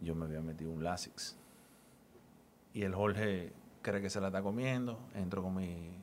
Yo 0.00 0.14
me 0.14 0.26
había 0.26 0.40
metido 0.40 0.70
un 0.70 0.82
Lasix. 0.82 1.36
Y 2.72 2.82
el 2.82 2.94
Jorge 2.94 3.52
cree 3.82 4.00
que 4.00 4.10
se 4.10 4.20
la 4.20 4.28
está 4.28 4.42
comiendo. 4.42 5.00
Entro 5.14 5.42
con 5.42 5.54
mi. 5.54 5.98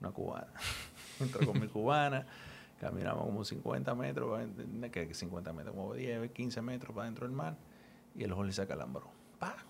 Una 0.00 0.10
cubana. 0.10 0.48
Entro 1.20 1.46
con 1.46 1.60
mi 1.60 1.68
cubana. 1.68 2.26
Caminamos 2.80 3.24
como 3.24 3.44
50 3.44 3.94
metros. 3.94 4.40
que 4.92 5.14
50 5.14 5.52
metros? 5.52 5.74
Como 5.74 5.94
10, 5.94 6.30
15 6.30 6.62
metros 6.62 6.94
para 6.94 7.06
dentro 7.06 7.26
del 7.26 7.34
mar. 7.34 7.56
Y 8.14 8.24
el 8.24 8.32
Jorge 8.32 8.52
se 8.52 8.66
calambró. 8.66 9.10
¡Pah! 9.38 9.65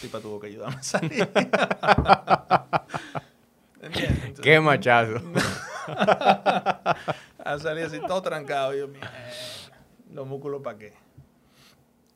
Tipa 0.00 0.20
tuvo 0.20 0.40
que 0.40 0.48
ayudarme 0.48 0.76
a 0.76 0.82
salir. 0.82 1.28
Qué 4.42 4.60
machazo. 4.60 5.20
a 5.86 7.58
salir 7.58 7.84
así 7.84 8.00
todo 8.00 8.22
trancado. 8.22 8.74
yo, 8.74 8.88
los 10.12 10.26
músculos 10.26 10.62
para 10.62 10.78
qué. 10.78 10.92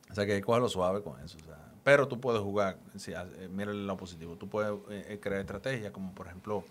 O 0.09 0.13
sea 0.13 0.25
que 0.25 0.41
lo 0.41 0.69
suave 0.69 1.01
con 1.01 1.19
eso. 1.21 1.37
pero 1.83 2.07
tú 2.07 2.19
puedes 2.19 2.41
jugar, 2.41 2.77
si, 2.95 3.13
eh, 3.13 3.47
mira 3.49 3.71
el 3.71 3.87
lado 3.87 3.97
positivo, 3.97 4.35
tú 4.35 4.49
puedes 4.49 4.71
eh, 4.89 5.05
eh, 5.09 5.19
crear 5.21 5.39
estrategias 5.39 5.91
como 5.91 6.13
por 6.13 6.27
ejemplo, 6.27 6.65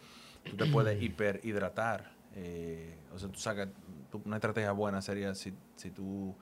tú 0.44 0.56
te 0.56 0.66
puedes 0.66 1.00
hiperhidratar. 1.02 2.10
o 3.14 3.18
sea, 3.18 3.28
tú 3.28 3.38
sacas, 3.38 3.68
una 4.24 4.36
estrategia 4.36 4.72
buena 4.72 5.00
sería 5.00 5.34
si, 5.34 5.54
si 5.76 5.90
tú 5.90 6.34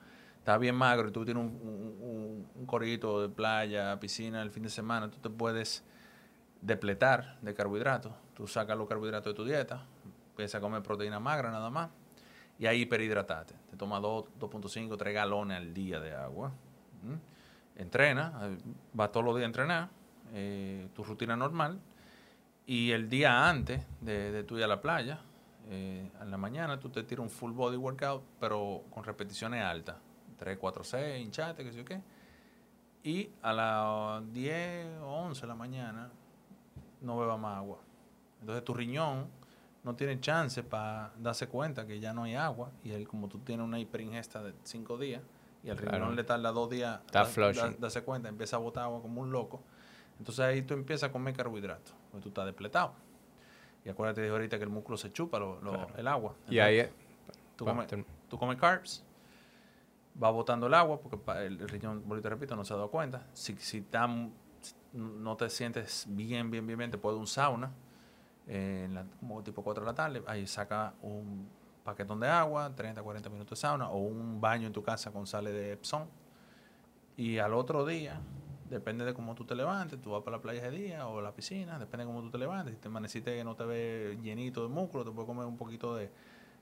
estás 0.49 0.61
bien 0.61 0.73
magro 0.73 1.09
y 1.09 1.11
tú 1.11 1.23
tienes 1.23 1.43
un, 1.43 2.47
un, 2.55 2.65
corito 2.65 3.21
de 3.21 3.29
playa, 3.29 3.99
piscina 3.99 4.41
el 4.41 4.49
fin 4.49 4.63
de 4.63 4.69
semana, 4.69 5.07
tú 5.07 5.19
te 5.19 5.29
puedes 5.29 5.83
depletar 6.59 7.37
de 7.41 7.53
carbohidratos. 7.53 8.13
Tú 8.33 8.47
sacas 8.47 8.75
los 8.75 8.87
carbohidratos 8.87 9.31
de 9.31 9.35
tu 9.35 9.45
dieta, 9.45 9.85
empiezas 10.31 10.55
a 10.55 10.61
comer 10.61 10.81
proteína 10.81 11.19
magra 11.19 11.51
nada 11.51 11.69
más 11.69 11.91
y 12.57 12.65
ahí 12.65 12.81
hiperhidratarte. 12.81 13.53
Te 13.69 13.77
tomas 13.77 14.01
2.5, 14.01 14.97
3 14.97 15.13
galones 15.13 15.57
al 15.57 15.71
día 15.71 15.99
de 15.99 16.15
agua. 16.15 16.51
Entrena, 17.75 18.33
eh, 18.41 18.57
vas 18.93 19.11
todos 19.11 19.25
los 19.27 19.35
días 19.35 19.43
a 19.43 19.49
entrenar, 19.49 19.89
eh, 20.33 20.87
tu 20.95 21.03
rutina 21.03 21.35
normal. 21.35 21.79
Y 22.65 22.89
el 22.89 23.07
día 23.07 23.47
antes 23.47 23.85
de, 24.01 24.31
de 24.31 24.43
tu 24.43 24.57
ir 24.57 24.63
a 24.63 24.67
la 24.67 24.81
playa, 24.81 25.19
eh, 25.69 26.09
en 26.19 26.31
la 26.31 26.37
mañana 26.37 26.79
tú 26.79 26.89
te 26.89 27.03
tiras 27.03 27.21
un 27.21 27.29
full 27.29 27.51
body 27.51 27.77
workout, 27.77 28.23
pero 28.39 28.85
con 28.89 29.03
repeticiones 29.03 29.63
altas. 29.63 30.08
3, 30.39 30.57
4, 30.57 30.83
6, 30.83 31.21
hinchate, 31.21 31.63
qué 31.63 31.71
sé 31.71 31.77
yo 31.77 31.85
qué. 31.85 32.01
Y 33.03 33.29
a 33.41 33.53
las 33.53 34.33
10 34.33 35.01
o 35.01 35.07
11 35.07 35.41
de 35.41 35.47
la 35.47 35.55
mañana 35.55 36.09
no 37.01 37.17
beba 37.19 37.37
más 37.37 37.57
agua. 37.57 37.79
Entonces 38.41 38.63
tu 38.63 38.73
riñón 38.73 39.27
no 39.83 39.95
tiene 39.95 40.19
chance 40.19 40.63
para 40.63 41.13
darse 41.17 41.47
cuenta 41.47 41.85
que 41.85 41.99
ya 41.99 42.13
no 42.13 42.23
hay 42.23 42.35
agua 42.35 42.71
y 42.83 42.91
él 42.91 43.07
como 43.07 43.27
tú 43.27 43.39
tienes 43.39 43.65
una 43.65 43.79
hiperingesta 43.79 44.43
de 44.43 44.53
5 44.63 44.97
días 44.97 45.21
y 45.63 45.69
al 45.69 45.77
riñón 45.77 46.15
le 46.15 46.23
tarda 46.23 46.51
2 46.51 46.69
días 46.69 46.99
darse 47.11 48.03
cuenta, 48.03 48.29
empieza 48.29 48.55
a 48.55 48.59
botar 48.59 48.83
agua 48.83 49.01
como 49.01 49.21
un 49.21 49.31
loco. 49.31 49.61
Entonces 50.17 50.43
ahí 50.43 50.61
tú 50.61 50.73
empiezas 50.73 51.09
a 51.09 51.11
comer 51.13 51.33
carbohidratos, 51.35 51.93
porque 52.11 52.23
tú 52.23 52.29
estás 52.29 52.45
despletado. 52.45 52.93
Y 53.85 53.89
acuérdate 53.89 54.21
de 54.21 54.29
ahorita 54.29 54.57
que 54.57 54.65
el 54.65 54.69
músculo 54.69 54.97
se 54.97 55.11
chupa 55.11 55.39
el 55.95 56.07
agua. 56.07 56.35
y 56.49 56.59
ahí 56.59 56.89
tú, 57.55 57.65
comes, 57.65 57.87
tú 58.27 58.37
comes 58.37 58.57
carbs 58.57 59.05
va 60.21 60.31
botando 60.31 60.67
el 60.67 60.73
agua, 60.73 60.99
porque 60.99 61.19
el, 61.45 61.59
riñón, 61.67 62.03
te 62.21 62.29
repito, 62.29 62.55
no 62.55 62.63
se 62.65 62.73
ha 62.73 62.77
dado 62.77 62.91
cuenta. 62.91 63.27
Si, 63.33 63.55
si 63.57 63.85
no 64.93 65.37
te 65.37 65.49
sientes 65.49 66.05
bien, 66.09 66.49
bien, 66.51 66.65
bien, 66.65 66.77
bien, 66.77 66.91
te 66.91 66.97
puede 66.97 67.17
un 67.17 67.27
sauna, 67.27 67.71
eh, 68.47 68.89
como 69.19 69.43
tipo 69.43 69.63
4 69.63 69.83
de 69.83 69.91
la 69.91 69.95
tarde, 69.95 70.23
ahí 70.27 70.45
saca 70.47 70.93
un 71.01 71.47
paquetón 71.83 72.19
de 72.19 72.27
agua, 72.27 72.73
30, 72.75 73.01
40 73.01 73.29
minutos 73.29 73.57
de 73.57 73.61
sauna, 73.61 73.89
o 73.89 73.99
un 73.99 74.41
baño 74.41 74.67
en 74.67 74.73
tu 74.73 74.83
casa 74.83 75.11
con 75.11 75.25
sale 75.25 75.51
de 75.51 75.73
Epsom. 75.73 76.07
Y 77.15 77.37
al 77.37 77.53
otro 77.53 77.85
día, 77.85 78.19
depende 78.69 79.03
de 79.05 79.13
cómo 79.13 79.35
tú 79.35 79.45
te 79.45 79.55
levantes, 79.55 80.01
tú 80.01 80.11
vas 80.11 80.23
para 80.23 80.37
la 80.37 80.41
playa 80.41 80.59
ese 80.59 80.71
día 80.71 81.07
o 81.07 81.21
la 81.21 81.33
piscina, 81.33 81.79
depende 81.79 82.05
de 82.05 82.11
cómo 82.11 82.21
tú 82.21 82.29
te 82.29 82.37
levantes. 82.37 82.75
Si 82.75 82.79
te 82.79 82.87
amaneciste 82.87 83.35
que 83.35 83.43
no 83.43 83.55
te 83.55 83.65
ves 83.65 84.21
llenito 84.21 84.63
de 84.63 84.69
músculo, 84.69 85.03
te 85.03 85.11
puedes 85.11 85.27
comer 85.27 85.45
un 85.45 85.57
poquito 85.57 85.95
de, 85.95 86.11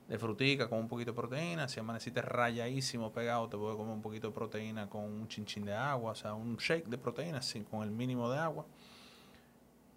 de 0.08 0.18
frutica 0.18 0.68
con 0.68 0.78
un 0.78 0.88
poquito 0.88 1.12
de 1.12 1.16
proteína. 1.16 1.68
Si 1.68 1.78
amaneciste 1.78 2.22
rayadísimo 2.22 3.12
pegado, 3.12 3.48
te 3.48 3.56
puedes 3.56 3.76
comer 3.76 3.92
un 3.92 4.02
poquito 4.02 4.28
de 4.28 4.34
proteína 4.34 4.88
con 4.88 5.04
un 5.04 5.28
chinchín 5.28 5.64
de 5.64 5.74
agua, 5.74 6.12
o 6.12 6.14
sea, 6.14 6.34
un 6.34 6.56
shake 6.56 6.86
de 6.86 6.98
proteína 6.98 7.42
sin, 7.42 7.64
con 7.64 7.82
el 7.82 7.90
mínimo 7.90 8.30
de 8.30 8.38
agua. 8.38 8.66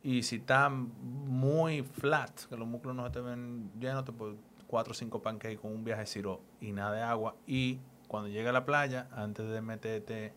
Y 0.03 0.23
si 0.23 0.37
está 0.37 0.69
muy 0.69 1.83
flat, 1.83 2.45
que 2.49 2.57
los 2.57 2.67
músculos 2.67 2.95
no 2.95 3.09
te 3.11 3.21
ven 3.21 3.71
llenos, 3.79 4.03
te 4.03 4.11
puedes 4.11 4.37
cuatro 4.67 4.91
o 4.91 4.93
cinco 4.93 5.21
pancakes 5.21 5.59
con 5.59 5.71
un 5.71 5.83
viaje 5.83 6.05
ciro 6.05 6.41
y 6.59 6.71
nada 6.71 6.95
de 6.95 7.01
agua. 7.01 7.35
Y 7.47 7.79
cuando 8.07 8.29
llegue 8.29 8.49
a 8.49 8.51
la 8.51 8.65
playa, 8.65 9.07
antes 9.11 9.49
de 9.49 9.61
meterte 9.61 10.33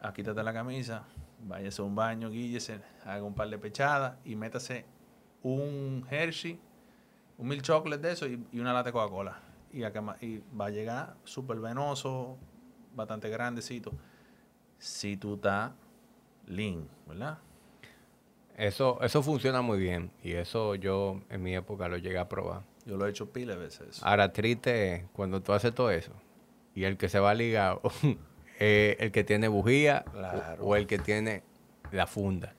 a 0.00 0.12
quitarte 0.12 0.42
la 0.42 0.52
camisa, 0.52 1.04
váyase 1.40 1.82
a 1.82 1.84
un 1.84 1.94
baño, 1.94 2.30
guíllese, 2.30 2.80
haga 3.04 3.22
un 3.24 3.34
par 3.34 3.48
de 3.48 3.58
pechadas 3.58 4.18
y 4.24 4.36
métase 4.36 4.84
un 5.42 6.06
Hershey, 6.10 6.60
un 7.38 7.48
mil 7.48 7.62
chocolate 7.62 8.06
de 8.06 8.12
eso 8.12 8.26
y, 8.26 8.58
una 8.58 8.72
lata 8.72 8.88
de 8.88 8.92
Coca-Cola. 8.92 9.38
Y, 9.72 9.82
y 10.24 10.42
va 10.58 10.66
a 10.66 10.70
llegar 10.70 11.16
súper 11.24 11.58
venoso, 11.58 12.36
bastante 12.94 13.28
grandecito. 13.28 13.92
Si 14.78 15.16
tú 15.16 15.34
estás 15.34 15.72
lean, 16.46 16.88
¿verdad? 17.06 17.38
Eso, 18.56 19.00
eso 19.02 19.22
funciona 19.22 19.62
muy 19.62 19.78
bien 19.78 20.12
y 20.22 20.32
eso 20.32 20.76
yo 20.76 21.20
en 21.28 21.42
mi 21.42 21.56
época 21.56 21.88
lo 21.88 21.96
llegué 21.96 22.18
a 22.18 22.28
probar. 22.28 22.62
Yo 22.86 22.96
lo 22.96 23.06
he 23.06 23.10
hecho 23.10 23.32
pila 23.32 23.54
de 23.54 23.58
veces. 23.58 24.00
Ahora, 24.02 24.32
triste 24.32 25.08
cuando 25.12 25.42
tú 25.42 25.52
haces 25.52 25.74
todo 25.74 25.90
eso 25.90 26.12
y 26.74 26.84
el 26.84 26.96
que 26.96 27.08
se 27.08 27.18
va 27.18 27.30
a 27.30 27.34
ligar, 27.34 27.80
el 28.58 29.10
que 29.10 29.24
tiene 29.24 29.48
bujía 29.48 30.04
o, 30.60 30.76
el 30.76 30.86
que 30.86 30.98
tiene 30.98 31.42
la 31.90 32.06
funda. 32.06 32.54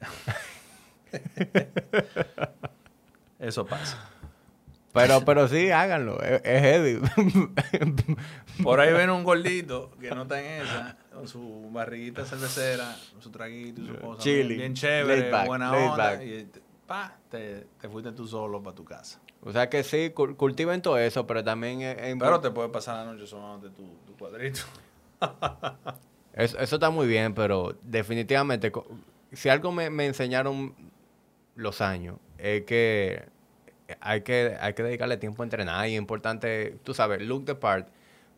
eso 3.38 3.66
pasa. 3.66 4.10
Pero, 4.96 5.24
pero 5.26 5.46
sí, 5.46 5.70
háganlo. 5.70 6.18
Es, 6.22 6.40
heavy. 6.42 7.00
Por 8.62 8.80
ahí 8.80 8.94
ven 8.94 9.10
un 9.10 9.24
gordito 9.24 9.90
que 10.00 10.10
no 10.10 10.22
está 10.22 10.40
en 10.40 10.62
esa, 10.62 10.96
con 11.12 11.28
su 11.28 11.68
barriguita 11.70 12.24
cervecera, 12.24 12.96
su 13.18 13.30
traguito 13.30 13.82
y 13.82 13.86
su 13.88 13.96
cosa. 13.96 14.24
Bien 14.24 14.72
chévere, 14.72 15.30
buena 15.46 15.72
onda. 15.72 16.24
Y 16.24 16.50
pa, 16.86 17.14
te, 17.30 17.66
te 17.78 17.88
fuiste 17.90 18.12
tú 18.12 18.26
solo 18.26 18.62
para 18.62 18.74
tu 18.74 18.84
casa. 18.84 19.20
O 19.42 19.52
sea 19.52 19.68
que 19.68 19.84
sí, 19.84 20.10
cultiven 20.10 20.80
todo 20.80 20.98
eso, 20.98 21.26
pero 21.26 21.44
también... 21.44 21.82
Es, 21.82 22.16
pero 22.18 22.40
te 22.40 22.50
puede 22.50 22.70
pasar 22.70 23.04
la 23.04 23.12
noche 23.12 23.26
sonando 23.26 23.70
tu, 23.70 23.82
tu 24.06 24.16
cuadrito. 24.16 24.60
eso, 26.32 26.58
eso 26.58 26.76
está 26.76 26.88
muy 26.88 27.06
bien, 27.06 27.34
pero 27.34 27.76
definitivamente, 27.82 28.72
si 29.32 29.50
algo 29.50 29.72
me, 29.72 29.90
me 29.90 30.06
enseñaron 30.06 30.74
los 31.54 31.80
años, 31.80 32.16
es 32.38 32.62
que 32.64 33.24
hay 34.00 34.22
que, 34.22 34.56
hay 34.60 34.74
que 34.74 34.82
dedicarle 34.82 35.16
tiempo 35.16 35.42
a 35.42 35.46
entrenar 35.46 35.88
y 35.88 35.94
es 35.94 35.98
importante, 35.98 36.78
tú 36.82 36.94
sabes, 36.94 37.22
look 37.22 37.44
the 37.44 37.54
part, 37.54 37.88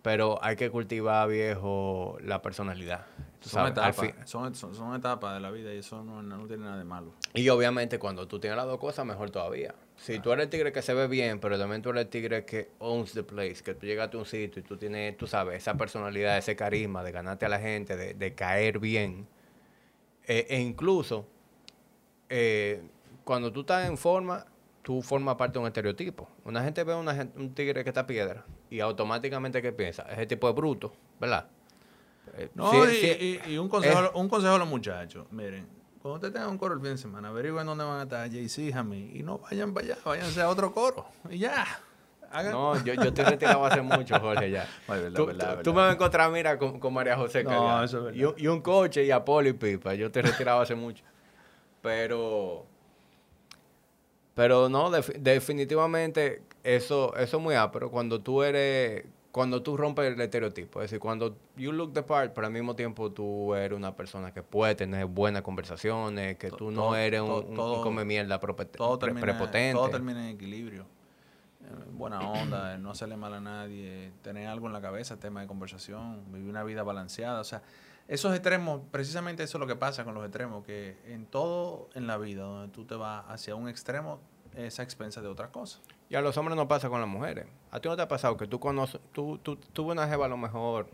pero 0.03 0.39
hay 0.43 0.57
que 0.57 0.70
cultivar, 0.70 1.29
viejo, 1.29 2.19
la 2.23 2.43
personalidad. 2.43 3.07
Son, 3.41 3.69
etapas, 3.69 4.15
son, 4.25 4.55
son, 4.55 4.97
etapas 4.97 5.35
de 5.35 5.41
la 5.41 5.51
vida 5.51 5.73
y 5.73 5.79
eso 5.79 6.03
no, 6.03 6.23
no, 6.23 6.47
tiene 6.47 6.65
nada 6.65 6.77
de 6.77 6.85
malo. 6.85 7.12
Y 7.35 7.49
obviamente 7.51 7.99
cuando 7.99 8.27
tú 8.27 8.41
tienes 8.41 8.57
las 8.57 8.66
dos 8.66 8.79
cosas, 8.79 9.07
mejor 9.07 9.31
todavía. 9.31 9.75
Si 9.97 10.19
tú 10.19 10.33
eres 10.33 10.45
el 10.45 10.51
tigre 10.51 10.73
que 10.73 10.83
se 10.83 10.93
ve 10.93 11.07
bien, 11.07 11.39
pero 11.39 11.57
también 11.59 11.81
tú 11.81 11.91
eres 11.91 12.03
el 12.03 12.09
tigre 12.09 12.45
que 12.45 12.70
owns 12.79 13.12
the 13.12 13.23
place, 13.23 13.62
que 13.62 13.75
tú 13.75 13.87
llegas 13.87 14.12
a 14.12 14.19
un 14.19 14.27
sitio 14.27 14.61
y 14.61 14.62
tú 14.62 14.77
tienes, 14.77 15.16
tú 15.16 15.27
sabes, 15.27 15.59
esa 15.59 15.77
personalidad, 15.77 16.37
ese 16.37 16.57
carisma 16.57 17.05
de 17.05 17.12
ganarte 17.12 17.47
a 17.47 17.49
la 17.49 17.61
gente, 17.61 17.97
de, 17.97 18.15
de 18.15 18.35
caer 18.35 18.81
bien. 18.81 19.29
Eh, 20.27 20.47
e 20.51 20.61
incluso, 20.61 21.27
eh, 22.29 22.83
cuando 23.28 23.52
tú 23.52 23.60
estás 23.60 23.86
en 23.86 23.98
forma, 23.98 24.46
tú 24.80 25.02
formas 25.02 25.34
parte 25.34 25.59
de 25.59 25.59
un 25.59 25.66
estereotipo. 25.66 26.30
Una 26.46 26.64
gente 26.64 26.82
ve 26.82 26.94
a 26.94 26.96
un 26.96 27.52
tigre 27.55 27.84
que 27.84 27.90
está 27.90 28.06
piedra 28.06 28.46
y 28.70 28.80
automáticamente 28.80 29.60
¿qué 29.60 29.70
piensa? 29.70 30.05
Ese 30.10 30.24
tipo 30.24 30.48
es 30.48 30.55
bruto, 30.55 30.94
¿verdad? 31.20 31.46
Eh, 32.38 32.48
no, 32.55 32.72
y, 32.90 33.59
un, 33.59 33.68
consejo, 33.68 34.12
un 34.14 34.30
consejo 34.30 34.55
a 34.55 34.59
los 34.59 34.66
muchachos, 34.66 35.26
miren, 35.30 35.68
cuando 36.00 36.14
ustedes 36.14 36.32
tengan 36.32 36.48
un 36.48 36.56
coro 36.56 36.72
el 36.72 36.80
fin 36.80 36.92
de 36.92 36.96
semana, 36.96 37.28
averigüen 37.28 37.66
dónde 37.66 37.84
van 37.84 38.00
a 38.00 38.02
estar 38.05 38.30
Jay-Z, 38.30 38.74
Jamie, 38.74 39.10
y 39.14 39.22
no 39.22 39.36
vayan 39.36 39.74
para 39.74 39.88
allá, 39.88 39.98
váyanse 40.06 40.40
a 40.40 40.48
otro 40.48 40.72
coro, 40.72 41.05
y 41.28 41.36
ya. 41.36 41.66
No, 42.50 42.82
yo, 42.82 42.94
yo 42.94 43.12
te 43.12 43.24
retirado 43.24 43.66
hace 43.66 43.82
mucho, 43.82 44.18
Jorge, 44.18 44.50
ya. 44.50 44.66
tú, 45.14 45.26
me 45.26 45.80
vas 45.82 45.90
a 45.90 45.92
encontrar, 45.92 46.32
mira, 46.32 46.59
con, 46.59 46.80
María 46.94 47.18
José 47.18 47.44
no, 47.44 47.84
eso 47.84 48.09
es 48.09 48.16
y, 48.16 48.20
y, 48.42 48.46
un 48.46 48.62
coche 48.62 49.05
y 49.05 49.10
a 49.10 49.22
Poli 49.22 49.52
Pipa. 49.52 49.92
Yo 49.92 50.06
he 50.06 50.22
retirado 50.22 50.62
hace 50.62 50.74
mucho. 50.74 51.05
Pero 51.82 52.66
pero 54.39 54.69
no, 54.69 54.89
definitivamente 54.93 56.43
eso, 56.62 57.12
eso 57.16 57.36
es 57.39 57.43
muy 57.43 57.56
pero 57.73 57.90
Cuando 57.90 58.20
tú 58.20 58.44
eres, 58.44 59.05
cuando 59.32 59.65
tú 59.65 59.77
rompes 59.77 60.15
el 60.15 60.20
estereotipo, 60.20 60.81
es 60.81 60.85
decir, 60.85 61.01
cuando 61.01 61.36
you 61.56 61.73
look 61.73 61.93
the 61.93 62.05
part, 62.05 62.35
pero 62.35 62.47
al 62.47 62.52
mismo 62.52 62.77
tiempo 62.77 63.10
tú 63.10 63.56
eres 63.56 63.77
una 63.77 63.97
persona 63.97 64.32
que 64.32 64.44
puede 64.44 64.77
tener 64.77 65.06
buenas 65.06 65.43
conversaciones, 65.43 66.36
que 66.39 66.52
tú 66.52 66.70
no 66.70 66.94
eres 66.94 67.20
un, 67.20 67.56
come 67.56 68.05
mierda 68.05 68.39
prepotente. 68.39 68.78
Todo 68.78 68.97
termina 69.90 70.28
en 70.28 70.36
equilibrio. 70.36 70.86
Eh, 71.65 71.74
buena 71.90 72.20
onda, 72.20 72.78
no 72.78 72.93
hacerle 72.93 73.16
mal 73.16 73.35
a 73.35 73.40
nadie, 73.40 74.12
tener 74.23 74.47
algo 74.47 74.69
en 74.69 74.73
la 74.73 74.81
cabeza, 74.81 75.16
tema 75.16 75.40
de 75.40 75.48
conversación, 75.48 76.23
vivir 76.32 76.48
una 76.48 76.62
vida 76.62 76.85
balanceada. 76.85 77.40
O 77.40 77.44
sea, 77.44 77.62
esos 78.09 78.32
extremos, 78.32 78.80
precisamente 78.90 79.43
eso 79.43 79.59
es 79.59 79.60
lo 79.60 79.66
que 79.66 79.76
pasa 79.76 80.02
con 80.02 80.14
los 80.14 80.24
extremos, 80.24 80.64
que 80.64 80.97
en 81.05 81.26
todo 81.26 81.90
en 81.94 82.06
la 82.06 82.16
vida, 82.16 82.43
donde 82.43 82.72
tú 82.72 82.86
te 82.86 82.94
vas 82.94 83.24
hacia 83.28 83.55
un 83.55 83.68
extremo, 83.68 84.18
es 84.56 84.80
a 84.80 84.82
expensa 84.82 85.20
de 85.20 85.28
otra 85.28 85.52
cosa. 85.52 85.78
Y 86.09 86.14
a 86.14 86.22
los 86.22 86.35
hombres 86.39 86.56
no 86.56 86.66
pasa 86.66 86.89
con 86.89 87.01
las 87.01 87.09
mujeres. 87.09 87.47
¿A 87.70 87.80
ti 87.80 87.89
no 87.89 87.97
te 87.97 88.02
ha 88.02 88.09
pasado 88.09 88.39
que 88.39 88.47
tú 88.47 88.59
conoces, 88.59 88.98
tú, 89.12 89.36
tú, 89.39 89.56
tú 89.56 89.93
una 89.93 90.09
jeva 90.09 90.24
a 90.24 90.28
lo 90.28 90.39
mejor, 90.39 90.89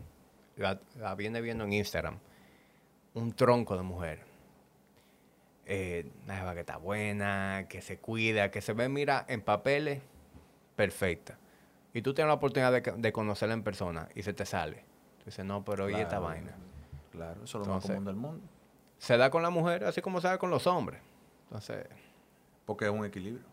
la, 0.57 1.15
viene 1.15 1.39
viendo 1.39 1.63
en 1.63 1.71
Instagram, 1.71 2.19
un 3.13 3.31
tronco 3.31 3.77
de 3.77 3.83
mujer? 3.83 4.19
Eh, 5.67 6.11
una 6.25 6.35
jeva 6.35 6.53
que 6.53 6.59
está 6.59 6.75
buena, 6.75 7.65
que 7.69 7.81
se 7.81 7.97
cuida, 7.97 8.51
que 8.51 8.59
se 8.59 8.73
ve, 8.73 8.89
mira, 8.89 9.25
en 9.29 9.41
papeles, 9.41 10.01
perfecta. 10.75 11.37
Y 11.93 12.01
tú 12.01 12.13
tienes 12.13 12.27
la 12.27 12.33
oportunidad 12.33 12.73
de, 12.73 13.13
conocerla 13.13 13.53
en 13.53 13.63
persona 13.63 14.09
y 14.13 14.23
se 14.23 14.33
te 14.33 14.45
sale. 14.45 14.83
Tú 15.19 15.27
dices, 15.27 15.45
no, 15.45 15.63
pero 15.63 15.85
oye 15.85 16.01
esta 16.01 16.19
vaina. 16.19 16.57
Claro, 17.15 17.43
eso 17.43 17.61
es 17.61 17.67
lo 17.67 17.73
más 17.73 17.85
común 17.85 18.05
del 18.05 18.15
mundo. 18.15 18.43
Se 18.97 19.17
da 19.17 19.29
con 19.29 19.41
la 19.41 19.49
mujer 19.49 19.83
así 19.85 20.01
como 20.01 20.21
se 20.21 20.27
da 20.27 20.37
con 20.37 20.49
los 20.49 20.67
hombres. 20.67 21.01
Entonces. 21.45 21.87
Porque 22.65 22.85
es 22.85 22.91
un 22.91 23.05
equilibrio. 23.05 23.45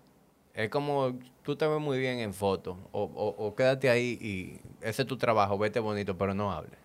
Es 0.54 0.68
como 0.68 1.18
tú 1.42 1.56
te 1.56 1.66
ves 1.66 1.80
muy 1.80 1.98
bien 1.98 2.18
en 2.18 2.34
fotos, 2.34 2.76
o, 2.92 3.02
o, 3.04 3.54
quédate 3.54 3.88
ahí 3.88 4.18
y 4.20 4.60
ese 4.86 5.02
es 5.02 5.08
tu 5.08 5.16
trabajo, 5.16 5.56
vete 5.56 5.80
bonito, 5.80 6.16
pero 6.16 6.34
no 6.34 6.52
hable. 6.52 6.76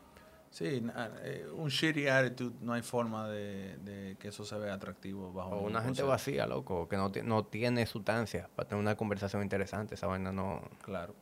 Sí, 0.50 0.82
eh, 1.24 1.46
un 1.54 1.68
shitty 1.68 2.08
attitude, 2.08 2.56
no 2.62 2.74
hay 2.74 2.82
forma 2.82 3.28
de, 3.28 4.16
que 4.20 4.30
eso 4.30 4.46
se 4.46 4.58
vea 4.58 4.74
atractivo 4.74 5.34
bajo 5.34 5.50
O 5.50 5.68
una 5.68 5.82
gente 5.82 6.02
vacía, 6.04 6.48
loco, 6.48 6.88
que 6.88 6.96
no, 6.96 7.12
no 7.24 7.46
tiene 7.46 7.86
sustancia 7.86 8.50
para 8.56 8.70
tener 8.70 8.82
una 8.82 8.96
conversación 8.96 9.44
interesante, 9.44 9.96
esa 9.96 10.08
vaina 10.08 10.32
no... 10.32 10.62
Claro. 10.82 11.14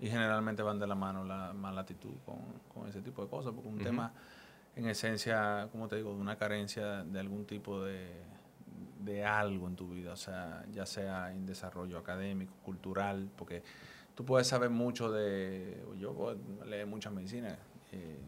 Y 0.00 0.08
generalmente 0.08 0.62
van 0.62 0.80
de 0.80 0.86
la 0.86 0.94
mano 0.94 1.24
la 1.24 1.52
mala 1.52 1.82
actitud 1.82 2.14
con, 2.24 2.38
con 2.72 2.88
ese 2.88 3.02
tipo 3.02 3.22
de 3.22 3.28
cosas, 3.28 3.52
porque 3.52 3.68
un 3.68 3.78
tema 3.78 4.12
en 4.76 4.86
esencia, 4.86 5.68
como 5.70 5.88
te 5.88 5.96
digo, 5.96 6.14
de 6.14 6.20
una 6.20 6.36
carencia 6.36 7.04
de 7.04 7.20
algún 7.20 7.44
tipo 7.44 7.82
de, 7.82 8.22
de 9.00 9.24
algo 9.24 9.68
en 9.68 9.76
tu 9.76 9.88
vida, 9.88 10.12
o 10.12 10.16
sea, 10.16 10.64
ya 10.72 10.86
sea 10.86 11.32
en 11.32 11.46
desarrollo 11.46 11.98
académico, 11.98 12.54
cultural, 12.64 13.30
porque 13.36 13.62
tú 14.14 14.24
puedes 14.24 14.46
saber 14.46 14.70
mucho 14.70 15.10
de, 15.10 15.84
yo 15.98 16.14
puedo 16.14 16.38
leer 16.66 16.86
mucha 16.86 17.10
medicina, 17.10 17.58
eh, 17.92 18.20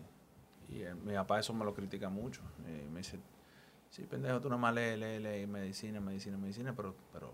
y 0.69 0.83
eh, 0.83 0.95
mi 0.95 1.15
papá 1.15 1.41
eso 1.41 1.55
me 1.55 1.65
lo 1.65 1.75
critica 1.75 2.09
mucho, 2.09 2.43
eh, 2.67 2.89
me 2.91 3.01
dice, 3.01 3.19
sí, 3.91 4.03
pendejo, 4.03 4.41
tú 4.41 4.49
nomás 4.49 4.75
lees, 4.75 4.99
lees, 4.99 5.23
lees 5.23 5.49
medicina, 5.49 6.01
medicina, 6.01 6.37
medicina, 6.37 6.75
pero, 6.75 6.95
pero 7.13 7.33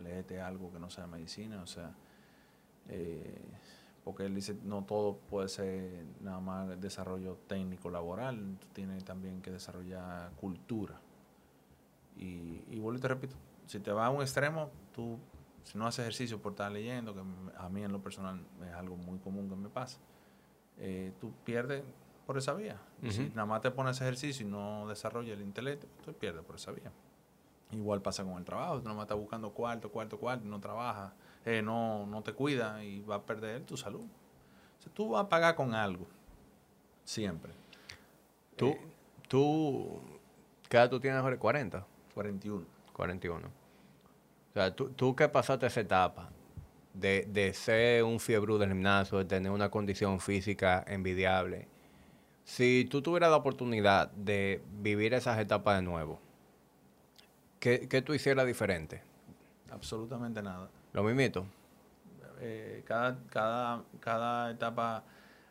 léete 0.00 0.40
algo 0.40 0.72
que 0.72 0.78
no 0.78 0.90
sea 0.90 1.06
medicina, 1.06 1.62
o 1.62 1.66
sea, 1.66 1.92
eh, 2.88 3.42
porque 4.08 4.24
él 4.24 4.34
dice, 4.34 4.56
no 4.64 4.84
todo 4.84 5.18
puede 5.28 5.50
ser 5.50 6.06
nada 6.22 6.40
más 6.40 6.80
desarrollo 6.80 7.36
técnico 7.46 7.90
laboral, 7.90 8.56
tú 8.58 8.66
tienes 8.72 9.04
también 9.04 9.42
que 9.42 9.50
desarrollar 9.50 10.30
cultura. 10.36 10.98
Y, 12.16 12.64
y 12.70 12.78
vuelvo 12.78 12.96
y 12.96 13.02
te 13.02 13.08
repito, 13.08 13.36
si 13.66 13.80
te 13.80 13.92
vas 13.92 14.06
a 14.06 14.10
un 14.10 14.22
extremo, 14.22 14.70
tú, 14.94 15.18
si 15.62 15.76
no 15.76 15.86
haces 15.86 16.00
ejercicio 16.00 16.40
por 16.40 16.52
estar 16.52 16.72
leyendo, 16.72 17.12
que 17.12 17.20
a 17.58 17.68
mí 17.68 17.84
en 17.84 17.92
lo 17.92 18.02
personal 18.02 18.40
es 18.66 18.72
algo 18.72 18.96
muy 18.96 19.18
común 19.18 19.46
que 19.46 19.56
me 19.56 19.68
pasa, 19.68 19.98
eh, 20.78 21.12
tú 21.20 21.30
pierdes 21.44 21.84
por 22.24 22.38
esa 22.38 22.54
vía. 22.54 22.80
Si 23.10 23.28
nada 23.34 23.44
más 23.44 23.60
te 23.60 23.70
pones 23.70 24.00
ejercicio 24.00 24.46
y 24.46 24.48
no 24.48 24.88
desarrollas 24.88 25.36
el 25.36 25.42
intelecto, 25.42 25.86
tú 26.02 26.14
pierdes 26.14 26.42
por 26.46 26.56
esa 26.56 26.72
vía. 26.72 26.90
Igual 27.72 28.00
pasa 28.00 28.24
con 28.24 28.38
el 28.38 28.44
trabajo, 28.46 28.78
tú 28.78 28.84
nada 28.84 28.96
más 28.96 29.04
estás 29.04 29.18
buscando 29.18 29.50
cuarto, 29.50 29.92
cuarto, 29.92 30.18
cuarto, 30.18 30.46
no 30.46 30.58
trabajas 30.60 31.12
eh, 31.44 31.62
no, 31.62 32.06
no 32.06 32.22
te 32.22 32.32
cuida 32.32 32.82
y 32.84 33.00
va 33.00 33.16
a 33.16 33.22
perder 33.22 33.64
tu 33.64 33.76
salud. 33.76 34.04
O 34.86 34.90
tú 34.90 35.10
vas 35.10 35.24
a 35.24 35.28
pagar 35.28 35.54
con 35.54 35.74
algo, 35.74 36.06
siempre. 37.04 37.52
¿Tú, 38.56 38.68
eh, 38.68 38.80
tú 39.28 40.00
qué 40.68 40.76
edad 40.76 40.90
tú 40.90 41.00
tienes 41.00 41.20
ahora? 41.20 41.38
¿40? 41.38 41.84
41. 42.14 42.64
41. 42.92 43.48
O 43.48 44.52
sea, 44.54 44.74
tú, 44.74 44.90
tú 44.90 45.14
que 45.14 45.28
pasaste 45.28 45.66
esa 45.66 45.80
etapa 45.80 46.30
de, 46.94 47.26
de 47.28 47.52
ser 47.54 48.02
un 48.02 48.18
fiebre 48.18 48.58
del 48.58 48.68
gimnasio, 48.68 49.18
de 49.18 49.24
tener 49.24 49.52
una 49.52 49.70
condición 49.70 50.20
física 50.20 50.84
envidiable, 50.86 51.68
si 52.44 52.86
tú 52.90 53.02
tuvieras 53.02 53.30
la 53.30 53.36
oportunidad 53.36 54.10
de 54.12 54.62
vivir 54.80 55.12
esas 55.12 55.38
etapas 55.38 55.76
de 55.76 55.82
nuevo, 55.82 56.18
¿qué, 57.60 57.86
qué 57.88 58.00
tú 58.00 58.14
hicieras 58.14 58.46
diferente? 58.46 59.02
Absolutamente 59.70 60.42
nada. 60.42 60.70
¿Lo 60.92 61.02
mismito? 61.02 61.46
Eh, 62.40 62.82
cada, 62.86 63.18
cada, 63.30 63.84
cada 64.00 64.50
etapa, 64.50 65.04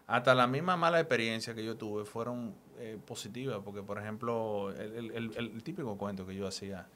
hasta 0.08 0.34
la 0.34 0.48
misma 0.48 0.78
mala 0.78 1.00
experiencia 1.00 1.54
que 1.54 1.64
yo 1.66 1.76
tuve, 1.76 2.06
fueron 2.06 2.56
eh, 2.78 2.98
positivas, 3.06 3.60
porque 3.64 3.84
por 3.84 4.00
ejemplo, 4.00 4.72
el, 4.72 5.12
el, 5.12 5.32
el, 5.36 5.64
típico 5.64 5.98
cuento 5.98 6.26
que 6.26 6.36
yo 6.36 6.48
hacía, 6.48 6.88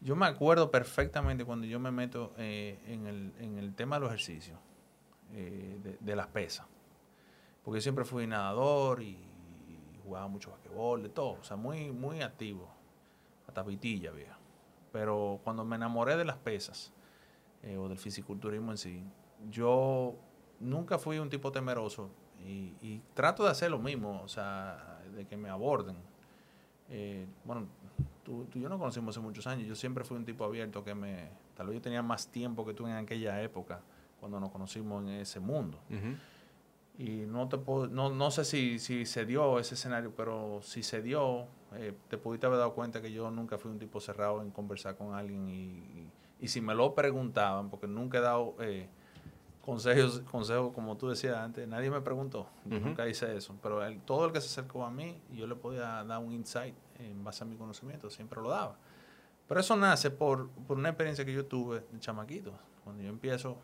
yo 0.00 0.16
me 0.16 0.26
acuerdo 0.26 0.70
perfectamente 0.70 1.44
cuando 1.44 1.66
yo 1.66 1.80
me 1.80 1.90
meto 1.90 2.34
eh, 2.36 2.78
en, 2.86 3.06
el, 3.06 3.32
en, 3.38 3.58
el, 3.58 3.74
tema 3.74 3.96
de 3.96 4.00
los 4.00 4.10
ejercicios, 4.10 4.58
de, 5.32 5.98
de, 6.00 6.16
las 6.16 6.26
pesas, 6.28 6.66
porque 7.62 7.78
yo 7.78 7.82
siempre 7.82 8.04
fui 8.04 8.26
nadador 8.26 9.02
y, 9.02 9.18
jugaba 10.02 10.26
mucho 10.26 10.50
basquetbol, 10.50 11.02
de 11.02 11.10
todo, 11.10 11.32
o 11.32 11.44
sea, 11.44 11.56
muy, 11.58 11.92
muy 11.92 12.22
activo, 12.22 12.66
hasta 13.46 13.62
vitilla, 13.62 14.10
vieja. 14.10 14.38
Pero 14.90 15.38
cuando 15.44 15.66
me 15.66 15.76
enamoré 15.76 16.16
de 16.16 16.24
las 16.24 16.38
pesas, 16.38 16.94
o 17.78 17.88
del 17.88 17.98
fisiculturismo 17.98 18.70
en 18.70 18.78
sí, 18.78 19.02
yo 19.50 20.14
nunca 20.60 20.98
fui 20.98 21.18
un 21.18 21.28
tipo 21.28 21.52
temeroso 21.52 22.10
y, 22.44 23.00
trato 23.14 23.44
de 23.44 23.50
hacer 23.50 23.70
lo 23.70 23.78
mismo, 23.78 24.22
o 24.22 24.28
sea, 24.28 25.00
de 25.14 25.26
que 25.26 25.36
me 25.36 25.48
aborden. 25.48 25.96
Eh, 26.88 27.26
bueno, 27.44 27.66
tú, 28.24 28.46
tú, 28.50 28.58
y 28.58 28.62
yo 28.62 28.68
nos 28.68 28.78
conocimos 28.78 29.16
hace 29.16 29.22
muchos 29.22 29.46
años, 29.46 29.66
yo 29.66 29.74
siempre 29.74 30.04
fui 30.04 30.16
un 30.16 30.24
tipo 30.24 30.44
abierto 30.44 30.82
que 30.84 30.94
me, 30.94 31.28
tal 31.56 31.66
vez 31.66 31.74
yo 31.74 31.82
tenía 31.82 32.02
más 32.02 32.28
tiempo 32.28 32.64
que 32.64 32.74
tú 32.74 32.86
en 32.86 32.94
aquella 32.94 33.42
época, 33.42 33.80
cuando 34.20 34.40
nos 34.40 34.50
conocimos 34.50 35.02
en 35.02 35.10
ese 35.10 35.40
mundo. 35.40 35.78
Y 36.96 37.26
no, 37.26 37.48
te 37.48 37.58
puedo, 37.58 37.86
no, 37.86 38.10
no 38.10 38.30
sé 38.30 38.44
si, 38.44 38.78
si, 38.78 39.06
se 39.06 39.24
dio 39.24 39.58
ese 39.60 39.74
escenario, 39.74 40.12
pero 40.16 40.60
si 40.62 40.82
se 40.82 41.00
dio, 41.00 41.46
eh, 41.74 41.94
te 42.08 42.18
pudiste 42.18 42.46
haber 42.46 42.58
dado 42.58 42.74
cuenta 42.74 43.00
que 43.00 43.12
yo 43.12 43.30
nunca 43.30 43.56
fui 43.56 43.70
un 43.70 43.78
tipo 43.78 44.00
cerrado 44.00 44.42
en 44.42 44.50
conversar 44.50 44.96
con 44.96 45.14
alguien 45.14 45.48
y, 45.48 45.52
y, 45.52 46.10
si 46.46 46.60
me 46.60 46.76
lo 46.76 46.94
preguntaban, 46.94 47.68
porque 47.70 47.88
nunca 47.88 48.18
he 48.18 48.20
dado... 48.20 48.54
Eh, 48.60 48.88
consejos, 49.68 50.20
consejos, 50.30 50.72
como 50.72 50.96
tú 50.96 51.10
decías 51.10 51.36
antes, 51.36 51.68
nadie 51.68 51.90
me 51.90 52.00
preguntó, 52.00 52.48
yo 52.64 52.80
nunca 52.80 53.06
hice 53.06 53.36
eso, 53.36 53.54
pero 53.62 53.80
todo 54.06 54.24
el 54.24 54.32
que 54.32 54.40
se 54.40 54.46
acercó 54.46 54.82
a 54.82 54.90
mí, 54.90 55.20
yo 55.34 55.46
le 55.46 55.56
podía 55.56 56.02
dar 56.04 56.20
un 56.20 56.32
insight 56.32 56.74
en 56.98 57.22
base 57.22 57.44
a 57.44 57.46
mi 57.46 57.54
conocimiento, 57.54 58.08
siempre 58.08 58.40
lo 58.40 58.48
daba. 58.48 58.78
Pero 59.46 59.60
eso 59.60 59.76
nace 59.76 60.10
por, 60.10 60.48
por 60.66 60.78
una 60.78 60.88
experiencia 60.88 61.22
que 61.22 61.34
yo 61.34 61.44
tuve 61.44 61.80
de 61.80 62.00
chamaquito. 62.00 62.54
Cuando 62.82 63.02
yo 63.02 63.10
empiezo, 63.10 63.58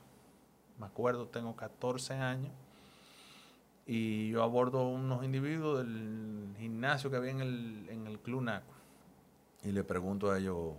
me 0.78 0.84
acuerdo, 0.84 1.26
tengo 1.28 1.56
14 1.56 2.12
años, 2.12 2.52
y 3.86 4.28
yo 4.28 4.42
abordo 4.42 4.86
unos 4.86 5.24
individuos 5.24 5.78
del 5.78 6.54
gimnasio 6.58 7.10
que 7.10 7.16
había 7.16 7.30
en 7.30 7.40
el, 7.40 7.88
en 7.88 8.06
el 8.06 8.18
Club 8.18 8.42
NACO, 8.42 8.74
y 9.62 9.72
le 9.72 9.82
pregunto 9.84 10.30
a 10.30 10.38
ellos 10.38 10.74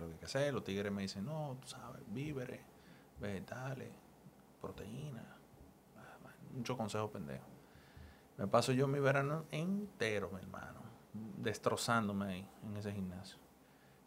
lo 0.00 0.06
que 0.06 0.12
hay 0.14 0.18
que 0.18 0.24
hacer, 0.26 0.52
los 0.54 0.64
tigres 0.64 0.92
me 0.92 1.02
dicen, 1.02 1.24
no, 1.24 1.56
tú 1.60 1.68
sabes, 1.68 2.02
víveres 2.08 2.60
vegetales, 3.20 3.88
proteínas, 4.60 5.24
muchos 6.52 6.76
consejos 6.76 7.10
pendejos. 7.10 7.46
Me 8.36 8.46
paso 8.46 8.72
yo 8.72 8.88
mi 8.88 8.98
verano 8.98 9.44
entero, 9.50 10.30
mi 10.30 10.38
hermano, 10.38 10.80
destrozándome 11.12 12.26
ahí 12.26 12.48
en 12.64 12.76
ese 12.76 12.92
gimnasio. 12.92 13.38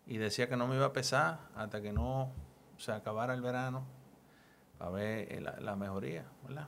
Y 0.05 0.17
decía 0.17 0.49
que 0.49 0.57
no 0.57 0.67
me 0.67 0.75
iba 0.75 0.87
a 0.87 0.93
pesar 0.93 1.39
hasta 1.55 1.81
que 1.81 1.93
no 1.93 2.31
se 2.77 2.91
acabara 2.91 3.33
el 3.33 3.41
verano 3.41 3.85
para 4.77 4.91
ver 4.91 5.31
eh, 5.31 5.39
la, 5.39 5.75
mejoría, 5.75 6.25
¿verdad? 6.45 6.67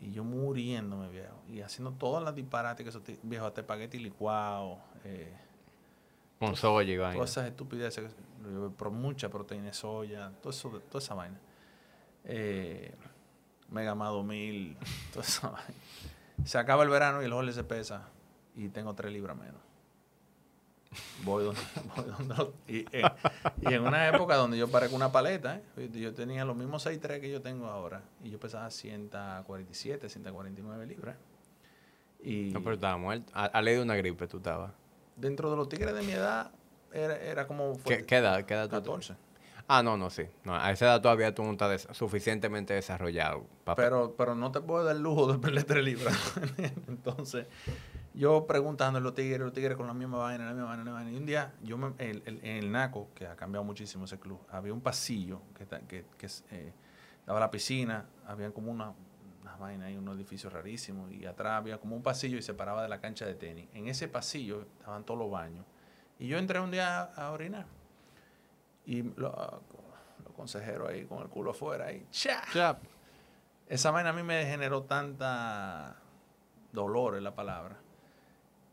Y 0.00 0.10
yo 0.12 0.24
muriéndome, 0.24 1.08
viejo. 1.10 1.36
Y 1.46 1.60
haciendo 1.60 1.92
todas 1.92 2.22
las 2.22 2.34
disparates 2.34 2.84
que 2.84 2.90
esos 2.90 3.02
viejos, 3.22 3.48
hasta 3.48 3.60
espagueti 3.60 3.98
licuado, 3.98 4.78
eh, 5.04 5.36
con 6.38 6.56
soya 6.56 6.92
y 6.92 6.96
vaina. 6.96 7.14
Todas 7.14 7.30
esas 7.30 7.46
estupideces, 7.46 8.12
por 8.76 8.90
mucha 8.90 9.28
proteína 9.28 9.66
de 9.66 9.72
soya, 9.72 10.32
todo 10.40 10.50
eso, 10.50 10.70
toda 10.88 11.02
esa 11.02 11.14
vaina. 11.14 11.38
Eh, 12.24 12.94
Mega 13.70 13.94
Mado 13.94 14.22
1000, 14.22 14.76
toda 15.12 15.24
esa 15.24 15.50
vaina. 15.50 15.74
Se 16.44 16.58
acaba 16.58 16.84
el 16.84 16.88
verano 16.88 17.22
y 17.22 17.26
el 17.26 17.32
ole 17.32 17.52
se 17.52 17.64
pesa 17.64 18.08
y 18.54 18.68
tengo 18.68 18.94
3 18.94 19.12
libras 19.12 19.36
menos. 19.36 19.60
Voy 21.22 21.44
donde, 21.44 21.60
voy 21.96 22.04
donde 22.06 22.52
y, 22.66 22.78
eh, 22.96 23.02
y, 23.60 23.74
en 23.74 23.82
una 23.82 24.08
época 24.08 24.36
donde 24.36 24.56
yo 24.56 24.68
paré 24.68 24.86
con 24.86 24.96
una 24.96 25.12
paleta, 25.12 25.60
¿eh? 25.76 25.90
yo 25.92 26.14
tenía 26.14 26.46
los 26.46 26.56
mismos 26.56 26.86
6'3 26.86 27.20
que 27.20 27.30
yo 27.30 27.42
tengo 27.42 27.66
ahora 27.66 28.02
y 28.24 28.30
yo 28.30 28.40
pesaba 28.40 28.70
147, 28.70 30.08
149 30.08 30.86
libras. 30.86 31.16
Y, 32.22 32.50
no, 32.52 32.62
pero 32.62 32.74
estaba 32.74 32.96
muerto. 32.96 33.30
A, 33.34 33.44
a 33.44 33.60
ley 33.60 33.74
de 33.74 33.82
una 33.82 33.96
gripe 33.96 34.26
tú 34.26 34.38
estabas 34.38 34.72
dentro 35.18 35.50
de 35.50 35.56
los 35.56 35.68
tigres 35.68 35.94
de 35.94 36.02
mi 36.02 36.12
edad, 36.12 36.50
era, 36.92 37.16
era 37.16 37.46
como... 37.46 37.78
¿Qué, 37.84 38.04
¿Qué, 38.04 38.16
edad? 38.16 38.44
¿Qué 38.44 38.54
edad 38.54 38.68
14. 38.68 39.14
Ah, 39.70 39.82
no, 39.82 39.98
no, 39.98 40.08
sí. 40.08 40.22
No, 40.44 40.56
a 40.56 40.72
esa 40.72 40.86
edad 40.86 41.02
todavía 41.02 41.34
tú 41.34 41.44
no 41.44 41.52
estás 41.52 41.88
suficientemente 41.92 42.72
desarrollado. 42.72 43.44
Pero, 43.76 44.14
pero 44.16 44.34
no 44.34 44.50
te 44.50 44.62
puedo 44.62 44.82
dar 44.82 44.96
el 44.96 45.02
lujo 45.02 45.30
de 45.30 45.38
perder 45.40 45.64
tres 45.64 45.84
libras. 45.84 46.16
Entonces, 46.88 47.46
yo 48.14 48.46
preguntando 48.46 48.98
a 48.98 49.02
los 49.02 49.14
tigres, 49.14 49.40
los 49.40 49.52
tigres 49.52 49.76
con 49.76 49.86
la 49.86 49.92
misma 49.92 50.16
vaina, 50.16 50.46
la 50.46 50.52
misma 50.52 50.68
vaina, 50.68 50.84
la 50.84 50.84
misma 50.84 50.98
vaina. 51.00 51.10
Y 51.12 51.16
un 51.20 51.26
día, 51.26 51.52
yo 51.62 51.76
me, 51.76 51.92
el, 51.98 52.22
el, 52.24 52.38
en 52.42 52.56
el 52.56 52.72
NACO, 52.72 53.10
que 53.14 53.26
ha 53.26 53.36
cambiado 53.36 53.62
muchísimo 53.62 54.06
ese 54.06 54.18
club, 54.18 54.40
había 54.50 54.72
un 54.72 54.80
pasillo 54.80 55.42
que, 55.54 55.66
que, 55.86 56.06
que 56.16 56.26
eh, 56.50 56.72
daba 57.26 57.38
la 57.38 57.50
piscina, 57.50 58.06
había 58.26 58.50
como 58.50 58.72
una, 58.72 58.94
vaina 59.58 59.86
hay 59.86 59.96
unos 59.96 60.16
edificios 60.16 60.52
rarísimos, 60.52 61.10
y 61.12 61.26
atrás 61.26 61.58
había 61.58 61.78
como 61.78 61.96
un 61.96 62.02
pasillo 62.02 62.38
y 62.38 62.42
se 62.42 62.54
paraba 62.54 62.82
de 62.82 62.88
la 62.88 63.00
cancha 63.00 63.26
de 63.26 63.34
tenis. 63.34 63.68
En 63.74 63.88
ese 63.88 64.08
pasillo 64.08 64.62
estaban 64.62 65.04
todos 65.04 65.20
los 65.20 65.30
baños. 65.30 65.64
Y 66.18 66.28
yo 66.28 66.38
entré 66.38 66.60
un 66.60 66.70
día 66.70 67.02
a, 67.02 67.30
orinar. 67.30 67.66
Y 68.86 69.02
los 69.02 69.32
consejeros 70.36 70.88
ahí 70.88 71.04
con 71.04 71.22
el 71.22 71.28
culo 71.28 71.50
afuera, 71.50 71.86
ahí, 71.86 72.06
¡cha! 72.10 72.42
Esa 73.68 73.90
vaina 73.90 74.10
a 74.10 74.12
mí 74.12 74.22
me 74.22 74.46
generó 74.46 74.82
tanta 74.84 75.96
dolor 76.72 77.16
en 77.16 77.24
la 77.24 77.34
palabra. 77.34 77.78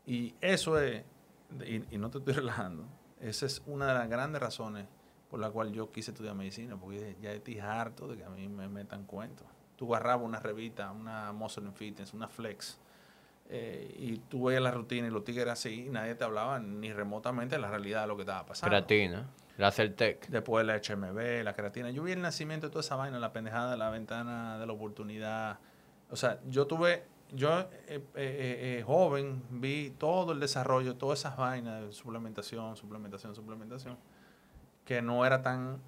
Y 0.06 0.34
eso 0.40 0.80
es, 0.80 1.04
y, 1.64 1.98
no 1.98 2.10
te 2.10 2.18
estoy 2.18 2.34
relajando, 2.34 2.86
esa 3.20 3.46
es 3.46 3.62
una 3.66 3.88
de 3.88 3.94
las 3.94 4.08
grandes 4.08 4.40
razones 4.40 4.86
por 5.28 5.40
la 5.40 5.50
cual 5.50 5.72
yo 5.72 5.90
quise 5.90 6.12
estudiar 6.12 6.34
medicina, 6.34 6.76
porque 6.78 7.16
ya 7.20 7.32
estoy 7.32 7.58
harto 7.58 8.06
de 8.06 8.16
que 8.16 8.24
a 8.24 8.30
mí 8.30 8.48
me 8.48 8.68
metan 8.68 9.04
cuentos 9.04 9.46
tú 9.76 9.94
agarrabas 9.94 10.24
una 10.24 10.40
revista, 10.40 10.90
una 10.90 11.32
Muscle 11.32 11.70
Fitness, 11.72 12.14
una 12.14 12.28
Flex, 12.28 12.78
eh, 13.48 13.94
y 13.98 14.16
tú 14.16 14.44
veías 14.44 14.62
la 14.62 14.72
rutina 14.72 15.06
y 15.06 15.10
los 15.10 15.24
tigres 15.24 15.46
así, 15.46 15.86
y 15.86 15.90
nadie 15.90 16.14
te 16.14 16.24
hablaba 16.24 16.58
ni 16.58 16.92
remotamente 16.92 17.56
de 17.56 17.60
la 17.60 17.68
realidad 17.68 18.02
de 18.02 18.06
lo 18.08 18.16
que 18.16 18.22
estaba 18.22 18.44
pasando. 18.44 18.70
Creatina, 18.70 19.26
la 19.58 19.70
Celtec. 19.70 20.26
Después 20.28 20.66
la 20.66 20.76
HMB, 20.76 21.44
la 21.44 21.52
creatina. 21.52 21.90
Yo 21.90 22.02
vi 22.02 22.12
el 22.12 22.22
nacimiento 22.22 22.66
de 22.66 22.72
toda 22.72 22.80
esa 22.80 22.96
vaina, 22.96 23.18
la 23.18 23.32
pendejada, 23.32 23.76
la 23.76 23.90
ventana 23.90 24.58
de 24.58 24.66
la 24.66 24.72
oportunidad. 24.72 25.58
O 26.10 26.16
sea, 26.16 26.40
yo 26.48 26.66
tuve, 26.66 27.04
yo 27.32 27.60
eh, 27.86 28.02
eh, 28.16 28.82
joven, 28.84 29.42
vi 29.50 29.90
todo 29.96 30.32
el 30.32 30.40
desarrollo, 30.40 30.96
todas 30.96 31.20
esas 31.20 31.36
vainas 31.36 31.82
de 31.82 31.92
suplementación, 31.92 32.76
suplementación, 32.76 33.34
suplementación, 33.34 33.96
que 34.84 35.02
no 35.02 35.24
era 35.24 35.42
tan 35.42 35.80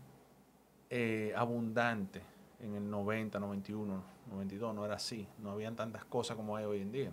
abundante 1.37 2.23
en 2.61 2.75
el 2.75 2.91
90, 2.91 3.39
91, 3.39 4.03
92, 4.31 4.75
no 4.75 4.85
era 4.85 4.97
así. 4.97 5.27
No 5.39 5.51
habían 5.51 5.77
tantas 5.77 6.05
cosas 6.05 6.37
como 6.37 6.57
hay 6.57 6.65
hoy 6.65 6.81
en 6.81 6.93
día. 6.93 7.13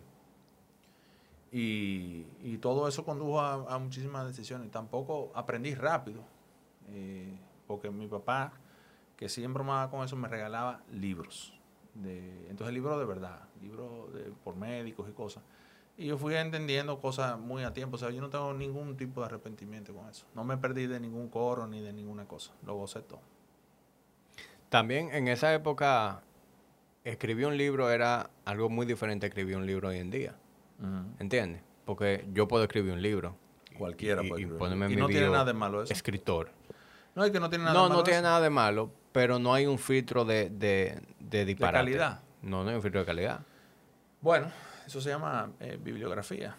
Y, 1.52 2.26
y 2.42 2.58
todo 2.58 2.88
eso 2.88 3.06
condujo 3.06 3.40
a, 3.40 3.80
muchísimas 3.80 4.26
decisiones. 4.28 4.72
Tampoco 4.72 5.32
aprendí 5.36 5.74
rápido, 5.76 6.22
eh, 6.90 7.38
porque 7.68 7.90
mi 7.90 8.08
papá, 8.08 8.54
que 9.16 9.30
siempre 9.30 9.64
me 9.64 9.90
con 9.90 10.04
eso, 10.04 10.16
me 10.16 10.28
regalaba 10.28 10.82
libros. 10.92 11.54
De, 11.94 12.50
entonces 12.50 12.74
libros 12.74 13.00
de 13.00 13.06
verdad, 13.06 13.40
libros 13.62 14.10
por 14.44 14.56
médicos 14.56 15.08
y 15.10 15.14
cosas. 15.14 15.44
Y 15.98 16.08
yo 16.08 16.18
fui 16.18 16.36
entendiendo 16.36 17.00
cosas 17.00 17.40
muy 17.40 17.64
a 17.64 17.74
tiempo. 17.74 17.96
O 17.96 17.98
sea, 17.98 18.10
yo 18.10 18.20
no 18.20 18.30
tengo 18.30 18.54
ningún 18.54 18.98
tipo 18.98 19.22
de 19.22 19.28
arrepentimiento 19.28 19.94
con 19.94 20.10
eso. 20.10 20.26
No 20.36 20.44
me 20.44 20.58
perdí 20.58 20.88
de 20.88 21.00
ningún 21.00 21.30
coro 21.30 21.68
ni 21.68 21.80
de 21.80 21.94
ninguna 21.94 22.28
cosa. 22.28 22.52
Lo 22.66 22.76
gocé 22.76 23.02
todo. 23.02 23.22
También 24.76 25.10
en 25.14 25.30
esa 25.30 25.54
época, 25.54 26.22
escribir 27.06 27.46
un 27.46 27.56
libro 27.56 27.90
era 27.90 28.30
algo 28.44 28.68
muy 28.68 28.86
diferente 28.86 29.26
a 29.26 29.30
escribir 29.30 29.56
un 29.56 29.66
libro 29.66 29.88
hoy 29.88 30.00
en 30.00 30.12
día. 30.12 30.36
¿Entiendes? 31.18 31.62
Porque 31.86 32.28
yo 32.34 32.46
puedo 32.50 32.66
escribir 32.66 32.92
un 32.92 33.02
libro. 33.02 33.38
Cualquiera 33.78 34.18
puede 34.18 34.42
escribir. 34.42 34.58
Ponerme 34.58 34.92
y 34.92 34.98
no 34.98 35.08
tiene 35.08 35.30
nada 35.30 35.46
de 35.46 35.54
malo 35.54 35.82
eso. 35.82 35.94
Escritor. 35.94 36.52
No, 37.16 37.24
es 37.24 37.32
que 37.32 37.40
no 37.40 37.50
tiene 37.50 37.64
nada 37.64 37.74
no, 37.74 37.84
de 37.84 37.90
malo. 37.90 38.00
No, 38.00 38.04
tiene 38.04 38.22
nada 38.22 38.42
de 38.42 38.50
malo, 38.50 38.92
pero 39.14 39.40
no 39.40 39.54
hay 39.54 39.66
un 39.66 39.80
filtro 39.80 40.26
de, 40.26 40.50
de, 40.50 41.02
de 41.20 41.46
disparate. 41.46 41.78
¿De 41.78 41.98
calidad? 41.98 42.20
No, 42.42 42.66
no 42.66 42.70
hay 42.72 42.76
un 42.76 42.82
filtro 42.82 43.00
de 43.00 43.06
calidad. 43.06 43.40
Bueno, 44.20 44.52
eso 44.86 45.00
se 45.00 45.10
llama 45.10 45.54
eh, 45.62 45.80
bibliografía. 45.82 46.54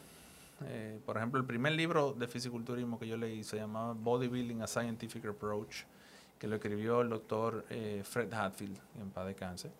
Eh, 0.64 1.00
por 1.04 1.18
ejemplo, 1.18 1.38
el 1.38 1.44
primer 1.44 1.74
libro 1.74 2.14
de 2.14 2.26
fisiculturismo 2.26 2.98
que 2.98 3.08
yo 3.08 3.18
leí 3.18 3.44
se 3.44 3.58
llamaba 3.58 3.92
Bodybuilding 3.92 4.62
a 4.62 4.66
Scientific 4.66 5.26
Approach 5.26 5.84
que 6.38 6.46
lo 6.46 6.56
escribió 6.56 7.00
el 7.00 7.08
doctor 7.08 7.64
eh, 7.70 8.02
Fred 8.04 8.32
Hatfield, 8.32 8.78
en 9.00 9.10
paz 9.10 9.26
de 9.26 9.34
cáncer. 9.34 9.72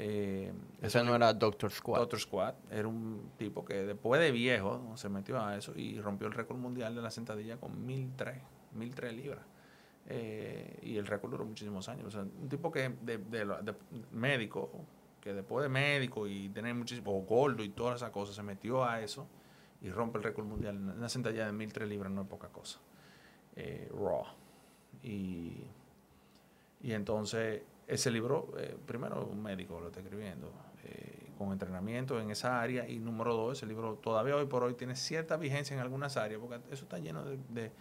Eh, 0.00 0.52
Ese 0.80 1.02
no 1.02 1.16
era 1.16 1.34
Doctor 1.34 1.72
Squad. 1.72 1.98
Doctor 1.98 2.20
Squad 2.20 2.54
era 2.70 2.86
un 2.86 3.32
tipo 3.36 3.64
que 3.64 3.84
después 3.84 4.20
de 4.20 4.30
viejo 4.30 4.92
se 4.96 5.08
metió 5.08 5.40
a 5.40 5.56
eso 5.56 5.72
y 5.74 6.00
rompió 6.00 6.28
el 6.28 6.34
récord 6.34 6.56
mundial 6.56 6.94
de 6.94 7.02
la 7.02 7.10
sentadilla 7.10 7.56
con 7.56 7.84
1003, 7.84 8.38
1003 8.74 9.14
libras. 9.14 9.44
Eh, 10.10 10.78
y 10.82 10.96
el 10.96 11.06
récord 11.06 11.32
duró 11.32 11.44
muchísimos 11.44 11.88
años. 11.88 12.06
O 12.06 12.10
sea, 12.12 12.20
un 12.20 12.48
tipo 12.48 12.70
que 12.70 12.88
de, 13.02 13.18
de, 13.18 13.74
médico, 14.12 14.70
que 15.20 15.34
después 15.34 15.64
de 15.64 15.68
médico 15.68 16.28
y 16.28 16.48
tener 16.50 16.74
muchísimo, 16.76 17.18
o 17.18 17.22
gordo 17.22 17.64
y 17.64 17.70
todas 17.70 17.96
esas 17.96 18.10
cosas, 18.10 18.36
se 18.36 18.42
metió 18.44 18.84
a 18.84 19.00
eso 19.00 19.26
y 19.82 19.90
rompe 19.90 20.18
el 20.18 20.24
récord 20.24 20.46
mundial. 20.46 20.76
Una 20.76 21.08
sentadilla 21.08 21.46
de 21.46 21.52
1003 21.52 21.88
libras 21.88 22.12
no 22.12 22.22
es 22.22 22.28
poca 22.28 22.48
cosa. 22.48 22.78
Eh, 23.56 23.90
raw. 23.92 24.24
Y, 25.02 25.64
y 26.82 26.92
entonces 26.92 27.62
ese 27.86 28.10
libro, 28.10 28.52
eh, 28.58 28.76
primero 28.86 29.26
un 29.26 29.42
médico 29.42 29.80
lo 29.80 29.88
está 29.88 30.00
escribiendo, 30.00 30.52
eh, 30.84 31.30
con 31.38 31.52
entrenamiento 31.52 32.20
en 32.20 32.30
esa 32.30 32.60
área, 32.60 32.88
y 32.88 32.98
número 32.98 33.34
dos, 33.34 33.58
ese 33.58 33.66
libro 33.66 33.94
todavía 33.94 34.36
hoy 34.36 34.46
por 34.46 34.62
hoy 34.62 34.74
tiene 34.74 34.94
cierta 34.94 35.36
vigencia 35.36 35.74
en 35.74 35.80
algunas 35.80 36.16
áreas, 36.16 36.40
porque 36.40 36.60
eso 36.70 36.84
está 36.84 36.98
lleno 36.98 37.24
de, 37.24 37.72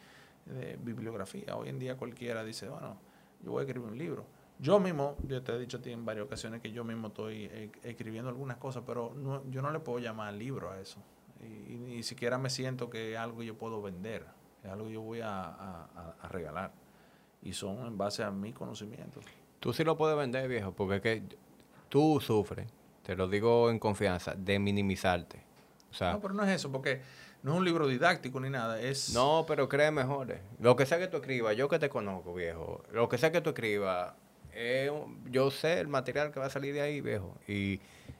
bibliografía. 0.81 1.57
Hoy 1.57 1.67
en 1.67 1.77
día 1.77 1.97
cualquiera 1.97 2.41
dice, 2.45 2.69
bueno, 2.69 2.97
yo 3.43 3.51
voy 3.51 3.59
a 3.59 3.63
escribir 3.65 3.89
un 3.89 3.97
libro. 3.97 4.25
Yo 4.59 4.79
mismo, 4.79 5.17
yo 5.27 5.43
te 5.43 5.53
he 5.53 5.59
dicho 5.59 5.75
a 5.75 5.81
ti 5.81 5.91
en 5.91 6.05
varias 6.05 6.25
ocasiones 6.25 6.61
que 6.61 6.71
yo 6.71 6.85
mismo 6.85 7.09
estoy 7.09 7.49
eh, 7.51 7.69
escribiendo 7.83 8.29
algunas 8.29 8.55
cosas, 8.55 8.83
pero 8.85 9.13
no, 9.13 9.43
yo 9.51 9.61
no 9.61 9.71
le 9.71 9.79
puedo 9.79 9.99
llamar 9.99 10.33
libro 10.33 10.71
a 10.71 10.79
eso. 10.79 11.03
Y, 11.41 11.75
ni 11.75 12.01
siquiera 12.01 12.37
me 12.37 12.49
siento 12.49 12.89
que 12.89 13.11
es 13.11 13.19
algo 13.19 13.39
que 13.39 13.45
yo 13.45 13.57
puedo 13.57 13.81
vender, 13.81 14.25
es 14.63 14.71
algo 14.71 14.87
que 14.87 14.93
yo 14.93 15.01
voy 15.01 15.19
a, 15.19 15.49
a 16.21 16.29
regalar. 16.29 16.71
Y 17.47 17.53
son 17.53 17.87
en 17.87 17.97
base 17.97 18.23
a 18.23 18.29
mi 18.29 18.51
conocimiento. 18.51 19.21
Tú 19.61 19.71
sí 19.71 19.85
lo 19.85 19.95
puedes 19.95 20.17
vender, 20.17 20.49
viejo, 20.49 20.73
porque 20.73 20.95
es 20.97 21.01
que 21.01 21.23
tú 21.87 22.19
sufres, 22.19 22.67
te 23.03 23.15
lo 23.15 23.29
digo 23.29 23.69
en 23.69 23.79
confianza, 23.79 24.35
de 24.35 24.59
minimizarte. 24.59 25.41
O 25.89 25.93
sea, 25.93 26.11
no, 26.11 26.19
pero 26.19 26.33
no 26.33 26.43
es 26.43 26.49
eso, 26.49 26.69
porque 26.69 27.01
no 27.43 27.53
es 27.53 27.57
un 27.59 27.63
libro 27.63 27.87
didáctico 27.87 28.41
ni 28.41 28.49
nada, 28.49 28.81
es... 28.81 29.13
No, 29.13 29.45
pero 29.47 29.69
cree 29.69 29.91
mejores. 29.91 30.41
Lo 30.59 30.75
que 30.75 30.85
sea 30.85 30.99
que 30.99 31.07
tú 31.07 31.15
escribas, 31.15 31.55
yo 31.55 31.69
que 31.69 31.79
te 31.79 31.87
conozco, 31.87 32.33
viejo, 32.33 32.83
lo 32.91 33.07
que 33.07 33.17
sea 33.17 33.31
que 33.31 33.39
tú 33.39 33.51
escribas, 33.51 34.13
yo 35.31 35.49
sé 35.49 35.79
el 35.79 35.87
material 35.87 36.33
que 36.33 36.41
va 36.41 36.47
a 36.47 36.49
salir 36.49 36.73
de 36.73 36.81
ahí, 36.81 36.99
viejo. 36.99 37.33
Y 37.47 37.77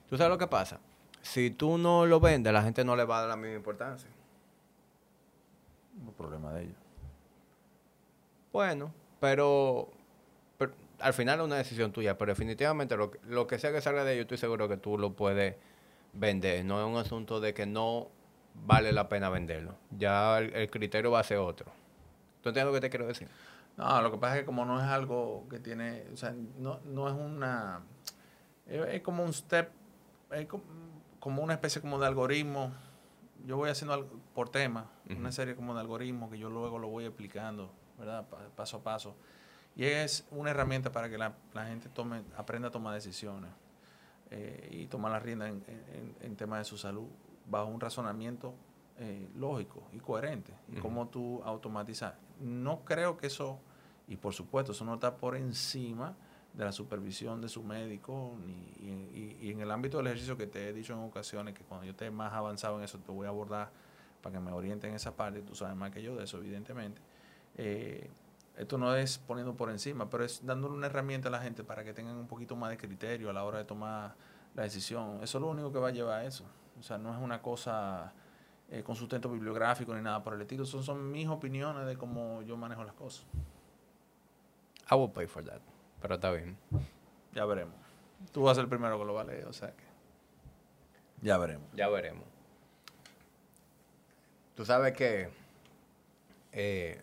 tú 0.09 0.15
sabes 0.15 0.29
lo 0.29 0.37
que 0.37 0.47
pasa. 0.47 0.79
Si 1.21 1.51
tú 1.51 1.77
no 1.77 2.05
lo 2.05 2.21
vendes, 2.21 2.53
la 2.53 2.63
gente 2.63 2.85
no 2.85 2.95
le 2.95 3.03
va 3.03 3.17
a 3.17 3.19
dar 3.21 3.29
la 3.31 3.35
misma 3.35 3.57
importancia. 3.57 4.09
No 6.01 6.11
problema 6.13 6.53
de 6.53 6.63
ellos. 6.63 6.77
Bueno, 8.53 8.93
pero 9.19 9.89
al 10.99 11.13
final 11.13 11.39
es 11.39 11.45
una 11.45 11.57
decisión 11.57 11.91
tuya, 11.91 12.17
pero 12.17 12.31
definitivamente 12.31 12.97
lo, 12.97 13.11
lo 13.27 13.47
que 13.47 13.59
sea 13.59 13.71
que 13.71 13.81
salga 13.81 14.03
de 14.03 14.13
ello, 14.13 14.21
estoy 14.23 14.37
seguro 14.37 14.67
que 14.67 14.77
tú 14.77 14.97
lo 14.97 15.13
puedes 15.13 15.55
vender. 16.13 16.65
No 16.65 16.79
es 16.81 16.87
un 16.87 16.97
asunto 16.97 17.39
de 17.39 17.53
que 17.53 17.65
no 17.65 18.09
vale 18.65 18.91
la 18.91 19.09
pena 19.09 19.29
venderlo. 19.29 19.75
Ya 19.91 20.39
el, 20.39 20.69
criterio 20.69 21.11
va 21.11 21.19
a 21.19 21.23
ser 21.23 21.37
otro. 21.37 21.71
¿Tú 22.41 22.49
entiendes 22.49 22.73
lo 22.73 22.73
que 22.73 22.81
te 22.81 22.89
quiero 22.89 23.07
decir? 23.07 23.27
No, 23.75 24.01
lo 24.01 24.11
que 24.11 24.17
pasa 24.17 24.35
es 24.35 24.41
que 24.41 24.45
como 24.45 24.65
no 24.65 24.79
es 24.79 24.87
algo 24.87 25.45
que 25.49 25.59
tiene, 25.59 26.05
o 26.11 26.17
sea, 26.17 26.33
no, 26.57 26.79
no 26.85 27.07
es 27.07 27.13
una, 27.13 27.81
es, 28.65 29.01
como 29.01 29.23
un 29.23 29.33
step, 29.33 29.69
es 30.31 30.47
como, 31.19 31.43
una 31.43 31.53
especie 31.53 31.81
como 31.81 31.99
de 31.99 32.07
algoritmo. 32.07 32.73
Yo 33.45 33.55
voy 33.55 33.69
haciendo 33.69 33.93
algo 33.93 34.09
por 34.33 34.49
tema, 34.49 34.89
una 35.15 35.31
serie 35.31 35.55
como 35.55 35.75
de 35.75 35.81
algoritmos 35.81 36.31
que 36.31 36.39
yo 36.39 36.49
luego 36.49 36.79
lo 36.79 36.87
voy 36.87 37.05
explicando, 37.05 37.71
¿verdad? 37.97 38.25
Paso 38.55 38.77
a 38.77 38.83
paso. 38.83 39.15
Y 39.75 39.85
es 39.85 40.25
una 40.31 40.51
herramienta 40.51 40.91
para 40.91 41.09
que 41.09 41.17
la, 41.17 41.35
gente 41.67 41.89
tome, 41.89 42.23
aprenda 42.35 42.69
a 42.69 42.71
tomar 42.71 42.95
decisiones 42.95 43.51
eh, 44.31 44.69
y 44.71 44.87
tomar 44.87 45.11
la 45.11 45.19
rienda 45.19 45.47
en, 45.47 45.63
en, 46.21 46.35
temas 46.35 46.59
de 46.59 46.65
su 46.65 46.77
salud 46.77 47.07
bajo 47.45 47.67
un 47.67 47.79
razonamiento 47.79 48.55
eh, 48.97 49.29
lógico 49.35 49.83
y 49.93 49.99
coherente. 49.99 50.53
Y 50.71 50.79
cómo 50.79 51.07
tú 51.09 51.41
automatizas. 51.43 52.15
No 52.39 52.83
creo 52.83 53.17
que 53.17 53.27
eso, 53.27 53.59
y 54.07 54.17
por 54.17 54.33
supuesto, 54.33 54.71
eso 54.71 54.83
no 54.83 54.95
está 54.95 55.15
por 55.15 55.35
encima 55.35 56.15
de 56.53 56.65
la 56.65 56.71
supervisión 56.71 57.39
de 57.39 57.49
su 57.49 57.63
médico 57.63 58.35
ni, 58.43 58.53
y, 58.83 59.37
y, 59.41 59.51
en 59.51 59.61
el 59.61 59.69
ámbito 59.69 59.97
del 59.97 60.07
ejercicio 60.07 60.35
que 60.35 60.47
te 60.47 60.69
he 60.69 60.73
dicho 60.73 60.93
en 60.93 60.99
ocasiones, 60.99 61.53
que 61.53 61.63
cuando 61.63 61.85
yo 61.85 61.91
esté 61.91 62.09
más 62.09 62.33
avanzado 62.33 62.79
en 62.79 62.83
eso, 62.83 62.97
te 62.97 63.11
voy 63.11 63.27
a 63.27 63.29
abordar 63.29 63.69
para 64.23 64.33
que 64.33 64.39
me 64.39 64.51
oriente 64.51 64.87
en 64.87 64.95
esa 64.95 65.15
parte, 65.15 65.43
tú 65.43 65.53
sabes 65.53 65.75
más 65.75 65.91
que 65.91 66.01
yo 66.01 66.15
de 66.15 66.23
eso, 66.23 66.39
evidentemente. 66.39 66.99
Eh, 67.57 68.09
esto 68.55 68.77
no 68.77 68.95
es 68.95 69.17
poniendo 69.19 69.55
por 69.55 69.69
encima, 69.69 70.09
pero 70.09 70.23
es 70.23 70.45
dándole 70.45 70.75
una 70.75 70.87
herramienta 70.87 71.27
a 71.27 71.31
la 71.31 71.39
gente 71.39 71.63
para 71.63 71.83
que 71.83 71.93
tengan 71.93 72.15
un 72.15 72.27
poquito 72.27 72.55
más 72.55 72.71
de 72.71 72.77
criterio 72.77 73.29
a 73.29 73.33
la 73.33 73.43
hora 73.43 73.59
de 73.59 73.65
tomar 73.65 74.15
la 74.55 74.63
decisión. 74.63 75.19
Eso 75.21 75.37
es 75.37 75.41
lo 75.41 75.49
único 75.49 75.71
que 75.71 75.79
va 75.79 75.89
a 75.89 75.91
llevar 75.91 76.21
a 76.21 76.25
eso. 76.25 76.45
O 76.79 76.83
sea, 76.83 76.97
no 76.97 77.13
es 77.13 77.19
una 77.19 77.41
cosa 77.41 78.13
eh, 78.69 78.83
con 78.83 78.95
sustento 78.95 79.29
bibliográfico 79.29 79.93
ni 79.95 80.01
nada 80.01 80.23
por 80.23 80.33
el 80.33 80.41
estilo. 80.41 80.65
Son, 80.65 80.83
son 80.83 81.11
mis 81.11 81.27
opiniones 81.27 81.85
de 81.85 81.97
cómo 81.97 82.41
yo 82.41 82.57
manejo 82.57 82.83
las 82.83 82.93
cosas. 82.93 83.25
I 84.89 84.95
will 84.95 85.11
pay 85.11 85.27
for 85.27 85.43
that. 85.43 85.61
Pero 86.01 86.15
está 86.15 86.31
bien. 86.31 86.57
Ya 87.33 87.45
veremos. 87.45 87.75
Tú 88.31 88.43
vas 88.43 88.53
a 88.53 88.55
ser 88.55 88.63
el 88.63 88.69
primero 88.69 88.97
que 88.97 89.05
lo 89.05 89.13
va 89.13 89.21
a 89.21 89.25
leer, 89.25 89.45
o 89.45 89.53
sea 89.53 89.71
que. 89.71 89.83
Ya 91.21 91.37
veremos. 91.37 91.67
Ya 91.73 91.87
veremos. 91.89 92.25
Tú 94.55 94.65
sabes 94.65 94.93
que 94.93 95.29
eh, 96.51 96.99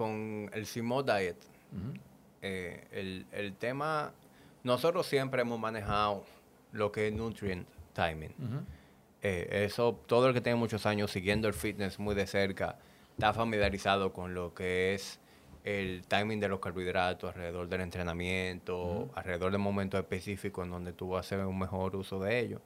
con 0.00 0.50
el 0.54 0.64
Simo 0.64 1.02
Diet, 1.02 1.36
eh, 2.40 2.86
el, 2.90 3.26
el, 3.32 3.52
tema, 3.52 4.14
nosotros 4.64 5.06
siempre 5.06 5.42
hemos 5.42 5.60
manejado 5.60 6.24
lo 6.72 6.90
que 6.90 7.08
es 7.08 7.12
nutrient 7.12 7.68
timing. 7.92 8.32
Eh, 9.20 9.66
eso, 9.66 10.00
todo 10.06 10.28
el 10.28 10.32
que 10.32 10.40
tiene 10.40 10.58
muchos 10.58 10.86
años 10.86 11.10
siguiendo 11.10 11.48
el 11.48 11.52
fitness 11.52 11.98
muy 11.98 12.14
de 12.14 12.26
cerca, 12.26 12.78
está 13.10 13.34
familiarizado 13.34 14.14
con 14.14 14.32
lo 14.32 14.54
que 14.54 14.94
es 14.94 15.20
el 15.64 16.02
timing 16.08 16.40
de 16.40 16.48
los 16.48 16.60
carbohidratos 16.60 17.28
alrededor 17.28 17.68
del 17.68 17.82
entrenamiento, 17.82 19.10
alrededor 19.14 19.52
de 19.52 19.58
momentos 19.58 20.00
específicos 20.00 20.64
en 20.64 20.70
donde 20.70 20.94
tú 20.94 21.10
vas 21.10 21.18
a 21.18 21.20
hacer 21.26 21.44
un 21.44 21.58
mejor 21.58 21.94
uso 21.94 22.18
de 22.20 22.38
ellos. 22.40 22.62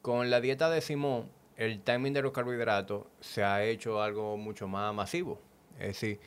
Con 0.00 0.30
la 0.30 0.40
dieta 0.40 0.70
de 0.70 0.80
Simón, 0.80 1.28
el 1.56 1.80
timing 1.80 2.12
de 2.12 2.22
los 2.22 2.30
carbohidratos 2.30 3.02
se 3.18 3.42
ha 3.42 3.64
hecho 3.64 4.00
algo 4.00 4.36
mucho 4.36 4.68
más 4.68 4.94
masivo. 4.94 5.40
Es 5.78 5.88
decir, 5.88 6.20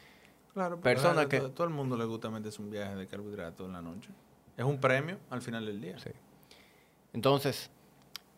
claro, 0.54 0.80
personas 0.80 1.28
que... 1.28 1.40
Todo, 1.40 1.68
el 1.68 1.74
mundo 1.74 1.98
le 1.98 2.06
gusta 2.06 2.30
meterse 2.30 2.62
un 2.62 2.70
viaje 2.70 2.96
de 2.96 3.08
carbohidratos 3.08 3.66
en 3.66 3.74
la 3.74 3.82
noche. 3.82 4.10
Es 4.56 4.66
un 4.66 4.80
premio 4.80 5.18
al 5.30 5.42
final 5.42 5.66
del 5.66 5.82
día. 5.82 5.98
Sí. 6.00 6.10
Entonces, 7.14 7.70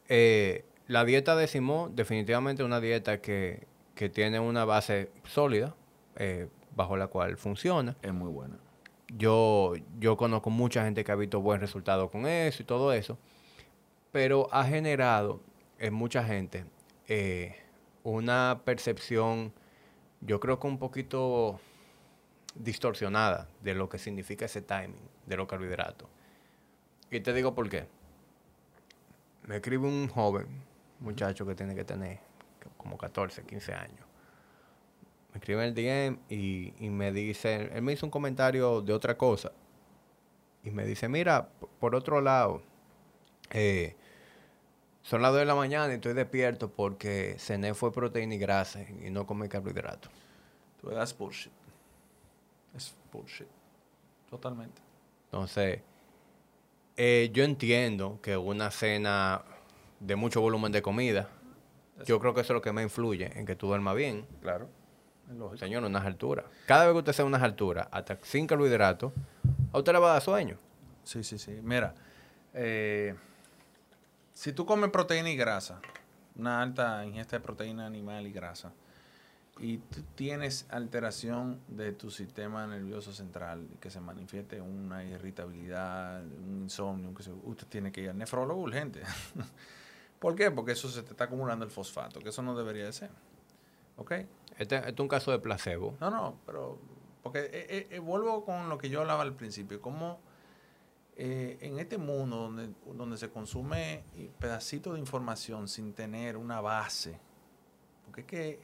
eh, 0.07 0.65
la 0.88 1.06
dieta 1.06 1.36
de 1.36 1.48
Simón 1.48 1.95
definitivamente 1.95 2.64
es 2.64 2.65
una 2.65 2.81
dieta 2.81 3.22
que, 3.22 3.68
tiene 4.14 4.40
una 4.40 4.64
base 4.64 5.11
sólida, 5.26 5.76
eh, 6.15 6.48
bajo 6.73 6.95
la 6.95 7.07
cual 7.07 7.36
funciona. 7.36 7.98
Es 8.02 8.14
muy 8.14 8.31
buena. 8.31 8.57
Yo, 9.10 9.73
yo 9.99 10.15
conozco 10.15 10.49
mucha 10.49 10.86
gente 10.86 11.03
que 11.03 11.11
ha 11.11 11.15
visto 11.15 11.41
buen 11.41 11.60
resultado 11.60 12.10
con 12.10 12.26
eso 12.26 12.64
y 12.64 12.65
todo 12.65 12.94
eso, 12.94 13.18
pero 14.14 14.48
ha 14.53 14.64
generado 14.64 15.41
en 15.80 15.94
mucha 15.94 16.23
gente 16.23 16.65
eh, 17.07 17.56
una 18.03 18.61
percepción 18.64 19.52
yo 20.21 20.39
creo 20.39 20.59
que 20.59 20.67
un 20.67 20.77
poquito 20.77 21.59
distorsionada 22.55 23.47
de 23.61 23.73
lo 23.73 23.89
que 23.89 23.97
significa 23.97 24.45
ese 24.45 24.61
timing 24.61 25.09
de 25.25 25.37
los 25.37 25.47
carbohidratos. 25.47 26.09
Y 27.11 27.19
te 27.21 27.33
digo 27.33 27.55
por 27.55 27.69
qué. 27.69 27.87
Me 29.47 29.57
escribe 29.57 29.87
un 29.87 30.07
joven, 30.07 30.47
muchacho 30.99 31.45
que 31.45 31.55
tiene 31.55 31.73
que 31.73 31.83
tener 31.83 32.19
como 32.77 32.97
14, 32.97 33.43
15 33.43 33.73
años. 33.73 34.05
Me 35.31 35.39
escribe 35.39 35.65
en 35.65 35.69
el 35.69 35.75
DM 35.75 36.19
y, 36.29 36.89
me 36.89 37.11
dice, 37.11 37.69
él 37.73 37.81
me 37.81 37.93
hizo 37.93 38.05
un 38.05 38.11
comentario 38.11 38.81
de 38.81 38.93
otra 38.93 39.17
cosa. 39.17 39.51
Y 40.63 40.71
me 40.71 40.85
dice, 40.85 41.07
mira, 41.07 41.49
por 41.79 41.95
otro 41.95 42.19
lado, 42.19 42.61
eh, 43.51 43.95
son 45.01 45.21
las 45.21 45.31
2 45.31 45.39
de 45.39 45.45
la 45.45 45.55
mañana 45.55 45.91
y 45.91 45.95
estoy 45.95 46.13
despierto 46.13 46.69
porque 46.69 47.35
cené 47.39 47.73
fue 47.73 47.91
proteína 47.91 48.35
y 48.35 48.38
grasa 48.38 48.81
y 48.81 49.09
no 49.09 49.26
comí 49.26 49.47
carbohidratos. 49.47 50.11
Tú 50.81 50.89
das 50.89 51.17
bullshit. 51.17 51.51
Es 52.76 52.93
bullshit. 53.11 53.47
Totalmente. 54.30 54.81
Entonces, 55.26 55.81
eh, 56.95 57.30
yo 57.34 57.43
entiendo 57.43 58.19
que 58.21 58.38
una 58.38 58.71
cena 58.71 59.41
de 59.99 60.15
mucho 60.15 60.41
volumen 60.41 60.71
de 60.71 60.81
comida, 60.81 61.30
yo 62.05 62.19
creo 62.19 62.34
que 62.34 62.41
eso 62.41 62.53
es 62.53 62.55
lo 62.55 62.61
que 62.61 62.71
me 62.71 62.84
influye 62.84 63.38
en 63.38 63.45
que 63.45 63.55
tú 63.55 63.67
duermas 63.67 63.95
bien. 63.95 64.26
Claro. 64.41 64.69
Señor, 65.57 65.84
unas 65.84 66.05
alturas. 66.05 66.45
Cada 66.65 66.85
vez 66.85 66.93
que 66.93 66.99
usted 66.99 67.13
sea 67.13 67.26
unas 67.26 67.43
alturas, 67.43 67.88
hasta 67.91 68.17
sin 68.23 68.47
carbohidratos, 68.47 69.13
a 69.71 69.77
usted 69.77 69.93
le 69.93 69.99
va 69.99 70.09
a 70.09 70.13
dar 70.13 70.21
sueño. 70.21 70.57
Sí, 71.03 71.23
sí, 71.23 71.38
sí. 71.38 71.59
Mira, 71.61 71.93
eh, 72.53 73.15
si 74.39 74.53
tú 74.53 74.65
comes 74.65 74.89
proteína 74.89 75.29
y 75.29 75.35
grasa, 75.35 75.81
una 76.37 76.61
alta 76.61 77.05
ingesta 77.05 77.35
de 77.35 77.43
proteína 77.43 77.85
animal 77.85 78.25
y 78.25 78.31
grasa, 78.31 78.71
y 79.59 79.79
tú 79.79 80.01
tienes 80.15 80.65
alteración 80.69 81.59
de 81.67 81.91
tu 81.91 82.09
sistema 82.09 82.65
nervioso 82.65 83.11
central 83.11 83.67
que 83.81 83.89
se 83.89 83.99
manifieste 83.99 84.61
una 84.61 85.03
irritabilidad, 85.03 86.23
un 86.23 86.61
insomnio, 86.61 87.13
que 87.13 87.29
usted 87.29 87.67
tiene 87.67 87.91
que 87.91 87.99
ir 87.99 88.11
al 88.11 88.17
nefrólogo 88.17 88.61
urgente. 88.61 89.01
¿Por 90.19 90.35
qué? 90.35 90.51
Porque 90.51 90.71
eso 90.71 90.87
se 90.87 91.03
te 91.03 91.11
está 91.11 91.25
acumulando 91.25 91.65
el 91.65 91.71
fosfato, 91.71 92.21
que 92.21 92.29
eso 92.29 92.41
no 92.41 92.55
debería 92.55 92.85
de 92.85 92.93
ser. 92.93 93.09
¿Ok? 93.97 94.11
Este, 94.57 94.77
este 94.77 94.89
es 94.89 94.99
un 95.01 95.09
caso 95.09 95.31
de 95.31 95.39
placebo. 95.39 95.97
No, 95.99 96.09
no, 96.09 96.39
pero 96.45 96.79
porque 97.23 97.39
eh, 97.39 97.49
eh, 97.51 97.87
eh, 97.91 97.99
vuelvo 97.99 98.45
con 98.45 98.69
lo 98.69 98.77
que 98.77 98.89
yo 98.89 99.01
hablaba 99.01 99.23
al 99.23 99.33
principio, 99.33 99.81
como 101.19 101.29
en 101.61 101.79
este 101.79 101.97
mundo 101.97 102.37
donde, 102.37 102.69
donde 102.95 103.17
se 103.17 103.29
consume 103.29 104.03
pedacitos 104.39 104.93
de 104.93 104.99
información 104.99 105.67
sin 105.67 105.93
tener 105.93 106.37
una 106.37 106.61
base, 106.61 107.19
porque 108.05 108.21
es 108.21 108.27
que 108.27 108.59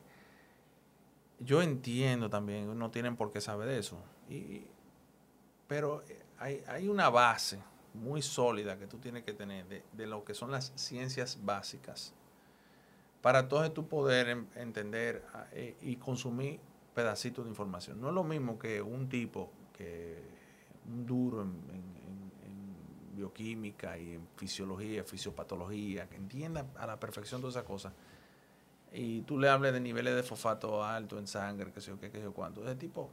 yo 1.40 1.62
entiendo 1.62 2.30
también, 2.30 2.78
no 2.78 2.92
tienen 2.92 3.16
por 3.16 3.32
qué 3.32 3.42
saber 3.42 3.68
de 3.68 3.80
eso, 3.80 3.98
y, 4.30 4.66
pero 5.68 6.04
hay, 6.40 6.64
hay, 6.68 6.88
una 6.88 7.10
base 7.10 7.60
muy 7.94 8.22
sólida 8.22 8.78
que 8.78 8.88
tú 8.88 8.98
tienes 9.00 9.24
que 9.24 9.34
tener 9.34 9.68
de, 9.68 9.84
de 9.92 10.08
lo 10.08 10.24
que 10.24 10.34
son 10.34 10.52
las 10.52 10.72
ciencias 10.76 11.40
básicas 11.44 12.14
para 13.26 13.40
entonces 13.40 13.74
tú 13.74 13.88
poder 13.88 14.46
entender 14.56 15.26
y 15.82 15.96
consumir 15.96 16.60
pedacitos 16.94 17.44
de 17.44 17.50
información. 17.50 18.00
No 18.00 18.10
es 18.10 18.14
lo 18.14 18.24
mismo 18.24 18.60
que 18.60 18.84
un 18.84 19.10
tipo 19.10 19.52
que 19.74 20.22
un 20.88 21.08
duro 21.08 21.42
en, 21.42 21.95
bioquímica 23.16 23.98
y 23.98 24.14
en 24.14 24.28
fisiología, 24.36 25.04
fisiopatología, 25.04 26.08
que 26.08 26.16
entienda 26.16 26.66
a 26.78 26.86
la 26.86 27.00
perfección 27.00 27.42
todas 27.42 27.56
esas 27.56 27.66
cosas, 27.66 27.94
y 28.92 29.22
tú 29.22 29.38
le 29.38 29.50
hables 29.50 29.74
de 29.74 29.80
niveles 29.80 30.16
de 30.16 30.24
fosfato 30.24 30.84
alto 30.84 31.18
en 31.20 31.28
sangre, 31.28 31.72
que 31.72 31.82
sé 31.82 31.92
yo 31.92 32.00
qué, 32.00 32.12
qué 32.12 32.20
sé 32.20 32.24
yo 32.24 32.34
cuánto, 32.34 32.64
ese 32.64 32.76
tipo, 32.76 33.10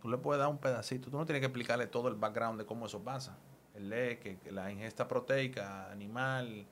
tú 0.00 0.08
le 0.08 0.18
puedes 0.18 0.40
dar 0.40 0.48
un 0.48 0.58
pedacito, 0.58 1.10
tú 1.10 1.16
no 1.16 1.24
tienes 1.24 1.40
que 1.40 1.46
explicarle 1.46 1.86
todo 1.86 2.08
el 2.08 2.14
background 2.14 2.60
de 2.60 2.66
cómo 2.66 2.86
eso 2.86 3.02
pasa. 3.02 3.36
El 3.74 3.90
lee 3.90 4.16
que, 4.16 4.38
la 4.50 4.70
ingesta 4.72 5.06
proteica 5.06 5.90
animal, 5.90 6.66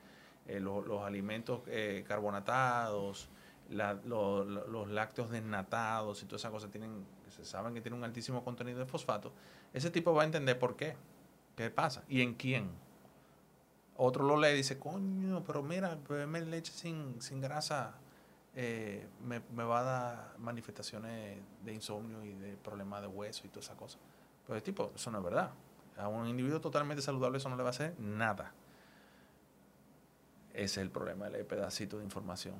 eh, 0.47 0.61
los 0.61 1.03
alimentos 1.03 1.62
eh, 1.66 2.05
carbonatados, 2.07 3.28
los 3.70 4.89
lácteos 4.91 5.31
desnatados 5.31 6.23
y 6.23 6.27
todas 6.27 6.43
esas 6.43 6.53
cosas 6.53 6.70
tienen, 6.70 7.05
se 7.28 7.45
saben 7.45 7.74
que 7.74 7.81
tienen 7.81 7.99
un 7.99 8.05
altísimo 8.05 8.45
contenido 8.45 8.78
de 8.78 8.87
fosfato, 8.87 9.33
ese 9.73 9.91
tipo 9.91 10.15
va 10.15 10.23
a 10.23 10.27
entender 10.27 10.59
por 10.59 10.77
qué, 10.77 10.97
qué 11.57 11.70
pasa 11.70 12.05
y 12.09 12.23
en 12.23 12.35
quién. 12.35 12.70
Otro 13.97 14.24
lo 14.24 14.39
lee 14.39 14.51
y 14.51 14.57
dice, 14.57 14.78
coño, 14.78 15.43
pero 15.45 15.62
mira, 15.62 15.99
beberme 16.09 16.43
leche 16.43 16.73
sin, 16.73 17.20
sin 17.20 17.41
grasa 17.41 17.95
eh, 18.55 19.09
me, 19.24 19.41
va 19.65 19.81
a 19.81 19.83
dar 19.83 20.39
manifestaciones 20.39 21.39
de 21.65 21.73
insomnio 21.73 22.23
y 22.24 22.35
de 22.35 22.57
problemas 22.57 23.01
de 23.01 23.09
hueso 23.09 23.47
y 23.47 23.49
todas 23.49 23.65
esas 23.65 23.77
cosas. 23.77 24.01
Pues 24.47 24.62
tipo, 24.62 24.93
eso 24.95 25.11
no 25.11 25.19
es 25.19 25.24
verdad. 25.24 25.51
A 25.97 26.09
un 26.09 26.28
individuo 26.28 26.61
totalmente 26.61 27.03
saludable 27.03 27.39
eso 27.39 27.49
no 27.49 27.57
le 27.57 27.62
va 27.62 27.70
a 27.70 27.70
hacer 27.70 27.99
nada. 27.99 28.53
Ese 30.53 30.65
es 30.65 30.78
el 30.78 30.91
problema, 30.91 31.27
el 31.28 31.47
pedacito 31.47 31.99
de 31.99 32.05
información 32.05 32.55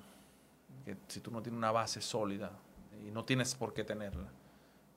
que 0.87 0.97
si 1.09 1.19
tú 1.19 1.33
no 1.33 1.43
tienes 1.43 1.59
una 1.59 1.73
base 1.73 2.01
sólida 2.01 2.53
y 3.05 3.11
no 3.11 3.25
tienes 3.25 3.57
por 3.57 3.75
qué 3.75 3.83
tenerla, 3.83 4.29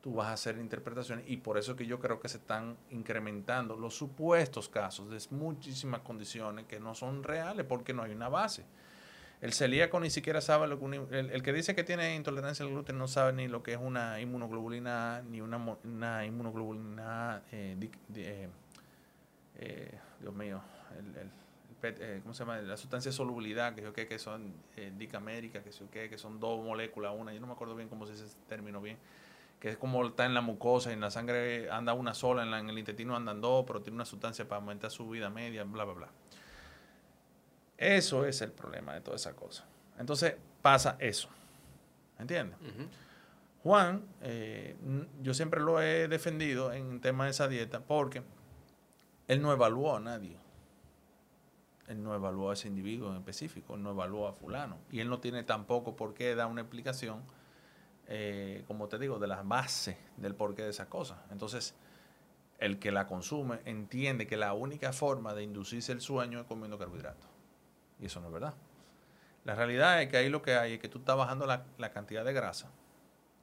tú 0.02 0.14
vas 0.14 0.28
a 0.28 0.34
hacer 0.34 0.58
interpretaciones 0.58 1.26
y 1.28 1.38
por 1.38 1.58
eso 1.58 1.76
que 1.76 1.86
yo 1.86 2.00
creo 2.00 2.20
que 2.20 2.30
se 2.30 2.38
están 2.38 2.78
incrementando 2.90 3.76
los 3.76 3.96
supuestos 3.96 4.70
casos 4.70 5.10
de 5.10 5.36
muchísimas 5.36 6.02
condiciones 6.02 6.66
que 6.66 6.80
no 6.80 6.96
son 6.96 7.24
reales 7.24 7.66
porque 7.66 7.94
no 7.94 8.04
hay 8.04 8.12
una 8.12 8.30
base. 8.30 8.66
El 9.42 9.54
celíaco 9.54 10.00
ni 10.00 10.10
siquiera 10.10 10.42
sabe 10.42 10.68
lo 10.68 10.80
que 10.80 10.86
el, 11.12 11.44
que 11.44 11.54
dice 11.54 11.74
que 11.74 11.84
tiene 11.84 12.16
intolerancia 12.16 12.66
al 12.66 12.72
gluten 12.72 12.98
no 12.98 13.08
sabe 13.08 13.34
ni 13.34 13.48
lo 13.48 13.64
que 13.64 13.74
es 13.74 13.80
una 13.82 14.20
inmunoglobulina 14.20 15.22
ni 15.22 15.40
una, 15.40 15.58
una 15.84 16.26
inmunoglobulina 16.26 17.44
eh, 17.52 17.78
eh, 18.16 18.50
eh, 19.56 20.00
Dios 20.20 20.34
mío, 20.34 20.62
el 21.16 21.32
eh, 21.82 22.20
¿cómo 22.22 22.34
se 22.34 22.40
llama? 22.40 22.58
La 22.60 22.78
sustancia 22.78 23.10
de 23.10 23.16
solubilidad, 23.16 23.74
que 23.74 23.82
yo 23.82 23.94
que, 23.94 24.08
que 24.08 24.20
son 24.20 24.54
eh, 24.76 24.92
dicamérica, 24.98 25.64
que, 25.64 25.72
que, 25.92 26.10
que 26.10 26.18
son 26.18 26.40
dos 26.40 26.64
moléculas, 26.64 27.14
una, 27.18 27.34
yo 27.34 27.40
no 27.40 27.48
me 27.48 27.54
acuerdo 27.54 27.76
bien 27.76 27.88
cómo 27.88 28.06
se 28.06 28.14
dice 28.14 28.26
ese 28.26 28.38
término 28.48 28.82
bien, 28.82 28.98
que 29.60 29.70
es 29.70 29.78
como 29.78 30.06
está 30.06 30.26
en 30.26 30.34
la 30.34 30.42
mucosa, 30.42 30.90
y 30.90 30.94
en 30.94 31.02
la 31.02 31.12
sangre 31.12 31.70
anda 31.70 31.94
una 31.94 32.14
sola, 32.14 32.44
en, 32.44 32.54
en 32.54 32.70
el 32.70 32.80
intestino 32.80 33.16
andan 33.16 33.42
dos, 33.42 33.66
pero 33.68 33.82
tiene 33.82 33.96
una 33.96 34.06
sustancia 34.06 34.48
para 34.48 34.62
aumentar 34.62 34.92
su 34.92 35.10
vida 35.10 35.30
media, 35.30 35.64
bla, 35.64 35.84
bla, 35.84 35.94
bla. 35.94 36.10
Eso 37.78 38.26
es 38.26 38.42
el 38.42 38.52
problema 38.52 38.94
de 38.94 39.02
toda 39.02 39.16
esa 39.16 39.34
cosa. 39.36 39.66
Entonces 39.98 40.36
pasa 40.62 40.98
eso. 41.00 41.30
¿Entiendes? 42.18 42.58
Juan, 43.64 44.04
eh, 44.22 44.76
yo 45.22 45.34
siempre 45.34 45.62
lo 45.62 45.82
he 45.82 46.08
defendido 46.08 46.74
en 46.74 47.00
tema 47.00 47.26
de 47.26 47.32
esa 47.32 47.48
dieta 47.48 47.80
porque 47.80 48.24
él 49.28 49.42
no 49.42 49.54
evaluó 49.54 49.96
a 49.96 50.00
nadie 50.00 50.38
él 51.90 52.04
no 52.04 52.14
evaluó 52.14 52.52
a 52.52 52.54
ese 52.54 52.68
individuo 52.68 53.10
en 53.10 53.18
específico, 53.18 53.74
él 53.74 53.82
no 53.82 53.90
evaluó 53.92 54.28
a 54.28 54.34
fulano. 54.34 54.78
Y 54.92 55.00
él 55.00 55.10
no 55.10 55.20
tiene 55.20 55.44
tampoco 55.44 55.96
por 55.96 56.14
qué 56.14 56.36
dar 56.36 56.48
una 56.48 56.62
explicación, 56.62 57.24
eh, 58.12 58.64
como 58.66 58.88
te 58.88 58.98
digo, 58.98 59.20
de 59.20 59.28
la 59.28 59.44
base 59.44 59.96
del 60.18 60.34
porqué 60.34 60.64
de 60.64 60.70
esa 60.70 60.90
cosa. 60.90 61.24
Entonces, 61.30 61.76
el 62.58 62.80
que 62.80 62.92
la 62.92 63.06
consume 63.06 63.60
entiende 63.66 64.26
que 64.26 64.36
la 64.36 64.54
única 64.54 64.92
forma 64.94 65.36
de 65.36 65.44
inducirse 65.44 65.92
el 65.92 66.02
sueño 66.02 66.40
es 66.40 66.48
comiendo 66.48 66.80
carbohidratos. 66.80 67.30
Y 68.00 68.08
eso 68.08 68.20
no 68.20 68.28
es 68.28 68.34
verdad. 68.34 68.56
La 69.46 69.54
realidad 69.54 70.02
es 70.02 70.10
que 70.10 70.18
ahí 70.18 70.30
lo 70.30 70.42
que 70.42 70.56
hay 70.56 70.74
es 70.74 70.80
que 70.80 70.90
tú 70.90 70.98
estás 70.98 71.16
bajando 71.16 71.46
la, 71.46 71.92
cantidad 71.92 72.26
de 72.26 72.34
grasa, 72.34 72.72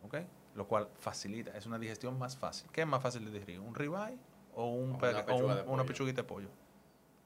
¿ok? 0.02 0.16
Lo 0.56 0.66
cual 0.66 0.88
facilita, 0.98 1.56
es 1.56 1.64
una 1.66 1.78
digestión 1.78 2.18
más 2.18 2.36
fácil. 2.36 2.68
¿Qué 2.72 2.80
es 2.80 2.86
más 2.88 3.00
fácil 3.00 3.24
de 3.24 3.30
digerir? 3.30 3.60
¿Un 3.60 3.74
ribeye 3.74 4.18
o, 4.56 4.72
un 4.72 4.96
una, 4.96 5.62
una 5.62 5.84
pechuguita 5.84 6.22
de 6.22 6.28
pollo? 6.28 6.48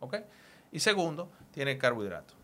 ¿Ok? 0.01 0.17
Y 0.73 0.81
segundo, 0.81 1.31
tiene 1.53 1.79
carbohidratos. 1.79 2.37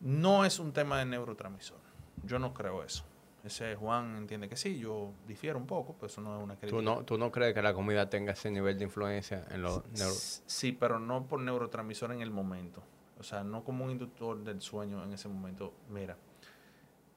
No 0.00 0.44
es 0.44 0.58
un 0.58 0.72
tema 0.74 0.98
de 0.98 1.06
neurotransmisor. 1.06 1.80
Yo 2.24 2.38
no 2.38 2.52
creo 2.52 2.84
eso. 2.84 3.04
Ese 3.48 3.76
Juan 3.76 4.14
entiende 4.16 4.46
que 4.46 4.56
sí, 4.56 4.78
yo 4.78 5.14
difiero 5.26 5.58
un 5.58 5.66
poco, 5.66 5.94
pero 5.94 6.06
eso 6.06 6.20
no 6.20 6.36
es 6.36 6.44
una 6.44 6.56
crítica. 6.56 6.76
¿Tú 6.76 6.82
no, 6.82 7.02
¿Tú 7.02 7.16
no 7.16 7.32
crees 7.32 7.54
que 7.54 7.62
la 7.62 7.72
comida 7.72 8.10
tenga 8.10 8.32
ese 8.32 8.50
nivel 8.50 8.76
de 8.76 8.84
influencia 8.84 9.46
en 9.50 9.62
los 9.62 9.76
neurotransmisores? 9.76 10.42
Sí, 10.44 10.72
pero 10.72 10.98
no 10.98 11.26
por 11.26 11.40
neurotransmisor 11.40 12.12
en 12.12 12.20
el 12.20 12.30
momento. 12.30 12.82
O 13.18 13.22
sea, 13.22 13.42
no 13.42 13.64
como 13.64 13.86
un 13.86 13.90
inductor 13.90 14.44
del 14.44 14.60
sueño 14.60 15.02
en 15.02 15.14
ese 15.14 15.28
momento. 15.28 15.72
Mira, 15.88 16.18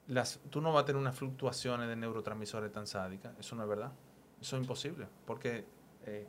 las, 0.06 0.40
tú 0.48 0.62
no 0.62 0.72
vas 0.72 0.84
a 0.84 0.86
tener 0.86 0.98
unas 0.98 1.16
fluctuaciones 1.16 1.86
de 1.86 1.96
neurotransmisores 1.96 2.72
tan 2.72 2.86
sádicas. 2.86 3.38
Eso 3.38 3.54
no 3.54 3.64
es 3.64 3.68
verdad. 3.68 3.92
Eso 4.40 4.56
es 4.56 4.62
imposible. 4.62 5.06
Porque 5.26 5.66
eh, 6.06 6.26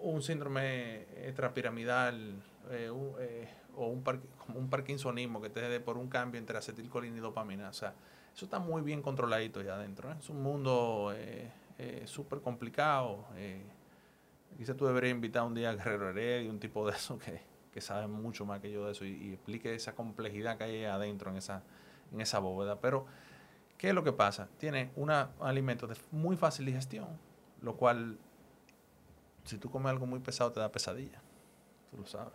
un 0.00 0.22
síndrome 0.22 1.02
extrapiramidal 1.26 2.42
eh, 2.70 2.90
eh, 3.20 3.48
o 3.76 3.88
un, 3.88 4.02
como 4.02 4.58
un 4.58 4.70
parkinsonismo 4.70 5.42
que 5.42 5.50
te 5.50 5.60
dé 5.60 5.80
por 5.80 5.98
un 5.98 6.08
cambio 6.08 6.38
entre 6.38 6.56
acetilcolina 6.56 7.18
y 7.18 7.20
dopamina. 7.20 7.68
O 7.68 7.74
sea, 7.74 7.94
eso 8.34 8.44
está 8.44 8.58
muy 8.58 8.82
bien 8.82 9.02
controladito 9.02 9.62
ya 9.62 9.74
adentro. 9.74 10.10
¿eh? 10.10 10.16
Es 10.18 10.30
un 10.30 10.42
mundo 10.42 11.14
súper 12.06 12.40
complicado. 12.40 13.24
quizás 14.56 14.76
tú 14.76 14.86
deberías 14.86 15.14
invitar 15.14 15.42
un 15.42 15.54
día 15.54 15.70
a 15.70 15.74
Guerrero 15.74 16.10
Heredia, 16.10 16.50
un 16.50 16.60
tipo 16.60 16.88
de 16.88 16.96
eso 16.96 17.18
que, 17.18 17.40
que 17.72 17.80
sabe 17.80 18.06
mucho 18.08 18.44
más 18.44 18.60
que 18.60 18.70
yo 18.70 18.86
de 18.86 18.92
eso 18.92 19.04
y, 19.04 19.32
explique 19.32 19.74
esa 19.74 19.94
complejidad 19.94 20.58
que 20.58 20.64
hay 20.64 20.84
adentro 20.84 21.30
en 21.30 21.36
esa, 21.36 21.62
en 22.12 22.20
esa 22.20 22.38
bóveda. 22.38 22.80
Pero, 22.80 23.06
¿qué 23.76 23.90
es 23.90 23.94
lo 23.94 24.02
que 24.02 24.12
pasa? 24.12 24.48
Tiene 24.58 24.90
un 24.96 25.10
alimento 25.10 25.86
de 25.86 25.96
muy 26.10 26.36
fácil 26.36 26.66
digestión, 26.66 27.06
lo 27.62 27.76
cual 27.76 28.18
si 29.44 29.58
tú 29.58 29.70
comes 29.70 29.90
algo 29.90 30.06
muy 30.06 30.20
pesado 30.20 30.52
te 30.52 30.60
da 30.60 30.70
pesadilla, 30.70 31.20
tú 31.90 31.98
lo 31.98 32.06
sabes, 32.06 32.34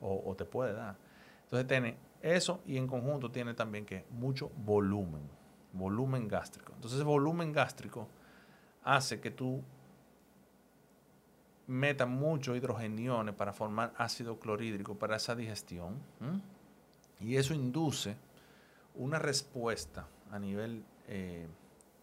o, 0.00 0.34
te 0.36 0.44
puede 0.44 0.72
dar. 0.72 0.96
Entonces 1.44 1.66
tiene 1.68 1.96
eso 2.22 2.60
y 2.66 2.76
en 2.76 2.86
conjunto 2.86 3.30
tiene 3.30 3.54
también 3.54 3.84
que 3.84 4.04
mucho 4.10 4.50
volumen, 4.64 5.22
volumen 5.72 6.28
gástrico. 6.28 6.72
Entonces 6.74 7.02
volumen 7.04 7.52
gástrico 7.52 8.08
hace 8.82 9.20
que 9.20 9.30
tú 9.30 9.62
metas 11.66 12.08
muchos 12.08 12.56
hidrogeniones 12.56 13.34
para 13.34 13.52
formar 13.52 13.92
ácido 13.96 14.38
clorhídrico 14.38 14.94
para 14.96 15.16
esa 15.16 15.34
digestión. 15.36 15.96
Y 17.20 17.36
eso 17.36 17.54
induce 17.54 18.16
una 18.94 19.18
respuesta 19.18 20.08
a 20.30 20.38
nivel 20.38 20.84
eh, 21.06 21.46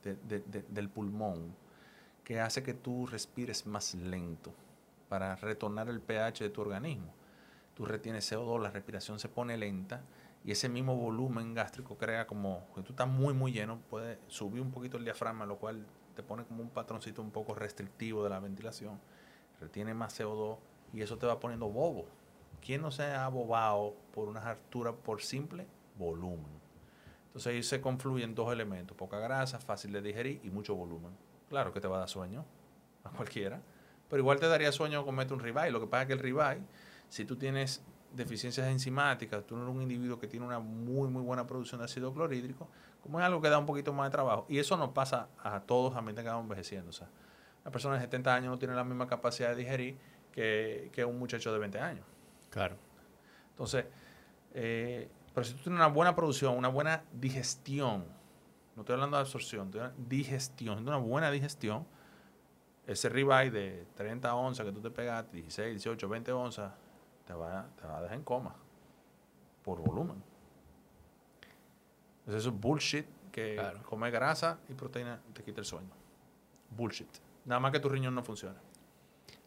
del 0.03 0.89
pulmón 0.89 1.53
que 2.23 2.39
hace 2.39 2.63
que 2.63 2.73
tú 2.73 3.07
respires 3.07 3.65
más 3.65 3.95
lento 3.95 4.53
para 5.09 5.35
retornar 5.35 5.89
el 5.89 5.99
pH 5.99 6.43
de 6.43 6.49
tu 6.49 6.61
organismo. 6.61 7.13
Tú 7.75 7.85
retienes 7.85 8.31
CO2, 8.31 8.61
la 8.61 8.71
respiración 8.71 9.19
se 9.19 9.29
pone 9.29 9.57
lenta 9.57 10.01
y 10.43 10.51
ese 10.51 10.69
mismo 10.69 10.95
volumen 10.95 11.53
gástrico 11.53 11.97
crea 11.97 12.25
como 12.25 12.65
que 12.73 12.81
tú 12.81 12.93
estás 12.93 13.07
muy 13.07 13.33
muy 13.33 13.51
lleno, 13.51 13.79
puede 13.89 14.19
subir 14.27 14.61
un 14.61 14.71
poquito 14.71 14.97
el 14.97 15.03
diafragma, 15.03 15.45
lo 15.45 15.57
cual 15.57 15.85
te 16.15 16.23
pone 16.23 16.45
como 16.45 16.61
un 16.61 16.69
patroncito 16.69 17.21
un 17.21 17.31
poco 17.31 17.53
restrictivo 17.53 18.23
de 18.23 18.29
la 18.29 18.39
ventilación, 18.39 18.99
retiene 19.59 19.93
más 19.93 20.19
CO2 20.19 20.57
y 20.93 21.01
eso 21.01 21.17
te 21.17 21.27
va 21.27 21.39
poniendo 21.39 21.67
bobo. 21.67 22.05
¿Quién 22.61 22.81
no 22.81 22.91
se 22.91 23.03
ha 23.03 23.25
abobado 23.25 23.95
por 24.13 24.27
una 24.27 24.41
altura 24.49 24.93
por 24.93 25.21
simple 25.21 25.67
volumen? 25.97 26.65
Entonces 27.27 27.53
ahí 27.53 27.63
se 27.63 27.81
confluyen 27.81 28.33
dos 28.33 28.51
elementos, 28.53 28.95
poca 28.95 29.19
grasa, 29.19 29.59
fácil 29.59 29.91
de 29.91 30.01
digerir 30.01 30.39
y 30.43 30.49
mucho 30.49 30.73
volumen. 30.73 31.11
Claro 31.49 31.73
que 31.73 31.81
te 31.81 31.87
va 31.87 31.97
a 31.97 31.99
dar 31.99 32.09
sueño 32.09 32.45
a 33.03 33.09
cualquiera, 33.09 33.61
pero 34.09 34.21
igual 34.21 34.39
te 34.39 34.47
daría 34.47 34.71
sueño 34.71 35.03
comerte 35.03 35.33
un 35.33 35.41
ribeye. 35.41 35.71
Lo 35.71 35.81
que 35.81 35.87
pasa 35.87 36.03
es 36.03 36.07
que 36.07 36.13
el 36.13 36.19
ribeye, 36.19 36.61
si 37.09 37.25
tú 37.25 37.35
tienes 37.35 37.83
deficiencias 38.13 38.67
enzimáticas, 38.67 39.45
tú 39.45 39.55
no 39.55 39.63
eres 39.63 39.75
un 39.75 39.81
individuo 39.81 40.19
que 40.19 40.27
tiene 40.27 40.45
una 40.45 40.59
muy, 40.59 41.09
muy 41.09 41.21
buena 41.21 41.45
producción 41.45 41.79
de 41.79 41.85
ácido 41.85 42.13
clorhídrico, 42.13 42.69
como 43.01 43.19
es 43.19 43.25
algo 43.25 43.41
que 43.41 43.49
da 43.49 43.57
un 43.57 43.65
poquito 43.65 43.93
más 43.93 44.07
de 44.07 44.11
trabajo. 44.11 44.45
Y 44.49 44.59
eso 44.59 44.77
nos 44.77 44.89
pasa 44.89 45.27
a 45.43 45.59
todos 45.59 45.95
a 45.95 46.01
medida 46.01 46.23
que 46.23 46.29
vamos 46.29 46.43
envejeciendo. 46.43 46.89
O 46.89 46.93
sea, 46.93 47.09
una 47.63 47.71
persona 47.71 47.95
de 47.95 48.01
70 48.01 48.33
años 48.33 48.51
no 48.51 48.57
tiene 48.57 48.73
la 48.73 48.83
misma 48.83 49.07
capacidad 49.07 49.49
de 49.49 49.55
digerir 49.55 49.97
que, 50.31 50.89
que 50.93 51.03
un 51.03 51.19
muchacho 51.19 51.51
de 51.51 51.59
20 51.59 51.79
años. 51.79 52.05
Claro. 52.49 52.75
Entonces, 53.51 53.85
eh, 54.53 55.09
pero 55.33 55.45
si 55.45 55.53
tú 55.53 55.63
tienes 55.63 55.77
una 55.77 55.87
buena 55.87 56.15
producción, 56.15 56.57
una 56.57 56.69
buena 56.69 57.03
digestión, 57.11 58.05
no 58.75 58.81
estoy 58.83 58.93
hablando 58.93 59.17
de 59.17 59.21
absorción, 59.21 59.65
estoy 59.65 59.81
hablando 59.81 60.01
de 60.01 60.15
digestión, 60.15 60.87
una 60.87 60.97
buena 60.97 61.29
digestión, 61.29 61.85
ese 62.87 63.09
ribeye 63.09 63.51
de 63.51 63.85
30 63.95 64.33
onzas 64.33 64.65
que 64.65 64.71
tú 64.71 64.79
te 64.79 64.91
pegas, 64.91 65.29
16, 65.31 65.71
18, 65.71 66.07
20 66.07 66.31
onzas, 66.31 66.73
te 67.25 67.33
va, 67.33 67.67
te 67.79 67.87
va 67.87 67.97
a 67.97 68.01
dejar 68.01 68.17
en 68.17 68.23
coma 68.23 68.55
por 69.63 69.79
volumen. 69.81 70.21
Entonces 72.19 72.41
eso 72.41 72.49
es 72.49 72.59
bullshit 72.59 73.05
que 73.31 73.61
comer 73.85 74.11
grasa 74.11 74.59
y 74.69 74.73
proteína 74.73 75.19
te 75.33 75.43
quita 75.43 75.59
el 75.59 75.65
sueñño. 75.65 75.91
Bullshit. 76.69 77.09
Nada 77.45 77.59
más 77.59 77.71
que 77.71 77.79
tu 77.79 77.89
riñón 77.89 78.15
no 78.15 78.23
funciona. 78.23 78.59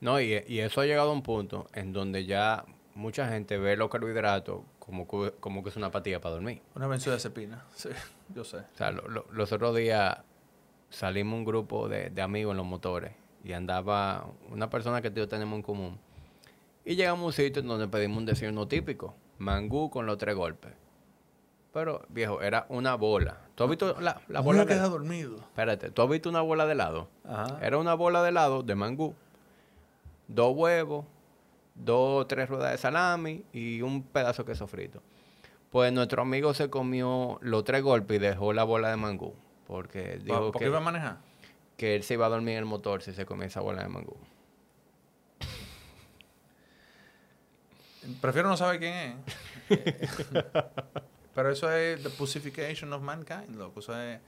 No, 0.01 0.21
y, 0.21 0.45
y 0.47 0.61
eso 0.61 0.81
ha 0.81 0.87
llegado 0.87 1.11
a 1.11 1.13
un 1.13 1.23
punto 1.23 1.67
en 1.73 1.93
donde 1.93 2.25
ya 2.25 2.65
mucha 2.95 3.29
gente 3.29 3.59
ve 3.59 3.77
los 3.77 3.89
carbohidratos 3.89 4.63
como, 4.79 5.07
como 5.07 5.63
que 5.63 5.69
es 5.69 5.77
una 5.77 5.91
patilla 5.91 6.21
para 6.21 6.35
dormir. 6.35 6.63
Una 6.75 6.87
benzodiazepina, 6.87 7.65
sí, 7.75 7.91
yo 8.35 8.45
sé. 8.45 8.59
O 8.59 8.77
sea, 8.77 8.91
los 8.91 9.53
otros 9.53 9.77
días 9.77 10.19
salimos 10.91 11.39
un 11.39 11.45
grupo 11.45 11.89
de, 11.89 12.21
amigos 12.21 12.53
en 12.53 12.57
los 12.57 12.67
motores 12.67 13.13
y 13.45 13.53
andaba 13.53 14.27
una 14.51 14.69
persona 14.69 15.01
que 15.01 15.11
tenemos 15.11 15.57
en 15.57 15.63
común. 15.63 15.99
Y 16.89 16.97
llegamos 16.97 17.23
a 17.23 17.27
un 17.27 17.32
sitio 17.35 17.60
donde 17.60 17.86
pedimos 17.86 18.16
un 18.16 18.24
desayuno 18.24 18.66
típico, 18.66 19.15
mangú 19.36 19.90
con 19.90 20.06
los 20.06 20.16
tres 20.16 20.35
golpes. 20.35 20.73
Pero, 21.70 22.01
viejo, 22.09 22.40
era 22.40 22.65
una 22.70 22.94
bola. 22.94 23.43
¿Tú 23.55 23.65
has 23.65 23.69
visto 23.69 24.01
la, 24.01 24.23
la 24.27 24.40
bola? 24.40 24.65
de... 24.65 24.74
dormido. 24.74 25.36
Espérate, 25.36 25.90
¿tú 25.90 26.01
has 26.01 26.09
visto 26.09 26.31
una 26.31 26.40
bola 26.40 26.65
de 26.65 26.73
helado? 26.73 27.10
Ajá. 27.24 27.59
Era 27.60 27.77
una 27.77 27.93
bola 27.93 28.23
de 28.23 28.31
helado 28.31 28.62
de 28.62 28.74
mangú. 28.74 29.15
Dos 30.28 30.56
huevos, 30.56 31.05
dos 31.74 32.23
o 32.23 32.27
tres 32.27 32.48
ruedas 32.48 32.73
de 32.73 32.78
salami 32.78 33.44
y 33.52 33.82
un 33.82 34.02
pedazo 34.02 34.44
de 34.44 34.52
queso 34.52 34.66
frito. 34.66 35.02
Pues 35.69 35.93
nuestro 35.93 36.23
amigo 36.23 36.55
se 36.55 36.70
comió 36.70 37.39
los 37.43 37.65
tres 37.65 37.82
golpes 37.82 38.16
y 38.16 38.19
dejó 38.19 38.55
la 38.55 38.65
bola 38.65 38.89
de 38.89 38.97
mangú. 38.97 39.35
Porque 39.66 40.20
dijo 40.24 40.52
¿Por 40.52 40.59
qué 40.62 40.69
iba 40.69 40.78
a 40.78 40.81
manejar? 40.81 41.19
Que 41.77 41.97
él 41.97 42.02
se 42.02 42.15
iba 42.15 42.24
a 42.24 42.31
dormir 42.31 42.52
en 42.52 42.60
el 42.60 42.65
motor 42.65 43.02
si 43.02 43.12
se 43.12 43.27
comía 43.27 43.48
esa 43.48 43.60
bola 43.60 43.82
de 43.82 43.89
mangú. 43.90 44.16
Prefiero 48.20 48.49
no 48.49 48.57
saber 48.57 48.78
quién 48.78 48.95
es. 49.69 50.11
Pero 51.35 51.51
eso 51.51 51.70
es 51.70 52.03
the 52.03 52.11
pussification 52.11 52.93
of 52.93 53.03
mankind, 53.03 53.57
loco. 53.57 53.81
Eso 53.81 53.99
es, 54.01 54.19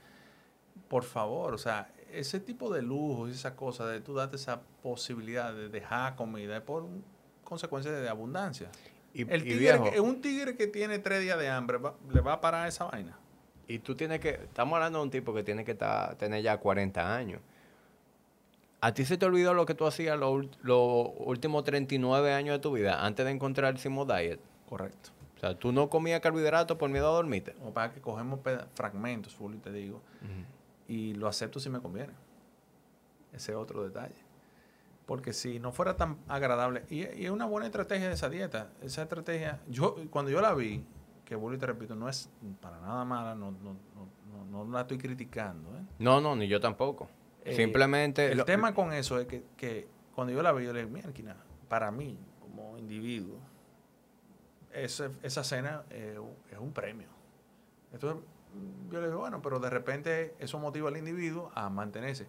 por 0.87 1.03
favor, 1.03 1.53
o 1.53 1.57
sea, 1.57 1.91
ese 2.11 2.39
tipo 2.39 2.73
de 2.73 2.81
lujo 2.81 3.27
y 3.27 3.31
esa 3.31 3.55
cosa 3.55 3.85
de 3.87 4.01
tú 4.01 4.13
date 4.13 4.35
esa 4.35 4.61
posibilidad 4.81 5.53
de 5.53 5.69
dejar 5.69 6.15
comida 6.15 6.63
por 6.63 6.83
un 6.83 7.03
consecuencias 7.51 8.01
de 8.01 8.07
abundancia. 8.07 8.69
Y, 9.13 9.29
el 9.29 9.43
tigre, 9.43 9.99
un 9.99 10.21
tigre 10.21 10.55
que 10.55 10.67
tiene 10.67 10.99
tres 10.99 11.21
días 11.21 11.37
de 11.37 11.49
hambre, 11.49 11.79
¿le 12.13 12.21
va 12.21 12.31
a 12.31 12.39
parar 12.39 12.65
esa 12.65 12.85
vaina? 12.85 13.19
Y 13.67 13.79
tú 13.79 13.93
tienes 13.93 14.21
que, 14.21 14.29
estamos 14.29 14.75
hablando 14.75 14.99
de 14.99 15.03
un 15.03 15.11
tipo 15.11 15.33
que 15.33 15.43
tiene 15.43 15.65
que 15.65 15.71
estar, 15.71 16.15
tener 16.15 16.41
ya 16.41 16.57
40 16.57 17.13
años. 17.13 17.41
¿A 18.83 18.95
ti 18.95 19.05
se 19.05 19.15
te 19.15 19.27
olvidó 19.27 19.53
lo 19.53 19.67
que 19.67 19.75
tú 19.75 19.85
hacías 19.85 20.17
los, 20.17 20.47
últimos 21.19 21.63
39 21.63 22.33
años 22.33 22.55
de 22.55 22.59
tu 22.59 22.71
vida 22.71 23.05
antes 23.05 23.23
de 23.23 23.31
encontrar 23.31 23.73
el 23.73 23.79
Simo 23.79 24.05
Diet? 24.05 24.39
Correcto. 24.67 25.11
O 25.37 25.39
sea, 25.39 25.53
tú 25.53 25.71
no 25.71 25.87
comías 25.87 26.19
carbohidratos 26.19 26.77
por 26.77 26.89
miedo 26.89 27.07
a 27.07 27.11
dormirte. 27.11 27.55
O 27.63 27.71
para 27.71 27.93
que 27.93 28.01
cogemos 28.01 28.39
fragmentos, 28.73 29.35
full, 29.35 29.53
y 29.53 29.57
te 29.57 29.71
digo, 29.71 30.01
y 30.87 31.13
lo 31.13 31.27
acepto 31.27 31.59
si 31.59 31.69
me 31.69 31.79
conviene. 31.79 32.13
Ese 33.33 33.51
es 33.51 33.57
otro 33.57 33.83
detalle. 33.83 34.15
Porque 35.05 35.31
si 35.31 35.59
no 35.59 35.71
fuera 35.71 35.95
tan 35.95 36.17
agradable, 36.27 36.83
y, 36.89 37.01
es 37.01 37.29
una 37.29 37.45
buena 37.45 37.67
estrategia 37.67 38.07
de 38.07 38.15
esa 38.15 38.29
dieta, 38.29 38.71
esa 38.81 39.03
estrategia, 39.03 39.59
yo 39.67 39.95
cuando 40.09 40.31
yo 40.31 40.41
la 40.41 40.55
vi, 40.55 40.83
que 41.23 41.35
vuelvo 41.35 41.55
y 41.55 41.59
te 41.59 41.67
repito, 41.67 41.95
no 41.95 42.09
es 42.09 42.29
para 42.59 42.79
nada 42.79 43.05
mala, 43.05 43.35
no, 43.35 43.51
no, 43.51 43.75
no, 44.51 44.65
no 44.65 44.71
la 44.71 44.81
estoy 44.81 44.97
criticando. 44.97 45.69
¿eh? 45.69 45.81
No, 45.99 46.19
no, 46.19 46.35
ni 46.35 46.47
yo 46.47 46.59
tampoco. 46.59 47.07
Eh, 47.43 47.55
Simplemente... 47.55 48.31
El 48.31 48.45
tema 48.45 48.73
con 48.73 48.93
eso 48.93 49.19
es 49.19 49.27
que, 49.27 49.43
que, 49.57 49.87
cuando 50.15 50.33
yo 50.33 50.41
la 50.41 50.51
vi, 50.51 50.65
yo 50.65 50.73
le 50.73 50.85
mira, 50.85 51.09
para 51.67 51.91
mí, 51.91 52.17
como 52.39 52.77
individuo, 52.77 53.39
esa, 54.73 55.09
esa 55.23 55.43
cena 55.43 55.83
es 55.89 56.57
un 56.59 56.71
premio. 56.71 57.07
Entonces, 57.91 58.23
yo 58.91 59.01
le 59.01 59.07
digo, 59.07 59.19
bueno, 59.19 59.41
pero 59.41 59.59
de 59.59 59.69
repente 59.69 60.35
eso 60.39 60.59
motiva 60.59 60.89
al 60.89 60.97
individuo 60.97 61.51
a 61.55 61.69
mantenerse 61.69 62.27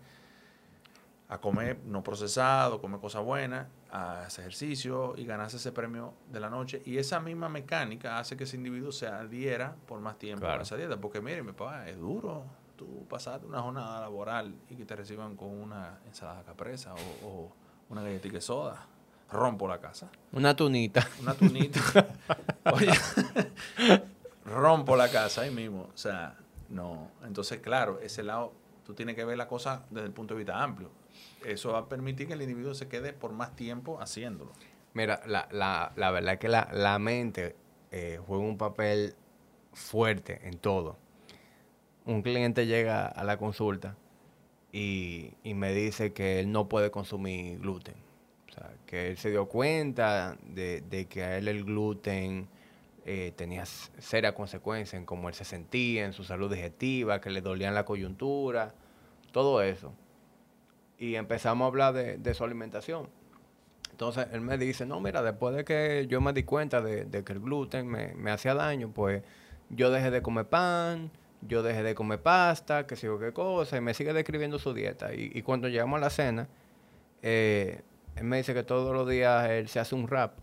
a 1.33 1.39
comer 1.39 1.79
no 1.87 2.03
procesado, 2.03 2.79
comer 2.79 3.01
cosas 3.01 3.25
buenas, 3.25 3.67
a 3.91 4.27
hacer 4.27 4.43
ejercicio 4.43 5.15
y 5.17 5.25
ganarse 5.25 5.57
ese 5.57 5.73
premio 5.73 6.13
de 6.31 6.41
la 6.41 6.51
noche. 6.51 6.83
Y 6.85 6.99
esa 6.99 7.21
misma 7.21 7.49
mecánica 7.49 8.19
hace 8.19 8.37
que 8.37 8.45
ese 8.45 8.57
individuo 8.57 8.93
se 8.93 9.07
adhiera 9.07 9.75
por 9.87 10.01
más 10.01 10.19
tiempo 10.19 10.47
a 10.47 10.61
esa 10.61 10.77
dieta. 10.77 10.99
Porque 10.99 11.23
mire, 11.23 11.43
mi 11.43 11.53
papá, 11.53 11.89
es 11.89 11.97
duro 11.97 12.45
tú 12.83 13.07
pasaste 13.09 13.47
una 13.47 13.61
jornada 13.61 14.01
laboral 14.01 14.55
y 14.69 14.77
que 14.77 14.85
te 14.85 14.97
reciban 14.97 15.37
con 15.37 15.49
una 15.49 16.01
ensalada 16.07 16.43
capresa 16.43 16.95
o, 16.95 17.27
o 17.27 17.53
una 17.89 18.03
galletita 18.03 18.35
de 18.35 18.41
soda. 18.41 18.87
Rompo 19.31 19.67
la 19.67 19.81
casa. 19.81 20.11
Una 20.33 20.55
tunita. 20.55 21.09
Una 21.21 21.35
tunita. 21.35 21.81
Oye, 22.73 22.93
rompo 24.45 24.95
la 24.97 25.11
casa 25.11 25.43
ahí 25.43 25.51
mismo. 25.51 25.89
O 25.95 25.97
sea, 25.97 26.37
no. 26.69 27.09
Entonces, 27.25 27.61
claro, 27.61 27.99
ese 28.01 28.23
lado, 28.23 28.53
tú 28.85 28.93
tienes 28.93 29.15
que 29.17 29.25
ver 29.25 29.39
la 29.39 29.49
cosa 29.49 29.85
desde 29.91 30.07
el 30.07 30.13
punto 30.13 30.35
de 30.35 30.39
vista 30.39 30.63
amplio 30.63 30.91
eso 31.45 31.73
va 31.73 31.81
a 31.81 31.89
permitir 31.89 32.27
que 32.27 32.35
el 32.35 32.43
individuo 32.43 32.75
se 32.75 32.89
quede 32.89 33.13
por 33.13 33.33
más 33.33 33.55
tiempo 33.57 34.01
haciéndolo. 34.01 34.53
Mira, 34.95 35.23
la, 35.27 35.49
la, 35.51 35.93
la 35.97 36.11
verdad 36.11 36.35
es 36.35 36.39
que 36.41 36.49
la, 36.49 36.69
la 36.73 36.99
mente 36.99 37.57
eh, 37.91 38.21
juega 38.27 38.45
un 38.45 38.59
papel 38.59 39.15
fuerte 39.73 40.47
en 40.47 40.59
todo. 40.59 40.99
Un 42.05 42.23
cliente 42.23 42.67
llega 42.67 43.07
a 43.07 43.25
la 43.25 43.37
consulta 43.37 43.97
y, 44.73 45.33
y, 45.45 45.55
me 45.55 45.73
dice 45.73 46.13
que 46.13 46.41
él 46.41 46.51
no 46.51 46.69
puede 46.69 46.91
consumir 46.91 47.59
gluten. 47.61 47.95
O 48.49 48.53
sea, 48.53 48.73
que 48.87 49.09
él 49.09 49.19
se 49.19 49.31
dio 49.31 49.47
cuenta 49.47 50.37
de, 50.43 50.81
de 50.83 51.07
que 51.07 51.23
a 51.23 51.39
él 51.39 51.49
el 51.49 51.65
gluten 51.65 52.49
eh, 53.05 53.33
tenía 53.37 53.65
serias 53.67 54.33
consecuencias 54.33 54.99
en 54.99 55.07
cómo 55.07 55.29
él 55.29 55.35
se 55.35 55.45
sentía, 55.45 56.05
en 56.05 56.13
su 56.13 56.25
salud 56.25 56.53
digestiva, 56.53 57.21
que 57.21 57.31
le 57.31 57.41
dolían 57.41 57.75
la 57.75 57.85
coyuntura, 57.85 58.75
todo 59.33 59.63
eso 59.63 59.93
y 61.03 61.17
empezamos 61.17 61.65
a 61.65 61.67
hablar 61.67 61.95
de, 61.95 62.35
su 62.35 62.45
alimentación. 62.45 63.09
Entonces 63.91 64.29
él 64.31 64.41
me 64.41 64.57
dice, 64.57 64.87
no, 64.87 65.01
mira, 65.01 65.21
después 65.21 65.53
de 65.57 65.65
que 65.65 66.07
yo 66.09 66.21
me 66.21 66.33
di 66.33 66.45
cuenta 66.45 66.81
de, 66.81 67.25
que 67.25 67.33
el 67.33 67.41
gluten 67.41 67.89
me, 67.89 68.31
hacía 68.31 68.55
daño, 68.55 68.93
pues 68.95 69.25
yo 69.69 69.91
dejé 69.91 70.13
de 70.13 70.23
comer 70.23 70.47
pan, 70.47 71.11
yo 71.47 71.63
dejé 71.63 71.83
de 71.83 71.95
comer 71.95 72.23
pasta, 72.23 72.87
que 72.87 72.97
sigo 72.97 73.19
qué 73.19 73.33
cosa, 73.33 73.77
y 73.77 73.81
me 73.81 73.95
sigue 73.95 74.13
describiendo 74.13 74.59
su 74.59 74.73
dieta. 74.73 75.13
Y, 75.15 75.43
cuando 75.43 75.69
llegamos 75.69 75.99
a 75.99 76.01
la 76.01 76.11
cena, 76.11 76.49
eh, 77.23 77.83
él 78.17 78.25
me 78.25 78.39
dice 78.39 78.55
que 78.55 78.63
todos 78.63 78.95
los 78.95 79.09
días 79.09 79.49
él 79.51 79.69
se 79.69 79.81
hace 79.81 79.95
un 79.95 80.07
wrap 80.07 80.39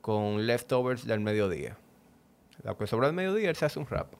con 0.00 0.46
leftovers 0.46 1.06
del 1.06 1.20
mediodía. 1.20 1.76
Lo 2.62 2.76
que 2.76 2.86
sobra 2.86 3.06
del 3.06 3.16
mediodía, 3.16 3.50
él 3.50 3.56
se 3.56 3.64
hace 3.64 3.78
un 3.78 3.86
wrap. 3.86 4.12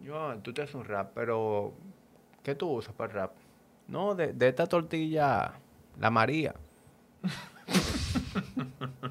Yo, 0.00 0.18
ah, 0.18 0.36
tú 0.42 0.52
te 0.52 0.62
haces 0.62 0.74
un 0.74 0.84
wrap, 0.84 1.12
pero 1.14 1.74
¿qué 2.42 2.54
tú 2.54 2.70
usas 2.70 2.94
para 2.94 3.12
el 3.12 3.16
wrap? 3.16 3.32
No, 3.88 4.14
de, 4.14 4.32
de 4.32 4.48
esta 4.48 4.66
tortilla, 4.66 5.52
la 5.98 6.10
María. 6.10 6.54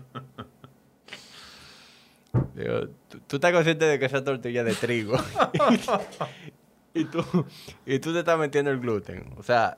¿tú, 3.27 3.35
estás 3.35 3.51
consciente 3.51 3.85
de 3.85 3.99
que 3.99 4.05
esa 4.05 4.23
tortilla 4.23 4.63
de 4.63 4.73
trigo. 4.73 5.17
y, 6.93 7.05
tú, 7.05 7.23
y 7.85 7.99
tú 7.99 8.13
te 8.13 8.19
estás 8.19 8.37
metiendo 8.37 8.71
el 8.71 8.79
gluten. 8.79 9.33
O 9.37 9.43
sea, 9.43 9.77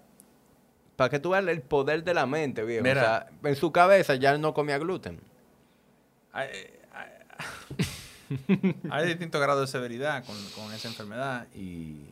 para 0.96 1.10
que 1.10 1.20
tú 1.20 1.32
veas 1.32 1.46
el 1.48 1.62
poder 1.62 2.04
de 2.04 2.14
la 2.14 2.26
mente, 2.26 2.64
viejo. 2.64 2.84
o 2.84 2.94
sea, 2.94 3.28
en 3.44 3.56
su 3.56 3.72
cabeza 3.72 4.16
ya 4.16 4.38
no 4.38 4.54
comía 4.54 4.78
gluten. 4.78 5.20
Hay, 6.34 6.50
hay, 8.90 9.08
distintos 9.08 9.42
grados 9.42 9.62
de 9.62 9.68
severidad 9.68 10.24
con, 10.26 10.36
con, 10.56 10.74
esa 10.74 10.88
enfermedad. 10.88 11.48
Y, 11.54 12.06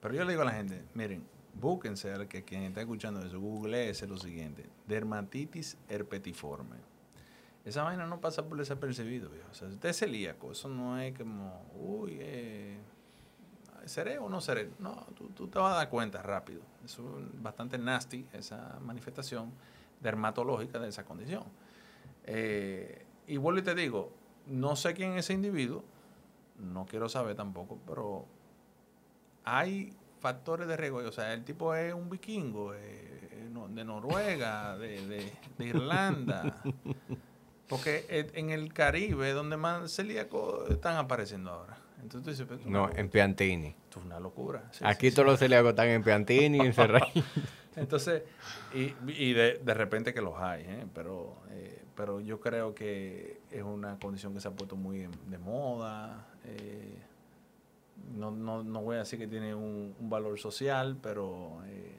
pero 0.00 0.14
yo 0.14 0.24
le 0.24 0.32
digo 0.32 0.42
a 0.42 0.46
la 0.46 0.52
gente, 0.52 0.82
miren, 0.94 1.24
búsquense 1.54 2.12
que 2.28 2.42
quien 2.44 2.64
está 2.64 2.80
escuchando 2.80 3.24
eso, 3.24 3.40
google 3.40 3.88
es 3.88 4.02
lo 4.02 4.18
siguiente, 4.18 4.64
dermatitis 4.86 5.76
herpetiforme. 5.88 6.91
Esa 7.64 7.84
vaina 7.84 8.06
no 8.06 8.20
pasa 8.20 8.46
por 8.48 8.58
desapercibido, 8.58 9.30
viejo. 9.30 9.48
O 9.50 9.54
sea, 9.54 9.68
usted 9.68 9.90
es 9.90 9.98
celíaco, 9.98 10.52
eso 10.52 10.68
no 10.68 10.98
es 10.98 11.16
como, 11.16 11.64
uy, 11.74 12.18
eh, 12.20 12.78
¿seré 13.84 14.18
o 14.18 14.28
no 14.28 14.40
seré? 14.40 14.70
No, 14.78 15.06
tú, 15.14 15.46
te 15.48 15.58
vas 15.58 15.74
a 15.74 15.76
dar 15.76 15.88
cuenta 15.88 16.22
rápido. 16.22 16.62
Es 16.84 16.98
bastante 17.34 17.78
nasty 17.78 18.26
esa 18.32 18.78
manifestación 18.80 19.52
dermatológica 20.00 20.80
de 20.80 20.88
esa 20.88 21.04
condición. 21.04 21.44
Eh, 22.24 23.06
y 23.26 23.36
vuelvo 23.36 23.60
y 23.60 23.62
te 23.62 23.74
digo, 23.74 24.12
no 24.46 24.74
sé 24.74 24.94
quién 24.94 25.12
es 25.12 25.26
ese 25.26 25.34
individuo, 25.34 25.84
no 26.58 26.86
quiero 26.86 27.08
saber 27.08 27.36
tampoco, 27.36 27.78
pero 27.86 28.26
hay 29.44 29.94
factores 30.20 30.66
de 30.68 30.76
riesgo. 30.76 30.98
O 30.98 31.12
sea, 31.12 31.32
el 31.32 31.44
tipo 31.44 31.74
es 31.74 31.92
un 31.94 32.08
vikingo 32.08 32.74
eh, 32.74 33.48
de 33.68 33.84
Noruega, 33.84 34.76
de, 34.78 35.32
Irlanda. 35.58 36.62
Porque 37.72 38.04
en 38.34 38.50
el 38.50 38.70
Caribe, 38.74 39.32
donde 39.32 39.56
más 39.56 39.90
celíacos 39.92 40.68
están 40.68 40.96
apareciendo 40.96 41.52
ahora. 41.52 41.78
Entonces, 42.02 42.44
no, 42.66 42.90
en 42.94 43.08
Piantini. 43.08 43.68
Esto 43.68 44.00
es 44.00 44.04
una 44.04 44.20
locura. 44.20 44.70
Aquí 44.82 45.10
todos 45.10 45.24
los 45.24 45.38
celíacos 45.38 45.70
están 45.70 45.88
en 45.88 46.02
Piantini, 46.02 46.60
en 46.66 46.74
Entonces, 47.74 48.24
y, 48.74 48.94
y 49.10 49.32
de, 49.32 49.58
de, 49.64 49.72
repente 49.72 50.12
que 50.12 50.20
los 50.20 50.38
hay, 50.38 50.64
¿eh? 50.64 50.86
pero, 50.92 51.38
eh, 51.48 51.82
pero 51.96 52.20
yo 52.20 52.40
creo 52.40 52.74
que 52.74 53.40
es 53.50 53.62
una 53.62 53.98
condición 53.98 54.34
que 54.34 54.40
se 54.40 54.48
ha 54.48 54.50
puesto 54.50 54.76
muy 54.76 55.08
de, 55.28 55.38
moda. 55.38 56.26
Eh, 56.44 56.98
no, 58.14 58.30
no, 58.32 58.62
no, 58.62 58.82
voy 58.82 58.96
a 58.96 58.98
decir 58.98 59.18
que 59.18 59.28
tiene 59.28 59.54
un, 59.54 59.94
valor 59.98 60.38
social, 60.38 60.98
pero 61.02 61.62
eh, 61.68 61.96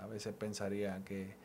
a 0.00 0.06
veces 0.06 0.32
pensaría 0.34 1.02
que 1.04 1.42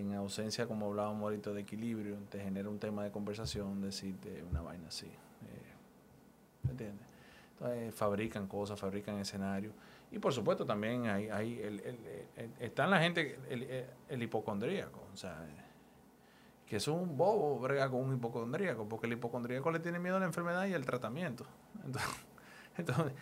en 0.00 0.14
ausencia, 0.14 0.66
como 0.66 0.86
hablábamos 0.86 1.22
ahorita, 1.22 1.52
de 1.52 1.62
equilibrio, 1.62 2.16
te 2.28 2.40
genera 2.40 2.68
un 2.68 2.78
tema 2.78 3.04
de 3.04 3.10
conversación 3.10 3.80
decirte 3.80 4.42
una 4.50 4.60
vaina 4.60 4.88
así. 4.88 5.10
¿Me 6.62 6.72
entiendes? 6.72 7.06
Entonces, 7.52 7.94
fabrican 7.94 8.46
cosas, 8.46 8.78
fabrican 8.78 9.18
escenarios. 9.18 9.72
Y 10.10 10.18
por 10.18 10.32
supuesto 10.32 10.64
también 10.64 11.06
hay, 11.06 11.28
hay 11.28 11.60
el, 11.60 11.80
el, 11.80 12.50
está 12.60 12.86
la 12.86 13.00
gente, 13.00 13.38
el, 14.08 14.22
hipocondríaco, 14.22 15.00
o 15.12 15.16
sea, 15.16 15.44
que 16.66 16.76
es 16.76 16.88
un 16.88 17.16
bobo 17.16 17.58
brega 17.58 17.90
con 17.90 18.00
un 18.00 18.14
hipocondríaco, 18.14 18.88
porque 18.88 19.06
el 19.06 19.14
hipocondríaco 19.14 19.70
le 19.70 19.80
tiene 19.80 19.98
miedo 19.98 20.16
a 20.16 20.20
la 20.20 20.26
enfermedad 20.26 20.66
y 20.66 20.74
al 20.74 20.84
tratamiento. 20.84 21.46
Entonces, 21.84 22.12
eh, 22.78 23.14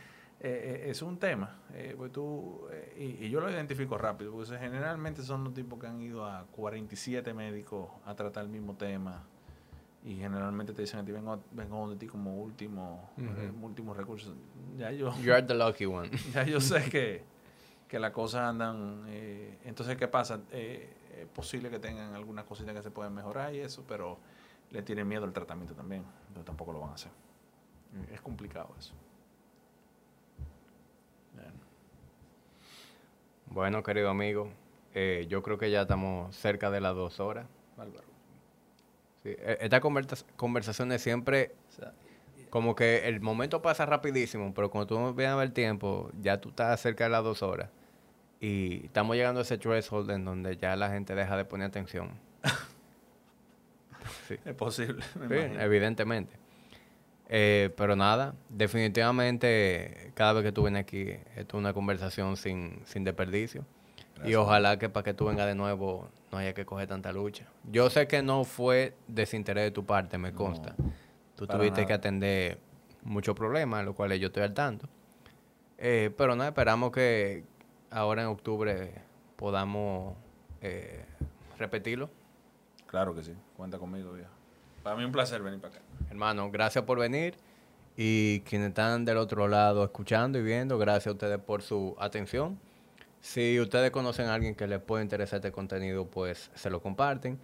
eh, 0.45 0.91
es 0.91 1.03
un 1.03 1.19
tema. 1.19 1.59
Eh, 1.73 1.95
pues 1.97 2.13
tú, 2.13 2.69
y, 2.97 3.29
yo 3.29 3.41
lo 3.41 3.51
identifico 3.51 3.99
rápido, 3.99 4.33
porque 4.33 4.59
generalmente 4.59 5.23
son 5.23 5.45
los 5.45 5.55
tipos 5.55 5.79
que 5.79 5.87
han 5.87 6.01
ido 6.01 6.25
a 6.25 6.47
47 6.53 7.35
médicos 7.35 7.89
a 8.05 8.15
tratar 8.15 8.45
el 8.45 8.51
mismo 8.51 8.75
tema 8.75 9.25
y 10.05 10.17
generalmente 10.17 10.75
te 10.75 10.83
dicen 10.83 11.01
a 11.01 11.05
ti 11.05 11.13
vengo, 11.13 11.43
vengo 11.53 11.91
de 11.91 11.97
ti 11.97 12.07
como 12.07 12.37
último, 12.37 13.11
eh, 13.17 13.51
último 13.63 13.95
recurso. 13.95 14.35
Ya 14.77 14.91
yo, 14.93 15.19
you 15.21 15.33
are 15.33 15.43
the 15.43 15.55
lucky 15.55 15.87
one. 15.87 16.11
ya 16.35 16.45
yo 16.45 16.61
sé 16.61 16.91
que, 16.91 17.25
que 17.89 17.99
las 17.99 18.13
cosas 18.13 18.43
andan. 18.43 19.05
Eh, 19.09 19.59
entonces, 19.65 19.97
¿qué 19.97 20.07
pasa? 20.07 20.41
Eh, 20.53 20.95
es 21.23 21.27
posible 21.29 21.71
que 21.71 21.79
tengan 21.79 22.13
algunas 22.13 22.45
cositas 22.45 22.75
que 22.75 22.83
se 22.83 22.91
pueden 22.91 23.15
mejorar 23.15 23.55
y 23.55 23.61
eso, 23.61 23.83
pero 23.89 24.19
le 24.71 24.83
tienen 24.83 25.09
miedo 25.09 25.25
al 25.25 25.33
tratamiento 25.33 25.75
también. 25.75 26.05
Entonces 26.29 26.45
tampoco 26.45 26.75
lo 26.75 26.81
van 26.81 26.91
a 26.91 26.95
hacer. 26.95 27.13
Es 28.13 28.21
complicado 28.21 28.75
eso. 28.79 28.93
Bueno, 33.55 33.85
querido 33.85 34.11
amigo, 34.11 34.51
yo 35.29 35.43
creo 35.45 35.59
que 35.59 35.71
ya 35.71 35.83
estamos 35.83 36.35
cerca 36.35 36.73
de 36.73 36.81
las 36.81 36.97
dos 36.97 37.21
horas. 37.21 37.47
Álvaro. 37.79 38.09
E, 39.25 39.59
estas 39.61 40.25
conversaciones 40.35 41.01
siempre, 41.01 41.55
como 42.51 42.75
que 42.75 43.07
el 43.07 43.21
momento 43.21 43.63
pasa 43.63 43.87
rapidísimo, 43.87 44.53
pero 44.53 44.73
cuando 44.73 44.89
tú 44.89 45.15
vienes 45.15 45.35
a 45.35 45.37
ver 45.37 45.47
el 45.47 45.53
tiempo, 45.53 46.11
ya 46.21 46.41
tú 46.41 46.49
estás 46.49 46.81
cerca 46.81 47.05
de 47.05 47.11
las 47.11 47.23
dos 47.23 47.45
horas. 47.45 47.71
Y 48.41 48.87
estamos 48.87 49.15
llegando 49.15 49.39
a 49.39 49.45
ese 49.45 49.57
threshold 49.57 50.11
en 50.11 50.25
donde 50.25 50.57
ya 50.57 50.75
la 50.75 50.91
gente 50.91 51.15
deja 51.15 51.37
de 51.37 51.45
poner 51.45 51.69
atención. 51.69 52.11
Es 54.45 54.55
posible. 54.55 55.05
evidentemente. 55.61 56.44
Eh, 57.29 57.71
pero 57.77 57.97
nada, 57.97 58.35
definitivamente 58.49 60.13
cada 60.15 60.35
vez 60.35 60.45
que 60.45 60.53
tú 60.53 60.63
vienes 60.63 60.83
aquí, 60.83 61.11
esto 61.37 61.57
es 61.57 61.61
una 61.61 61.73
conversación 61.73 62.37
sin, 62.37 62.83
sin 62.85 63.05
desperdicio. 63.05 63.65
Y 64.25 64.35
ojalá 64.37 64.79
que 64.79 64.89
para 64.89 65.05
que 65.05 65.15
tú 65.15 65.27
vengas 65.27 65.47
de 65.47 65.55
nuevo 65.55 66.09
no 66.31 66.39
haya 66.39 66.55
que 66.55 66.65
coger 66.65 66.89
tanta 66.89 67.13
lucha. 67.13 67.47
Yo 67.65 67.91
sé 67.91 68.07
que 68.07 68.23
no 68.23 68.45
fue 68.45 68.95
desinterés 69.09 69.65
de 69.65 69.71
tu 69.71 69.85
parte, 69.85 70.19
me 70.19 70.33
consta. 70.33 70.75
tú 71.37 71.47
tuviste 71.47 71.87
que 71.87 71.93
atender 71.93 72.59
muchos 73.03 73.35
problemas, 73.35 73.85
lo 73.85 73.95
cual 73.95 74.13
yo 74.19 74.29
estoy 74.29 74.45
al 74.45 74.55
tanto. 74.55 74.89
Eh, 75.79 76.11
pero 76.17 76.37
nada, 76.37 76.51
esperamos 76.51 76.93
que 76.93 77.45
ahora 77.91 78.23
en 78.23 78.29
octubre 78.29 78.95
podamos 79.37 80.15
eh, 80.61 81.05
repetirlo. 81.59 82.09
Claro 82.87 83.15
que 83.15 83.23
sí, 83.23 83.35
cuenta 83.57 83.79
conmigo, 83.79 84.13
viejo. 84.13 84.34
Para 84.85 84.97
mí 84.97 85.05
un 85.05 85.13
placer 85.13 85.43
venir 85.43 85.61
para 85.61 85.77
acá. 85.77 85.85
Hermano, 86.11 86.51
gracias 86.51 86.85
por 86.85 86.99
venir. 86.99 87.35
Y 87.97 88.41
quienes 88.41 88.69
están 88.69 89.05
del 89.05 89.17
otro 89.17 89.49
lado 89.49 89.83
escuchando 89.83 90.39
y 90.39 90.43
viendo, 90.43 90.79
gracias 90.79 91.07
a 91.07 91.13
ustedes 91.13 91.39
por 91.39 91.63
su 91.63 91.97
atención. 91.99 92.61
Si 93.21 93.59
ustedes 93.59 93.91
conocen 93.91 94.27
a 94.27 94.35
alguien 94.35 94.55
que 94.55 94.67
les 94.67 94.81
puede 94.81 95.03
interesar 95.03 95.39
este 95.39 95.53
contenido, 95.53 96.07
pues 96.07 96.51
se 96.55 96.69
lo 96.69 96.83
comparten. 96.83 97.39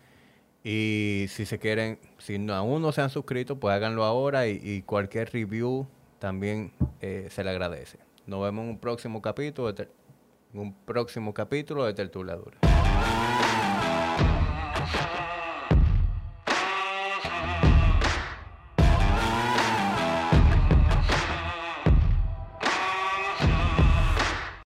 Y 0.63 1.27
si 1.31 1.47
se 1.47 1.59
quieren, 1.59 1.99
si 2.19 2.37
aún 2.51 2.83
no 2.83 2.93
se 2.93 3.01
han 3.01 3.09
suscrito, 3.09 3.59
pues 3.59 3.75
háganlo 3.75 4.05
ahora 4.05 4.47
y, 4.47 4.83
cualquier 4.83 5.33
review 5.33 5.87
también 6.19 6.73
eh, 7.01 7.29
se 7.31 7.43
le 7.43 7.51
agradece. 7.51 7.99
Nos 8.27 8.43
vemos 8.43 8.65
en 8.65 8.71
un 8.73 8.79
próximo 8.79 9.23
capítulo 9.23 9.73
de, 9.73 9.89
un 10.53 10.75
próximo 10.75 11.33
capítulo 11.33 11.87
de 11.87 11.95
Tertulia 11.95 12.37